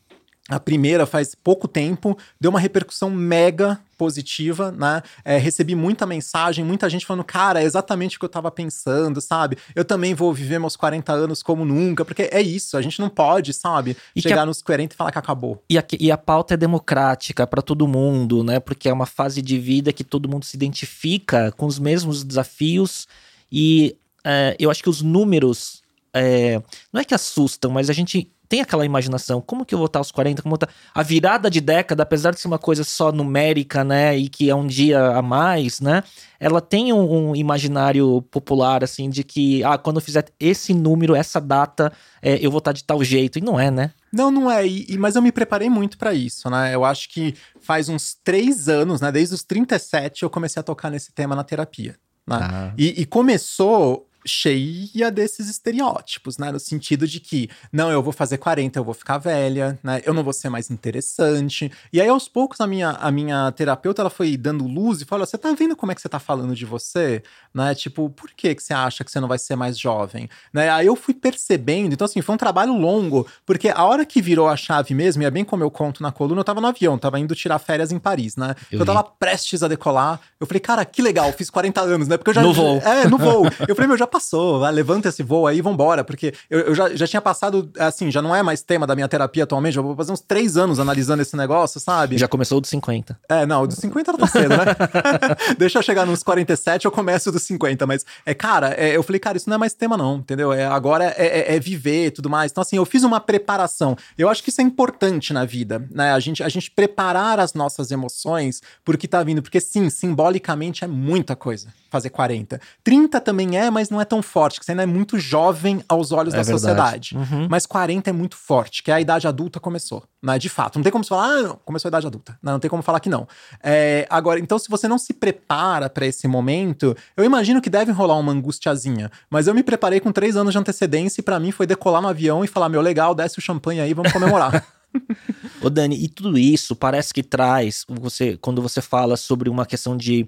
a 0.48 0.60
primeira 0.60 1.06
faz 1.06 1.34
pouco 1.34 1.66
tempo, 1.66 2.16
deu 2.40 2.50
uma 2.50 2.60
repercussão 2.60 3.10
mega 3.10 3.80
positiva, 3.98 4.70
né? 4.70 5.02
É, 5.24 5.38
recebi 5.38 5.74
muita 5.74 6.06
mensagem, 6.06 6.64
muita 6.64 6.88
gente 6.88 7.04
falando, 7.04 7.24
cara, 7.24 7.60
é 7.60 7.64
exatamente 7.64 8.16
o 8.16 8.20
que 8.20 8.24
eu 8.26 8.28
tava 8.28 8.50
pensando, 8.50 9.20
sabe? 9.20 9.58
Eu 9.74 9.84
também 9.84 10.14
vou 10.14 10.32
viver 10.32 10.60
meus 10.60 10.76
40 10.76 11.12
anos 11.12 11.42
como 11.42 11.64
nunca, 11.64 12.04
porque 12.04 12.28
é 12.30 12.40
isso, 12.40 12.76
a 12.76 12.82
gente 12.82 13.00
não 13.00 13.08
pode, 13.08 13.52
sabe? 13.52 13.96
E 14.14 14.22
chegar 14.22 14.42
a... 14.42 14.46
nos 14.46 14.62
40 14.62 14.94
e 14.94 14.96
falar 14.96 15.10
que 15.10 15.18
acabou. 15.18 15.62
E 15.68 15.78
a, 15.78 15.84
e 15.98 16.12
a 16.12 16.18
pauta 16.18 16.54
é 16.54 16.56
democrática 16.56 17.46
para 17.46 17.62
todo 17.62 17.88
mundo, 17.88 18.44
né? 18.44 18.60
Porque 18.60 18.88
é 18.88 18.92
uma 18.92 19.06
fase 19.06 19.42
de 19.42 19.58
vida 19.58 19.92
que 19.92 20.04
todo 20.04 20.28
mundo 20.28 20.44
se 20.44 20.56
identifica 20.56 21.50
com 21.52 21.66
os 21.66 21.78
mesmos 21.78 22.22
desafios 22.22 23.08
e 23.50 23.96
é, 24.22 24.54
eu 24.58 24.70
acho 24.70 24.82
que 24.82 24.90
os 24.90 25.02
números 25.02 25.82
é, 26.12 26.62
não 26.92 27.00
é 27.00 27.04
que 27.04 27.14
assustam, 27.14 27.70
mas 27.70 27.90
a 27.90 27.92
gente 27.92 28.30
tem 28.48 28.60
aquela 28.60 28.84
imaginação, 28.84 29.40
como 29.40 29.64
que 29.64 29.74
eu 29.74 29.78
vou 29.78 29.86
estar 29.86 29.98
aos 29.98 30.10
40, 30.10 30.42
como 30.42 30.56
tá 30.56 30.68
a 30.94 31.02
virada 31.02 31.50
de 31.50 31.60
década, 31.60 32.02
apesar 32.02 32.32
de 32.32 32.40
ser 32.40 32.48
uma 32.48 32.58
coisa 32.58 32.84
só 32.84 33.12
numérica, 33.12 33.84
né, 33.84 34.16
e 34.16 34.28
que 34.28 34.48
é 34.48 34.54
um 34.54 34.66
dia 34.66 35.08
a 35.08 35.22
mais, 35.22 35.80
né, 35.80 36.02
ela 36.38 36.60
tem 36.60 36.92
um, 36.92 37.30
um 37.30 37.36
imaginário 37.36 38.22
popular, 38.30 38.84
assim, 38.84 39.08
de 39.08 39.24
que, 39.24 39.62
ah, 39.64 39.78
quando 39.78 39.96
eu 39.96 40.02
fizer 40.02 40.24
esse 40.38 40.72
número, 40.74 41.14
essa 41.14 41.40
data, 41.40 41.92
é, 42.22 42.38
eu 42.44 42.50
vou 42.50 42.58
estar 42.58 42.72
de 42.72 42.84
tal 42.84 43.02
jeito, 43.02 43.38
e 43.38 43.42
não 43.42 43.58
é, 43.58 43.70
né? 43.70 43.92
Não, 44.12 44.30
não 44.30 44.50
é, 44.50 44.66
e, 44.66 44.96
mas 44.98 45.16
eu 45.16 45.22
me 45.22 45.32
preparei 45.32 45.68
muito 45.68 45.98
para 45.98 46.14
isso, 46.14 46.48
né, 46.50 46.74
eu 46.74 46.84
acho 46.84 47.08
que 47.08 47.34
faz 47.60 47.88
uns 47.88 48.14
três 48.22 48.68
anos, 48.68 49.00
né, 49.00 49.10
desde 49.10 49.34
os 49.34 49.42
37 49.42 50.22
eu 50.22 50.30
comecei 50.30 50.60
a 50.60 50.62
tocar 50.62 50.90
nesse 50.90 51.12
tema 51.12 51.34
na 51.34 51.44
terapia, 51.44 51.96
né, 52.26 52.38
ah. 52.40 52.72
e, 52.76 53.02
e 53.02 53.06
começou 53.06 54.06
cheia 54.26 55.10
desses 55.10 55.48
estereótipos, 55.48 56.36
né? 56.38 56.50
No 56.50 56.58
sentido 56.58 57.06
de 57.06 57.20
que, 57.20 57.48
não, 57.72 57.90
eu 57.90 58.02
vou 58.02 58.12
fazer 58.12 58.38
40, 58.38 58.78
eu 58.78 58.84
vou 58.84 58.94
ficar 58.94 59.18
velha, 59.18 59.78
né? 59.82 60.02
Eu 60.04 60.12
não 60.12 60.24
vou 60.24 60.32
ser 60.32 60.48
mais 60.48 60.70
interessante. 60.70 61.70
E 61.92 62.00
aí, 62.00 62.08
aos 62.08 62.28
poucos, 62.28 62.60
a 62.60 62.66
minha, 62.66 62.90
a 62.90 63.10
minha 63.10 63.50
terapeuta, 63.52 64.02
ela 64.02 64.10
foi 64.10 64.36
dando 64.36 64.66
luz 64.66 65.00
e 65.00 65.04
falou, 65.04 65.26
você 65.26 65.38
tá 65.38 65.52
vendo 65.52 65.76
como 65.76 65.92
é 65.92 65.94
que 65.94 66.00
você 66.00 66.08
tá 66.08 66.18
falando 66.18 66.54
de 66.54 66.64
você? 66.64 67.22
Né? 67.54 67.74
Tipo, 67.74 68.10
por 68.10 68.30
que 68.30 68.54
que 68.54 68.62
você 68.62 68.74
acha 68.74 69.04
que 69.04 69.10
você 69.10 69.20
não 69.20 69.28
vai 69.28 69.38
ser 69.38 69.56
mais 69.56 69.78
jovem? 69.78 70.28
Né? 70.52 70.68
Aí 70.70 70.86
eu 70.86 70.96
fui 70.96 71.14
percebendo, 71.14 71.92
então 71.92 72.04
assim, 72.04 72.20
foi 72.20 72.34
um 72.34 72.38
trabalho 72.38 72.76
longo, 72.76 73.26
porque 73.44 73.68
a 73.68 73.84
hora 73.84 74.04
que 74.04 74.20
virou 74.20 74.48
a 74.48 74.56
chave 74.56 74.94
mesmo, 74.94 75.22
e 75.22 75.26
é 75.26 75.30
bem 75.30 75.44
como 75.44 75.62
eu 75.62 75.70
conto 75.70 76.02
na 76.02 76.12
coluna, 76.12 76.40
eu 76.40 76.44
tava 76.44 76.60
no 76.60 76.66
avião, 76.66 76.98
tava 76.98 77.18
indo 77.18 77.34
tirar 77.34 77.58
férias 77.58 77.92
em 77.92 77.98
Paris, 77.98 78.36
né? 78.36 78.54
Eu, 78.70 78.80
eu 78.80 78.86
tava 78.86 79.02
prestes 79.04 79.62
a 79.62 79.68
decolar, 79.68 80.20
eu 80.40 80.46
falei, 80.46 80.60
cara, 80.60 80.84
que 80.84 81.00
legal, 81.00 81.32
fiz 81.32 81.50
40 81.50 81.80
anos, 81.80 82.08
né? 82.08 82.16
Porque 82.16 82.30
eu 82.30 82.34
já... 82.34 82.42
No 82.42 82.52
voo. 82.52 82.78
É, 82.78 83.08
no 83.08 83.18
voo. 83.18 83.44
eu 83.66 83.74
falei, 83.74 83.88
meu, 83.88 83.96
já 83.96 84.06
passou, 84.16 84.60
vai, 84.60 84.72
levanta 84.72 85.08
esse 85.10 85.22
voo 85.22 85.46
aí, 85.46 85.60
vambora. 85.60 86.02
Porque 86.02 86.32
eu, 86.48 86.60
eu 86.60 86.74
já, 86.74 86.94
já 86.94 87.06
tinha 87.06 87.20
passado, 87.20 87.70
assim, 87.78 88.10
já 88.10 88.22
não 88.22 88.34
é 88.34 88.42
mais 88.42 88.62
tema 88.62 88.86
da 88.86 88.94
minha 88.94 89.06
terapia 89.06 89.44
atualmente, 89.44 89.74
já 89.74 89.82
vou 89.82 89.94
fazer 89.94 90.12
uns 90.12 90.20
três 90.20 90.56
anos 90.56 90.78
analisando 90.78 91.22
esse 91.22 91.36
negócio, 91.36 91.78
sabe? 91.78 92.16
Já 92.16 92.26
começou 92.26 92.60
dos 92.60 92.70
50. 92.70 93.18
É, 93.28 93.44
não, 93.44 93.62
o 93.62 93.66
dos 93.66 93.76
50 93.78 94.12
não 94.12 94.18
tá 94.18 94.26
cedo, 94.26 94.48
né? 94.48 94.64
Deixa 95.58 95.78
eu 95.78 95.82
chegar 95.82 96.06
nos 96.06 96.22
47, 96.22 96.86
eu 96.86 96.90
começo 96.90 97.30
dos 97.30 97.42
50, 97.42 97.86
mas 97.86 98.04
é, 98.24 98.32
cara, 98.32 98.74
é, 98.74 98.96
eu 98.96 99.02
falei, 99.02 99.20
cara, 99.20 99.36
isso 99.36 99.48
não 99.50 99.56
é 99.56 99.58
mais 99.58 99.74
tema 99.74 99.96
não, 99.96 100.16
entendeu? 100.16 100.52
É, 100.52 100.64
agora 100.64 101.04
é, 101.04 101.52
é, 101.52 101.56
é 101.56 101.60
viver 101.60 102.06
e 102.06 102.10
tudo 102.10 102.30
mais. 102.30 102.50
Então, 102.50 102.62
assim, 102.62 102.76
eu 102.76 102.84
fiz 102.86 103.02
uma 103.02 103.20
preparação. 103.20 103.96
Eu 104.16 104.28
acho 104.28 104.42
que 104.42 104.48
isso 104.48 104.60
é 104.60 104.64
importante 104.64 105.32
na 105.32 105.44
vida, 105.44 105.86
né? 105.90 106.12
A 106.12 106.20
gente, 106.20 106.42
a 106.42 106.48
gente 106.48 106.70
preparar 106.70 107.38
as 107.38 107.52
nossas 107.52 107.90
emoções 107.90 108.62
por 108.84 108.96
que 108.96 109.06
tá 109.06 109.22
vindo, 109.22 109.42
porque 109.42 109.60
sim, 109.60 109.90
simbolicamente 109.90 110.84
é 110.84 110.86
muita 110.86 111.36
coisa 111.36 111.68
fazer 111.96 112.10
40. 112.10 112.60
30 112.84 113.20
também 113.20 113.58
é, 113.58 113.70
mas 113.70 113.90
não 113.90 114.00
é 114.00 114.04
tão 114.06 114.22
forte, 114.22 114.58
que 114.58 114.64
você 114.64 114.72
ainda 114.72 114.84
é 114.84 114.86
muito 114.86 115.18
jovem 115.18 115.82
aos 115.88 116.12
olhos 116.12 116.32
é 116.32 116.38
da 116.38 116.42
verdade. 116.42 116.60
sociedade. 116.60 117.16
Uhum. 117.16 117.46
Mas 117.50 117.66
40 117.66 118.08
é 118.08 118.12
muito 118.12 118.36
forte, 118.36 118.82
que 118.82 118.90
a 118.90 119.00
idade 119.00 119.28
adulta 119.28 119.60
começou, 119.60 120.04
né? 120.22 120.38
De 120.38 120.48
fato. 120.48 120.76
Não 120.76 120.82
tem 120.82 120.90
como 120.90 121.04
você 121.04 121.08
falar, 121.08 121.26
ah, 121.26 121.42
não, 121.42 121.60
começou 121.64 121.88
a 121.88 121.90
idade 121.90 122.06
adulta. 122.06 122.38
Não, 122.42 122.52
não 122.54 122.60
tem 122.60 122.70
como 122.70 122.82
falar 122.82 123.00
que 123.00 123.08
não. 123.08 123.28
É, 123.62 124.06
agora, 124.08 124.40
então, 124.40 124.58
se 124.58 124.68
você 124.68 124.88
não 124.88 124.98
se 124.98 125.12
prepara 125.12 125.90
para 125.90 126.06
esse 126.06 126.26
momento, 126.26 126.96
eu 127.16 127.24
imagino 127.24 127.60
que 127.60 127.68
deve 127.68 127.92
rolar 127.92 128.16
uma 128.16 128.32
angustiazinha. 128.32 129.10
Mas 129.28 129.46
eu 129.46 129.54
me 129.54 129.62
preparei 129.62 130.00
com 130.00 130.12
três 130.12 130.36
anos 130.36 130.52
de 130.52 130.58
antecedência 130.58 131.20
e 131.20 131.24
para 131.24 131.38
mim 131.38 131.50
foi 131.50 131.66
decolar 131.66 132.00
no 132.00 132.08
avião 132.08 132.44
e 132.44 132.48
falar: 132.48 132.68
meu, 132.68 132.80
legal, 132.80 133.14
desce 133.14 133.38
o 133.38 133.42
champanhe 133.42 133.80
aí, 133.80 133.92
vamos 133.92 134.12
comemorar. 134.12 134.64
Ô 135.60 135.70
Dani, 135.70 136.02
e 136.02 136.08
tudo 136.08 136.38
isso 136.38 136.76
parece 136.76 137.12
que 137.12 137.22
traz, 137.22 137.84
você, 137.88 138.36
quando 138.36 138.62
você 138.62 138.80
fala 138.80 139.16
sobre 139.16 139.48
uma 139.48 139.66
questão 139.66 139.96
de 139.96 140.26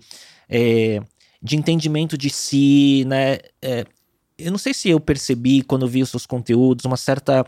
é, 0.48 1.00
de 1.42 1.56
entendimento 1.56 2.16
de 2.18 2.30
si, 2.30 3.04
né? 3.06 3.38
É, 3.62 3.84
eu 4.38 4.50
não 4.50 4.58
sei 4.58 4.72
se 4.72 4.88
eu 4.88 5.00
percebi 5.00 5.62
quando 5.62 5.88
vi 5.88 6.02
os 6.02 6.10
seus 6.10 6.26
conteúdos 6.26 6.84
uma 6.84 6.96
certa 6.96 7.44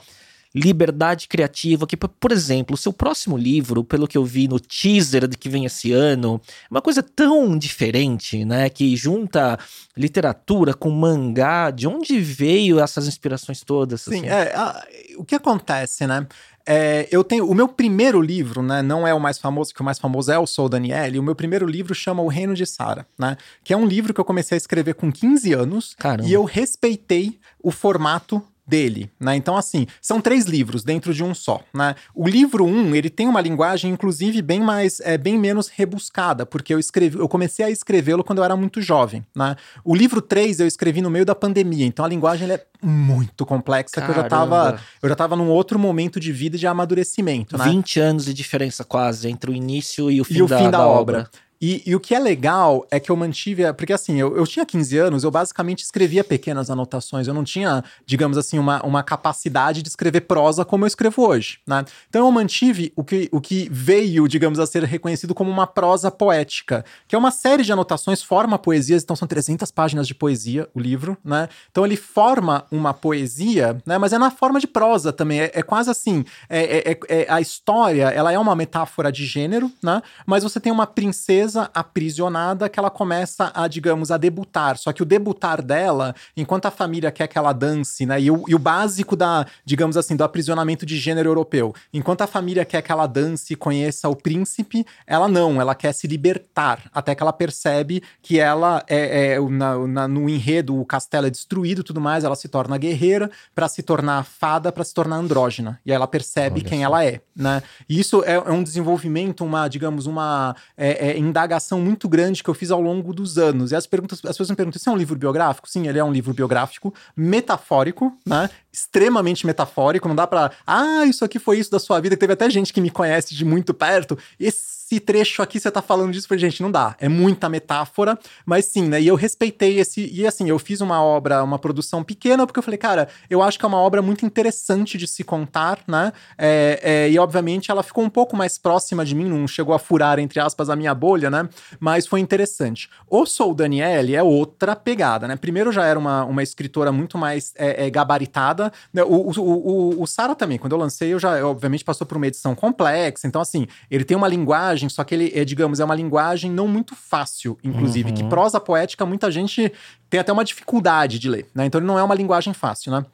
liberdade 0.55 1.29
criativa, 1.29 1.87
que, 1.87 1.97
por 1.97 2.33
exemplo, 2.33 2.75
o 2.75 2.77
seu 2.77 2.93
próximo 2.93 3.37
livro, 3.37 3.85
pelo 3.85 4.09
que 4.09 4.19
eu 4.19 4.25
vi 4.25 4.49
no 4.49 4.59
teaser 4.59 5.29
de 5.29 5.37
que 5.37 5.49
vem 5.49 5.65
esse 5.65 5.93
ano, 5.93 6.41
é 6.65 6.67
uma 6.75 6.83
coisa 6.83 7.03
tão 7.03 7.57
diferente, 7.57 8.45
né? 8.45 8.69
Que 8.69 8.97
junta 8.97 9.59
literatura 9.97 10.75
com 10.75 10.91
mangá. 10.91 11.71
De 11.71 11.87
onde 11.87 12.19
veio 12.19 12.81
essas 12.81 13.07
inspirações 13.07 13.63
todas? 13.63 14.03
Sim, 14.03 14.27
assim? 14.27 14.29
é, 14.29 14.55
a, 14.55 14.85
o 15.19 15.25
que 15.25 15.37
acontece, 15.37 16.07
né? 16.07 16.27
É, 16.73 17.09
eu 17.11 17.25
tenho 17.25 17.51
o 17.51 17.53
meu 17.53 17.67
primeiro 17.67 18.23
livro, 18.23 18.63
né? 18.63 18.81
Não 18.81 19.05
é 19.05 19.13
o 19.13 19.19
mais 19.19 19.39
famoso, 19.39 19.75
que 19.75 19.81
o 19.81 19.85
mais 19.85 19.99
famoso 19.99 20.31
é 20.31 20.39
o 20.39 20.47
Sou 20.47 20.69
Daniele. 20.69 21.19
O 21.19 21.23
meu 21.23 21.35
primeiro 21.35 21.67
livro 21.67 21.93
chama 21.97 22.23
O 22.23 22.29
Reino 22.29 22.55
de 22.55 22.65
Sara, 22.65 23.05
né? 23.19 23.37
Que 23.65 23.73
é 23.73 23.77
um 23.77 23.85
livro 23.85 24.15
que 24.15 24.21
eu 24.21 24.25
comecei 24.25 24.55
a 24.55 24.57
escrever 24.57 24.95
com 24.95 25.11
15 25.11 25.53
anos 25.53 25.97
Caramba. 25.99 26.29
e 26.29 26.33
eu 26.33 26.45
respeitei 26.45 27.41
o 27.61 27.73
formato 27.73 28.41
dele, 28.71 29.11
né? 29.19 29.35
Então, 29.35 29.57
assim, 29.57 29.87
são 30.01 30.21
três 30.21 30.47
livros 30.47 30.85
dentro 30.85 31.13
de 31.13 31.25
um 31.25 31.35
só, 31.35 31.61
né? 31.75 31.97
O 32.15 32.29
livro 32.29 32.65
1, 32.65 32.69
um, 32.69 32.95
ele 32.95 33.11
tem 33.11 33.27
uma 33.27 33.41
linguagem, 33.41 33.93
inclusive, 33.93 34.41
bem 34.41 34.61
mais, 34.61 35.01
é, 35.01 35.19
bem 35.19 35.37
menos 35.37 35.69
rebuscada, 35.69 36.47
porque 36.47 36.73
eu 36.73 36.79
escrevi, 36.79 37.19
eu 37.19 37.29
comecei 37.29 37.65
a 37.65 37.71
escrevê-lo 37.71 38.23
quando 38.23 38.39
eu 38.39 38.45
era 38.45 38.57
muito 38.57 38.81
jovem, 38.81 39.27
né? 39.35 39.57
O 39.85 39.95
livro 39.95 40.23
3 40.23 40.61
eu 40.61 40.67
escrevi 40.67 41.03
no 41.03 41.11
meio 41.11 41.27
da 41.27 41.35
pandemia, 41.35 41.85
então 41.85 42.05
a 42.05 42.09
linguagem 42.09 42.49
é 42.49 42.65
muito 42.81 43.45
complexa, 43.45 43.97
Caramba. 43.97 44.13
que 44.15 44.19
eu 44.19 44.23
já 44.23 44.29
tava, 44.29 44.81
eu 45.03 45.09
já 45.09 45.17
tava 45.17 45.35
num 45.35 45.51
outro 45.51 45.79
momento 45.79 46.21
de 46.21 46.33
vida 46.33 46.57
de 46.57 46.67
amadurecimento, 46.67 47.59
né? 47.59 47.65
20 47.65 48.01
anos 48.01 48.25
de 48.25 48.33
diferença 48.33 48.85
quase 48.85 49.29
entre 49.29 49.51
o 49.51 49.55
início 49.55 50.11
e 50.11 50.21
o 50.21 50.25
fim, 50.25 50.39
e 50.39 50.43
o 50.43 50.47
da, 50.47 50.59
fim 50.59 50.65
da, 50.65 50.79
da 50.79 50.87
obra. 50.87 51.19
obra. 51.19 51.31
E, 51.61 51.83
e, 51.85 51.95
o 51.95 52.01
que 52.01 52.15
é 52.15 52.19
legal 52.19 52.87
é 52.91 52.99
que 52.99 53.11
eu 53.11 53.17
mantive. 53.17 53.71
Porque 53.75 53.93
assim, 53.93 54.19
eu, 54.19 54.35
eu 54.35 54.47
tinha 54.47 54.65
15 54.65 54.97
anos, 54.97 55.25
eu 55.25 55.31
basicamente 55.31 55.83
escrevia 55.83 56.25
pequenas 56.25 56.71
anotações. 56.71 57.29
Eu 57.29 57.35
não 57.35 57.45
tinha, 57.45 57.85
digamos 58.07 58.39
assim, 58.39 58.59
uma, 58.59 58.83
uma 58.83 59.03
capacidade 59.03 59.83
de 59.83 59.89
escrever 59.89 60.23
prosa 60.23 60.65
como 60.65 60.85
eu 60.85 60.87
escrevo 60.87 61.27
hoje. 61.27 61.59
Né? 61.67 61.85
Então 62.09 62.25
eu 62.25 62.33
mantive 62.33 62.93
o 62.97 63.05
que, 63.05 63.29
o 63.31 63.41
que 63.41 63.69
veio, 63.71 64.27
digamos, 64.27 64.59
a 64.59 64.67
ser 64.67 64.85
reconhecido 64.85 65.35
como 65.35 65.51
uma 65.51 65.67
prosa 65.67 66.11
poética, 66.11 66.85
que 67.07 67.15
é 67.15 67.19
uma 67.19 67.31
série 67.31 67.63
de 67.63 67.73
anotações, 67.73 68.23
forma 68.23 68.59
poesias, 68.59 69.03
então 69.03 69.15
são 69.15 69.29
300 69.29 69.71
páginas 69.71 70.07
de 70.07 70.15
poesia 70.15 70.69
o 70.75 70.81
livro, 70.81 71.17
né? 71.23 71.49
Então 71.71 71.85
ele 71.85 71.97
forma 71.97 72.65
uma 72.71 72.95
poesia, 72.95 73.77
né? 73.85 73.99
Mas 73.99 74.13
é 74.13 74.19
na 74.19 74.31
forma 74.31 74.59
de 74.59 74.67
prosa 74.67 75.13
também. 75.13 75.41
É, 75.41 75.51
é 75.55 75.63
quase 75.63 75.91
assim: 75.91 76.25
é, 76.49 76.79
é, 76.79 76.93
é, 76.93 77.23
é 77.23 77.27
a 77.29 77.41
história 77.41 78.09
ela 78.09 78.33
é 78.33 78.39
uma 78.39 78.55
metáfora 78.57 79.13
de 79.13 79.27
gênero, 79.27 79.71
né? 79.83 80.03
Mas 80.27 80.43
você 80.43 80.59
tem 80.59 80.73
uma 80.73 80.87
princesa 80.87 81.50
presa, 81.51 81.71
aprisionada, 81.75 82.69
que 82.69 82.79
ela 82.79 82.91
começa 82.91 83.51
a, 83.55 83.67
digamos, 83.67 84.11
a 84.11 84.17
debutar. 84.17 84.79
Só 84.79 84.93
que 84.93 85.03
o 85.03 85.07
debutar 85.07 85.63
dela, 85.63 86.15
enquanto 86.37 86.67
a 86.67 86.71
família 86.71 87.11
quer 87.11 87.27
que 87.27 87.37
ela 87.37 87.53
dance, 87.53 88.07
né? 88.07 88.21
E 88.21 88.31
o, 88.31 88.45
e 88.47 88.55
o 88.55 88.59
básico 88.59 89.17
da, 89.17 89.47
digamos 89.65 89.97
assim, 89.97 90.17
do 90.17 90.25
aprisionamento 90.25 90.87
de 90.87 90.97
gênero 90.99 91.29
europeu. 91.29 91.75
Enquanto 91.93 92.23
a 92.23 92.27
família 92.27 92.65
quer 92.65 92.83
que 92.83 92.93
ela 92.93 93.07
dance 93.07 93.53
e 93.53 93.57
conheça 93.57 94.09
o 94.09 94.15
príncipe, 94.15 94.87
ela 95.07 95.29
não, 95.29 95.61
ela 95.61 95.75
quer 95.75 95.93
se 95.93 96.07
libertar. 96.07 96.89
Até 96.95 97.15
que 97.15 97.23
ela 97.23 97.33
percebe 97.33 98.03
que 98.23 98.39
ela 98.39 98.83
é, 98.89 99.35
é 99.35 99.41
na, 99.41 99.87
na, 99.87 100.09
no 100.09 100.29
enredo, 100.29 100.79
o 100.79 100.85
castelo 100.85 101.27
é 101.27 101.31
destruído 101.31 101.81
e 101.81 101.85
tudo 101.85 102.01
mais, 102.01 102.25
ela 102.25 102.37
se 102.37 102.49
torna 102.49 102.79
guerreira 102.79 103.31
para 103.55 103.69
se 103.69 103.83
tornar 103.83 104.25
fada, 104.25 104.71
para 104.71 104.85
se 104.85 104.95
tornar 104.95 105.17
andrógena. 105.17 105.81
E 105.85 105.91
aí 105.91 105.97
ela 105.97 106.07
percebe 106.07 106.61
Olha 106.61 106.69
quem 106.69 106.85
ela 106.85 107.05
é, 107.05 107.21
né? 107.35 107.63
E 107.89 107.99
isso 107.99 108.23
é, 108.25 108.35
é, 108.35 108.53
um 108.53 108.63
desenvolvimento, 108.63 109.45
uma, 109.45 109.69
digamos, 109.69 110.07
uma 110.07 110.55
é, 110.77 111.11
é, 111.11 111.19
indagação 111.41 111.81
muito 111.81 112.09
grande 112.09 112.43
que 112.43 112.51
eu 112.51 112.55
fiz 112.55 112.71
ao 112.71 112.81
longo 112.81 113.13
dos 113.13 113.39
anos. 113.39 113.73
E 113.73 113.77
as 113.77 113.87
perguntas, 113.87 114.19
as 114.19 114.33
pessoas 114.33 114.51
me 114.51 114.57
perguntam: 114.57 114.79
isso 114.79 114.89
é 114.89 114.93
um 114.93 114.97
livro 114.97 115.17
biográfico? 115.17 115.69
Sim, 115.69 115.87
ele 115.89 115.99
é 115.99 116.05
um 116.05 116.13
livro 116.13 116.33
biográfico, 116.33 116.95
metafórico, 117.17 118.17
né? 118.27 118.51
Extremamente 118.73 119.47
metafórico. 119.47 120.09
Não 120.09 120.15
dá 120.15 120.27
pra. 120.27 120.51
Ah, 120.67 121.05
isso 121.07 121.25
aqui 121.25 121.39
foi 121.39 121.59
isso 121.59 121.71
da 121.71 121.79
sua 121.79 122.01
vida. 122.01 122.17
Teve 122.17 122.33
até 122.33 122.49
gente 122.51 122.73
que 122.73 122.81
me 122.81 122.91
conhece 122.91 123.35
de 123.35 123.45
muito 123.45 123.75
perto. 123.75 124.19
Esse 124.39 124.80
esse 124.91 124.99
trecho 124.99 125.41
aqui 125.41 125.61
você 125.61 125.71
tá 125.71 125.81
falando 125.81 126.11
disso, 126.11 126.27
falei, 126.27 126.41
gente, 126.41 126.61
não 126.61 126.71
dá. 126.71 126.97
É 126.99 127.09
muita 127.09 127.49
metáfora, 127.49 128.19
mas 128.45 128.65
sim, 128.65 128.89
né? 128.89 129.01
E 129.01 129.07
eu 129.07 129.15
respeitei 129.15 129.79
esse. 129.79 130.11
E 130.13 130.27
assim, 130.27 130.49
eu 130.49 130.59
fiz 130.59 130.81
uma 130.81 131.01
obra, 131.01 131.45
uma 131.45 131.61
produção 131.61 132.03
pequena, 132.03 132.45
porque 132.45 132.59
eu 132.59 132.63
falei, 132.63 132.77
cara, 132.77 133.09
eu 133.29 133.41
acho 133.41 133.57
que 133.57 133.65
é 133.65 133.69
uma 133.69 133.79
obra 133.79 134.03
muito 134.03 134.27
interessante 134.27 134.99
de 134.99 135.07
se 135.07 135.23
contar, 135.23 135.79
né? 135.87 136.13
É, 136.37 136.81
é, 136.83 137.11
e 137.11 137.19
obviamente 137.21 137.71
ela 137.71 137.85
ficou 137.85 138.03
um 138.03 138.11
pouco 138.11 138.37
mais 138.37 138.59
próxima 138.59 139.05
de 139.05 139.15
mim, 139.15 139.25
não 139.25 139.47
chegou 139.47 139.75
a 139.75 139.79
furar, 139.79 140.19
entre 140.19 140.41
aspas, 140.41 140.69
a 140.69 140.75
minha 140.75 140.95
bolha, 140.95 141.31
né? 141.31 141.49
Mas 141.79 142.07
foi 142.07 142.19
interessante. 142.19 142.91
O 143.09 143.25
Sou 143.27 143.55
Daniele 143.55 144.17
é 144.17 144.23
outra 144.23 144.75
pegada, 144.75 145.29
né? 145.29 145.37
Primeiro 145.37 145.71
já 145.71 145.85
era 145.85 145.99
uma, 145.99 146.25
uma 146.25 146.43
escritora 146.43 146.91
muito 146.91 147.17
mais 147.17 147.53
é, 147.57 147.87
é 147.87 147.91
gabaritada. 147.91 148.73
Né? 148.93 149.05
O, 149.05 149.31
o, 149.31 149.41
o, 149.41 150.03
o 150.03 150.07
Sara 150.07 150.35
também, 150.35 150.59
quando 150.59 150.73
eu 150.73 150.79
lancei, 150.79 151.13
eu 151.13 151.19
já, 151.19 151.47
obviamente, 151.47 151.85
passou 151.85 152.05
por 152.05 152.17
uma 152.17 152.27
edição 152.27 152.57
complexa. 152.57 153.29
Então, 153.29 153.41
assim, 153.41 153.69
ele 153.89 154.05
tem 154.05 154.17
uma 154.17 154.27
linguagem 154.27 154.80
linguagem, 154.81 154.89
só 154.89 155.05
que 155.05 155.15
ele 155.15 155.33
é, 155.35 155.45
digamos, 155.45 155.81
é 155.81 155.85
uma 155.85 155.95
linguagem 155.95 156.51
não 156.51 156.67
muito 156.67 156.95
fácil, 156.95 157.59
inclusive, 157.63 158.11
uhum. 158.11 158.15
que 158.15 158.25
prosa 158.25 158.59
poética 158.61 159.05
muita 159.05 159.31
gente 159.31 159.73
tem 160.09 160.21
até 160.21 160.33
uma 160.33 160.45
dificuldade 160.45 161.19
de 161.19 161.29
ler, 161.29 161.47
né? 161.55 161.67
Então 161.67 161.79
ele 161.79 161.87
não 161.87 161.99
é 161.99 162.03
uma 162.03 162.15
linguagem 162.15 162.53
fácil, 162.53 162.93
né? 162.93 163.05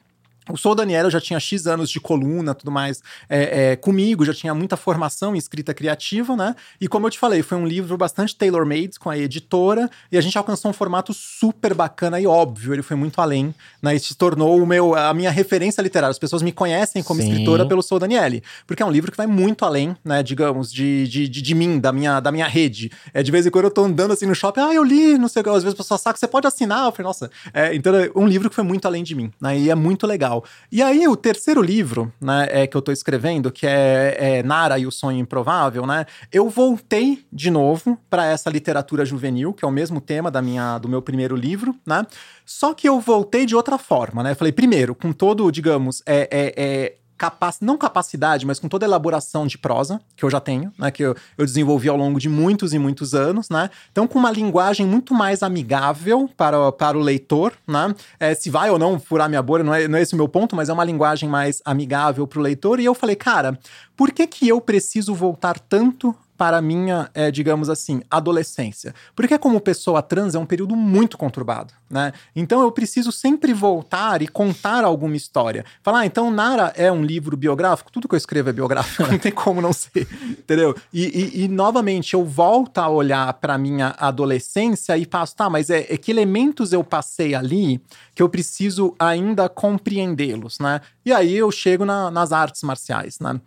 O 0.49 0.57
Sou 0.57 0.73
Daniela 0.73 1.09
já 1.09 1.19
tinha 1.19 1.39
X 1.39 1.67
anos 1.67 1.89
de 1.89 1.99
coluna, 1.99 2.53
tudo 2.55 2.71
mais 2.71 3.01
é, 3.29 3.71
é, 3.71 3.75
comigo, 3.75 4.23
já 4.23 4.33
tinha 4.33 4.53
muita 4.53 4.77
formação 4.77 5.35
em 5.35 5.37
escrita 5.37 5.73
criativa, 5.73 6.35
né? 6.35 6.55
E 6.79 6.87
como 6.87 7.07
eu 7.07 7.11
te 7.11 7.19
falei, 7.19 7.43
foi 7.43 7.57
um 7.57 7.65
livro 7.65 7.97
bastante 7.97 8.35
tailor-made 8.35 8.99
com 8.99 9.09
a 9.09 9.17
editora 9.17 9.89
e 10.11 10.17
a 10.17 10.21
gente 10.21 10.37
alcançou 10.37 10.71
um 10.71 10.73
formato 10.73 11.13
super 11.13 11.73
bacana 11.73 12.19
e 12.19 12.27
óbvio, 12.27 12.73
ele 12.73 12.81
foi 12.81 12.95
muito 12.95 13.19
além, 13.19 13.53
né? 13.81 13.95
E 13.95 13.99
se 13.99 14.15
tornou 14.15 14.61
o 14.61 14.65
meu, 14.65 14.95
a 14.95 15.13
minha 15.13 15.31
referência 15.31 15.81
literária. 15.81 16.11
As 16.11 16.19
pessoas 16.19 16.41
me 16.41 16.51
conhecem 16.51 17.03
como 17.03 17.21
Sim. 17.21 17.29
escritora 17.29 17.65
pelo 17.65 17.81
Sou 17.81 17.99
Daniele, 17.99 18.41
porque 18.65 18.81
é 18.81 18.85
um 18.85 18.91
livro 18.91 19.11
que 19.11 19.17
vai 19.17 19.27
muito 19.27 19.65
além, 19.65 19.95
né? 20.03 20.23
Digamos, 20.23 20.71
de, 20.71 21.07
de, 21.07 21.27
de, 21.27 21.41
de, 21.41 21.55
mim, 21.55 21.79
da 21.79 21.91
minha, 21.91 22.19
da 22.19 22.31
minha 22.31 22.47
rede. 22.47 22.91
É, 23.13 23.21
de 23.21 23.31
vez 23.31 23.45
em 23.45 23.49
quando 23.49 23.65
eu 23.65 23.71
tô 23.71 23.83
andando 23.83 24.13
assim 24.13 24.25
no 24.25 24.35
shopping, 24.35 24.61
ah, 24.61 24.73
eu 24.73 24.83
li, 24.83 25.17
não 25.17 25.27
sei 25.27 25.41
o 25.41 25.43
que, 25.43 25.49
às 25.49 25.63
vezes 25.63 25.73
a 25.73 25.77
pessoa 25.77 25.97
saca, 25.97 26.17
você 26.17 26.27
pode 26.27 26.47
assinar? 26.47 26.85
Eu 26.85 26.91
falei, 26.91 27.07
nossa, 27.07 27.29
é, 27.53 27.75
então 27.75 27.93
é 27.95 28.09
um 28.15 28.27
livro 28.27 28.49
que 28.49 28.55
foi 28.55 28.63
muito 28.63 28.85
além 28.85 29.03
de 29.03 29.15
mim, 29.15 29.31
né? 29.41 29.57
E 29.57 29.69
é 29.69 29.75
muito 29.75 30.07
legal 30.07 30.36
legal. 30.37 30.43
E 30.71 30.81
aí, 30.81 31.07
o 31.07 31.15
terceiro 31.15 31.61
livro, 31.61 32.11
né, 32.19 32.47
é, 32.51 32.67
que 32.67 32.75
eu 32.75 32.81
tô 32.81 32.91
escrevendo, 32.91 33.51
que 33.51 33.65
é, 33.65 34.17
é 34.19 34.43
Nara 34.43 34.77
e 34.77 34.85
o 34.85 34.91
Sonho 34.91 35.19
Improvável, 35.19 35.85
né? 35.85 36.05
Eu 36.31 36.49
voltei 36.49 37.25
de 37.31 37.49
novo 37.49 37.97
para 38.09 38.25
essa 38.25 38.49
literatura 38.49 39.05
juvenil, 39.05 39.53
que 39.53 39.65
é 39.65 39.67
o 39.67 39.71
mesmo 39.71 39.99
tema 40.01 40.29
da 40.29 40.41
minha, 40.41 40.77
do 40.77 40.89
meu 40.89 41.01
primeiro 41.01 41.35
livro, 41.35 41.75
né? 41.85 42.05
Só 42.45 42.73
que 42.73 42.87
eu 42.87 42.99
voltei 42.99 43.45
de 43.45 43.55
outra 43.55 43.77
forma, 43.77 44.23
né? 44.23 44.31
Eu 44.31 44.35
falei, 44.35 44.51
primeiro, 44.51 44.95
com 44.95 45.11
todo, 45.11 45.51
digamos, 45.51 46.01
é, 46.05 46.27
é, 46.31 46.53
é 46.57 46.95
capac... 47.17 47.57
não 47.61 47.77
capacidade, 47.77 48.45
mas 48.45 48.59
com 48.59 48.67
toda 48.67 48.85
a 48.85 48.87
elaboração 48.87 49.47
de 49.47 49.57
prosa, 49.57 49.99
que 50.15 50.23
eu 50.23 50.29
já 50.29 50.39
tenho, 50.39 50.71
né? 50.77 50.91
Que 50.91 51.03
eu, 51.03 51.15
eu 51.37 51.45
desenvolvi 51.45 51.89
ao 51.89 51.97
longo 51.97 52.19
de 52.19 52.29
muitos 52.29 52.73
e 52.73 52.79
muitos 52.79 53.13
anos, 53.13 53.49
né? 53.49 53.69
Então, 53.91 54.07
com 54.07 54.19
uma 54.19 54.31
linguagem 54.31 54.85
muito 54.85 55.13
mais 55.13 55.41
amigável 55.43 56.29
para, 56.37 56.71
para 56.71 56.97
o 56.97 57.01
leitor, 57.01 57.53
né? 57.67 57.93
É, 58.19 58.33
se 58.35 58.49
vai 58.49 58.69
ou 58.69 58.77
não 58.77 58.99
furar 58.99 59.27
minha 59.27 59.41
bolha, 59.41 59.63
não 59.63 59.73
é, 59.73 59.87
não 59.87 59.97
é 59.97 60.01
esse 60.01 60.13
o 60.13 60.17
meu 60.17 60.27
ponto, 60.27 60.55
mas 60.55 60.69
é 60.69 60.73
uma 60.73 60.83
linguagem 60.83 61.27
mais 61.27 61.61
amigável 61.65 62.27
para 62.27 62.39
o 62.39 62.41
leitor. 62.41 62.79
E 62.79 62.85
eu 62.85 62.93
falei, 62.93 63.15
cara, 63.15 63.57
por 63.95 64.11
que 64.11 64.27
que 64.27 64.47
eu 64.47 64.61
preciso 64.61 65.13
voltar 65.13 65.59
tanto 65.59 66.15
para 66.37 66.57
a 66.57 66.61
minha, 66.61 67.09
é, 67.13 67.31
digamos 67.31 67.69
assim, 67.69 68.01
adolescência. 68.09 68.93
Porque 69.15 69.37
como 69.37 69.59
pessoa 69.59 70.01
trans 70.01 70.35
é 70.35 70.39
um 70.39 70.45
período 70.45 70.75
muito 70.75 71.17
conturbado, 71.17 71.73
né? 71.89 72.13
Então 72.35 72.61
eu 72.61 72.71
preciso 72.71 73.11
sempre 73.11 73.53
voltar 73.53 74.21
e 74.21 74.27
contar 74.27 74.83
alguma 74.83 75.15
história. 75.15 75.65
Falar, 75.81 75.99
ah, 75.99 76.05
então 76.05 76.29
Nara 76.29 76.71
é 76.75 76.91
um 76.91 77.03
livro 77.03 77.35
biográfico? 77.35 77.91
Tudo 77.91 78.07
que 78.07 78.13
eu 78.13 78.17
escrevo 78.17 78.49
é 78.49 78.53
biográfico, 78.53 79.03
não 79.11 79.17
tem 79.17 79.31
como 79.31 79.61
não 79.61 79.73
ser, 79.73 80.07
entendeu? 80.29 80.75
E, 80.93 81.05
e, 81.05 81.43
e 81.43 81.47
novamente 81.47 82.13
eu 82.13 82.23
volto 82.23 82.77
a 82.77 82.87
olhar 82.87 83.33
para 83.33 83.57
minha 83.57 83.95
adolescência 83.97 84.95
e 84.97 85.05
passo, 85.05 85.35
tá, 85.35 85.49
mas 85.49 85.69
é, 85.69 85.87
é 85.89 85.97
que 85.97 86.11
elementos 86.11 86.71
eu 86.71 86.83
passei 86.83 87.33
ali 87.33 87.81
que 88.13 88.21
eu 88.21 88.29
preciso 88.29 88.95
ainda 88.99 89.49
compreendê-los, 89.49 90.59
né? 90.59 90.81
E 91.05 91.11
aí 91.11 91.35
eu 91.35 91.51
chego 91.51 91.85
na, 91.85 92.11
nas 92.11 92.31
artes 92.31 92.61
marciais, 92.63 93.19
né? 93.19 93.39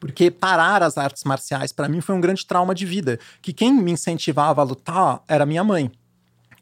Porque 0.00 0.30
parar 0.30 0.82
as 0.82 0.98
artes 0.98 1.24
marciais 1.24 1.72
para 1.72 1.88
mim 1.88 2.00
foi 2.00 2.14
um 2.14 2.20
grande 2.20 2.46
trauma 2.46 2.74
de 2.74 2.84
vida. 2.84 3.18
Que 3.40 3.52
quem 3.52 3.72
me 3.72 3.92
incentivava 3.92 4.60
a 4.60 4.64
lutar 4.64 5.22
era 5.28 5.46
minha 5.46 5.64
mãe. 5.64 5.90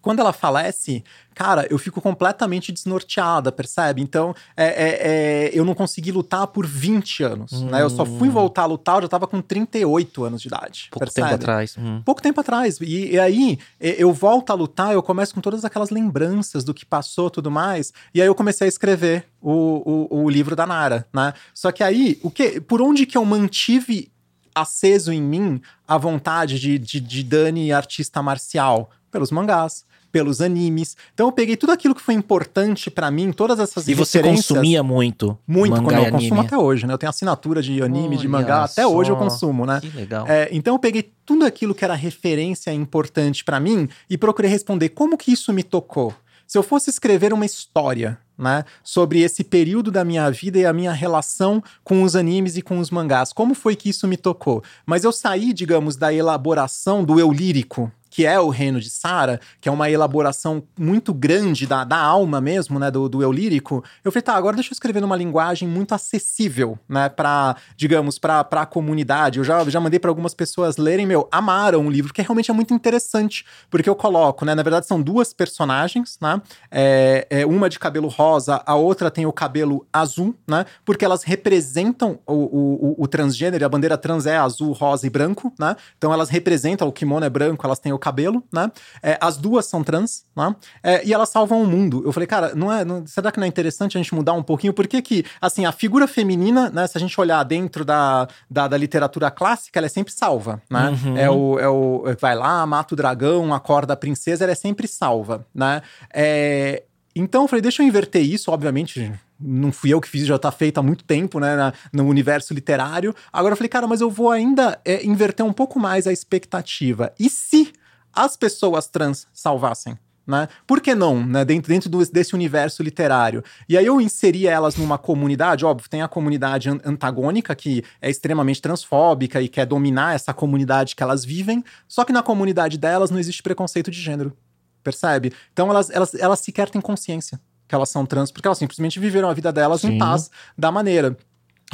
Quando 0.05 0.21
ela 0.21 0.35
falece, 0.35 1.03
cara, 1.35 1.67
eu 1.71 1.79
fico 1.79 1.99
completamente 1.99 2.71
desnorteada, 2.71 3.51
percebe? 3.51 4.03
Então, 4.03 4.35
é, 4.55 4.67
é, 4.67 4.99
é, 5.01 5.51
eu 5.55 5.65
não 5.65 5.75
consegui 5.75 6.13
lutar 6.13 6.47
por 6.49 6.67
20 6.67 7.23
anos, 7.23 7.53
hum. 7.55 7.71
né? 7.71 7.81
Eu 7.81 7.89
só 7.89 8.05
fui 8.05 8.29
hum. 8.29 8.33
voltar 8.33 8.65
a 8.65 8.67
lutar, 8.67 8.97
eu 8.97 9.03
já 9.05 9.09
tava 9.09 9.27
com 9.27 9.41
38 9.41 10.25
anos 10.25 10.43
de 10.43 10.49
idade. 10.49 10.89
Pouco 10.91 11.07
percebe? 11.07 11.27
tempo 11.27 11.35
atrás. 11.37 11.75
Hum. 11.79 12.03
Pouco 12.05 12.21
tempo 12.21 12.39
atrás. 12.39 12.79
E, 12.83 13.13
e, 13.13 13.19
aí, 13.19 13.59
eu 13.81 14.13
volto 14.13 14.51
a 14.51 14.55
lutar, 14.55 14.93
eu 14.93 15.03
começo 15.03 15.35
com 15.35 15.41
todas 15.41 15.65
aquelas 15.65 15.89
lembranças 15.89 16.65
do 16.65 16.75
que 16.75 16.85
passou 16.85 17.31
tudo 17.31 17.51
mais, 17.51 17.91
e 18.13 18.21
aí 18.21 18.27
eu 18.27 18.35
comecei 18.35 18.67
a 18.67 18.69
escrever 18.69 19.25
o, 19.41 20.11
o, 20.13 20.25
o 20.25 20.29
livro 20.29 20.55
da 20.55 20.67
Nara, 20.67 21.09
né? 21.15 21.33
Só 21.55 21.73
que 21.73 21.83
aí, 21.83 22.21
o 22.23 22.31
que, 22.31 22.61
por 22.61 22.83
onde 22.83 23.07
que 23.07 23.17
eu 23.17 23.25
mantive 23.25 24.13
aceso 24.55 25.11
em 25.11 25.23
mim 25.23 25.63
a 25.89 25.97
vontade 25.97 26.61
de, 26.61 26.79
de, 26.79 27.01
de 27.01 27.25
Dani 27.25 27.73
artista 27.73 28.23
marcial? 28.23 28.91
Pelos 29.11 29.31
mangás 29.31 29.87
pelos 30.15 30.41
animes. 30.41 30.97
Então 31.13 31.27
eu 31.27 31.33
peguei 31.33 31.57
tudo 31.57 31.73
aquilo 31.73 31.93
que 31.93 32.01
foi 32.01 32.15
importante 32.15 32.89
para 32.89 33.11
mim, 33.11 33.33
todas 33.33 33.59
essas 33.59 33.89
E 33.89 33.95
você 33.95 34.23
consumia 34.23 34.81
muito? 34.81 35.37
Muito, 35.45 35.83
mangá 35.83 36.03
eu 36.03 36.07
e 36.07 36.11
consumo 36.13 36.41
até 36.41 36.57
hoje, 36.57 36.87
né? 36.87 36.95
Eu 36.95 36.99
tenho 36.99 37.11
assinatura 37.11 37.61
de 37.61 37.83
anime, 37.83 38.17
de 38.17 38.29
mangá, 38.29 38.63
até 38.63 38.87
hoje 38.87 39.11
eu 39.11 39.17
só. 39.17 39.25
consumo, 39.25 39.67
né? 39.67 39.81
Que 39.81 39.89
legal. 39.89 40.25
É, 40.29 40.49
então 40.53 40.73
eu 40.73 40.79
peguei 40.79 41.11
tudo 41.27 41.45
aquilo 41.45 41.75
que 41.75 41.85
era 41.85 41.95
referência 41.97 42.73
importante 42.73 43.43
pra 43.43 43.59
mim 43.59 43.89
e 44.09 44.17
procurei 44.17 44.49
responder 44.49 44.91
como 44.91 45.19
que 45.19 45.33
isso 45.33 45.53
me 45.53 45.65
tocou. 45.65 46.15
Se 46.47 46.57
eu 46.57 46.63
fosse 46.63 46.91
escrever 46.91 47.33
uma 47.33 47.45
história, 47.45 48.17
né, 48.39 48.65
sobre 48.83 49.21
esse 49.21 49.43
período 49.43 49.91
da 49.91 50.05
minha 50.05 50.31
vida 50.31 50.59
e 50.59 50.67
a 50.67 50.73
minha 50.73 50.93
relação 50.93 51.63
com 51.83 52.03
os 52.03 52.15
animes 52.15 52.57
e 52.57 52.63
com 52.63 52.79
os 52.79 52.91
mangás, 52.91 53.33
como 53.33 53.55
foi 53.55 53.75
que 53.75 53.89
isso 53.89 54.07
me 54.07 54.17
tocou? 54.17 54.63
Mas 54.85 55.05
eu 55.05 55.13
saí, 55.13 55.53
digamos, 55.53 55.97
da 55.97 56.13
elaboração 56.13 57.03
do 57.03 57.19
eu 57.19 57.33
lírico, 57.33 57.91
que 58.15 58.25
é 58.25 58.39
o 58.39 58.49
reino 58.49 58.81
de 58.81 58.89
Sara, 58.89 59.41
que 59.61 59.69
é 59.69 59.73
uma 59.73 59.91
elaboração 59.91 60.63
muito 60.79 61.13
grande 61.13 61.67
da, 61.67 61.83
da 61.83 61.99
alma 61.99 62.41
mesmo, 62.41 62.79
né, 62.79 62.89
do, 62.89 63.09
do 63.09 63.21
eu 63.21 63.33
lírico, 63.33 63.83
eu 64.05 64.13
falei, 64.13 64.23
tá, 64.23 64.37
agora 64.37 64.55
deixa 64.55 64.71
eu 64.71 64.73
escrever 64.73 65.01
numa 65.01 65.17
linguagem 65.17 65.67
muito 65.67 65.97
acessível, 65.97 66.79
né, 66.89 67.09
pra, 67.09 67.57
digamos, 67.77 68.17
pra, 68.17 68.45
pra 68.45 68.65
comunidade. 68.67 69.41
Eu 69.41 69.45
já, 69.45 69.65
já 69.65 69.81
mandei 69.81 69.99
pra 69.99 70.13
algumas 70.13 70.33
pessoas 70.33 70.77
lerem, 70.77 71.07
meu, 71.07 71.29
amaram 71.33 71.85
o 71.85 71.91
livro, 71.91 72.15
que 72.15 72.23
realmente 72.23 72.53
é 72.53 72.55
muito 72.55 72.73
interessante, 72.73 73.45
porque 73.69 73.91
eu 73.91 73.97
coloco, 73.97 74.45
né, 74.45 74.55
na 74.55 74.63
verdade 74.63 74.87
são 74.87 75.03
duas 75.03 75.33
personagens, 75.33 76.17
né, 76.23 76.41
é, 76.71 77.27
é 77.29 77.45
uma 77.45 77.69
de 77.69 77.81
cabelo 77.81 78.07
rosa, 78.07 78.63
a 78.65 78.77
outra 78.77 79.11
tem 79.11 79.27
o 79.27 79.33
cabelo 79.33 79.85
azul, 79.93 80.37
né, 80.47 80.67
porque 80.85 81.05
elas 81.05 81.25
representam 81.25 82.21
o, 82.25 82.33
o, 82.33 82.91
o, 82.91 82.95
o 82.97 83.09
transgênero, 83.09 83.67
a 83.67 83.69
bandeira 83.69 83.99
trans 83.99 84.25
é 84.25 84.37
azul, 84.37 84.71
rosa 84.71 85.05
e 85.05 85.11
branco, 85.11 85.53
né, 85.59 85.75
então 85.99 86.13
elas 86.13 86.29
representam, 86.29 86.87
o 86.87 86.93
kimono 86.93 87.27
é 87.27 87.29
branco, 87.29 87.67
elas 87.67 87.81
têm 87.81 87.93
o 87.93 88.04
cabelo, 88.05 88.45
né? 88.53 88.71
É, 89.03 89.17
as 89.21 89.37
duas 89.37 89.67
são 89.67 89.83
trans, 89.83 90.25
né? 90.37 90.55
É, 90.83 91.05
e 91.07 91.13
elas 91.15 91.31
salvam 91.31 91.63
o 91.63 91.67
mundo. 91.67 92.03
Eu 92.05 92.13
falei, 92.13 92.27
cara, 92.27 92.55
não 92.55 92.71
é, 92.71 92.85
não- 92.85 93.07
será 93.07 93.33
que 93.33 93.39
não 93.39 93.45
é 93.45 93.49
interessante 93.49 93.97
a 93.97 94.01
gente 94.03 94.15
mudar 94.15 94.35
um 94.35 94.43
pouquinho? 94.43 94.73
Por 94.75 94.87
que 94.87 95.01
que, 95.01 95.25
assim, 95.41 95.65
a 95.65 95.73
figura 95.73 96.07
feminina, 96.07 96.69
né? 96.71 96.87
Se 96.87 96.99
a 96.99 97.01
gente 97.01 97.19
olhar 97.21 97.43
dentro 97.45 97.85
da, 97.85 98.29
da, 98.51 98.69
da 98.69 98.77
literatura 98.77 99.31
clássica, 99.31 99.79
ela 99.79 99.87
é 99.87 99.89
sempre 99.89 100.13
salva, 100.13 100.61
né? 100.71 100.91
Uhum. 100.91 101.17
É 101.17 101.31
o, 101.31 101.59
é 101.59 101.69
o 101.69 102.05
vai 102.21 102.35
lá, 102.35 102.67
mata 102.67 102.95
o 102.95 102.97
dragão, 102.97 103.55
acorda 103.55 103.95
a 103.95 103.97
princesa, 103.97 104.45
ela 104.45 104.53
é 104.53 104.57
sempre 104.57 104.87
salva, 104.87 105.47
né? 105.55 105.81
É, 106.13 106.83
então 107.17 107.43
eu 107.43 107.49
falei, 107.49 107.63
deixa 107.63 107.83
eu 107.83 107.87
inverter 107.87 108.23
isso, 108.23 108.51
obviamente. 108.51 109.13
Não 109.41 109.73
fui 109.73 109.91
eu 109.93 110.01
que 110.01 110.09
fiz, 110.09 110.27
já 110.27 110.39
tá 110.39 110.51
feito 110.51 110.79
há 110.79 110.83
muito 110.83 111.05
tempo, 111.05 111.39
né, 111.41 111.57
na- 111.57 111.73
no 111.93 112.07
universo 112.09 112.55
literário. 112.55 113.15
Agora 113.33 113.53
eu 113.53 113.57
falei, 113.57 113.69
cara, 113.69 113.87
mas 113.87 114.01
eu 114.01 114.09
vou 114.11 114.31
ainda 114.31 114.81
é, 114.85 115.05
inverter 115.05 115.45
um 115.45 115.53
pouco 115.53 115.79
mais 115.79 116.07
a 116.07 116.13
expectativa. 116.13 117.13
E 117.19 117.29
se 117.29 117.73
as 118.15 118.37
pessoas 118.37 118.87
trans 118.87 119.27
salvassem? 119.33 119.99
Né? 120.27 120.49
Por 120.67 120.81
que 120.81 120.95
não, 120.95 121.23
né? 121.25 121.45
Dentro, 121.45 121.69
dentro 121.69 121.91
do- 121.91 122.03
desse 122.11 122.35
universo 122.35 122.83
literário. 122.83 123.45
E 123.69 123.77
aí 123.77 123.85
eu 123.85 124.01
inseri 124.01 124.47
elas 124.47 124.75
numa 124.75 124.97
comunidade, 124.97 125.67
óbvio, 125.67 125.87
tem 125.91 126.01
a 126.01 126.09
comunidade 126.09 126.71
an- 126.71 126.81
antagônica, 126.83 127.55
que 127.55 127.85
é 128.01 128.09
extremamente 128.09 128.63
transfóbica 128.63 129.43
e 129.43 129.49
quer 129.49 129.67
dominar 129.67 130.15
essa 130.15 130.33
comunidade 130.33 130.97
que 130.97 131.03
elas 131.03 131.27
vivem, 131.27 131.63
só 131.87 132.07
que 132.07 132.13
na 132.13 132.23
comunidade 132.23 132.79
delas 132.79 133.11
não 133.11 133.19
existe 133.19 133.43
preconceito 133.43 133.91
de 133.91 134.01
gênero. 134.01 134.35
Percebe? 134.83 135.31
Então 135.53 135.69
elas, 135.69 135.91
elas, 135.91 136.15
elas 136.15 136.41
sequer 136.41 136.71
têm 136.71 136.81
consciência 136.81 137.39
que 137.69 137.75
elas 137.75 137.91
são 137.91 138.07
trans, 138.07 138.31
porque 138.31 138.49
elas 138.49 138.59
simplesmente 138.59 138.99
viveram 138.99 139.29
a 139.29 139.35
vida 139.35 139.53
delas 139.53 139.83
Sim. 139.83 139.93
em 139.93 139.99
paz 139.99 140.31
da 140.57 140.73
maneira. 140.73 141.17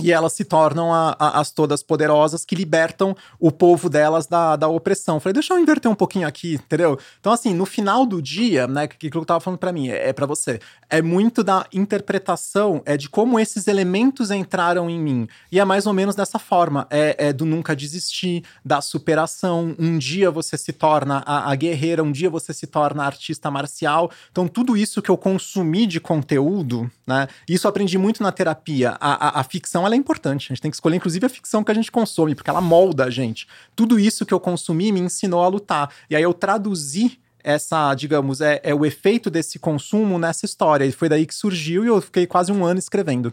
E 0.02 0.12
elas 0.12 0.32
se 0.32 0.44
tornam 0.44 0.93
a- 0.93 1.16
a- 1.18 1.40
as 1.40 1.51
todas 1.51 1.82
poderosas 1.82 2.44
que 2.44 2.55
libertam 2.55 3.16
o 3.39 3.51
povo 3.51 3.89
delas 3.89 4.27
da, 4.27 4.56
da 4.56 4.68
opressão. 4.68 5.20
Falei, 5.20 5.35
deixa 5.35 5.55
eu 5.55 5.59
inverter 5.59 5.90
um 5.90 5.94
pouquinho 5.94 6.27
aqui, 6.27 6.55
entendeu? 6.55 6.98
Então, 7.20 7.32
assim, 7.32 7.55
no 7.55 7.66
final 7.66 8.05
do 8.06 8.20
dia, 8.22 8.66
né, 8.66 8.86
que 8.86 9.10
que 9.10 9.16
eu 9.16 9.24
tava 9.24 9.40
falando 9.40 9.59
pra 9.59 9.72
mim, 9.72 9.89
é, 9.89 10.09
é 10.10 10.12
para 10.12 10.27
você. 10.27 10.60
É 10.89 11.01
muito 11.02 11.43
da 11.44 11.66
interpretação, 11.72 12.82
é 12.85 12.97
de 12.97 13.09
como 13.09 13.39
esses 13.39 13.66
elementos 13.68 14.31
entraram 14.31 14.89
em 14.90 14.98
mim. 14.98 15.28
E 15.51 15.60
é 15.60 15.64
mais 15.64 15.86
ou 15.86 15.93
menos 15.93 16.14
dessa 16.14 16.39
forma. 16.39 16.86
É, 16.90 17.28
é 17.28 17.32
do 17.32 17.44
nunca 17.44 17.74
desistir, 17.77 18.43
da 18.64 18.81
superação. 18.81 19.74
Um 19.78 19.98
dia 19.98 20.31
você 20.31 20.56
se 20.56 20.72
torna 20.72 21.22
a, 21.27 21.51
a 21.51 21.55
guerreira, 21.55 22.02
um 22.02 22.12
dia 22.12 22.28
você 22.31 22.52
se 22.52 22.66
torna 22.66 23.05
artista 23.05 23.51
marcial. 23.51 24.10
Então, 24.31 24.48
tudo 24.48 24.77
isso 24.77 25.01
que 25.02 25.10
eu 25.10 25.16
consumi 25.16 25.86
de 25.86 26.01
conteúdo, 26.01 26.90
né? 27.06 27.28
Isso 27.48 27.68
aprendi 27.68 27.98
muito 27.98 28.22
na 28.22 28.32
terapia. 28.32 28.97
A, 29.01 29.39
a, 29.39 29.40
a 29.40 29.44
ficção 29.44 29.85
ela 29.90 29.96
é 29.96 29.98
importante. 29.98 30.46
A 30.46 30.54
gente 30.54 30.62
tem 30.62 30.70
que 30.70 30.76
escolher, 30.76 30.96
inclusive, 30.96 31.26
a 31.26 31.28
ficção 31.28 31.62
que 31.64 31.70
a 31.70 31.74
gente 31.74 31.90
consome, 31.90 32.34
porque 32.34 32.48
ela 32.50 32.60
molda 32.60 33.04
a 33.04 33.10
gente. 33.10 33.46
Tudo 33.76 33.98
isso 33.98 34.24
que 34.24 34.32
eu 34.32 34.40
consumi 34.40 34.90
me 34.92 35.00
ensinou 35.00 35.42
a 35.42 35.48
lutar. 35.48 35.90
E 36.08 36.16
aí 36.16 36.22
eu 36.22 36.32
traduzi 36.32 37.18
essa, 37.42 37.94
digamos, 37.94 38.40
é, 38.40 38.60
é 38.62 38.74
o 38.74 38.84
efeito 38.84 39.30
desse 39.30 39.58
consumo 39.58 40.18
nessa 40.18 40.44
história. 40.46 40.84
E 40.84 40.92
foi 40.92 41.08
daí 41.08 41.26
que 41.26 41.34
surgiu 41.34 41.84
e 41.84 41.88
eu 41.88 42.00
fiquei 42.00 42.26
quase 42.26 42.52
um 42.52 42.64
ano 42.64 42.78
escrevendo. 42.78 43.32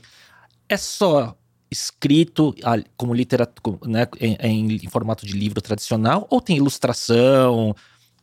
É 0.70 0.78
só 0.78 1.36
escrito 1.70 2.56
como 2.96 3.14
literatura, 3.14 3.78
né, 3.86 4.08
em, 4.20 4.38
em- 4.42 4.76
em 4.86 4.90
formato 4.90 5.26
de 5.26 5.34
livro 5.34 5.62
tradicional, 5.62 6.26
ou 6.30 6.40
tem 6.40 6.56
ilustração, 6.58 7.76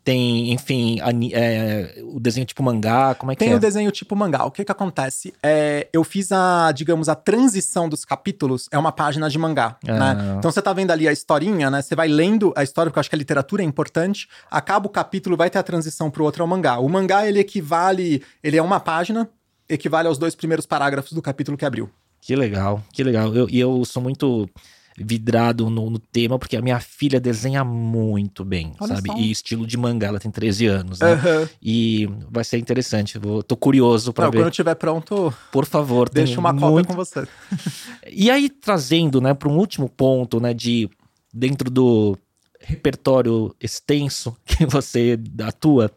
tem, 0.04 0.52
enfim, 0.52 0.98
é, 1.32 2.00
o 2.04 2.20
desenho 2.20 2.44
tipo 2.44 2.62
mangá, 2.62 3.14
como 3.14 3.32
é 3.32 3.34
que 3.34 3.38
Tem 3.42 3.52
é? 3.54 3.56
o 3.56 3.58
desenho 3.58 3.90
tipo 3.90 4.14
mangá. 4.14 4.44
O 4.44 4.50
que 4.50 4.64
que 4.64 4.70
acontece? 4.70 5.32
É, 5.42 5.88
eu 5.92 6.04
fiz 6.04 6.30
a, 6.30 6.70
digamos, 6.72 7.08
a 7.08 7.14
transição 7.14 7.88
dos 7.88 8.04
capítulos 8.04 8.68
é 8.70 8.76
uma 8.78 8.92
página 8.92 9.30
de 9.30 9.38
mangá, 9.38 9.76
Ah. 9.88 10.14
né? 10.14 10.34
Então 10.38 10.50
você 10.52 10.60
tá 10.60 10.72
vendo 10.74 10.90
ali 10.90 11.08
a 11.08 11.12
historinha, 11.12 11.70
né? 11.70 11.80
Você 11.80 11.96
vai 11.96 12.06
lendo 12.06 12.52
a 12.54 12.62
história, 12.62 12.90
porque 12.90 12.98
eu 12.98 13.00
acho 13.00 13.08
que 13.08 13.16
a 13.16 13.18
literatura 13.18 13.62
é 13.62 13.64
importante. 13.64 14.28
Acaba 14.50 14.86
o 14.86 14.90
capítulo, 14.90 15.36
vai 15.36 15.48
ter 15.48 15.58
a 15.58 15.62
transição 15.62 16.10
pro 16.10 16.22
outro, 16.24 16.42
é 16.42 16.44
o 16.44 16.48
mangá. 16.48 16.78
O 16.78 16.88
mangá, 16.88 17.26
ele 17.26 17.38
equivale... 17.40 18.22
Ele 18.42 18.58
é 18.58 18.62
uma 18.62 18.78
página, 18.80 19.28
equivale 19.68 20.06
aos 20.08 20.18
dois 20.18 20.34
primeiros 20.34 20.66
parágrafos 20.66 21.12
do 21.12 21.22
capítulo 21.22 21.56
que 21.56 21.64
abriu. 21.64 21.88
Que 22.20 22.36
legal, 22.36 22.82
que 22.92 23.02
legal. 23.02 23.34
Eu- 23.34 23.48
E 23.48 23.58
eu, 23.58 23.84
sou 23.86 24.02
muito 24.02 24.48
vidrado 24.96 25.68
no, 25.68 25.90
no 25.90 25.98
tema, 25.98 26.38
porque 26.38 26.56
a 26.56 26.62
minha 26.62 26.78
filha 26.78 27.18
desenha 27.18 27.64
muito 27.64 28.44
bem, 28.44 28.72
Olha 28.78 28.94
sabe? 28.94 29.10
só. 29.10 29.16
E 29.18 29.30
estilo 29.30 29.66
de 29.66 29.76
mangá, 29.76 30.06
ela 30.08 30.20
tem 30.20 30.30
13 30.30 30.66
anos, 30.66 31.00
né? 31.00 31.12
Aham. 31.12 31.48
E 31.60 32.08
vai 32.30 32.44
ser 32.44 32.58
interessante. 32.58 33.18
Vou, 33.18 33.42
tô 33.42 33.56
curioso 33.56 34.12
pra 34.12 34.26
Não, 34.26 34.32
ver. 34.32 34.38
quando 34.38 34.50
estiver 34.50 34.74
pronto, 34.76 35.34
Por 35.50 35.66
favor, 35.66 36.08
deixa 36.08 36.38
uma 36.38 36.52
cópia 36.52 36.70
muito 36.70 36.86
com 36.88 36.94
você. 36.94 37.26
E 38.10 38.30
aí, 38.30 38.48
trazendo, 38.48 39.20
né, 39.20 39.34
para 39.34 39.48
um 39.48 39.56
último 39.56 39.88
ponto, 39.88 40.38
né, 40.38 40.54
de 40.54 40.88
dentro 41.32 41.70
do 41.70 42.16
repertório 42.60 43.54
extenso 43.60 44.36
que 44.44 44.64
você 44.66 45.18
atua, 45.44 45.90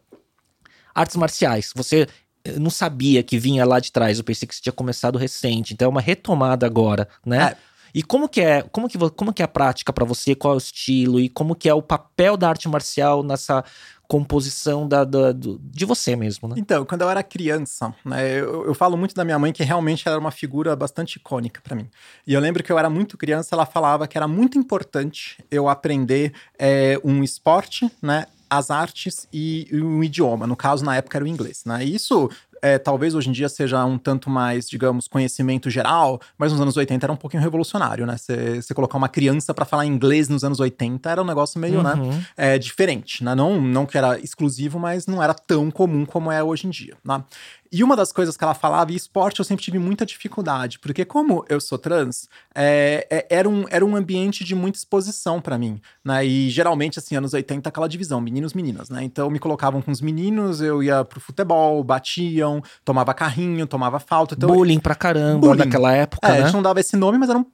artes 0.94 1.16
marciais. 1.16 1.72
Você 1.76 2.06
eh, 2.44 2.58
não 2.58 2.70
sabia 2.70 3.22
que 3.22 3.38
vinha 3.38 3.64
lá 3.64 3.78
de 3.78 3.92
trás, 3.92 4.18
eu 4.18 4.24
pensei 4.24 4.48
que 4.48 4.54
você 4.54 4.62
tinha 4.62 4.72
começado 4.72 5.16
recente, 5.18 5.72
então 5.72 5.86
é 5.86 5.88
uma 5.88 6.00
retomada 6.00 6.66
agora, 6.66 7.08
né? 7.24 7.52
É. 7.52 7.67
E 7.94 8.02
como 8.02 8.28
que 8.28 8.40
é, 8.40 8.62
como 8.62 8.88
que, 8.88 8.98
como 9.10 9.32
que 9.32 9.42
é 9.42 9.44
a 9.44 9.48
prática 9.48 9.92
para 9.92 10.04
você, 10.04 10.34
qual 10.34 10.54
é 10.54 10.56
o 10.56 10.58
estilo 10.58 11.18
e 11.20 11.28
como 11.28 11.54
que 11.54 11.68
é 11.68 11.74
o 11.74 11.82
papel 11.82 12.36
da 12.36 12.48
arte 12.48 12.68
marcial 12.68 13.22
nessa 13.22 13.64
composição 14.06 14.88
da, 14.88 15.04
da- 15.04 15.32
do- 15.32 15.60
de 15.62 15.84
você 15.84 16.16
mesmo, 16.16 16.48
né? 16.48 16.54
Então, 16.58 16.84
quando 16.86 17.02
eu 17.02 17.10
era 17.10 17.22
criança, 17.22 17.94
né, 18.04 18.40
eu, 18.40 18.64
eu 18.64 18.74
falo 18.74 18.96
muito 18.96 19.14
da 19.14 19.22
minha 19.24 19.38
mãe, 19.38 19.52
que 19.52 19.62
realmente 19.62 20.08
era 20.08 20.18
uma 20.18 20.30
figura 20.30 20.74
bastante 20.74 21.16
icônica 21.16 21.60
pra 21.62 21.76
mim. 21.76 21.88
E 22.26 22.32
eu 22.32 22.40
lembro 22.40 22.62
que 22.62 22.72
eu 22.72 22.78
era 22.78 22.88
muito 22.88 23.18
criança, 23.18 23.54
ela 23.54 23.66
falava 23.66 24.08
que 24.08 24.16
era 24.16 24.26
muito 24.26 24.56
importante 24.58 25.36
eu 25.50 25.68
aprender 25.68 26.32
é, 26.58 26.98
um 27.04 27.22
esporte, 27.22 27.90
né? 28.00 28.26
As 28.50 28.70
artes 28.70 29.28
e, 29.30 29.68
e 29.70 29.78
um 29.82 30.02
idioma. 30.02 30.46
No 30.46 30.56
caso, 30.56 30.82
na 30.82 30.96
época 30.96 31.18
era 31.18 31.24
o 31.26 31.28
inglês, 31.28 31.64
né? 31.66 31.84
E 31.84 31.94
isso 31.94 32.30
é, 32.62 32.78
talvez 32.78 33.14
hoje 33.14 33.28
em 33.28 33.32
dia 33.32 33.48
seja 33.48 33.84
um 33.84 33.98
tanto 33.98 34.30
mais, 34.30 34.68
digamos, 34.68 35.08
conhecimento 35.08 35.70
geral, 35.70 36.20
mas 36.36 36.52
nos 36.52 36.60
anos 36.60 36.76
80 36.76 37.06
era 37.06 37.12
um 37.12 37.16
pouquinho 37.16 37.42
revolucionário, 37.42 38.06
né? 38.06 38.16
Você 38.16 38.74
colocar 38.74 38.96
uma 38.96 39.08
criança 39.08 39.52
pra 39.54 39.64
falar 39.64 39.86
inglês 39.86 40.28
nos 40.28 40.44
anos 40.44 40.60
80 40.60 41.10
era 41.10 41.22
um 41.22 41.26
negócio 41.26 41.60
meio, 41.60 41.82
né? 41.82 41.94
Uhum. 41.94 42.22
é, 42.36 42.58
diferente, 42.58 43.22
né? 43.24 43.34
Não, 43.34 43.60
não 43.60 43.86
que 43.86 43.96
era 43.96 44.18
exclusivo, 44.18 44.78
mas 44.78 45.06
não 45.06 45.22
era 45.22 45.34
tão 45.34 45.70
comum 45.70 46.04
como 46.04 46.30
é 46.30 46.42
hoje 46.42 46.66
em 46.66 46.70
dia, 46.70 46.96
né? 47.04 47.22
E 47.70 47.84
uma 47.84 47.94
das 47.96 48.12
coisas 48.12 48.36
que 48.36 48.44
ela 48.44 48.54
falava, 48.54 48.92
e 48.92 48.96
esporte 48.96 49.38
eu 49.40 49.44
sempre 49.44 49.64
tive 49.64 49.78
muita 49.78 50.06
dificuldade, 50.06 50.78
porque 50.78 51.04
como 51.04 51.44
eu 51.48 51.60
sou 51.60 51.78
trans, 51.78 52.28
é, 52.54 53.06
é- 53.10 53.26
era, 53.30 53.48
um, 53.48 53.64
era 53.70 53.84
um 53.84 53.94
ambiente 53.96 54.44
de 54.44 54.54
muita 54.54 54.78
exposição 54.78 55.40
pra 55.40 55.58
mim, 55.58 55.80
né? 56.04 56.24
E 56.24 56.48
geralmente, 56.50 56.98
assim, 56.98 57.14
anos 57.16 57.34
80, 57.34 57.68
aquela 57.68 57.88
divisão, 57.88 58.20
meninos, 58.20 58.54
meninas, 58.54 58.88
né? 58.88 59.02
Então 59.04 59.28
me 59.30 59.38
colocavam 59.38 59.80
com 59.82 59.90
os 59.90 60.00
meninos, 60.00 60.60
eu 60.60 60.82
ia 60.82 61.04
pro 61.04 61.20
futebol, 61.20 61.82
batiam, 61.84 62.62
tomava 62.84 63.12
carrinho, 63.14 63.66
tomava 63.66 63.98
falta. 63.98 64.34
Então, 64.34 64.48
Bullying 64.48 64.80
pra 64.80 64.94
caramba 64.94 65.48
Bullying. 65.48 65.64
naquela 65.64 65.92
época, 65.92 66.26
é, 66.28 66.30
a 66.32 66.34
né? 66.36 66.44
gente 66.44 66.54
não 66.54 66.62
dava 66.62 66.80
esse 66.80 66.96
nome, 66.96 67.18
mas 67.18 67.28
era 67.28 67.38
um 67.38 67.46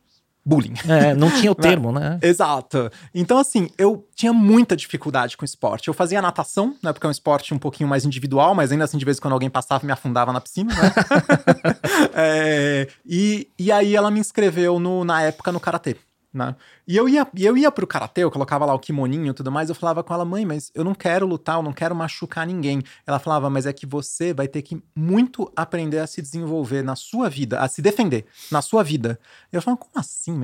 bullying. 0.45 0.75
É, 0.89 1.15
não 1.15 1.31
tinha 1.31 1.51
o 1.51 1.55
termo, 1.57 1.91
né? 1.91 2.19
Exato. 2.23 2.91
Então, 3.15 3.39
assim, 3.39 3.71
eu 3.79 4.07
tinha 4.15 4.33
muita 4.33 4.77
dificuldade 4.77 5.37
com 5.37 5.45
esporte. 5.45 5.89
Eu 5.89 5.95
fazia 5.95 6.21
natação, 6.21 6.77
né? 6.83 6.93
Porque 6.93 7.07
é 7.07 7.09
um 7.09 7.13
esporte 7.13 7.55
um 7.55 7.59
pouquinho 7.59 7.89
mais 7.89 8.05
individual, 8.05 8.55
mas 8.55 8.71
ainda 8.71 8.85
assim, 8.85 8.99
de 8.99 9.05
vez 9.05 9.19
em 9.19 9.21
quando 9.21 9.33
alguém 9.33 9.51
passava, 9.51 9.87
me 9.87 9.93
afundava 9.93 10.33
na 10.33 10.41
piscina, 10.41 10.73
né? 10.75 10.93
É, 12.17 12.89
e, 13.05 13.49
e 13.59 13.73
aí 13.73 13.97
ela 13.97 14.11
me 14.11 14.21
inscreveu 14.21 14.79
no, 14.79 15.05
na 15.05 15.23
época 15.23 15.51
no 15.51 15.61
karatê. 15.61 15.97
Né? 16.35 16.57
E 16.87 16.97
eu 16.97 17.09
ia, 17.09 17.27
eu 17.37 17.57
ia 17.57 17.71
pro 17.71 17.87
karatê, 17.87 18.25
eu 18.25 18.31
colocava 18.31 18.67
lá 18.67 18.75
o 18.75 18.79
kimoninho 18.79 19.31
e 19.31 19.33
tudo 19.33 19.53
mais, 19.53 19.69
eu 19.69 19.75
falava 19.75 20.03
com 20.03 20.13
ela, 20.13 20.25
mãe, 20.25 20.45
mas 20.45 20.71
eu 20.75 20.83
não 20.83 20.95
quero 20.95 21.27
lutar, 21.27 21.57
eu 21.57 21.63
não 21.63 21.73
quero 21.73 21.95
machucar 21.95 22.47
ninguém. 22.47 22.83
Ela 23.07 23.19
falava, 23.19 23.49
mas 23.49 23.67
é 23.67 23.73
que 23.73 23.87
você 23.87 24.35
vai 24.35 24.49
ter 24.49 24.63
que 24.63 24.83
muito 24.95 25.51
aprender 25.55 26.01
a 26.01 26.07
se 26.07 26.21
desenvolver 26.21 26.83
na 26.83 26.97
sua 26.97 27.31
vida, 27.31 27.61
a 27.61 27.69
se 27.69 27.81
defender 27.81 28.27
na 28.51 28.61
sua 28.61 28.83
vida. 28.83 29.19
Eu 29.53 29.63
falava, 29.63 29.81
como 29.81 29.93
assim? 29.97 30.35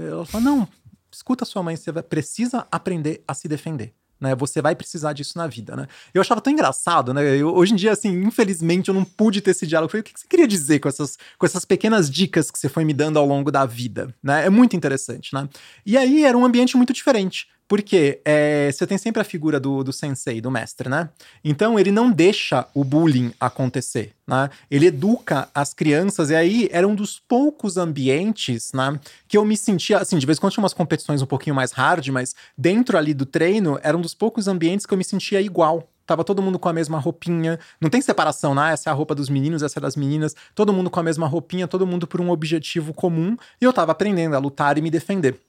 Ela 0.00 0.24
falava, 0.24 0.50
não, 0.50 0.68
escuta 1.10 1.44
sua 1.44 1.62
mãe, 1.62 1.76
você 1.76 1.92
precisa 2.02 2.66
aprender 2.70 3.24
a 3.26 3.34
se 3.34 3.48
defender 3.48 3.94
né? 4.20 4.34
Você 4.34 4.60
vai 4.60 4.74
precisar 4.76 5.12
disso 5.12 5.38
na 5.38 5.46
vida, 5.46 5.74
né? 5.74 5.86
Eu 6.12 6.20
achava 6.20 6.40
tão 6.40 6.52
engraçado, 6.52 7.14
né? 7.14 7.36
Eu, 7.36 7.54
hoje 7.54 7.72
em 7.72 7.76
dia, 7.76 7.92
assim, 7.92 8.10
infelizmente, 8.22 8.88
eu 8.88 8.94
não 8.94 9.04
pude 9.04 9.40
ter 9.40 9.52
esse 9.52 9.66
diálogo. 9.66 9.88
Eu 9.88 9.90
falei, 9.90 10.00
o 10.02 10.04
que 10.04 10.20
você 10.20 10.26
queria 10.28 10.46
dizer 10.46 10.78
com 10.80 10.88
essas, 10.88 11.16
com 11.38 11.46
essas 11.46 11.64
pequenas 11.64 12.10
dicas 12.10 12.50
que 12.50 12.58
você 12.58 12.68
foi 12.68 12.84
me 12.84 12.92
dando 12.92 13.18
ao 13.18 13.26
longo 13.26 13.50
da 13.50 13.64
vida, 13.64 14.14
né? 14.22 14.46
É 14.46 14.50
muito 14.50 14.76
interessante, 14.76 15.34
né? 15.34 15.48
E 15.86 15.96
aí 15.96 16.24
era 16.24 16.36
um 16.36 16.44
ambiente 16.44 16.76
muito 16.76 16.92
diferente. 16.92 17.48
Porque 17.70 18.20
é, 18.24 18.68
você 18.72 18.84
tem 18.84 18.98
sempre 18.98 19.22
a 19.22 19.24
figura 19.24 19.60
do, 19.60 19.84
do 19.84 19.92
sensei, 19.92 20.40
do 20.40 20.50
mestre, 20.50 20.88
né? 20.88 21.08
Então 21.44 21.78
ele 21.78 21.92
não 21.92 22.10
deixa 22.10 22.66
o 22.74 22.82
bullying 22.82 23.32
acontecer, 23.38 24.10
né? 24.26 24.50
Ele 24.68 24.86
educa 24.86 25.48
as 25.54 25.72
crianças, 25.72 26.30
e 26.30 26.34
aí 26.34 26.68
era 26.72 26.88
um 26.88 26.96
dos 26.96 27.20
poucos 27.20 27.76
ambientes, 27.76 28.72
né? 28.74 28.98
Que 29.28 29.38
eu 29.38 29.44
me 29.44 29.56
sentia, 29.56 29.98
assim, 29.98 30.18
de 30.18 30.26
vez 30.26 30.36
em 30.36 30.40
quando 30.40 30.52
tinha 30.52 30.64
umas 30.64 30.74
competições 30.74 31.22
um 31.22 31.26
pouquinho 31.26 31.54
mais 31.54 31.70
hard, 31.70 32.08
mas 32.08 32.34
dentro 32.58 32.98
ali 32.98 33.14
do 33.14 33.24
treino, 33.24 33.78
era 33.84 33.96
um 33.96 34.00
dos 34.00 34.14
poucos 34.14 34.48
ambientes 34.48 34.84
que 34.84 34.92
eu 34.92 34.98
me 34.98 35.04
sentia 35.04 35.40
igual, 35.40 35.88
tava 36.04 36.24
todo 36.24 36.42
mundo 36.42 36.58
com 36.58 36.68
a 36.68 36.72
mesma 36.72 36.98
roupinha. 36.98 37.56
Não 37.80 37.88
tem 37.88 38.02
separação, 38.02 38.52
né? 38.52 38.72
Essa 38.72 38.90
é 38.90 38.92
a 38.92 38.94
roupa 38.96 39.14
dos 39.14 39.28
meninos, 39.28 39.62
essa 39.62 39.78
é 39.78 39.80
das 39.80 39.94
meninas. 39.94 40.34
Todo 40.56 40.72
mundo 40.72 40.90
com 40.90 40.98
a 40.98 41.04
mesma 41.04 41.28
roupinha, 41.28 41.68
todo 41.68 41.86
mundo 41.86 42.04
por 42.04 42.20
um 42.20 42.30
objetivo 42.30 42.92
comum. 42.92 43.36
E 43.60 43.64
eu 43.64 43.72
tava 43.72 43.92
aprendendo 43.92 44.34
a 44.34 44.40
lutar 44.40 44.76
e 44.76 44.82
me 44.82 44.90
defender. 44.90 45.40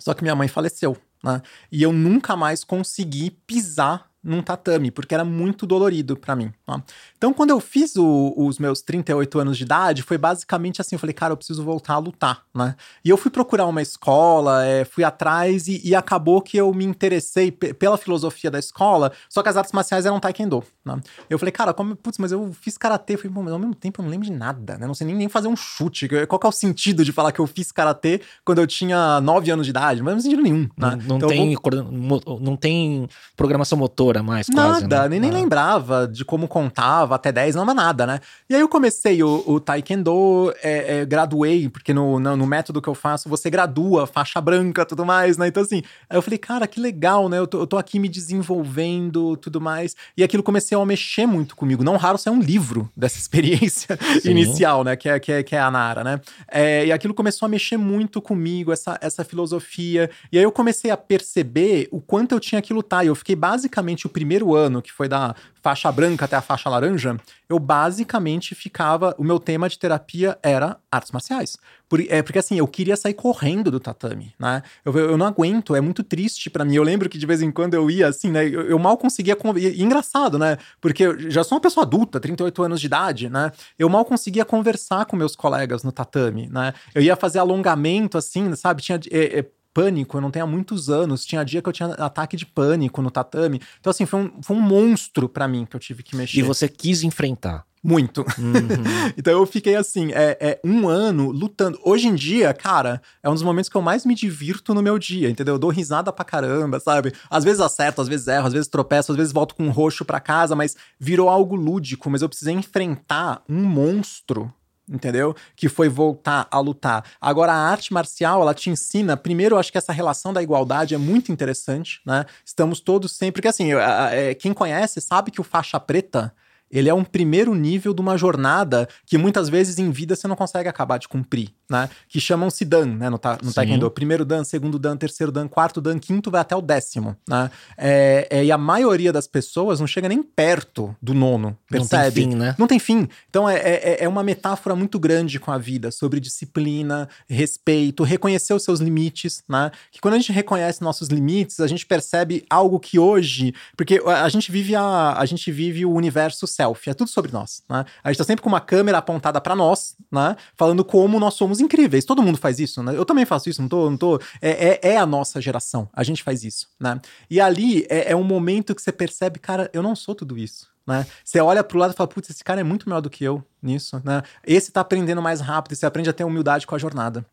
Só 0.00 0.14
que 0.14 0.22
minha 0.24 0.34
mãe 0.34 0.48
faleceu, 0.48 0.96
né? 1.22 1.42
E 1.70 1.82
eu 1.82 1.92
nunca 1.92 2.36
mais 2.36 2.64
consegui 2.64 3.30
pisar 3.30 4.09
num 4.22 4.42
tatame, 4.42 4.90
porque 4.90 5.14
era 5.14 5.24
muito 5.24 5.66
dolorido 5.66 6.16
para 6.16 6.36
mim. 6.36 6.52
Tá? 6.66 6.82
Então, 7.16 7.32
quando 7.32 7.50
eu 7.50 7.60
fiz 7.60 7.96
o, 7.96 8.34
os 8.36 8.58
meus 8.58 8.82
38 8.82 9.38
anos 9.38 9.56
de 9.56 9.64
idade, 9.64 10.02
foi 10.02 10.18
basicamente 10.18 10.80
assim: 10.80 10.94
eu 10.94 10.98
falei, 10.98 11.14
cara, 11.14 11.32
eu 11.32 11.36
preciso 11.36 11.64
voltar 11.64 11.94
a 11.94 11.98
lutar, 11.98 12.42
né? 12.54 12.76
E 13.04 13.08
eu 13.08 13.16
fui 13.16 13.30
procurar 13.30 13.66
uma 13.66 13.80
escola, 13.80 14.64
é, 14.64 14.84
fui 14.84 15.04
atrás 15.04 15.68
e, 15.68 15.80
e, 15.82 15.94
acabou 15.94 16.42
que 16.42 16.56
eu 16.56 16.72
me 16.74 16.84
interessei 16.84 17.50
pela 17.50 17.96
filosofia 17.96 18.50
da 18.50 18.58
escola, 18.58 19.12
só 19.28 19.42
que 19.42 19.48
as 19.48 19.56
artes 19.56 19.72
marciais 19.72 20.04
eram 20.04 20.20
taekwondo, 20.20 20.62
né? 20.84 21.00
Eu 21.28 21.38
falei, 21.38 21.52
cara, 21.52 21.72
como, 21.72 21.96
putz, 21.96 22.18
mas 22.18 22.32
eu 22.32 22.52
fiz 22.52 22.76
karatê, 22.76 23.14
eu 23.14 23.18
falei, 23.18 23.32
mas 23.34 23.52
ao 23.52 23.58
mesmo 23.58 23.74
tempo 23.74 24.00
eu 24.00 24.04
não 24.04 24.10
lembro 24.10 24.26
de 24.26 24.32
nada, 24.32 24.76
né? 24.76 24.86
Não 24.86 24.94
sei 24.94 25.06
nem, 25.06 25.16
nem 25.16 25.28
fazer 25.28 25.48
um 25.48 25.56
chute. 25.56 26.08
Qual 26.26 26.38
que 26.38 26.46
é 26.46 26.48
o 26.48 26.52
sentido 26.52 27.04
de 27.04 27.12
falar 27.12 27.32
que 27.32 27.40
eu 27.40 27.46
fiz 27.46 27.72
karatê 27.72 28.20
quando 28.44 28.58
eu 28.58 28.66
tinha 28.66 29.20
9 29.20 29.50
anos 29.50 29.66
de 29.66 29.70
idade? 29.70 30.02
Não 30.02 30.10
faz 30.10 30.22
sentido 30.22 30.42
nenhum, 30.42 30.68
né? 30.76 30.96
Não, 30.96 30.96
não 30.96 31.16
então, 31.16 31.28
tem, 31.28 31.56
vou... 31.56 32.40
não 32.40 32.56
tem 32.56 33.08
programação 33.34 33.78
motor 33.78 34.09
mais, 34.22 34.46
quase, 34.46 34.82
Nada, 34.82 35.02
né? 35.02 35.08
nem, 35.08 35.20
nem 35.20 35.30
lembrava 35.30 36.06
de 36.06 36.24
como 36.24 36.46
contava 36.46 37.14
até 37.14 37.32
10, 37.32 37.54
não 37.54 37.64
nada, 37.74 38.06
né? 38.06 38.20
E 38.48 38.54
aí 38.54 38.60
eu 38.60 38.68
comecei 38.68 39.22
o, 39.22 39.42
o 39.46 39.60
Taekwondo, 39.60 40.52
é, 40.62 41.00
é, 41.00 41.04
graduei, 41.04 41.68
porque 41.68 41.94
no, 41.94 42.18
no, 42.18 42.36
no, 42.36 42.46
método 42.46 42.82
que 42.82 42.88
eu 42.88 42.94
faço, 42.94 43.28
você 43.28 43.48
gradua, 43.48 44.06
faixa 44.06 44.40
branca, 44.40 44.84
tudo 44.84 45.04
mais, 45.04 45.36
né? 45.36 45.48
Então 45.48 45.62
assim, 45.62 45.82
aí 46.08 46.16
eu 46.16 46.22
falei, 46.22 46.38
cara, 46.38 46.66
que 46.66 46.80
legal, 46.80 47.28
né? 47.28 47.38
Eu 47.38 47.46
tô, 47.46 47.60
eu 47.60 47.66
tô 47.66 47.78
aqui 47.78 47.98
me 47.98 48.08
desenvolvendo, 48.08 49.36
tudo 49.36 49.60
mais. 49.60 49.94
E 50.16 50.24
aquilo 50.24 50.42
comecei 50.42 50.76
a 50.76 50.84
mexer 50.84 51.26
muito 51.26 51.54
comigo. 51.54 51.84
Não 51.84 51.96
raro 51.96 52.18
ser 52.18 52.30
um 52.30 52.40
livro 52.40 52.90
dessa 52.96 53.18
experiência 53.18 53.98
inicial, 54.24 54.84
né? 54.84 54.96
Que 54.96 55.08
é, 55.08 55.20
que 55.20 55.32
é, 55.32 55.42
que 55.42 55.54
é 55.54 55.60
a 55.60 55.70
Nara, 55.70 56.02
né? 56.02 56.20
É, 56.50 56.86
e 56.86 56.92
aquilo 56.92 57.14
começou 57.14 57.46
a 57.46 57.48
mexer 57.48 57.76
muito 57.76 58.20
comigo, 58.20 58.72
essa, 58.72 58.98
essa 59.00 59.24
filosofia. 59.24 60.10
E 60.32 60.38
aí 60.38 60.44
eu 60.44 60.52
comecei 60.52 60.90
a 60.90 60.96
perceber 60.96 61.88
o 61.90 62.00
quanto 62.00 62.32
eu 62.32 62.40
tinha 62.40 62.60
que 62.60 62.72
lutar. 62.72 63.04
E 63.04 63.08
eu 63.08 63.14
fiquei 63.14 63.36
basicamente 63.36 63.99
o 64.06 64.10
primeiro 64.10 64.54
ano, 64.54 64.82
que 64.82 64.92
foi 64.92 65.08
da 65.08 65.34
faixa 65.62 65.90
branca 65.92 66.24
até 66.24 66.36
a 66.36 66.40
faixa 66.40 66.68
laranja, 66.68 67.16
eu 67.48 67.58
basicamente 67.58 68.54
ficava. 68.54 69.14
O 69.18 69.24
meu 69.24 69.38
tema 69.38 69.68
de 69.68 69.78
terapia 69.78 70.38
era 70.42 70.78
artes 70.90 71.12
marciais. 71.12 71.56
Por, 71.88 72.00
é, 72.00 72.22
porque 72.22 72.38
assim, 72.38 72.56
eu 72.56 72.68
queria 72.68 72.96
sair 72.96 73.14
correndo 73.14 73.70
do 73.70 73.80
tatame, 73.80 74.32
né? 74.38 74.62
Eu, 74.84 74.96
eu 74.96 75.18
não 75.18 75.26
aguento, 75.26 75.74
é 75.74 75.80
muito 75.80 76.04
triste 76.04 76.48
para 76.48 76.64
mim. 76.64 76.76
Eu 76.76 76.84
lembro 76.84 77.08
que 77.08 77.18
de 77.18 77.26
vez 77.26 77.42
em 77.42 77.50
quando 77.50 77.74
eu 77.74 77.90
ia 77.90 78.08
assim, 78.08 78.30
né? 78.30 78.46
Eu, 78.46 78.62
eu 78.62 78.78
mal 78.78 78.96
conseguia. 78.96 79.36
E, 79.56 79.82
engraçado, 79.82 80.38
né? 80.38 80.56
Porque 80.80 81.02
eu 81.02 81.30
já 81.30 81.42
sou 81.42 81.56
uma 81.56 81.62
pessoa 81.62 81.84
adulta, 81.84 82.20
38 82.20 82.62
anos 82.62 82.80
de 82.80 82.86
idade, 82.86 83.28
né? 83.28 83.50
Eu 83.78 83.88
mal 83.88 84.04
conseguia 84.04 84.44
conversar 84.44 85.04
com 85.06 85.16
meus 85.16 85.34
colegas 85.34 85.82
no 85.82 85.90
tatame, 85.90 86.48
né? 86.48 86.72
Eu 86.94 87.02
ia 87.02 87.16
fazer 87.16 87.40
alongamento, 87.40 88.16
assim, 88.16 88.54
sabe? 88.54 88.82
Tinha. 88.82 89.00
É, 89.10 89.40
é, 89.40 89.46
pânico, 89.72 90.16
eu 90.16 90.20
não 90.20 90.30
tenho 90.30 90.44
há 90.44 90.48
muitos 90.48 90.88
anos. 90.90 91.24
Tinha 91.24 91.44
dia 91.44 91.62
que 91.62 91.68
eu 91.68 91.72
tinha 91.72 91.88
ataque 91.94 92.36
de 92.36 92.46
pânico 92.46 93.02
no 93.02 93.10
tatame. 93.10 93.60
Então, 93.78 93.90
assim, 93.90 94.06
foi 94.06 94.20
um, 94.20 94.42
foi 94.42 94.56
um 94.56 94.60
monstro 94.60 95.28
para 95.28 95.46
mim 95.48 95.64
que 95.64 95.76
eu 95.76 95.80
tive 95.80 96.02
que 96.02 96.16
mexer. 96.16 96.38
E 96.38 96.42
você 96.42 96.68
quis 96.68 97.02
enfrentar. 97.02 97.64
Muito. 97.82 98.20
Uhum. 98.38 98.84
então 99.16 99.32
eu 99.32 99.46
fiquei 99.46 99.74
assim, 99.74 100.12
é, 100.12 100.36
é, 100.38 100.60
um 100.62 100.86
ano 100.86 101.30
lutando. 101.30 101.78
Hoje 101.82 102.08
em 102.08 102.14
dia, 102.14 102.52
cara, 102.52 103.00
é 103.22 103.30
um 103.30 103.32
dos 103.32 103.42
momentos 103.42 103.70
que 103.70 103.76
eu 103.76 103.80
mais 103.80 104.04
me 104.04 104.14
divirto 104.14 104.74
no 104.74 104.82
meu 104.82 104.98
dia, 104.98 105.30
entendeu? 105.30 105.54
Eu 105.54 105.58
dou 105.58 105.70
risada 105.70 106.12
pra 106.12 106.24
caramba, 106.24 106.78
sabe? 106.78 107.12
Às 107.30 107.42
vezes 107.42 107.60
acerto, 107.60 108.02
às 108.02 108.08
vezes 108.08 108.28
erro, 108.28 108.46
às 108.46 108.52
vezes 108.52 108.68
tropeço, 108.68 109.12
às 109.12 109.16
vezes 109.16 109.32
volto 109.32 109.54
com 109.54 109.64
um 109.64 109.70
roxo 109.70 110.04
pra 110.04 110.20
casa, 110.20 110.54
mas 110.54 110.76
virou 110.98 111.28
algo 111.30 111.56
lúdico. 111.56 112.10
Mas 112.10 112.20
eu 112.20 112.28
precisei 112.28 112.54
enfrentar 112.54 113.42
um 113.48 113.64
monstro 113.64 114.52
entendeu? 114.90 115.34
Que 115.54 115.68
foi 115.68 115.88
voltar 115.88 116.48
a 116.50 116.58
lutar. 116.58 117.04
Agora, 117.20 117.52
a 117.52 117.70
arte 117.70 117.92
marcial, 117.92 118.42
ela 118.42 118.54
te 118.54 118.68
ensina, 118.68 119.16
primeiro, 119.16 119.54
eu 119.54 119.58
acho 119.58 119.70
que 119.70 119.78
essa 119.78 119.92
relação 119.92 120.32
da 120.32 120.42
igualdade 120.42 120.94
é 120.94 120.98
muito 120.98 121.30
interessante, 121.30 122.00
né? 122.04 122.26
Estamos 122.44 122.80
todos 122.80 123.12
sempre. 123.12 123.40
Porque, 123.40 123.48
assim, 123.48 123.72
é, 123.72 124.34
quem 124.34 124.52
conhece 124.52 125.00
sabe 125.00 125.30
que 125.30 125.40
o 125.40 125.44
faixa 125.44 125.78
preta 125.78 126.32
ele 126.70 126.88
é 126.88 126.94
um 126.94 127.04
primeiro 127.04 127.54
nível 127.54 127.92
de 127.92 128.00
uma 128.00 128.16
jornada 128.16 128.88
que 129.06 129.18
muitas 129.18 129.48
vezes 129.48 129.78
em 129.78 129.90
vida 129.90 130.14
você 130.14 130.28
não 130.28 130.36
consegue 130.36 130.68
acabar 130.68 130.98
de 130.98 131.08
cumprir, 131.08 131.50
né? 131.68 131.88
Que 132.08 132.20
chamam-se 132.20 132.64
Dan, 132.64 132.86
né? 132.86 133.10
No, 133.10 133.18
ta, 133.18 133.38
no 133.42 133.52
Taekwondo. 133.52 133.90
Primeiro 133.90 134.24
Dan, 134.24 134.44
segundo 134.44 134.78
Dan, 134.78 134.96
terceiro 134.96 135.32
Dan, 135.32 135.48
quarto 135.48 135.80
Dan, 135.80 135.98
quinto 135.98 136.30
vai 136.30 136.40
até 136.40 136.54
o 136.54 136.60
décimo, 136.60 137.16
né? 137.28 137.50
É, 137.76 138.28
é, 138.30 138.44
e 138.44 138.52
a 138.52 138.58
maioria 138.58 139.12
das 139.12 139.26
pessoas 139.26 139.80
não 139.80 139.86
chega 139.86 140.08
nem 140.08 140.22
perto 140.22 140.94
do 141.02 141.12
nono, 141.14 141.56
percebe? 141.68 142.20
Não 142.20 142.28
tem 142.28 142.30
fim, 142.30 142.36
né? 142.36 142.54
Não 142.58 142.66
tem 142.66 142.78
fim. 142.78 143.08
Então 143.28 143.48
é, 143.48 143.56
é, 143.56 144.04
é 144.04 144.08
uma 144.08 144.22
metáfora 144.22 144.76
muito 144.76 144.98
grande 144.98 145.40
com 145.40 145.50
a 145.50 145.58
vida, 145.58 145.90
sobre 145.90 146.20
disciplina, 146.20 147.08
respeito, 147.28 148.04
reconhecer 148.04 148.54
os 148.54 148.62
seus 148.62 148.80
limites, 148.80 149.42
né? 149.48 149.70
Que 149.90 150.00
quando 150.00 150.14
a 150.14 150.18
gente 150.18 150.32
reconhece 150.32 150.82
nossos 150.82 151.08
limites, 151.08 151.60
a 151.60 151.66
gente 151.66 151.84
percebe 151.84 152.44
algo 152.48 152.78
que 152.78 152.98
hoje... 152.98 153.54
Porque 153.76 154.00
a 154.04 154.28
gente 154.28 154.52
vive, 154.52 154.76
a, 154.76 155.14
a 155.16 155.24
gente 155.26 155.50
vive 155.50 155.84
o 155.84 155.92
universo 155.92 156.46
selfie, 156.60 156.90
é 156.90 156.94
tudo 156.94 157.08
sobre 157.08 157.32
nós, 157.32 157.62
né? 157.68 157.84
A 158.04 158.10
gente 158.10 158.18
tá 158.18 158.24
sempre 158.24 158.42
com 158.42 158.48
uma 158.48 158.60
câmera 158.60 158.98
apontada 158.98 159.40
para 159.40 159.56
nós, 159.56 159.96
né? 160.10 160.36
Falando 160.54 160.84
como 160.84 161.18
nós 161.18 161.34
somos 161.34 161.60
incríveis. 161.60 162.04
Todo 162.04 162.22
mundo 162.22 162.36
faz 162.36 162.58
isso, 162.58 162.82
né? 162.82 162.96
Eu 162.96 163.04
também 163.04 163.24
faço 163.24 163.48
isso, 163.48 163.62
não 163.62 163.68
tô, 163.68 163.88
não 163.88 163.96
tô. 163.96 164.20
É, 164.42 164.68
é, 164.68 164.92
é 164.92 164.96
a 164.98 165.06
nossa 165.06 165.40
geração, 165.40 165.88
a 165.92 166.02
gente 166.02 166.22
faz 166.22 166.44
isso, 166.44 166.68
né? 166.78 167.00
E 167.30 167.40
ali 167.40 167.86
é, 167.88 168.12
é 168.12 168.16
um 168.16 168.24
momento 168.24 168.74
que 168.74 168.82
você 168.82 168.92
percebe, 168.92 169.38
cara, 169.38 169.70
eu 169.72 169.82
não 169.82 169.96
sou 169.96 170.14
tudo 170.14 170.36
isso. 170.36 170.68
Né? 170.86 171.06
Você 171.24 171.40
olha 171.40 171.62
pro 171.62 171.78
lado 171.78 171.92
e 171.92 171.96
fala, 171.96 172.08
putz, 172.08 172.30
esse 172.30 172.42
cara 172.42 172.60
é 172.60 172.64
muito 172.64 172.88
melhor 172.88 173.00
do 173.00 173.10
que 173.10 173.22
eu 173.22 173.44
nisso, 173.62 174.00
né? 174.04 174.22
Esse 174.44 174.72
tá 174.72 174.80
aprendendo 174.80 175.22
mais 175.22 175.40
rápido, 175.40 175.76
você 175.76 175.86
aprende 175.86 176.10
a 176.10 176.12
ter 176.12 176.24
humildade 176.24 176.66
com 176.66 176.74
a 176.74 176.78
jornada. 176.78 177.24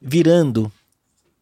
Virando 0.00 0.70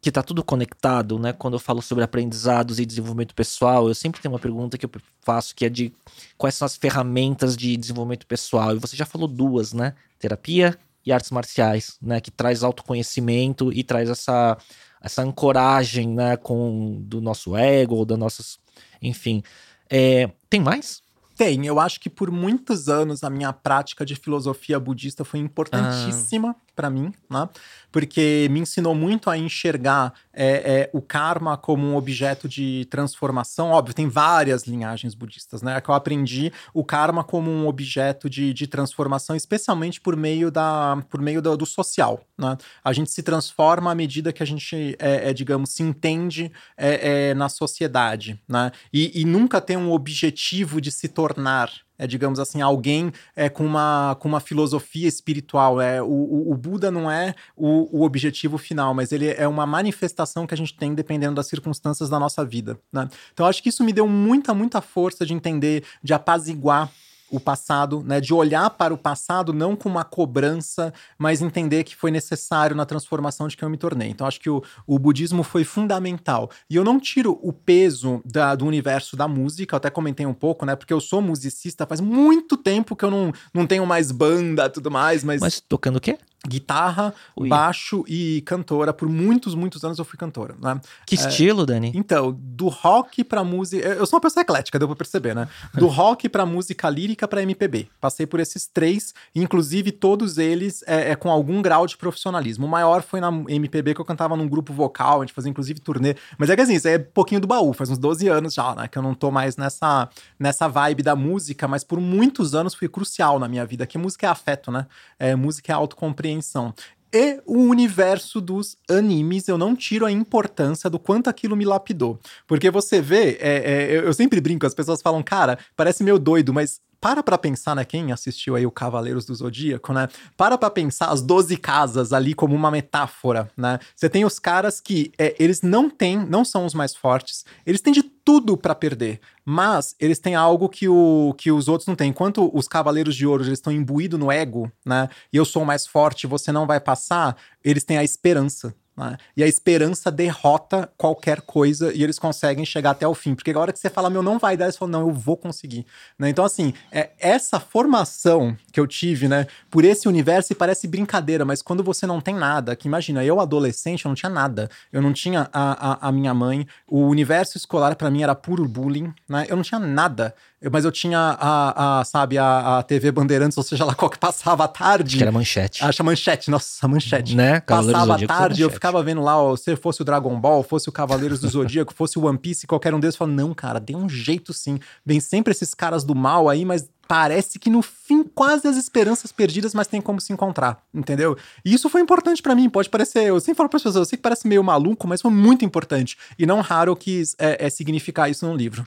que 0.01 0.09
está 0.09 0.23
tudo 0.23 0.43
conectado, 0.43 1.19
né? 1.19 1.31
Quando 1.31 1.53
eu 1.53 1.59
falo 1.59 1.79
sobre 1.79 2.03
aprendizados 2.03 2.79
e 2.79 2.85
desenvolvimento 2.85 3.35
pessoal, 3.35 3.87
eu 3.87 3.93
sempre 3.93 4.19
tenho 4.19 4.33
uma 4.33 4.39
pergunta 4.39 4.75
que 4.75 4.85
eu 4.85 4.91
faço 5.21 5.55
que 5.55 5.63
é 5.63 5.69
de 5.69 5.93
quais 6.37 6.55
são 6.55 6.65
as 6.65 6.75
ferramentas 6.75 7.55
de 7.55 7.77
desenvolvimento 7.77 8.25
pessoal. 8.25 8.75
E 8.75 8.79
você 8.79 8.97
já 8.97 9.05
falou 9.05 9.27
duas, 9.27 9.73
né? 9.73 9.93
Terapia 10.17 10.75
e 11.05 11.11
artes 11.11 11.29
marciais, 11.29 11.97
né? 12.01 12.19
Que 12.19 12.31
traz 12.31 12.63
autoconhecimento 12.63 13.71
e 13.71 13.83
traz 13.83 14.09
essa, 14.09 14.57
essa 14.99 15.21
ancoragem, 15.21 16.09
né? 16.09 16.35
Com 16.35 16.99
do 17.01 17.21
nosso 17.21 17.55
ego, 17.55 18.03
da 18.03 18.17
nossas, 18.17 18.57
enfim. 19.03 19.43
É, 19.87 20.31
tem 20.49 20.59
mais? 20.59 21.03
Tem, 21.37 21.65
eu 21.65 21.79
acho 21.79 21.99
que 21.99 22.09
por 22.09 22.31
muitos 22.31 22.89
anos 22.89 23.23
a 23.23 23.29
minha 23.29 23.53
prática 23.53 24.03
de 24.03 24.15
filosofia 24.15 24.79
budista 24.79 25.23
foi 25.23 25.39
importantíssima 25.39 26.51
ah. 26.51 26.70
Para 26.75 26.89
mim, 26.89 27.13
né? 27.29 27.47
porque 27.91 28.47
me 28.49 28.59
ensinou 28.59 28.95
muito 28.95 29.29
a 29.29 29.37
enxergar 29.37 30.13
é, 30.33 30.47
é, 30.47 30.89
o 30.93 31.01
karma 31.01 31.57
como 31.57 31.85
um 31.85 31.95
objeto 31.95 32.47
de 32.47 32.87
transformação. 32.89 33.71
Óbvio, 33.71 33.93
tem 33.93 34.07
várias 34.07 34.63
linhagens 34.63 35.13
budistas, 35.13 35.61
né? 35.61 35.75
É 35.77 35.81
que 35.81 35.89
eu 35.89 35.95
aprendi 35.95 36.51
o 36.73 36.83
karma 36.83 37.23
como 37.23 37.51
um 37.51 37.67
objeto 37.67 38.29
de, 38.29 38.53
de 38.53 38.67
transformação, 38.67 39.35
especialmente 39.35 39.99
por 39.99 40.15
meio, 40.15 40.49
da, 40.49 41.03
por 41.09 41.21
meio 41.21 41.41
do, 41.41 41.57
do 41.57 41.65
social. 41.65 42.23
Né? 42.37 42.57
A 42.83 42.93
gente 42.93 43.11
se 43.11 43.21
transforma 43.21 43.91
à 43.91 43.95
medida 43.95 44.31
que 44.31 44.41
a 44.41 44.45
gente, 44.45 44.95
é, 44.99 45.29
é 45.29 45.33
digamos, 45.33 45.71
se 45.71 45.83
entende 45.83 46.51
é, 46.77 47.33
na 47.33 47.49
sociedade. 47.49 48.39
Né? 48.47 48.71
E, 48.93 49.21
e 49.21 49.25
nunca 49.25 49.59
tem 49.59 49.75
um 49.75 49.91
objetivo 49.91 50.79
de 50.79 50.91
se 50.91 51.09
tornar 51.09 51.69
É, 52.01 52.07
digamos 52.07 52.39
assim, 52.39 52.61
alguém 52.61 53.13
é, 53.35 53.47
com, 53.47 53.63
uma, 53.63 54.17
com 54.19 54.27
uma 54.27 54.39
filosofia 54.39 55.07
espiritual. 55.07 55.79
É, 55.79 56.01
o, 56.01 56.07
o, 56.07 56.51
o 56.51 56.57
Buda 56.57 56.89
não 56.89 57.11
é 57.11 57.35
o, 57.55 57.99
o, 57.99 58.01
objetivo 58.03 58.57
final, 58.57 58.91
mas 58.91 59.11
ele 59.11 59.27
é 59.27 59.47
uma 59.47 59.67
manifestação 59.67 60.47
que 60.47 60.53
a 60.55 60.57
gente 60.57 60.75
tem 60.75 60.95
dependendo 60.95 61.35
das 61.35 61.45
circunstâncias 61.45 62.09
da 62.09 62.19
nossa 62.19 62.43
vida. 62.43 62.79
Né? 62.91 63.07
Então, 63.31 63.45
acho 63.45 63.61
que 63.61 63.69
isso 63.69 63.83
me 63.83 63.93
deu 63.93 64.07
muita, 64.07 64.51
muita 64.51 64.81
força 64.81 65.27
de 65.27 65.35
entender, 65.35 65.83
de 66.01 66.11
apaziguar 66.11 66.89
o 67.31 67.39
passado, 67.39 68.03
né? 68.03 68.19
De 68.19 68.33
olhar 68.33 68.69
para 68.69 68.93
o 68.93 68.97
passado 68.97 69.53
não 69.53 69.75
com 69.75 69.89
uma 69.89 70.03
cobrança, 70.03 70.93
mas 71.17 71.41
entender 71.41 71.83
que 71.83 71.95
foi 71.95 72.11
necessário 72.11 72.75
na 72.75 72.85
transformação 72.85 73.47
de 73.47 73.55
quem 73.55 73.65
eu 73.65 73.69
me 73.69 73.77
tornei. 73.77 74.09
Então, 74.09 74.27
acho 74.27 74.39
que 74.39 74.49
o, 74.49 74.61
o 74.85 74.99
budismo 74.99 75.41
foi 75.43 75.63
fundamental. 75.63 76.51
E 76.69 76.75
eu 76.75 76.83
não 76.83 76.99
tiro 76.99 77.39
o 77.41 77.53
peso 77.53 78.21
da, 78.25 78.53
do 78.53 78.65
universo 78.65 79.15
da 79.15 79.27
música, 79.27 79.75
eu 79.75 79.77
até 79.77 79.89
comentei 79.89 80.25
um 80.25 80.33
pouco, 80.33 80.65
né? 80.65 80.75
Porque 80.75 80.93
eu 80.93 80.99
sou 80.99 81.21
musicista 81.21 81.85
faz 81.85 82.01
muito 82.01 82.57
tempo 82.57 82.95
que 82.95 83.05
eu 83.05 83.11
não, 83.11 83.31
não 83.53 83.65
tenho 83.65 83.85
mais 83.85 84.11
banda 84.11 84.69
tudo 84.69 84.91
mais, 84.91 85.23
mas. 85.23 85.41
Mas 85.41 85.59
tocando 85.59 85.97
o 85.97 86.01
quê? 86.01 86.17
Guitarra, 86.47 87.13
Ui. 87.35 87.47
baixo 87.47 88.03
e 88.07 88.41
cantora. 88.45 88.91
Por 88.91 89.07
muitos, 89.07 89.53
muitos 89.53 89.83
anos 89.83 89.99
eu 89.99 90.05
fui 90.05 90.17
cantora, 90.17 90.55
né? 90.59 90.81
Que 91.05 91.15
é, 91.15 91.17
estilo, 91.19 91.65
Dani? 91.65 91.91
Então, 91.93 92.35
do 92.39 92.67
rock 92.67 93.23
pra 93.23 93.43
música... 93.43 93.87
Eu 93.87 94.05
sou 94.07 94.17
uma 94.17 94.21
pessoa 94.21 94.41
eclética, 94.41 94.79
deu 94.79 94.87
pra 94.87 94.97
perceber, 94.97 95.35
né? 95.35 95.47
Do 95.73 95.87
rock 95.87 96.27
pra 96.27 96.45
música 96.45 96.89
lírica 96.89 97.27
pra 97.27 97.43
MPB. 97.43 97.87
Passei 97.99 98.25
por 98.25 98.39
esses 98.39 98.65
três, 98.67 99.13
inclusive 99.35 99.91
todos 99.91 100.37
eles 100.37 100.83
é, 100.87 101.11
é, 101.11 101.15
com 101.15 101.29
algum 101.29 101.61
grau 101.61 101.85
de 101.85 101.95
profissionalismo. 101.95 102.65
O 102.65 102.69
maior 102.69 103.03
foi 103.03 103.19
na 103.19 103.31
MPB, 103.47 103.93
que 103.93 104.01
eu 104.01 104.05
cantava 104.05 104.35
num 104.35 104.47
grupo 104.47 104.73
vocal, 104.73 105.21
a 105.21 105.25
gente 105.25 105.33
fazia 105.33 105.49
inclusive 105.49 105.79
turnê. 105.79 106.15
Mas 106.37 106.49
é 106.49 106.55
que 106.55 106.61
assim, 106.61 106.73
isso 106.73 106.87
é 106.87 106.97
pouquinho 106.97 107.39
do 107.41 107.47
baú, 107.47 107.71
faz 107.73 107.89
uns 107.89 107.97
12 107.97 108.27
anos 108.27 108.53
já, 108.53 108.73
né? 108.75 108.87
Que 108.87 108.97
eu 108.97 109.03
não 109.03 109.13
tô 109.13 109.29
mais 109.29 109.57
nessa, 109.57 110.09
nessa 110.39 110.67
vibe 110.67 111.03
da 111.03 111.15
música, 111.15 111.67
mas 111.67 111.83
por 111.83 111.99
muitos 111.99 112.55
anos 112.55 112.73
foi 112.73 112.87
crucial 112.87 113.37
na 113.39 113.47
minha 113.47 113.65
vida. 113.65 113.85
Que 113.85 113.97
música 113.97 114.25
é 114.25 114.29
afeto, 114.29 114.71
né? 114.71 114.87
É, 115.19 115.35
música 115.35 115.71
é 115.71 115.75
autocompreensão 115.75 116.30
compreensão. 116.31 116.73
E 117.13 117.41
o 117.45 117.57
universo 117.57 118.39
dos 118.39 118.77
animes, 118.89 119.49
eu 119.49 119.57
não 119.57 119.75
tiro 119.75 120.05
a 120.05 120.11
importância 120.11 120.89
do 120.89 120.97
quanto 120.97 121.29
aquilo 121.29 121.57
me 121.57 121.65
lapidou. 121.65 122.17
Porque 122.47 122.71
você 122.71 123.01
vê, 123.01 123.37
é, 123.41 123.91
é, 123.91 123.97
eu 123.97 124.13
sempre 124.13 124.39
brinco, 124.39 124.65
as 124.65 124.73
pessoas 124.73 125.01
falam, 125.01 125.21
cara, 125.21 125.59
parece 125.75 126.03
meio 126.03 126.17
doido, 126.17 126.53
mas 126.53 126.79
para 127.01 127.23
pra 127.23 127.37
pensar, 127.37 127.75
né? 127.75 127.83
Quem 127.83 128.11
assistiu 128.11 128.55
aí 128.55 128.65
o 128.65 128.71
Cavaleiros 128.71 129.25
do 129.25 129.33
Zodíaco, 129.33 129.91
né? 129.91 130.07
Para 130.37 130.55
pra 130.55 130.69
pensar 130.69 131.07
as 131.07 131.21
12 131.21 131.57
casas 131.57 132.13
ali 132.13 132.35
como 132.35 132.55
uma 132.55 132.69
metáfora, 132.69 133.49
né? 133.57 133.79
Você 133.95 134.07
tem 134.07 134.23
os 134.23 134.37
caras 134.37 134.79
que 134.79 135.11
é, 135.17 135.35
eles 135.39 135.63
não 135.63 135.89
têm, 135.89 136.23
não 136.23 136.45
são 136.45 136.63
os 136.63 136.75
mais 136.75 136.95
fortes, 136.95 137.43
eles 137.65 137.81
têm 137.81 137.91
de 137.91 138.03
tudo 138.03 138.55
para 138.55 138.75
perder, 138.75 139.19
mas 139.43 139.95
eles 139.99 140.19
têm 140.19 140.35
algo 140.35 140.69
que, 140.69 140.87
o, 140.87 141.33
que 141.35 141.51
os 141.51 141.67
outros 141.67 141.87
não 141.87 141.95
têm. 141.95 142.11
Enquanto 142.11 142.51
os 142.53 142.67
Cavaleiros 142.67 143.15
de 143.15 143.25
Ouro 143.25 143.43
eles 143.43 143.53
estão 143.53 143.73
imbuídos 143.73 144.19
no 144.19 144.31
ego, 144.31 144.71
né? 144.85 145.09
E 145.33 145.37
eu 145.37 145.43
sou 145.43 145.65
mais 145.65 145.87
forte, 145.87 146.27
você 146.27 146.51
não 146.51 146.67
vai 146.67 146.79
passar, 146.79 147.35
eles 147.63 147.83
têm 147.83 147.97
a 147.97 148.03
esperança. 148.03 148.75
Né? 149.09 149.17
E 149.35 149.43
a 149.43 149.47
esperança 149.47 150.11
derrota 150.11 150.89
qualquer 150.97 151.41
coisa 151.41 151.93
e 151.93 152.03
eles 152.03 152.19
conseguem 152.19 152.65
chegar 152.65 152.91
até 152.91 153.07
o 153.07 153.13
fim. 153.13 153.33
Porque 153.33 153.51
a 153.51 153.59
hora 153.59 153.73
que 153.73 153.79
você 153.79 153.89
fala, 153.89 154.09
meu, 154.09 154.21
não 154.21 154.37
vai 154.37 154.55
dar, 154.55 154.65
eles 154.65 154.77
falam, 154.77 154.99
não, 154.99 155.07
eu 155.07 155.13
vou 155.13 155.37
conseguir. 155.37 155.85
Né? 156.17 156.29
Então, 156.29 156.45
assim, 156.45 156.73
é, 156.91 157.11
essa 157.19 157.59
formação 157.59 158.55
que 158.71 158.79
eu 158.79 158.87
tive, 158.87 159.27
né, 159.27 159.47
por 159.69 159.83
esse 159.83 160.07
universo, 160.07 160.53
e 160.53 160.55
parece 160.55 160.87
brincadeira, 160.87 161.45
mas 161.45 161.61
quando 161.61 161.83
você 161.83 162.05
não 162.05 162.21
tem 162.21 162.35
nada, 162.35 162.75
que 162.75 162.87
imagina, 162.87 163.23
eu 163.23 163.39
adolescente, 163.39 164.05
eu 164.05 164.09
não 164.09 164.15
tinha 164.15 164.29
nada. 164.29 164.69
Eu 164.91 165.01
não 165.01 165.13
tinha 165.13 165.49
a, 165.51 166.07
a, 166.07 166.09
a 166.09 166.11
minha 166.11 166.33
mãe, 166.33 166.67
o 166.87 167.07
universo 167.07 167.57
escolar 167.57 167.95
para 167.95 168.09
mim 168.09 168.23
era 168.23 168.35
puro 168.35 168.67
bullying, 168.67 169.13
né? 169.27 169.45
Eu 169.49 169.55
não 169.55 169.63
tinha 169.63 169.79
nada 169.79 170.33
mas 170.69 170.85
eu 170.85 170.91
tinha 170.91 171.37
a, 171.39 171.99
a 171.99 172.05
sabe, 172.05 172.37
a, 172.37 172.79
a, 172.79 172.83
TV 172.83 173.11
Bandeirantes, 173.11 173.57
ou 173.57 173.63
seja 173.63 173.83
lá 173.83 173.95
qual 173.95 174.11
que 174.11 174.19
passava 174.19 174.65
à 174.65 174.67
tarde. 174.67 175.15
Acho 175.15 175.17
que 175.17 175.23
era 175.23 175.31
manchete. 175.31 175.83
Acho 175.83 176.03
manchete, 176.03 176.51
nossa, 176.51 176.87
manchete. 176.87 177.35
Né? 177.35 177.59
passava 177.61 178.15
à 178.15 178.27
tarde, 178.27 178.61
eu 178.61 178.69
ficava 178.69 179.01
vendo 179.01 179.21
lá, 179.21 179.41
ó, 179.41 179.55
se 179.55 179.75
fosse 179.75 180.01
o 180.01 180.05
Dragon 180.05 180.39
Ball, 180.39 180.61
fosse 180.61 180.89
o 180.89 180.91
Cavaleiros 180.91 181.39
do 181.39 181.47
Zodíaco, 181.49 181.93
fosse 181.93 182.19
o 182.19 182.25
One 182.25 182.37
Piece, 182.37 182.67
qualquer 182.67 182.93
um 182.93 182.99
deles, 182.99 183.15
eu 183.15 183.19
falava, 183.19 183.35
não, 183.35 183.53
cara, 183.53 183.79
dê 183.79 183.95
um 183.95 184.07
jeito 184.07 184.53
sim. 184.53 184.79
Vem 185.05 185.19
sempre 185.19 185.51
esses 185.51 185.73
caras 185.73 186.03
do 186.03 186.13
mal 186.13 186.47
aí, 186.47 186.63
mas 186.63 186.87
parece 187.07 187.59
que 187.59 187.69
no 187.69 187.81
fim 187.81 188.23
quase 188.23 188.67
as 188.67 188.77
esperanças 188.77 189.31
perdidas, 189.31 189.73
mas 189.73 189.87
tem 189.87 189.99
como 189.99 190.21
se 190.21 190.31
encontrar, 190.31 190.81
entendeu? 190.93 191.35
E 191.65 191.73
isso 191.73 191.89
foi 191.89 192.01
importante 192.01 192.41
para 192.41 192.55
mim, 192.55 192.69
pode 192.69 192.89
parecer, 192.89 193.25
eu 193.25 193.39
sempre 193.39 193.57
falo 193.57 193.67
para 193.67 193.77
as 193.77 193.83
pessoas, 193.83 194.01
eu 194.03 194.05
sei 194.05 194.17
que 194.17 194.23
parece 194.23 194.47
meio 194.47 194.63
maluco, 194.63 195.07
mas 195.07 195.21
foi 195.21 195.31
muito 195.31 195.65
importante. 195.65 196.17
E 196.39 196.45
não 196.45 196.61
raro 196.61 196.91
eu 196.91 196.95
quis 196.95 197.35
é, 197.37 197.65
é 197.65 197.69
significar 197.69 198.29
isso 198.29 198.45
num 198.45 198.55
livro 198.55 198.85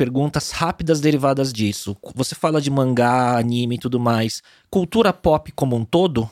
perguntas 0.00 0.50
rápidas 0.50 0.98
derivadas 0.98 1.52
disso. 1.52 1.94
Você 2.14 2.34
fala 2.34 2.58
de 2.58 2.70
mangá, 2.70 3.36
anime 3.36 3.74
e 3.74 3.78
tudo 3.78 4.00
mais. 4.00 4.42
Cultura 4.70 5.12
pop 5.12 5.52
como 5.52 5.76
um 5.76 5.84
todo? 5.84 6.26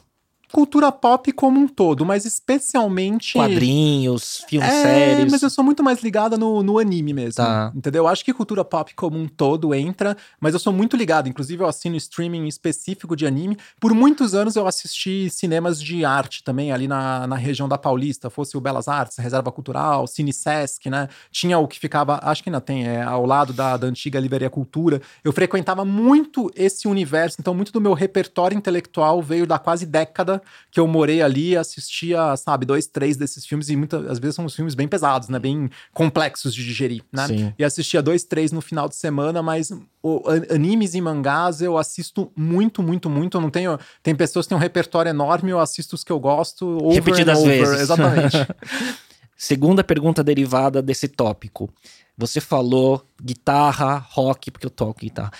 Cultura 0.53 0.91
pop 0.91 1.31
como 1.33 1.61
um 1.61 1.69
todo, 1.69 2.05
mas 2.05 2.25
especialmente. 2.25 3.35
Quadrinhos, 3.35 4.45
filmes, 4.49 4.69
é, 4.69 4.83
séries. 4.83 5.33
Mas 5.33 5.43
eu 5.43 5.51
sou 5.51 5.65
muito 5.65 5.83
mais 5.83 6.03
ligada 6.03 6.37
no, 6.37 6.63
no 6.63 6.79
anime 6.79 7.13
mesmo. 7.13 7.45
Tá. 7.45 7.73
Entendeu? 7.75 8.05
Eu 8.05 8.09
acho 8.09 8.25
que 8.25 8.33
cultura 8.33 8.65
pop 8.65 8.95
como 8.95 9.19
um 9.19 9.29
todo 9.29 9.75
entra, 9.75 10.17
mas 10.41 10.55
eu 10.55 10.61
sou 10.61 10.73
muito 10.73 10.97
ligado. 10.97 11.29
Inclusive, 11.29 11.63
eu 11.63 11.69
assino 11.69 11.97
streaming 11.97 12.47
específico 12.47 13.15
de 13.15 13.27
anime. 13.27 13.59
Por 13.81 13.95
muitos 13.95 14.35
anos 14.35 14.57
eu 14.57 14.67
assisti 14.67 15.29
cinemas 15.31 15.81
de 15.81 16.05
arte 16.05 16.43
também, 16.43 16.73
ali 16.73 16.89
na, 16.89 17.27
na 17.27 17.37
região 17.37 17.69
da 17.69 17.79
Paulista, 17.79 18.31
fosse 18.31 18.57
o 18.57 18.61
Belas 18.61 18.89
Artes, 18.89 19.19
Reserva 19.19 19.53
Cultural, 19.53 20.07
Cine 20.07 20.33
Sesc, 20.33 20.89
né? 20.89 21.09
Tinha 21.31 21.59
o 21.59 21.69
que 21.69 21.79
ficava, 21.79 22.21
acho 22.23 22.43
que 22.43 22.49
ainda 22.49 22.61
tem, 22.61 22.87
é, 22.87 23.03
ao 23.03 23.27
lado 23.27 23.53
da, 23.53 23.77
da 23.77 23.87
antiga 23.87 24.19
Livraria 24.19 24.51
Cultura. 24.51 25.01
Eu 25.23 25.33
frequentava 25.33 25.85
muito 25.85 26.51
esse 26.55 26.89
universo, 26.89 27.37
então 27.39 27.55
muito 27.55 27.73
do 27.73 27.81
meu 27.81 27.93
repertório 27.93 28.57
intelectual 28.57 29.23
veio 29.23 29.47
da 29.47 29.59
quase 29.59 29.85
década 29.85 30.38
que 30.71 30.81
eu 30.81 30.87
morei 30.87 31.23
ali 31.23 31.51
e 31.51 31.57
assistia, 31.57 32.37
sabe, 32.37 32.67
dois, 32.67 32.87
três 32.87 33.17
desses 33.17 33.47
filmes, 33.47 33.69
e 33.69 33.77
muitas 33.77 34.07
às 34.07 34.19
vezes 34.19 34.37
são 34.37 34.45
uns 34.45 34.55
filmes 34.55 34.75
bem 34.75 34.89
pesados, 34.89 35.29
né? 35.29 35.39
Bem 35.39 35.71
complexos 35.93 36.55
de 36.55 36.65
digerir, 36.65 37.03
né? 37.13 37.27
Sim. 37.27 37.55
E 37.59 37.65
assistia 37.65 38.03
dois, 38.03 38.25
três 38.25 38.53
no 38.53 38.61
final 38.61 38.89
de 38.89 38.97
semana, 38.97 39.43
mas 39.43 39.71
o, 40.03 40.23
animes 40.51 40.95
e 40.95 41.01
mangás 41.01 41.61
eu 41.61 41.77
assisto 41.77 42.31
muito, 42.37 42.83
muito, 42.83 43.09
muito. 43.11 43.37
Eu 43.37 43.41
não 43.41 43.51
tenho. 43.51 43.79
Tem 44.03 44.15
pessoas 44.15 44.47
que 44.47 44.51
têm 44.51 44.59
um 44.59 44.61
repertório 44.61 45.11
enorme, 45.11 45.51
eu 45.51 45.61
assisto 45.61 45.95
os 45.95 46.05
que 46.05 46.13
eu 46.13 46.21
gosto. 46.21 46.67
Over 46.67 46.95
Repetidas 46.95 47.39
over, 47.39 47.67
vezes. 47.67 47.81
Exatamente. 47.81 48.37
Segunda 49.37 49.85
pergunta 49.85 50.25
derivada 50.25 50.83
desse 50.83 51.07
tópico. 51.07 51.71
Você 52.17 52.41
falou 52.41 53.07
guitarra, 53.23 54.05
rock, 54.11 54.51
porque 54.51 54.67
eu 54.67 54.71
toco 54.71 55.01
guitarra. 55.01 55.31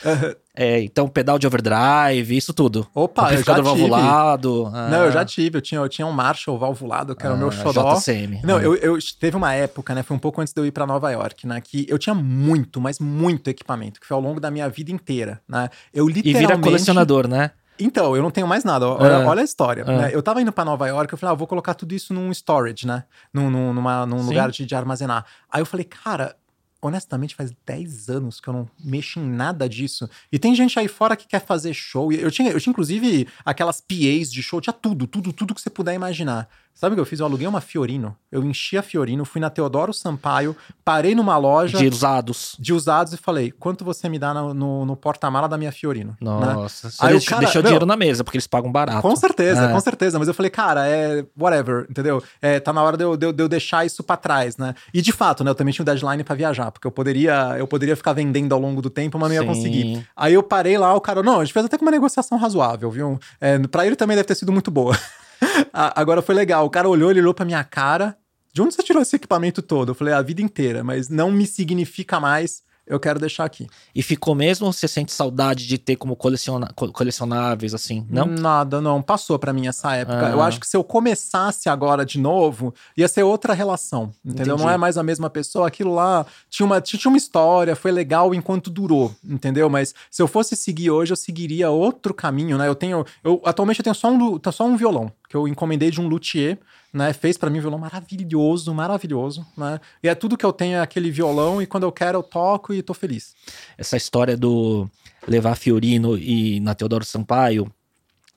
É, 0.61 0.81
então, 0.81 1.07
pedal 1.07 1.39
de 1.39 1.47
overdrive, 1.47 2.37
isso 2.37 2.53
tudo. 2.53 2.85
Opa, 2.93 3.33
eu 3.33 3.45
já 3.45 3.55
tive. 3.55 3.63
valvulado. 3.63 4.69
Ah. 4.75 4.89
Não, 4.89 5.05
eu 5.05 5.13
já 5.13 5.25
tive. 5.25 5.57
Eu 5.57 5.63
tinha, 5.63 5.81
eu 5.81 5.89
tinha 5.89 6.05
um 6.05 6.11
Marshall 6.11 6.59
valvulado, 6.59 7.15
que 7.15 7.25
era 7.25 7.33
ah, 7.33 7.37
o 7.37 7.39
meu 7.39 7.47
ah, 7.47 7.53
xodó. 7.53 7.95
JCM. 7.95 8.41
Não, 8.43 8.57
ah. 8.57 8.63
eu, 8.63 8.75
eu, 8.75 8.99
teve 9.21 9.37
uma 9.37 9.55
época, 9.55 9.95
né? 9.95 10.03
Foi 10.03 10.17
um 10.17 10.19
pouco 10.19 10.41
antes 10.41 10.53
de 10.53 10.61
eu 10.61 10.67
ir 10.67 10.73
para 10.73 10.85
Nova 10.85 11.09
York, 11.13 11.47
né? 11.47 11.61
Que 11.61 11.87
eu 11.89 11.97
tinha 11.97 12.13
muito, 12.13 12.81
mas 12.81 12.99
muito 12.99 13.49
equipamento, 13.49 14.01
que 14.01 14.07
foi 14.07 14.17
ao 14.17 14.21
longo 14.21 14.41
da 14.41 14.51
minha 14.51 14.69
vida 14.69 14.91
inteira, 14.91 15.41
né? 15.49 15.71
Eu 15.95 16.09
literalmente... 16.09 16.37
E 16.37 16.47
vira 16.47 16.59
colecionador, 16.59 17.29
né? 17.29 17.53
Então, 17.79 18.17
eu 18.17 18.23
não 18.23 18.31
tenho 18.33 18.49
mais 18.49 18.65
nada. 18.65 18.89
Olha, 18.89 19.13
é. 19.13 19.25
olha 19.25 19.43
a 19.43 19.45
história. 19.45 19.83
É. 19.83 19.97
Né? 19.97 20.11
Eu 20.13 20.21
tava 20.25 20.43
indo 20.43 20.51
para 20.51 20.65
Nova 20.65 20.89
York, 20.89 21.13
eu 21.13 21.17
falei, 21.17 21.35
ah, 21.35 21.37
vou 21.37 21.47
colocar 21.47 21.75
tudo 21.75 21.95
isso 21.95 22.13
num 22.13 22.33
storage, 22.33 22.85
né? 22.85 23.05
Num, 23.33 23.49
num, 23.49 23.73
numa, 23.73 24.05
num 24.05 24.23
lugar 24.23 24.51
de, 24.51 24.67
de 24.67 24.75
armazenar. 24.75 25.25
Aí 25.49 25.61
eu 25.63 25.67
falei, 25.67 25.85
cara, 25.85 26.35
honestamente, 26.81 27.35
faz 27.35 27.53
10 27.67 28.09
anos 28.09 28.41
que 28.41 28.49
eu 28.49 28.53
não 28.53 28.71
mexo 28.83 29.19
em 29.19 29.29
nada 29.29 29.69
disso. 29.69 30.09
E 30.31 30.39
tem 30.39 30.55
gente 30.55 30.79
aí 30.79 30.89
fora 30.89 31.17
que 31.17 31.27
quer 31.27 31.45
fazer 31.45 31.75
show. 31.75 32.13
Eu 32.13 32.31
tinha, 32.31 32.51
eu 32.51 32.61
tinha 32.61 32.71
inclusive 32.71 33.27
aquelas 33.45 33.81
PAs 33.81 34.33
de 34.33 34.43
show, 34.43 34.61
tinha 34.61 34.73
tudo, 34.73 35.07
tudo, 35.07 35.33
tudo 35.33 35.55
que 35.55 35.61
você 35.61 35.71
puder 35.71 35.95
imaginar. 35.95 36.49
Sabe 36.79 36.93
o 36.93 36.95
que 36.95 37.01
eu 37.01 37.05
fiz? 37.05 37.19
Eu 37.19 37.27
aluguei 37.27 37.45
uma 37.45 37.61
Fiorino. 37.61 38.17
Eu 38.31 38.45
enchi 38.45 38.79
a 38.79 38.83
Fiorino, 38.83 39.25
fui 39.25 39.41
na 39.41 39.51
Teodoro 39.51 39.93
Sampaio, 39.93 40.55
parei 40.85 41.13
numa 41.13 41.37
loja. 41.37 41.77
De 41.77 41.89
usados. 41.89 42.55
De 42.57 42.73
usados 42.73 43.13
e 43.13 43.17
falei: 43.17 43.51
quanto 43.51 43.85
você 43.85 44.09
me 44.09 44.17
dá 44.17 44.33
no, 44.33 44.55
no, 44.55 44.87
no 44.87 44.97
porta-mala 44.97 45.49
da 45.49 45.59
minha 45.59 45.73
Fiorino? 45.73 46.17
Né? 46.21 46.31
Nossa. 46.31 46.87
Né? 46.87 46.95
Aí 47.01 47.11
deixou, 47.15 47.31
cara, 47.31 47.41
deixou 47.41 47.63
dinheiro 47.63 47.85
na 47.85 47.97
mesa, 47.97 48.23
porque 48.23 48.37
eles 48.37 48.47
pagam 48.47 48.71
barato. 48.71 49.03
Com 49.03 49.17
certeza, 49.17 49.65
é. 49.65 49.73
com 49.73 49.81
certeza. 49.81 50.21
Mas 50.21 50.29
eu 50.29 50.35
falei, 50.35 50.51
cara, 50.51 50.87
é 50.87 51.27
whatever, 51.37 51.85
entendeu? 51.91 52.23
É, 52.41 52.61
tá 52.61 52.73
na 52.73 52.81
hora 52.81 52.97
de 52.97 53.03
eu, 53.03 53.17
de, 53.17 53.27
eu, 53.27 53.33
de 53.33 53.43
eu 53.43 53.49
deixar 53.49 53.85
isso 53.85 54.05
para 54.05 54.17
trás, 54.17 54.57
né? 54.57 54.73
E 54.95 55.03
de 55.03 55.11
fato, 55.11 55.43
né? 55.43 55.51
Eu 55.51 55.57
também 55.57 55.75
tinha 55.75 55.83
um 55.83 55.85
deadline 55.85 56.23
para 56.23 56.37
viajar, 56.37 56.71
porque 56.71 56.87
eu 56.87 56.93
poderia, 56.93 57.57
eu 57.59 57.67
poderia 57.67 57.97
ficar 57.97 58.13
vendendo 58.13 58.55
ao 58.55 58.61
longo 58.61 58.81
do 58.81 58.89
tempo, 58.89 59.19
mas 59.19 59.31
não 59.31 59.35
ia 59.35 59.41
Sim. 59.41 59.49
conseguir. 59.49 60.09
Aí 60.17 60.35
eu 60.35 60.45
parei 60.45 60.79
lá, 60.79 60.95
o 60.95 61.01
cara, 61.01 61.25
não, 61.25 61.41
a 61.41 61.45
gente 61.45 61.53
fez 61.53 61.67
até 61.67 61.77
com 61.77 61.85
uma 61.85 61.91
negociação 61.91 62.39
razoável, 62.39 62.89
viu? 62.89 63.19
É, 63.41 63.59
pra 63.67 63.85
ele 63.85 63.97
também 63.97 64.17
deve 64.17 64.29
ter 64.29 64.37
sido 64.37 64.53
muito 64.53 64.71
boa. 64.71 64.97
Agora 65.73 66.23
foi 66.23 66.35
legal. 66.35 66.67
O 66.67 66.71
cara 66.71 66.89
olhou, 66.89 67.11
ele 67.11 67.21
olhou 67.21 67.35
pra 67.35 67.45
minha 67.45 67.63
cara. 67.65 68.17
De 68.53 68.63
onde 68.63 68.75
você 68.75 68.83
tirou 68.83 69.03
esse 69.03 69.15
equipamento 69.15 69.63
todo? 69.63 69.91
Eu 69.91 69.95
falei, 69.95 70.15
a 70.15 70.23
vida 70.23 70.43
inteira, 70.43 70.83
mas 70.83 71.09
não 71.09 71.31
me 71.31 71.47
significa 71.47 72.19
mais 72.19 72.63
eu 72.89 72.99
quero 72.99 73.21
deixar 73.21 73.45
aqui. 73.45 73.69
E 73.95 74.03
ficou 74.03 74.35
mesmo 74.35 74.67
ou 74.67 74.73
você 74.73 74.89
sente 74.89 75.13
saudade 75.13 75.67
de 75.67 75.77
ter 75.77 75.97
como 75.97 76.17
coleciona, 76.17 76.69
colecionáveis, 76.75 77.75
assim? 77.75 78.07
Não? 78.09 78.25
Nada, 78.25 78.81
não. 78.81 79.03
Passou 79.03 79.39
para 79.39 79.53
mim 79.53 79.67
essa 79.67 79.95
época. 79.95 80.29
Ah. 80.29 80.31
Eu 80.31 80.41
acho 80.41 80.59
que 80.59 80.67
se 80.67 80.77
eu 80.77 80.83
começasse 80.83 81.69
agora 81.69 82.05
de 82.05 82.19
novo, 82.19 82.75
ia 82.97 83.07
ser 83.07 83.23
outra 83.23 83.53
relação, 83.53 84.11
entendeu? 84.25 84.55
Entendi. 84.55 84.63
Não 84.63 84.71
é 84.71 84.79
mais 84.79 84.97
a 84.97 85.03
mesma 85.03 85.29
pessoa. 85.29 85.69
Aquilo 85.69 85.95
lá 85.95 86.25
tinha 86.49 86.65
uma, 86.65 86.81
tinha 86.81 87.11
uma 87.11 87.19
história, 87.19 87.77
foi 87.77 87.93
legal 87.93 88.35
enquanto 88.35 88.71
durou, 88.71 89.15
entendeu? 89.23 89.69
Mas 89.69 89.95
se 90.11 90.23
eu 90.23 90.27
fosse 90.27 90.57
seguir 90.57 90.91
hoje, 90.91 91.13
eu 91.13 91.17
seguiria 91.17 91.69
outro 91.69 92.15
caminho, 92.15 92.57
né? 92.57 92.67
Eu 92.67 92.75
tenho. 92.75 93.05
Eu, 93.23 93.43
atualmente 93.45 93.81
eu 93.81 93.85
tenho 93.85 93.95
só 93.95 94.11
um, 94.11 94.41
só 94.51 94.65
um 94.65 94.77
violão, 94.77 95.13
que 95.29 95.37
eu 95.37 95.47
encomendei 95.47 95.91
de 95.91 96.01
um 96.01 96.09
luthier 96.09 96.59
né? 96.93 97.13
Fez 97.13 97.37
para 97.37 97.51
mim 97.51 97.59
um 97.59 97.63
violão 97.63 97.79
maravilhoso, 97.79 98.75
maravilhoso, 98.75 99.47
né? 99.57 99.81
E 100.03 100.09
é 100.09 100.15
tudo 100.15 100.37
que 100.37 100.45
eu 100.45 100.53
tenho 100.53 100.77
é 100.77 100.81
aquele 100.81 101.11
violão 101.11 101.61
e 101.61 101.67
quando 101.67 101.85
eu 101.85 101.93
quero 101.93 102.19
eu 102.19 102.23
toco 102.23 102.73
e 102.73 102.83
tô 102.83 102.95
feliz. 102.95 103.35
Essa 103.77 103.97
história 103.97 104.37
do 104.37 104.89
levar 105.27 105.57
Fiorino 105.57 106.17
e 106.17 106.61
na 106.61 106.75
Teodoro 106.75 107.05
Sampaio, 107.05 107.71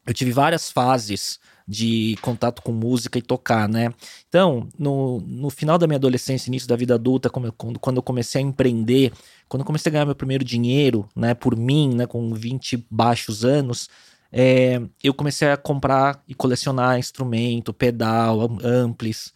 eu 0.06 0.14
tive 0.14 0.32
várias 0.32 0.70
fases 0.70 1.40
de 1.68 2.18
contato 2.22 2.62
com 2.62 2.74
música 2.74 3.18
e 3.18 3.22
tocar, 3.22 3.70
né? 3.70 3.94
Então, 4.28 4.68
no, 4.78 5.22
no 5.22 5.50
final 5.50 5.78
da 5.78 5.88
minha 5.88 5.98
adolescência, 5.98 6.50
início 6.50 6.68
da 6.68 6.76
vida 6.76 6.96
adulta, 6.96 7.30
quando, 7.30 7.54
quando 7.80 7.98
eu 7.98 8.04
comecei 8.04 8.42
a 8.42 8.44
empreender, 8.44 9.14
quando 9.48 9.62
eu 9.62 9.66
comecei 9.66 9.90
a 9.90 9.94
ganhar 9.94 10.06
meu 10.06 10.16
primeiro 10.16 10.44
dinheiro, 10.44 11.08
né, 11.16 11.34
por 11.34 11.56
mim, 11.56 11.94
né, 11.96 12.06
com 12.06 12.34
20 12.34 12.86
baixos 12.90 13.46
anos, 13.46 13.88
é, 14.32 14.82
eu 15.04 15.14
comecei 15.14 15.50
a 15.50 15.58
comprar 15.58 16.24
e 16.28 16.34
colecionar 16.34 16.98
instrumento, 16.98 17.74
pedal, 17.74 18.42
amplis. 18.64 19.34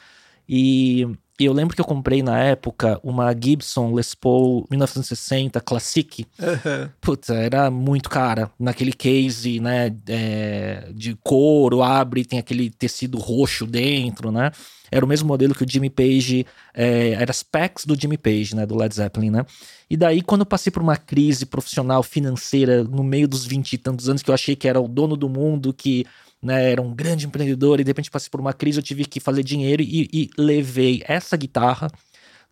E, 0.48 1.08
e 1.38 1.46
eu 1.46 1.54
lembro 1.54 1.76
que 1.76 1.82
eu 1.82 1.86
comprei 1.86 2.24
na 2.24 2.40
época 2.40 3.00
uma 3.04 3.36
Gibson 3.38 3.94
Les 3.94 4.16
Paul 4.16 4.66
1960 4.72 5.60
Classic. 5.60 6.26
Uhum. 6.40 6.90
Puta, 7.02 7.34
era 7.34 7.70
muito 7.70 8.10
cara. 8.10 8.50
Naquele 8.58 8.94
case, 8.94 9.60
né, 9.60 9.94
é, 10.08 10.90
de 10.94 11.18
couro, 11.22 11.84
abre, 11.84 12.24
tem 12.24 12.40
aquele 12.40 12.70
tecido 12.70 13.18
roxo 13.18 13.66
dentro, 13.66 14.32
né? 14.32 14.52
Era 14.90 15.04
o 15.04 15.08
mesmo 15.08 15.28
modelo 15.28 15.54
que 15.54 15.64
o 15.64 15.70
Jimmy 15.70 15.90
Page, 15.90 16.46
é, 16.74 17.10
era 17.10 17.32
as 17.32 17.44
packs 17.44 17.86
do 17.86 18.00
Jimmy 18.00 18.18
Page, 18.18 18.56
né, 18.56 18.66
do 18.66 18.78
Led 18.78 18.96
Zeppelin, 18.96 19.32
né? 19.32 19.46
E 19.90 19.98
daí, 19.98 20.22
quando 20.22 20.42
eu 20.42 20.46
passei 20.46 20.72
por 20.72 20.82
uma 20.82 20.96
crise 20.96 21.46
profissional, 21.46 22.02
financeira, 22.02 22.84
no 22.84 23.04
meio 23.04 23.28
dos 23.28 23.46
20 23.46 23.74
e 23.74 23.78
tantos 23.78 24.08
anos, 24.08 24.22
que 24.22 24.30
eu 24.30 24.34
achei 24.34 24.56
que 24.56 24.68
era 24.68 24.80
o 24.80 24.88
dono 24.88 25.18
do 25.18 25.28
mundo, 25.28 25.74
que 25.74 26.06
né, 26.46 26.72
era 26.72 26.82
um 26.82 26.94
grande 26.94 27.26
empreendedor, 27.26 27.80
e 27.80 27.84
de 27.84 27.90
repente 27.90 28.12
passei 28.12 28.30
por 28.30 28.40
uma 28.40 28.54
crise, 28.54 28.78
eu 28.78 28.84
tive 28.84 29.04
que 29.06 29.20
fazer 29.20 29.42
dinheiro 29.42 29.82
e, 29.82 30.08
e 30.14 30.30
levei 30.38 31.02
essa 31.08 31.36
guitarra 31.36 31.90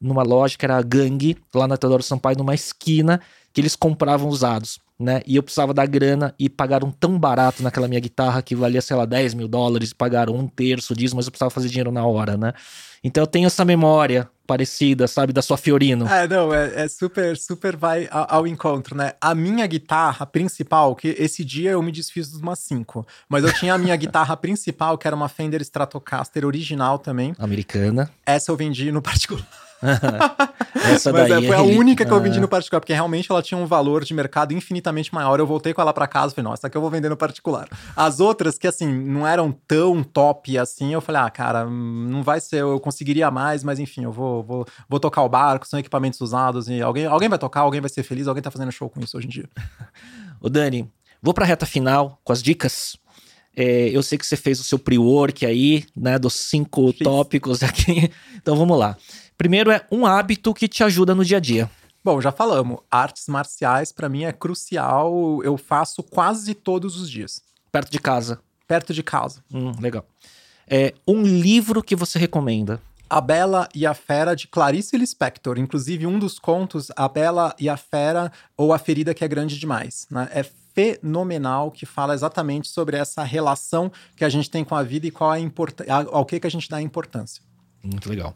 numa 0.02 0.24
loja 0.24 0.58
que 0.58 0.66
era 0.66 0.78
a 0.78 0.82
Gang, 0.82 1.38
lá 1.54 1.68
na 1.68 1.78
Teodoro 1.78 2.02
Sampaio, 2.02 2.38
numa 2.38 2.56
esquina, 2.56 3.22
que 3.54 3.62
eles 3.62 3.76
compravam 3.76 4.28
usados, 4.28 4.80
né? 5.00 5.22
E 5.28 5.36
eu 5.36 5.44
precisava 5.44 5.74
da 5.74 5.86
grana 5.86 6.34
e 6.40 6.50
pagaram 6.50 6.92
tão 6.92 7.18
barato 7.20 7.62
naquela 7.62 7.88
minha 7.88 8.00
guitarra 8.00 8.42
que 8.42 8.56
valia, 8.56 8.82
sei 8.82 8.98
lá, 8.98 9.06
10 9.06 9.36
mil 9.36 9.48
dólares, 9.48 9.94
pagaram 9.94 10.36
um 10.36 10.48
terço 10.48 10.96
disso, 10.96 11.16
mas 11.16 11.28
eu 11.28 11.32
precisava 11.32 11.52
fazer 11.52 11.70
dinheiro 11.70 11.92
na 11.92 12.04
hora, 12.04 12.36
né? 12.36 12.52
Então 13.04 13.24
eu 13.24 13.28
tenho 13.28 13.48
essa 13.48 13.66
memória 13.66 14.30
parecida, 14.46 15.08
sabe, 15.08 15.34
da 15.34 15.42
sua 15.42 15.58
Fiorino. 15.58 16.08
É, 16.08 16.28
não, 16.28 16.54
é, 16.54 16.84
é 16.84 16.88
super, 16.88 17.38
super 17.38 17.76
vai 17.76 18.08
ao, 18.12 18.36
ao, 18.36 18.48
encontro, 18.48 18.96
né? 18.96 19.14
A 19.20 19.34
minha 19.34 19.66
guitarra 19.66 20.26
principal, 20.26 20.96
que 20.96 21.16
esse 21.18 21.44
dia 21.44 21.72
eu 21.72 21.82
me 21.82 21.92
desfiz 21.92 22.32
de 22.32 22.38
umas 22.38 22.60
cinco, 22.60 23.06
mas 23.28 23.44
eu 23.44 23.54
tinha 23.54 23.74
a 23.74 23.78
minha 23.78 23.96
guitarra 23.98 24.36
principal, 24.36 24.98
que 24.98 25.08
era 25.08 25.16
uma 25.16 25.30
Fender 25.30 25.62
Stratocaster 25.62 26.46
original 26.46 27.00
também. 27.00 27.34
Americana. 27.40 28.10
Essa 28.26 28.52
eu 28.52 28.58
vendi 28.58 28.92
no 28.92 29.02
particular. 29.02 29.48
Essa 30.76 31.12
Mas 31.12 31.30
daí 31.30 31.46
é, 31.46 31.48
foi 31.48 31.56
a 31.56 31.62
única 31.62 32.06
que 32.06 32.12
eu 32.12 32.22
vendi 32.22 32.40
no 32.40 32.48
particular, 32.48 32.80
porque 32.80 32.94
realmente 32.94 33.32
ela 33.32 33.42
tinha 33.42 33.58
um 33.58 33.66
valor 33.66 34.04
de 34.04 34.14
mercado 34.14 34.54
infinitamente 34.54 35.14
maior. 35.14 35.40
Eu 35.40 35.48
voltei 35.48 35.74
com 35.74 35.82
ela 35.82 35.94
para 35.94 36.08
casa 36.08 36.34
e 36.34 36.36
falei, 36.36 36.50
nossa, 36.50 36.62
essa 36.62 36.68
aqui 36.68 36.78
eu 36.78 36.82
vou 36.82 36.90
vender 36.90 37.10
no 37.10 37.18
particular. 37.18 37.68
As 37.96 38.20
outras, 38.20 38.58
que 38.58 38.68
assim, 38.68 38.88
não 38.88 39.28
eram 39.28 39.52
tão 39.68 40.04
top 40.04 40.58
assim, 40.58 40.94
eu 40.94 41.02
falei, 41.02 41.22
ah, 41.22 41.30
cara, 41.30 41.66
não 41.66 42.24
vai 42.24 42.40
ser, 42.40 42.62
eu 42.62 42.80
conseguiria 42.80 43.30
mais, 43.30 43.64
mas 43.64 43.80
enfim, 43.80 44.04
eu 44.04 44.12
vou, 44.12 44.44
vou, 44.44 44.66
vou 44.88 45.00
tocar 45.00 45.22
o 45.24 45.30
barco, 45.30 45.68
são 45.68 45.80
equipamentos 45.80 46.20
usados 46.22 46.68
e 46.68 46.82
alguém, 46.82 47.06
alguém 47.06 47.30
vai 47.30 47.38
tocar, 47.38 47.62
alguém 47.62 47.82
vai 47.82 47.90
ser 47.90 48.04
feliz, 48.04 48.28
alguém 48.28 48.44
tá 48.44 48.52
fazendo 48.52 48.72
show 48.72 48.90
com 48.90 49.00
isso 49.00 49.18
hoje 49.18 49.28
em 49.28 49.32
dia. 49.32 49.50
Ô 50.40 50.50
Dani, 50.50 50.90
vou 51.22 51.34
pra 51.34 51.46
reta 51.46 51.66
final 51.66 52.20
com 52.24 52.34
as 52.34 52.42
dicas. 52.42 52.98
É, 53.56 53.90
eu 53.90 54.02
sei 54.02 54.18
que 54.18 54.26
você 54.26 54.36
fez 54.36 54.60
o 54.60 54.64
seu 54.64 54.80
pre-work 54.80 55.46
aí, 55.46 55.86
né, 55.96 56.18
dos 56.18 56.34
cinco 56.34 56.92
Fiz. 56.92 57.00
tópicos 57.04 57.64
aqui. 57.64 58.12
Então 58.44 58.58
vamos 58.58 58.78
lá. 58.78 58.98
Primeiro 59.38 59.72
é 59.72 59.86
um 59.92 60.06
hábito 60.06 60.54
que 60.54 60.68
te 60.68 60.84
ajuda 60.84 61.16
no 61.16 61.26
dia 61.26 61.38
a 61.38 61.40
dia. 61.40 61.70
Bom, 62.04 62.20
já 62.20 62.32
falamos, 62.32 62.80
artes 62.92 63.28
marciais 63.28 63.92
para 63.92 64.10
mim 64.10 64.26
é 64.26 64.34
crucial, 64.34 65.42
eu 65.42 65.58
faço 65.58 66.04
quase 66.04 66.54
todos 66.54 67.00
os 67.00 67.10
dias. 67.10 67.42
Perto 67.72 67.92
de 67.92 68.00
casa. 68.00 68.40
Perto 68.68 68.94
de 68.94 69.02
casa. 69.02 69.44
Hum, 69.52 69.72
legal. 69.80 70.06
É 70.68 70.94
um 71.08 71.24
livro 71.24 71.82
que 71.82 71.96
você 71.96 72.20
recomenda. 72.20 72.82
A 73.10 73.22
Bela 73.22 73.70
e 73.74 73.86
a 73.86 73.94
Fera 73.94 74.36
de 74.36 74.48
Clarice 74.48 74.98
Lispector. 74.98 75.58
Inclusive, 75.58 76.06
um 76.06 76.20
dos 76.20 76.38
contos, 76.38 76.92
A 76.96 77.08
Bela 77.08 77.56
e 77.60 77.70
a 77.70 77.78
Fera 77.78 78.32
ou 78.58 78.74
A 78.74 78.80
Ferida 78.80 79.14
que 79.14 79.24
é 79.24 79.28
Grande 79.28 79.58
Demais. 79.58 80.08
Né? 80.10 80.28
É 80.32 80.44
fenomenal 80.44 81.72
que 81.72 81.86
fala 81.86 82.14
exatamente 82.14 82.68
sobre 82.68 82.98
essa 82.98 83.24
relação 83.24 83.92
que 84.16 84.26
a 84.26 84.30
gente 84.30 84.50
tem 84.50 84.64
com 84.64 84.76
a 84.76 84.84
vida 84.84 85.08
e 85.08 85.12
qual 85.12 85.34
é 85.34 85.38
a 85.38 85.40
importância, 85.40 85.94
ao 85.94 86.26
que, 86.26 86.40
que 86.40 86.48
a 86.48 86.52
gente 86.52 86.70
dá 86.70 86.82
importância. 86.82 87.42
Muito 87.84 88.10
legal 88.10 88.36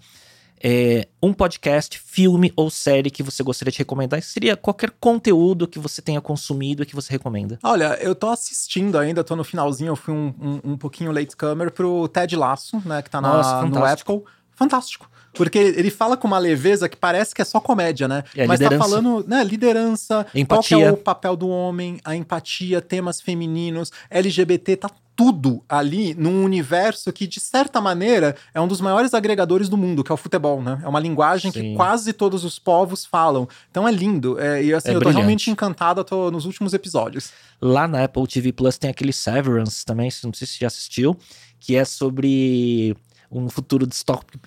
é, 0.64 1.08
um 1.22 1.34
podcast, 1.34 2.00
filme 2.00 2.52
ou 2.56 2.70
série 2.70 3.10
que 3.10 3.24
você 3.24 3.44
gostaria 3.44 3.72
de 3.72 3.78
recomendar? 3.78 4.22
Seria 4.22 4.58
qualquer 4.58 4.92
conteúdo 5.00 5.68
que 5.68 5.80
você 5.80 6.02
tenha 6.02 6.22
consumido 6.22 6.84
e 6.84 6.86
que 6.86 6.96
você 6.96 7.12
recomenda. 7.12 7.60
Olha, 7.64 7.98
eu 8.02 8.16
tô 8.16 8.30
assistindo 8.30 8.98
ainda, 8.98 9.24
tô 9.24 9.36
no 9.36 9.44
finalzinho, 9.44 9.90
eu 9.90 9.96
fui 9.96 10.14
um, 10.14 10.34
um, 10.40 10.72
um 10.72 10.78
pouquinho 10.78 11.12
latecomer 11.12 11.72
pro 11.72 12.08
Ted 12.08 12.36
Lasso, 12.36 12.82
né, 12.86 13.02
que 13.02 13.10
tá 13.10 13.22
na, 13.22 13.30
Nossa, 13.30 13.62
no 13.66 13.86
Apple. 13.86 14.24
Fantástico. 14.52 15.08
Porque 15.34 15.60
ele 15.60 15.92
fala 15.92 16.18
com 16.18 16.28
uma 16.28 16.40
leveza 16.40 16.90
que 16.90 16.98
parece 16.98 17.36
que 17.36 17.42
é 17.44 17.46
só 17.46 17.60
comédia, 17.60 18.08
né? 18.08 18.24
É, 18.36 18.48
Mas 18.48 18.60
tá 18.60 18.66
liderança. 18.66 18.78
tá 18.78 18.90
falando, 18.90 19.28
né, 19.28 19.44
liderança, 19.44 20.26
empatia. 20.34 20.78
qual 20.78 20.88
é 20.88 20.92
o 20.92 20.98
papel 20.98 21.36
do 21.36 21.48
homem, 21.48 22.00
a 22.04 22.16
empatia, 22.16 22.82
temas 22.82 23.22
femininos, 23.22 23.92
LGBT, 24.10 24.78
tá 24.78 24.90
tudo 25.18 25.64
ali 25.68 26.14
num 26.14 26.44
universo 26.46 27.12
que, 27.12 27.26
de 27.26 27.40
certa 27.40 27.82
maneira, 27.82 28.36
é 28.54 28.62
um 28.62 28.68
dos 28.68 28.80
maiores 28.80 29.16
agregadores 29.16 29.68
do 29.68 29.76
mundo, 29.76 30.04
que 30.04 30.12
é 30.12 30.14
o 30.14 30.18
futebol, 30.18 30.62
né? 30.62 30.80
É 30.84 30.88
uma 30.88 31.00
linguagem 31.00 31.52
Sim. 31.52 31.60
que 31.60 31.76
quase 31.76 32.14
todos 32.14 32.46
os 32.46 32.60
povos 32.60 33.04
falam. 33.04 33.50
Então 33.72 33.88
é 33.88 33.92
lindo. 33.92 34.40
É, 34.40 34.64
e 34.64 34.72
assim, 34.72 34.90
é 34.90 34.92
eu 34.92 34.96
tô 34.96 35.00
brilhante. 35.00 35.18
realmente 35.18 35.50
encantado, 35.50 36.04
tô 36.04 36.30
nos 36.30 36.46
últimos 36.46 36.72
episódios. 36.72 37.32
Lá 37.60 37.88
na 37.88 38.04
Apple 38.04 38.28
TV 38.28 38.54
Plus 38.54 38.78
tem 38.78 38.92
aquele 38.92 39.12
Severance 39.12 39.84
também, 39.84 40.08
não 40.24 40.32
sei 40.32 40.46
se 40.46 40.54
você 40.54 40.60
já 40.60 40.68
assistiu, 40.68 41.18
que 41.60 41.76
é 41.76 41.84
sobre 41.84 42.96
um 43.32 43.50
futuro 43.50 43.88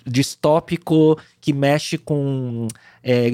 distópico 0.07 1.19
que 1.41 1.51
mexe 1.51 1.97
com 1.97 2.67
é, 3.03 3.31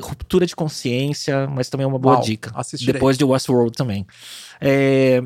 ruptura 0.00 0.46
de 0.46 0.54
consciência, 0.54 1.48
mas 1.48 1.68
também 1.68 1.84
é 1.84 1.86
uma 1.88 1.98
boa 1.98 2.16
Uau, 2.16 2.24
dica. 2.24 2.52
Assistirei. 2.54 2.94
Depois 2.94 3.18
de 3.18 3.24
Westworld 3.24 3.72
também. 3.76 4.06
É, 4.60 5.22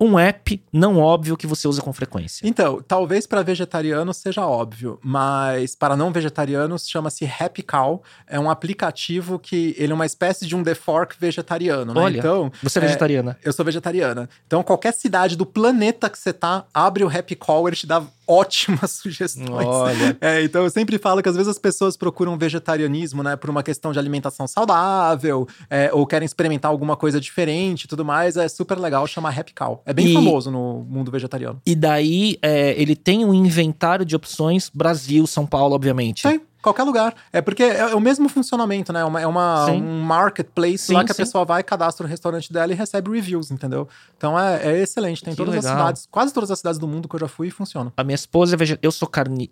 um 0.00 0.18
app 0.18 0.62
não 0.72 0.98
óbvio 0.98 1.36
que 1.36 1.46
você 1.46 1.68
usa 1.68 1.82
com 1.82 1.92
frequência? 1.92 2.46
Então, 2.46 2.80
talvez 2.80 3.26
para 3.26 3.42
vegetarianos 3.42 4.16
seja 4.16 4.46
óbvio, 4.46 4.98
mas 5.02 5.76
para 5.76 5.96
não 5.96 6.10
vegetarianos 6.10 6.88
chama-se 6.88 7.26
Happy 7.26 7.62
Cow. 7.62 8.02
É 8.26 8.40
um 8.40 8.48
aplicativo 8.48 9.38
que 9.38 9.74
ele 9.76 9.92
é 9.92 9.94
uma 9.94 10.06
espécie 10.06 10.46
de 10.46 10.56
um 10.56 10.62
The 10.62 10.74
Fork 10.74 11.16
vegetariano, 11.20 11.92
né? 11.92 12.00
Olha, 12.00 12.18
então, 12.18 12.50
você 12.62 12.78
é, 12.78 12.82
é 12.82 12.86
vegetariana. 12.86 13.38
Eu 13.44 13.52
sou 13.52 13.64
vegetariana. 13.64 14.28
Então, 14.46 14.62
qualquer 14.62 14.94
cidade 14.94 15.36
do 15.36 15.44
planeta 15.44 16.08
que 16.08 16.18
você 16.18 16.32
tá, 16.32 16.64
abre 16.72 17.04
o 17.04 17.08
Happy 17.08 17.36
Cow, 17.36 17.68
ele 17.68 17.76
te 17.76 17.86
dá 17.86 18.02
ótimas 18.30 18.92
sugestões. 19.02 19.66
Olha. 19.66 20.16
É, 20.20 20.42
então 20.42 20.62
eu 20.62 20.70
sempre 20.70 20.98
falo 20.98 21.20
que 21.20 21.28
às 21.28 21.34
vezes 21.34 21.48
as 21.48 21.58
pessoas 21.58 21.96
procuram 21.96 22.38
vegetarianismo, 22.38 23.22
né, 23.22 23.34
por 23.34 23.50
uma 23.50 23.62
questão 23.62 23.92
de 23.92 23.98
alimentação 23.98 24.46
saudável, 24.46 25.48
é, 25.68 25.90
ou 25.92 26.06
querem 26.06 26.24
experimentar 26.24 26.70
alguma 26.70 26.96
coisa 26.96 27.20
diferente 27.20 27.84
e 27.84 27.88
tudo 27.88 28.04
mais. 28.04 28.36
É 28.36 28.48
super 28.48 28.78
legal 28.78 29.06
chamar 29.06 29.36
Happy 29.38 29.52
Cow. 29.52 29.82
É 29.90 29.92
bem 29.92 30.06
e, 30.06 30.14
famoso 30.14 30.52
no 30.52 30.86
mundo 30.88 31.10
vegetariano. 31.10 31.60
E 31.66 31.74
daí 31.74 32.38
é, 32.40 32.80
ele 32.80 32.94
tem 32.94 33.24
um 33.24 33.34
inventário 33.34 34.04
de 34.04 34.14
opções 34.14 34.70
Brasil, 34.72 35.26
São 35.26 35.44
Paulo, 35.44 35.74
obviamente. 35.74 36.22
Tem. 36.22 36.40
Qualquer 36.62 36.84
lugar. 36.84 37.14
É 37.32 37.40
porque 37.40 37.62
é, 37.64 37.78
é 37.78 37.94
o 37.94 38.00
mesmo 38.00 38.28
funcionamento, 38.28 38.92
né? 38.92 39.00
É 39.00 39.04
uma, 39.04 39.20
é 39.20 39.26
uma 39.26 39.66
um 39.70 40.00
marketplace 40.02 40.84
sim, 40.84 40.92
lá 40.92 41.02
que 41.02 41.12
sim. 41.12 41.22
a 41.22 41.24
pessoa 41.24 41.44
vai, 41.44 41.62
cadastra 41.64 42.06
o 42.06 42.08
restaurante 42.08 42.52
dela 42.52 42.70
e 42.72 42.76
recebe 42.76 43.10
reviews, 43.10 43.50
entendeu? 43.50 43.88
Então 44.16 44.38
é, 44.38 44.60
é 44.64 44.82
excelente. 44.82 45.24
Tem 45.24 45.32
que 45.32 45.36
todas 45.36 45.54
legal. 45.54 45.72
as 45.72 45.78
cidades, 45.78 46.08
quase 46.08 46.32
todas 46.32 46.50
as 46.50 46.58
cidades 46.58 46.78
do 46.78 46.86
mundo 46.86 47.08
que 47.08 47.16
eu 47.16 47.20
já 47.20 47.28
fui 47.28 47.48
e 47.48 47.50
funciona. 47.50 47.92
A 47.96 48.04
minha 48.04 48.14
esposa 48.14 48.54
é 48.54 48.56
vegetariana. 48.56 48.86
Eu 48.86 48.92
sou 48.92 49.08
carne. 49.08 49.50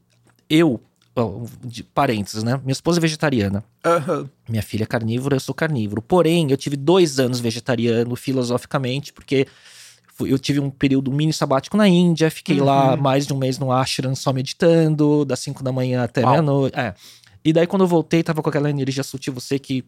Eu. 0.48 0.80
De 1.64 1.82
parênteses, 1.82 2.44
né? 2.44 2.60
Minha 2.62 2.72
esposa 2.72 3.00
é 3.00 3.02
vegetariana. 3.02 3.64
Uhum. 3.84 4.28
Minha 4.48 4.62
filha 4.62 4.84
é 4.84 4.86
carnívora, 4.86 5.34
eu 5.34 5.40
sou 5.40 5.52
carnívoro. 5.52 6.00
Porém, 6.00 6.48
eu 6.48 6.56
tive 6.56 6.76
dois 6.76 7.18
anos 7.18 7.40
vegetariano 7.40 8.14
filosoficamente, 8.14 9.12
porque 9.12 9.48
eu 10.20 10.38
tive 10.38 10.60
um 10.60 10.70
período 10.70 11.12
mini 11.12 11.32
sabático 11.32 11.76
na 11.76 11.88
Índia, 11.88 12.30
fiquei 12.30 12.58
uhum. 12.58 12.66
lá 12.66 12.96
mais 12.96 13.26
de 13.26 13.32
um 13.32 13.38
mês 13.38 13.58
no 13.58 13.70
ashram 13.70 14.14
só 14.14 14.32
meditando, 14.32 15.24
das 15.24 15.38
5 15.40 15.62
da 15.62 15.72
manhã 15.72 16.02
até 16.02 16.24
meia-noite. 16.24 16.78
É. 16.78 16.94
E 17.44 17.52
daí 17.52 17.66
quando 17.66 17.82
eu 17.82 17.88
voltei, 17.88 18.22
tava 18.22 18.42
com 18.42 18.48
aquela 18.48 18.68
energia 18.68 19.02
sutil, 19.02 19.32
você 19.32 19.58
que 19.58 19.84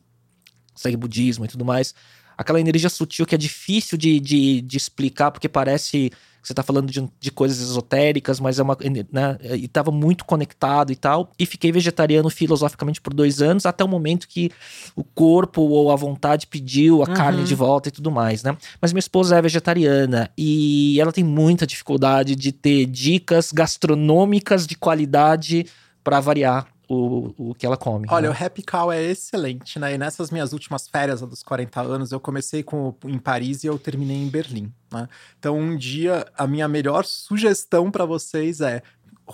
segue 0.75 0.97
budismo 0.97 1.45
e 1.45 1.49
tudo 1.49 1.65
mais. 1.65 1.95
Aquela 2.37 2.61
energia 2.61 2.89
sutil 2.89 3.27
que 3.27 3.35
é 3.35 3.39
difícil 3.39 3.99
de, 3.99 4.19
de, 4.19 4.61
de 4.63 4.77
explicar, 4.77 5.31
porque 5.31 5.49
parece 5.49 6.11
você 6.43 6.55
tá 6.55 6.63
falando 6.63 6.91
de, 6.91 7.09
de 7.19 7.31
coisas 7.31 7.61
esotéricas, 7.61 8.41
mas 8.41 8.59
é 8.59 8.63
uma. 8.63 8.77
Né, 9.13 9.39
e 9.55 9.69
tava 9.69 9.91
muito 9.91 10.25
conectado 10.25 10.93
e 10.93 10.97
tal. 10.97 11.31
E 11.39 11.47
fiquei 11.47 11.71
vegetariano 11.71 12.31
filosoficamente 12.31 13.01
por 13.01 13.13
dois 13.13 13.43
anos, 13.43 13.67
até 13.67 13.85
o 13.85 13.89
momento 13.89 14.29
que 14.29 14.51
o 14.97 15.05
corpo 15.05 15.63
ou 15.63 15.91
a 15.91 15.97
vontade 15.97 16.47
pediu 16.47 17.03
a 17.03 17.09
uhum. 17.09 17.15
carne 17.15 17.45
de 17.45 17.55
volta 17.55 17.89
e 17.89 17.93
tudo 17.93 18.11
mais, 18.11 18.43
né? 18.43 18.57
Mas 18.81 18.93
minha 18.93 19.01
esposa 19.01 19.37
é 19.37 19.43
vegetariana 19.43 20.31
e 20.37 21.01
ela 21.01 21.13
tem 21.13 21.25
muita 21.25 21.67
dificuldade 21.67 22.35
de 22.35 22.53
ter 22.53 22.87
dicas 22.87 23.53
gastronômicas 23.53 24.67
de 24.67 24.77
qualidade 24.77 25.67
para 26.03 26.21
variar 26.21 26.67
o, 26.91 27.51
o 27.51 27.55
que 27.55 27.65
ela 27.65 27.77
come. 27.77 28.09
Olha, 28.11 28.29
né? 28.29 28.37
o 28.37 28.45
Happy 28.45 28.65
Cow 28.65 28.91
é 28.91 29.01
excelente, 29.01 29.79
né? 29.79 29.95
E 29.95 29.99
nessas 29.99 30.33
minhas 30.33 30.53
últimas 30.53 30.89
férias 30.89 31.21
dos 31.21 31.41
40 31.41 31.81
anos, 31.81 32.11
eu 32.11 32.19
comecei 32.19 32.65
com, 32.65 32.93
em 33.05 33.17
Paris 33.17 33.63
e 33.63 33.69
eu 33.69 33.79
terminei 33.79 34.17
em 34.17 34.29
Berlim, 34.29 34.73
né? 34.93 35.09
Então, 35.39 35.57
um 35.57 35.77
dia, 35.77 36.27
a 36.37 36.49
minha 36.49 36.67
melhor 36.67 37.05
sugestão 37.05 37.93
para 37.93 38.05
vocês 38.05 38.61
é, 38.61 38.83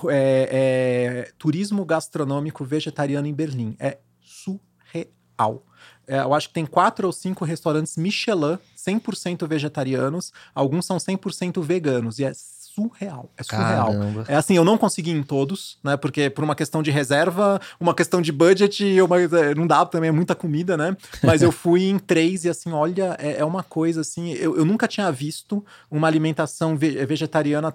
é, 0.05 0.49
é, 0.51 1.33
turismo 1.39 1.83
gastronômico 1.87 2.63
vegetariano 2.63 3.27
em 3.27 3.33
Berlim. 3.33 3.75
É 3.79 3.99
surreal. 4.21 5.65
É, 6.07 6.19
eu 6.19 6.35
acho 6.35 6.49
que 6.49 6.55
tem 6.55 6.67
quatro 6.67 7.07
ou 7.07 7.13
cinco 7.13 7.43
restaurantes 7.47 7.97
Michelin 7.97 8.59
100% 8.87 9.49
vegetarianos, 9.49 10.33
alguns 10.55 10.87
são 10.87 10.99
100% 10.99 11.61
veganos, 11.63 12.19
e 12.19 12.25
é 12.25 12.33
surreal. 12.77 13.31
É 13.37 13.43
surreal. 13.43 13.93
Caramba. 13.93 14.25
É 14.29 14.37
assim, 14.37 14.55
eu 14.55 14.65
não 14.65 14.77
consegui 14.77 15.11
em 15.11 15.23
todos, 15.23 15.79
né? 15.83 15.97
Porque 15.97 16.29
por 16.29 16.45
uma 16.45 16.55
questão 16.55 16.83
de 16.83 16.91
reserva, 16.91 17.59
uma 17.81 17.95
questão 17.95 18.21
de 18.21 18.31
budget, 18.31 19.01
uma, 19.01 19.21
é, 19.21 19.55
não 19.55 19.67
dá 19.67 19.85
também, 19.87 20.09
é 20.09 20.13
muita 20.13 20.35
comida, 20.35 20.77
né? 20.77 20.97
Mas 21.23 21.41
eu 21.41 21.51
fui 21.53 21.85
em 21.85 21.99
três 21.99 22.45
e 22.45 22.51
assim, 22.51 22.73
olha, 22.73 23.17
é, 23.19 23.39
é 23.39 23.45
uma 23.45 23.63
coisa 23.63 24.03
assim. 24.03 24.33
Eu, 24.33 24.57
eu 24.57 24.65
nunca 24.65 24.87
tinha 24.87 25.11
visto 25.11 25.65
uma 25.91 26.07
alimentação 26.07 26.77
ve 26.77 27.05
vegetariana 27.07 27.75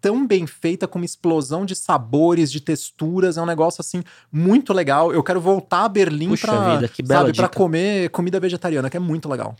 tão 0.00 0.26
bem 0.26 0.46
feita, 0.46 0.86
com 0.86 0.98
uma 0.98 1.04
explosão 1.04 1.64
de 1.64 1.74
sabores, 1.74 2.52
de 2.52 2.60
texturas, 2.60 3.36
é 3.36 3.42
um 3.42 3.46
negócio 3.46 3.80
assim 3.80 4.04
muito 4.30 4.72
legal. 4.72 5.12
Eu 5.12 5.22
quero 5.22 5.40
voltar 5.40 5.84
a 5.84 5.88
Berlim 5.88 6.34
para 6.36 7.48
comer 7.48 8.10
comida 8.10 8.38
vegetariana, 8.38 8.88
que 8.88 8.96
é 8.96 9.00
muito 9.00 9.28
legal. 9.28 9.56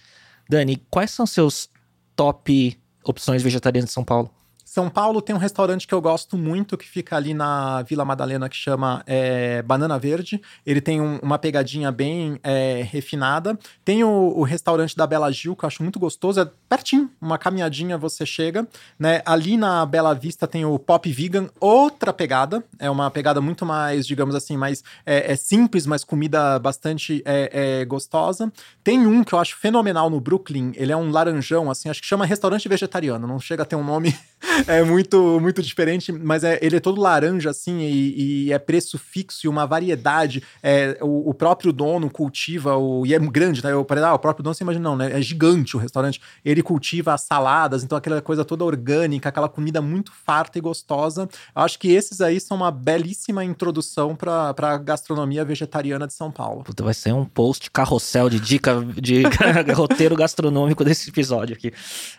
Dani, 0.48 0.80
quais 0.88 1.10
são 1.10 1.26
seus 1.26 1.68
top 2.14 2.78
opções 3.02 3.42
vegetarianas 3.42 3.88
de 3.88 3.94
São 3.94 4.04
Paulo? 4.04 4.30
São 4.76 4.90
Paulo 4.90 5.22
tem 5.22 5.34
um 5.34 5.38
restaurante 5.38 5.86
que 5.86 5.94
eu 5.94 6.02
gosto 6.02 6.36
muito, 6.36 6.76
que 6.76 6.86
fica 6.86 7.16
ali 7.16 7.32
na 7.32 7.80
Vila 7.80 8.04
Madalena, 8.04 8.46
que 8.46 8.56
chama 8.56 9.02
é, 9.06 9.62
Banana 9.62 9.98
Verde. 9.98 10.38
Ele 10.66 10.82
tem 10.82 11.00
um, 11.00 11.16
uma 11.22 11.38
pegadinha 11.38 11.90
bem 11.90 12.38
é, 12.42 12.86
refinada. 12.86 13.58
Tem 13.82 14.04
o, 14.04 14.34
o, 14.36 14.42
restaurante 14.42 14.94
da 14.94 15.06
Bela 15.06 15.32
Gil, 15.32 15.56
que 15.56 15.64
eu 15.64 15.66
acho 15.66 15.82
muito 15.82 15.98
gostoso. 15.98 16.42
É 16.42 16.50
pertinho, 16.68 17.10
uma 17.20 17.38
caminhadinha 17.38 17.96
você 17.96 18.26
chega. 18.26 18.66
Né? 18.98 19.22
Ali 19.24 19.56
na 19.56 19.84
Bela 19.86 20.14
Vista 20.14 20.46
tem 20.46 20.64
o 20.64 20.78
Pop 20.78 21.10
Vegan, 21.10 21.48
outra 21.60 22.12
pegada. 22.12 22.64
É 22.78 22.90
uma 22.90 23.10
pegada 23.10 23.40
muito 23.40 23.64
mais, 23.64 24.06
digamos 24.06 24.34
assim, 24.34 24.56
mais 24.56 24.82
é, 25.04 25.32
é 25.32 25.36
simples, 25.36 25.86
mas 25.86 26.04
comida 26.04 26.58
bastante 26.58 27.22
é, 27.24 27.80
é, 27.80 27.84
gostosa. 27.84 28.52
Tem 28.82 29.06
um 29.06 29.22
que 29.22 29.32
eu 29.32 29.38
acho 29.38 29.56
fenomenal 29.56 30.10
no 30.10 30.20
Brooklyn. 30.20 30.72
Ele 30.74 30.92
é 30.92 30.96
um 30.96 31.10
laranjão, 31.10 31.70
assim, 31.70 31.88
acho 31.88 32.00
que 32.00 32.06
chama 32.06 32.26
restaurante 32.26 32.68
vegetariano. 32.68 33.26
Não 33.26 33.38
chega 33.38 33.62
a 33.62 33.66
ter 33.66 33.76
um 33.76 33.84
nome 33.84 34.16
é 34.66 34.82
muito, 34.82 35.40
muito 35.40 35.62
diferente, 35.62 36.12
mas 36.12 36.44
é, 36.44 36.58
ele 36.62 36.76
é 36.76 36.80
todo 36.80 37.00
laranja, 37.00 37.50
assim, 37.50 37.80
e, 37.80 38.46
e 38.46 38.52
é 38.52 38.58
preço 38.58 38.98
fixo 38.98 39.46
e 39.46 39.48
uma 39.48 39.66
variedade. 39.66 40.42
É, 40.62 40.98
o, 41.00 41.30
o, 41.30 41.34
próprio 41.34 41.72
dono 41.72 42.10
cultiva, 42.10 42.76
o, 42.76 43.06
e 43.06 43.14
é 43.14 43.18
grande, 43.18 43.62
tá? 43.62 43.70
Eu 43.70 43.86
ah, 44.04 44.14
o 44.14 44.18
próprio 44.18 44.42
dono, 44.42 44.54
você 44.54 44.64
imagina, 44.64 44.82
não, 44.82 44.96
né? 44.96 45.18
É 45.18 45.22
gigante 45.22 45.76
o 45.76 45.80
restaurante. 45.80 46.20
Ele 46.44 46.55
cultiva 46.62 47.14
as 47.14 47.22
saladas, 47.22 47.82
então 47.82 47.96
aquela 47.96 48.20
coisa 48.20 48.44
toda 48.44 48.64
orgânica, 48.64 49.28
aquela 49.28 49.48
comida 49.48 49.80
muito 49.80 50.12
farta 50.12 50.58
e 50.58 50.60
gostosa. 50.60 51.28
Eu 51.54 51.62
acho 51.62 51.78
que 51.78 51.88
esses 51.92 52.20
aí 52.20 52.40
são 52.40 52.56
uma 52.56 52.70
belíssima 52.70 53.44
introdução 53.44 54.14
para 54.14 54.54
a 54.58 54.78
gastronomia 54.78 55.44
vegetariana 55.44 56.06
de 56.06 56.12
São 56.12 56.30
Paulo. 56.30 56.64
Puta, 56.64 56.82
vai 56.84 56.94
ser 56.94 57.12
um 57.12 57.24
post 57.24 57.70
carrossel 57.70 58.28
de 58.28 58.40
dica 58.40 58.84
de 58.96 59.22
roteiro 59.74 60.16
gastronômico 60.16 60.84
desse 60.84 61.10
episódio 61.10 61.56
aqui. 61.56 61.72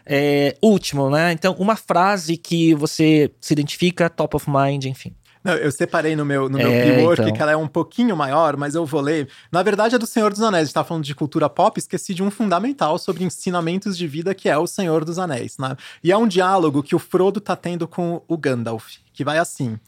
É, 0.05 0.55
último, 0.61 1.09
né? 1.09 1.31
Então, 1.31 1.55
uma 1.59 1.75
frase 1.75 2.37
que 2.37 2.73
você 2.75 3.31
se 3.39 3.53
identifica, 3.53 4.09
top 4.09 4.35
of 4.35 4.49
mind, 4.49 4.85
enfim. 4.85 5.13
Não, 5.47 5.53
eu 5.53 5.71
separei 5.71 6.13
no 6.13 6.25
meu, 6.25 6.49
no 6.49 6.57
meu 6.57 6.69
é, 6.69 6.83
keyword, 6.83 7.21
então. 7.21 7.33
que 7.33 7.41
ela 7.41 7.53
é 7.53 7.55
um 7.55 7.69
pouquinho 7.69 8.17
maior, 8.17 8.57
mas 8.57 8.75
eu 8.75 8.85
vou 8.85 8.99
ler. 8.99 9.29
Na 9.49 9.63
verdade, 9.63 9.95
é 9.95 9.97
do 9.97 10.05
Senhor 10.05 10.29
dos 10.29 10.41
Anéis. 10.41 10.63
A 10.63 10.65
gente 10.65 10.73
tá 10.73 10.83
falando 10.83 11.05
de 11.05 11.15
cultura 11.15 11.49
pop, 11.49 11.79
esqueci 11.79 12.13
de 12.13 12.21
um 12.21 12.29
fundamental 12.29 12.97
sobre 12.97 13.23
ensinamentos 13.23 13.97
de 13.97 14.05
vida, 14.07 14.35
que 14.35 14.49
é 14.49 14.57
o 14.57 14.67
Senhor 14.67 15.05
dos 15.05 15.17
Anéis, 15.17 15.57
né? 15.57 15.77
E 16.03 16.11
é 16.11 16.17
um 16.17 16.27
diálogo 16.27 16.83
que 16.83 16.93
o 16.93 16.99
Frodo 16.99 17.39
tá 17.39 17.55
tendo 17.55 17.87
com 17.87 18.21
o 18.27 18.37
Gandalf, 18.37 18.97
que 19.13 19.23
vai 19.23 19.37
assim. 19.37 19.79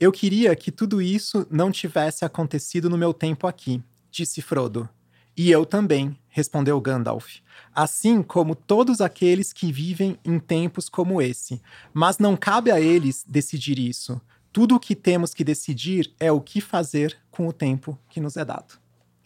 Eu 0.00 0.10
queria 0.10 0.56
que 0.56 0.72
tudo 0.72 1.02
isso 1.02 1.46
não 1.50 1.70
tivesse 1.70 2.24
acontecido 2.24 2.88
no 2.88 2.96
meu 2.96 3.12
tempo 3.12 3.46
aqui, 3.46 3.82
disse 4.10 4.40
Frodo. 4.40 4.88
E 5.36 5.50
eu 5.50 5.66
também, 5.66 6.16
respondeu 6.28 6.80
Gandalf. 6.80 7.36
Assim 7.74 8.22
como 8.22 8.54
todos 8.54 9.02
aqueles 9.02 9.52
que 9.52 9.70
vivem 9.70 10.18
em 10.24 10.38
tempos 10.38 10.88
como 10.88 11.20
esse. 11.20 11.60
Mas 11.92 12.18
não 12.18 12.34
cabe 12.34 12.70
a 12.70 12.80
eles 12.80 13.24
decidir 13.28 13.78
isso. 13.78 14.20
Tudo 14.52 14.76
o 14.76 14.80
que 14.80 14.94
temos 14.94 15.32
que 15.32 15.42
decidir 15.42 16.12
é 16.20 16.30
o 16.30 16.40
que 16.40 16.60
fazer 16.60 17.16
com 17.30 17.48
o 17.48 17.52
tempo 17.52 17.98
que 18.08 18.20
nos 18.20 18.36
é 18.36 18.44
dado. 18.44 18.74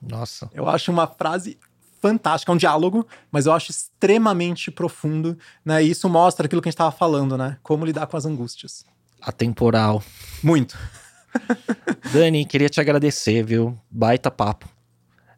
Nossa. 0.00 0.48
Eu 0.54 0.68
acho 0.68 0.92
uma 0.92 1.06
frase 1.06 1.58
fantástica, 2.00 2.52
é 2.52 2.54
um 2.54 2.58
diálogo, 2.58 3.06
mas 3.30 3.46
eu 3.46 3.52
acho 3.52 3.70
extremamente 3.70 4.70
profundo, 4.70 5.36
né? 5.64 5.82
E 5.82 5.90
isso 5.90 6.08
mostra 6.08 6.46
aquilo 6.46 6.62
que 6.62 6.68
a 6.68 6.70
gente 6.70 6.76
estava 6.76 6.92
falando, 6.92 7.36
né? 7.36 7.58
Como 7.62 7.84
lidar 7.84 8.06
com 8.06 8.16
as 8.16 8.24
angústias. 8.24 8.84
Atemporal. 9.20 10.02
Muito. 10.42 10.78
Dani, 12.12 12.44
queria 12.44 12.68
te 12.68 12.80
agradecer, 12.80 13.44
viu? 13.44 13.76
Baita 13.90 14.30
papo. 14.30 14.68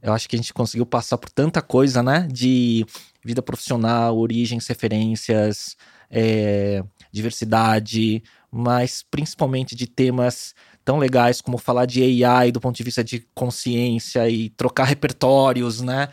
Eu 0.02 0.12
acho 0.12 0.28
que 0.28 0.36
a 0.36 0.38
gente 0.38 0.52
conseguiu 0.52 0.86
passar 0.86 1.18
por 1.18 1.30
tanta 1.30 1.62
coisa, 1.62 2.02
né? 2.02 2.28
De 2.30 2.84
vida 3.24 3.42
profissional, 3.42 4.16
origens, 4.18 4.66
referências, 4.66 5.76
é, 6.10 6.84
diversidade, 7.10 8.22
mas 8.50 9.04
principalmente 9.10 9.74
de 9.74 9.86
temas 9.86 10.54
tão 10.84 10.98
legais 10.98 11.40
como 11.40 11.58
falar 11.58 11.86
de 11.86 12.24
AI 12.24 12.50
do 12.50 12.60
ponto 12.60 12.76
de 12.76 12.82
vista 12.82 13.04
de 13.04 13.26
consciência 13.34 14.28
e 14.28 14.48
trocar 14.50 14.84
repertórios, 14.84 15.80
né? 15.80 16.08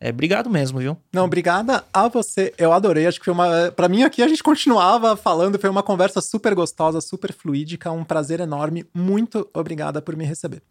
É, 0.00 0.10
obrigado 0.10 0.48
mesmo, 0.48 0.78
viu? 0.78 0.96
Não, 1.12 1.24
obrigada 1.24 1.84
a 1.92 2.06
você. 2.06 2.54
Eu 2.56 2.72
adorei. 2.72 3.06
Acho 3.06 3.18
que 3.18 3.24
foi 3.24 3.34
uma. 3.34 3.72
Para 3.72 3.88
mim, 3.88 4.04
aqui 4.04 4.22
a 4.22 4.28
gente 4.28 4.42
continuava 4.42 5.16
falando. 5.16 5.58
Foi 5.58 5.68
uma 5.68 5.82
conversa 5.82 6.20
super 6.20 6.54
gostosa, 6.54 7.00
super 7.00 7.32
fluídica. 7.32 7.90
Um 7.90 8.04
prazer 8.04 8.38
enorme. 8.38 8.86
Muito 8.94 9.48
obrigada 9.52 10.00
por 10.00 10.14
me 10.14 10.24
receber. 10.24 10.62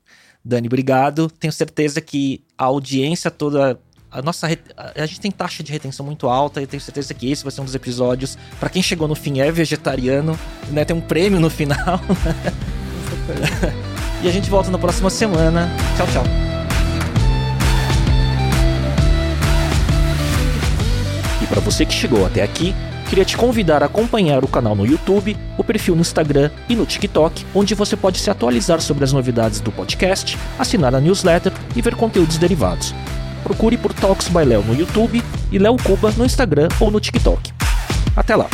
Dani, 0.44 0.68
obrigado. 0.68 1.30
Tenho 1.30 1.52
certeza 1.52 2.00
que 2.00 2.44
a 2.58 2.66
audiência 2.66 3.30
toda. 3.30 3.78
A 4.10 4.22
nossa 4.22 4.48
a 4.96 5.06
gente 5.06 5.20
tem 5.20 5.30
taxa 5.30 5.62
de 5.62 5.72
retenção 5.72 6.06
muito 6.06 6.30
alta 6.30 6.62
e 6.62 6.68
tenho 6.68 6.80
certeza 6.80 7.14
que 7.14 7.30
esse 7.30 7.44
vai 7.44 7.52
ser 7.52 7.60
um 7.60 7.66
dos 7.66 7.76
episódios. 7.76 8.38
Para 8.58 8.70
quem 8.70 8.82
chegou 8.82 9.06
no 9.06 9.16
fim 9.16 9.40
é 9.40 9.52
vegetariano, 9.52 10.40
né? 10.70 10.86
Tem 10.86 10.96
um 10.96 11.02
prêmio 11.02 11.42
no 11.42 11.50
final. 11.50 12.00
e 14.24 14.30
a 14.30 14.32
gente 14.32 14.50
volta 14.50 14.72
na 14.72 14.78
próxima 14.78 15.10
semana. 15.10 15.70
Tchau, 15.98 16.08
tchau. 16.08 16.24
E 21.44 21.48
para 21.48 21.60
você 21.60 21.86
que 21.86 21.94
chegou 21.94 22.26
até 22.26 22.44
aqui, 22.44 22.74
queria 23.10 23.26
te 23.26 23.36
convidar 23.36 23.84
a 23.84 23.88
acompanhar 23.88 24.42
o 24.42 24.48
canal 24.48 24.74
no 24.74 24.86
YouTube, 24.86 25.36
o 25.58 25.64
perfil 25.66 25.96
no 25.96 26.02
Instagram 26.02 26.50
e 26.70 26.78
no 26.78 26.86
TikTok, 26.86 27.46
onde 27.54 27.76
você 27.76 27.98
pode 27.98 28.20
se 28.20 28.30
atualizar 28.30 28.80
sobre 28.80 29.04
as 29.04 29.12
novidades 29.12 29.60
do 29.60 29.72
podcast, 29.72 30.38
assinar 30.58 30.96
a 30.96 31.02
newsletter 31.02 31.52
e 31.76 31.82
ver 31.82 31.96
conteúdos 31.96 32.38
derivados. 32.38 32.96
Procure 33.48 33.78
por 33.78 33.94
Talks 33.94 34.28
by 34.28 34.44
Léo 34.44 34.62
no 34.62 34.76
YouTube 34.76 35.24
e 35.50 35.58
Léo 35.58 35.78
Cuba 35.78 36.12
no 36.18 36.26
Instagram 36.26 36.68
ou 36.82 36.92
no 36.92 37.00
TikTok. 37.00 37.54
Até 38.14 38.36
lá! 38.36 38.50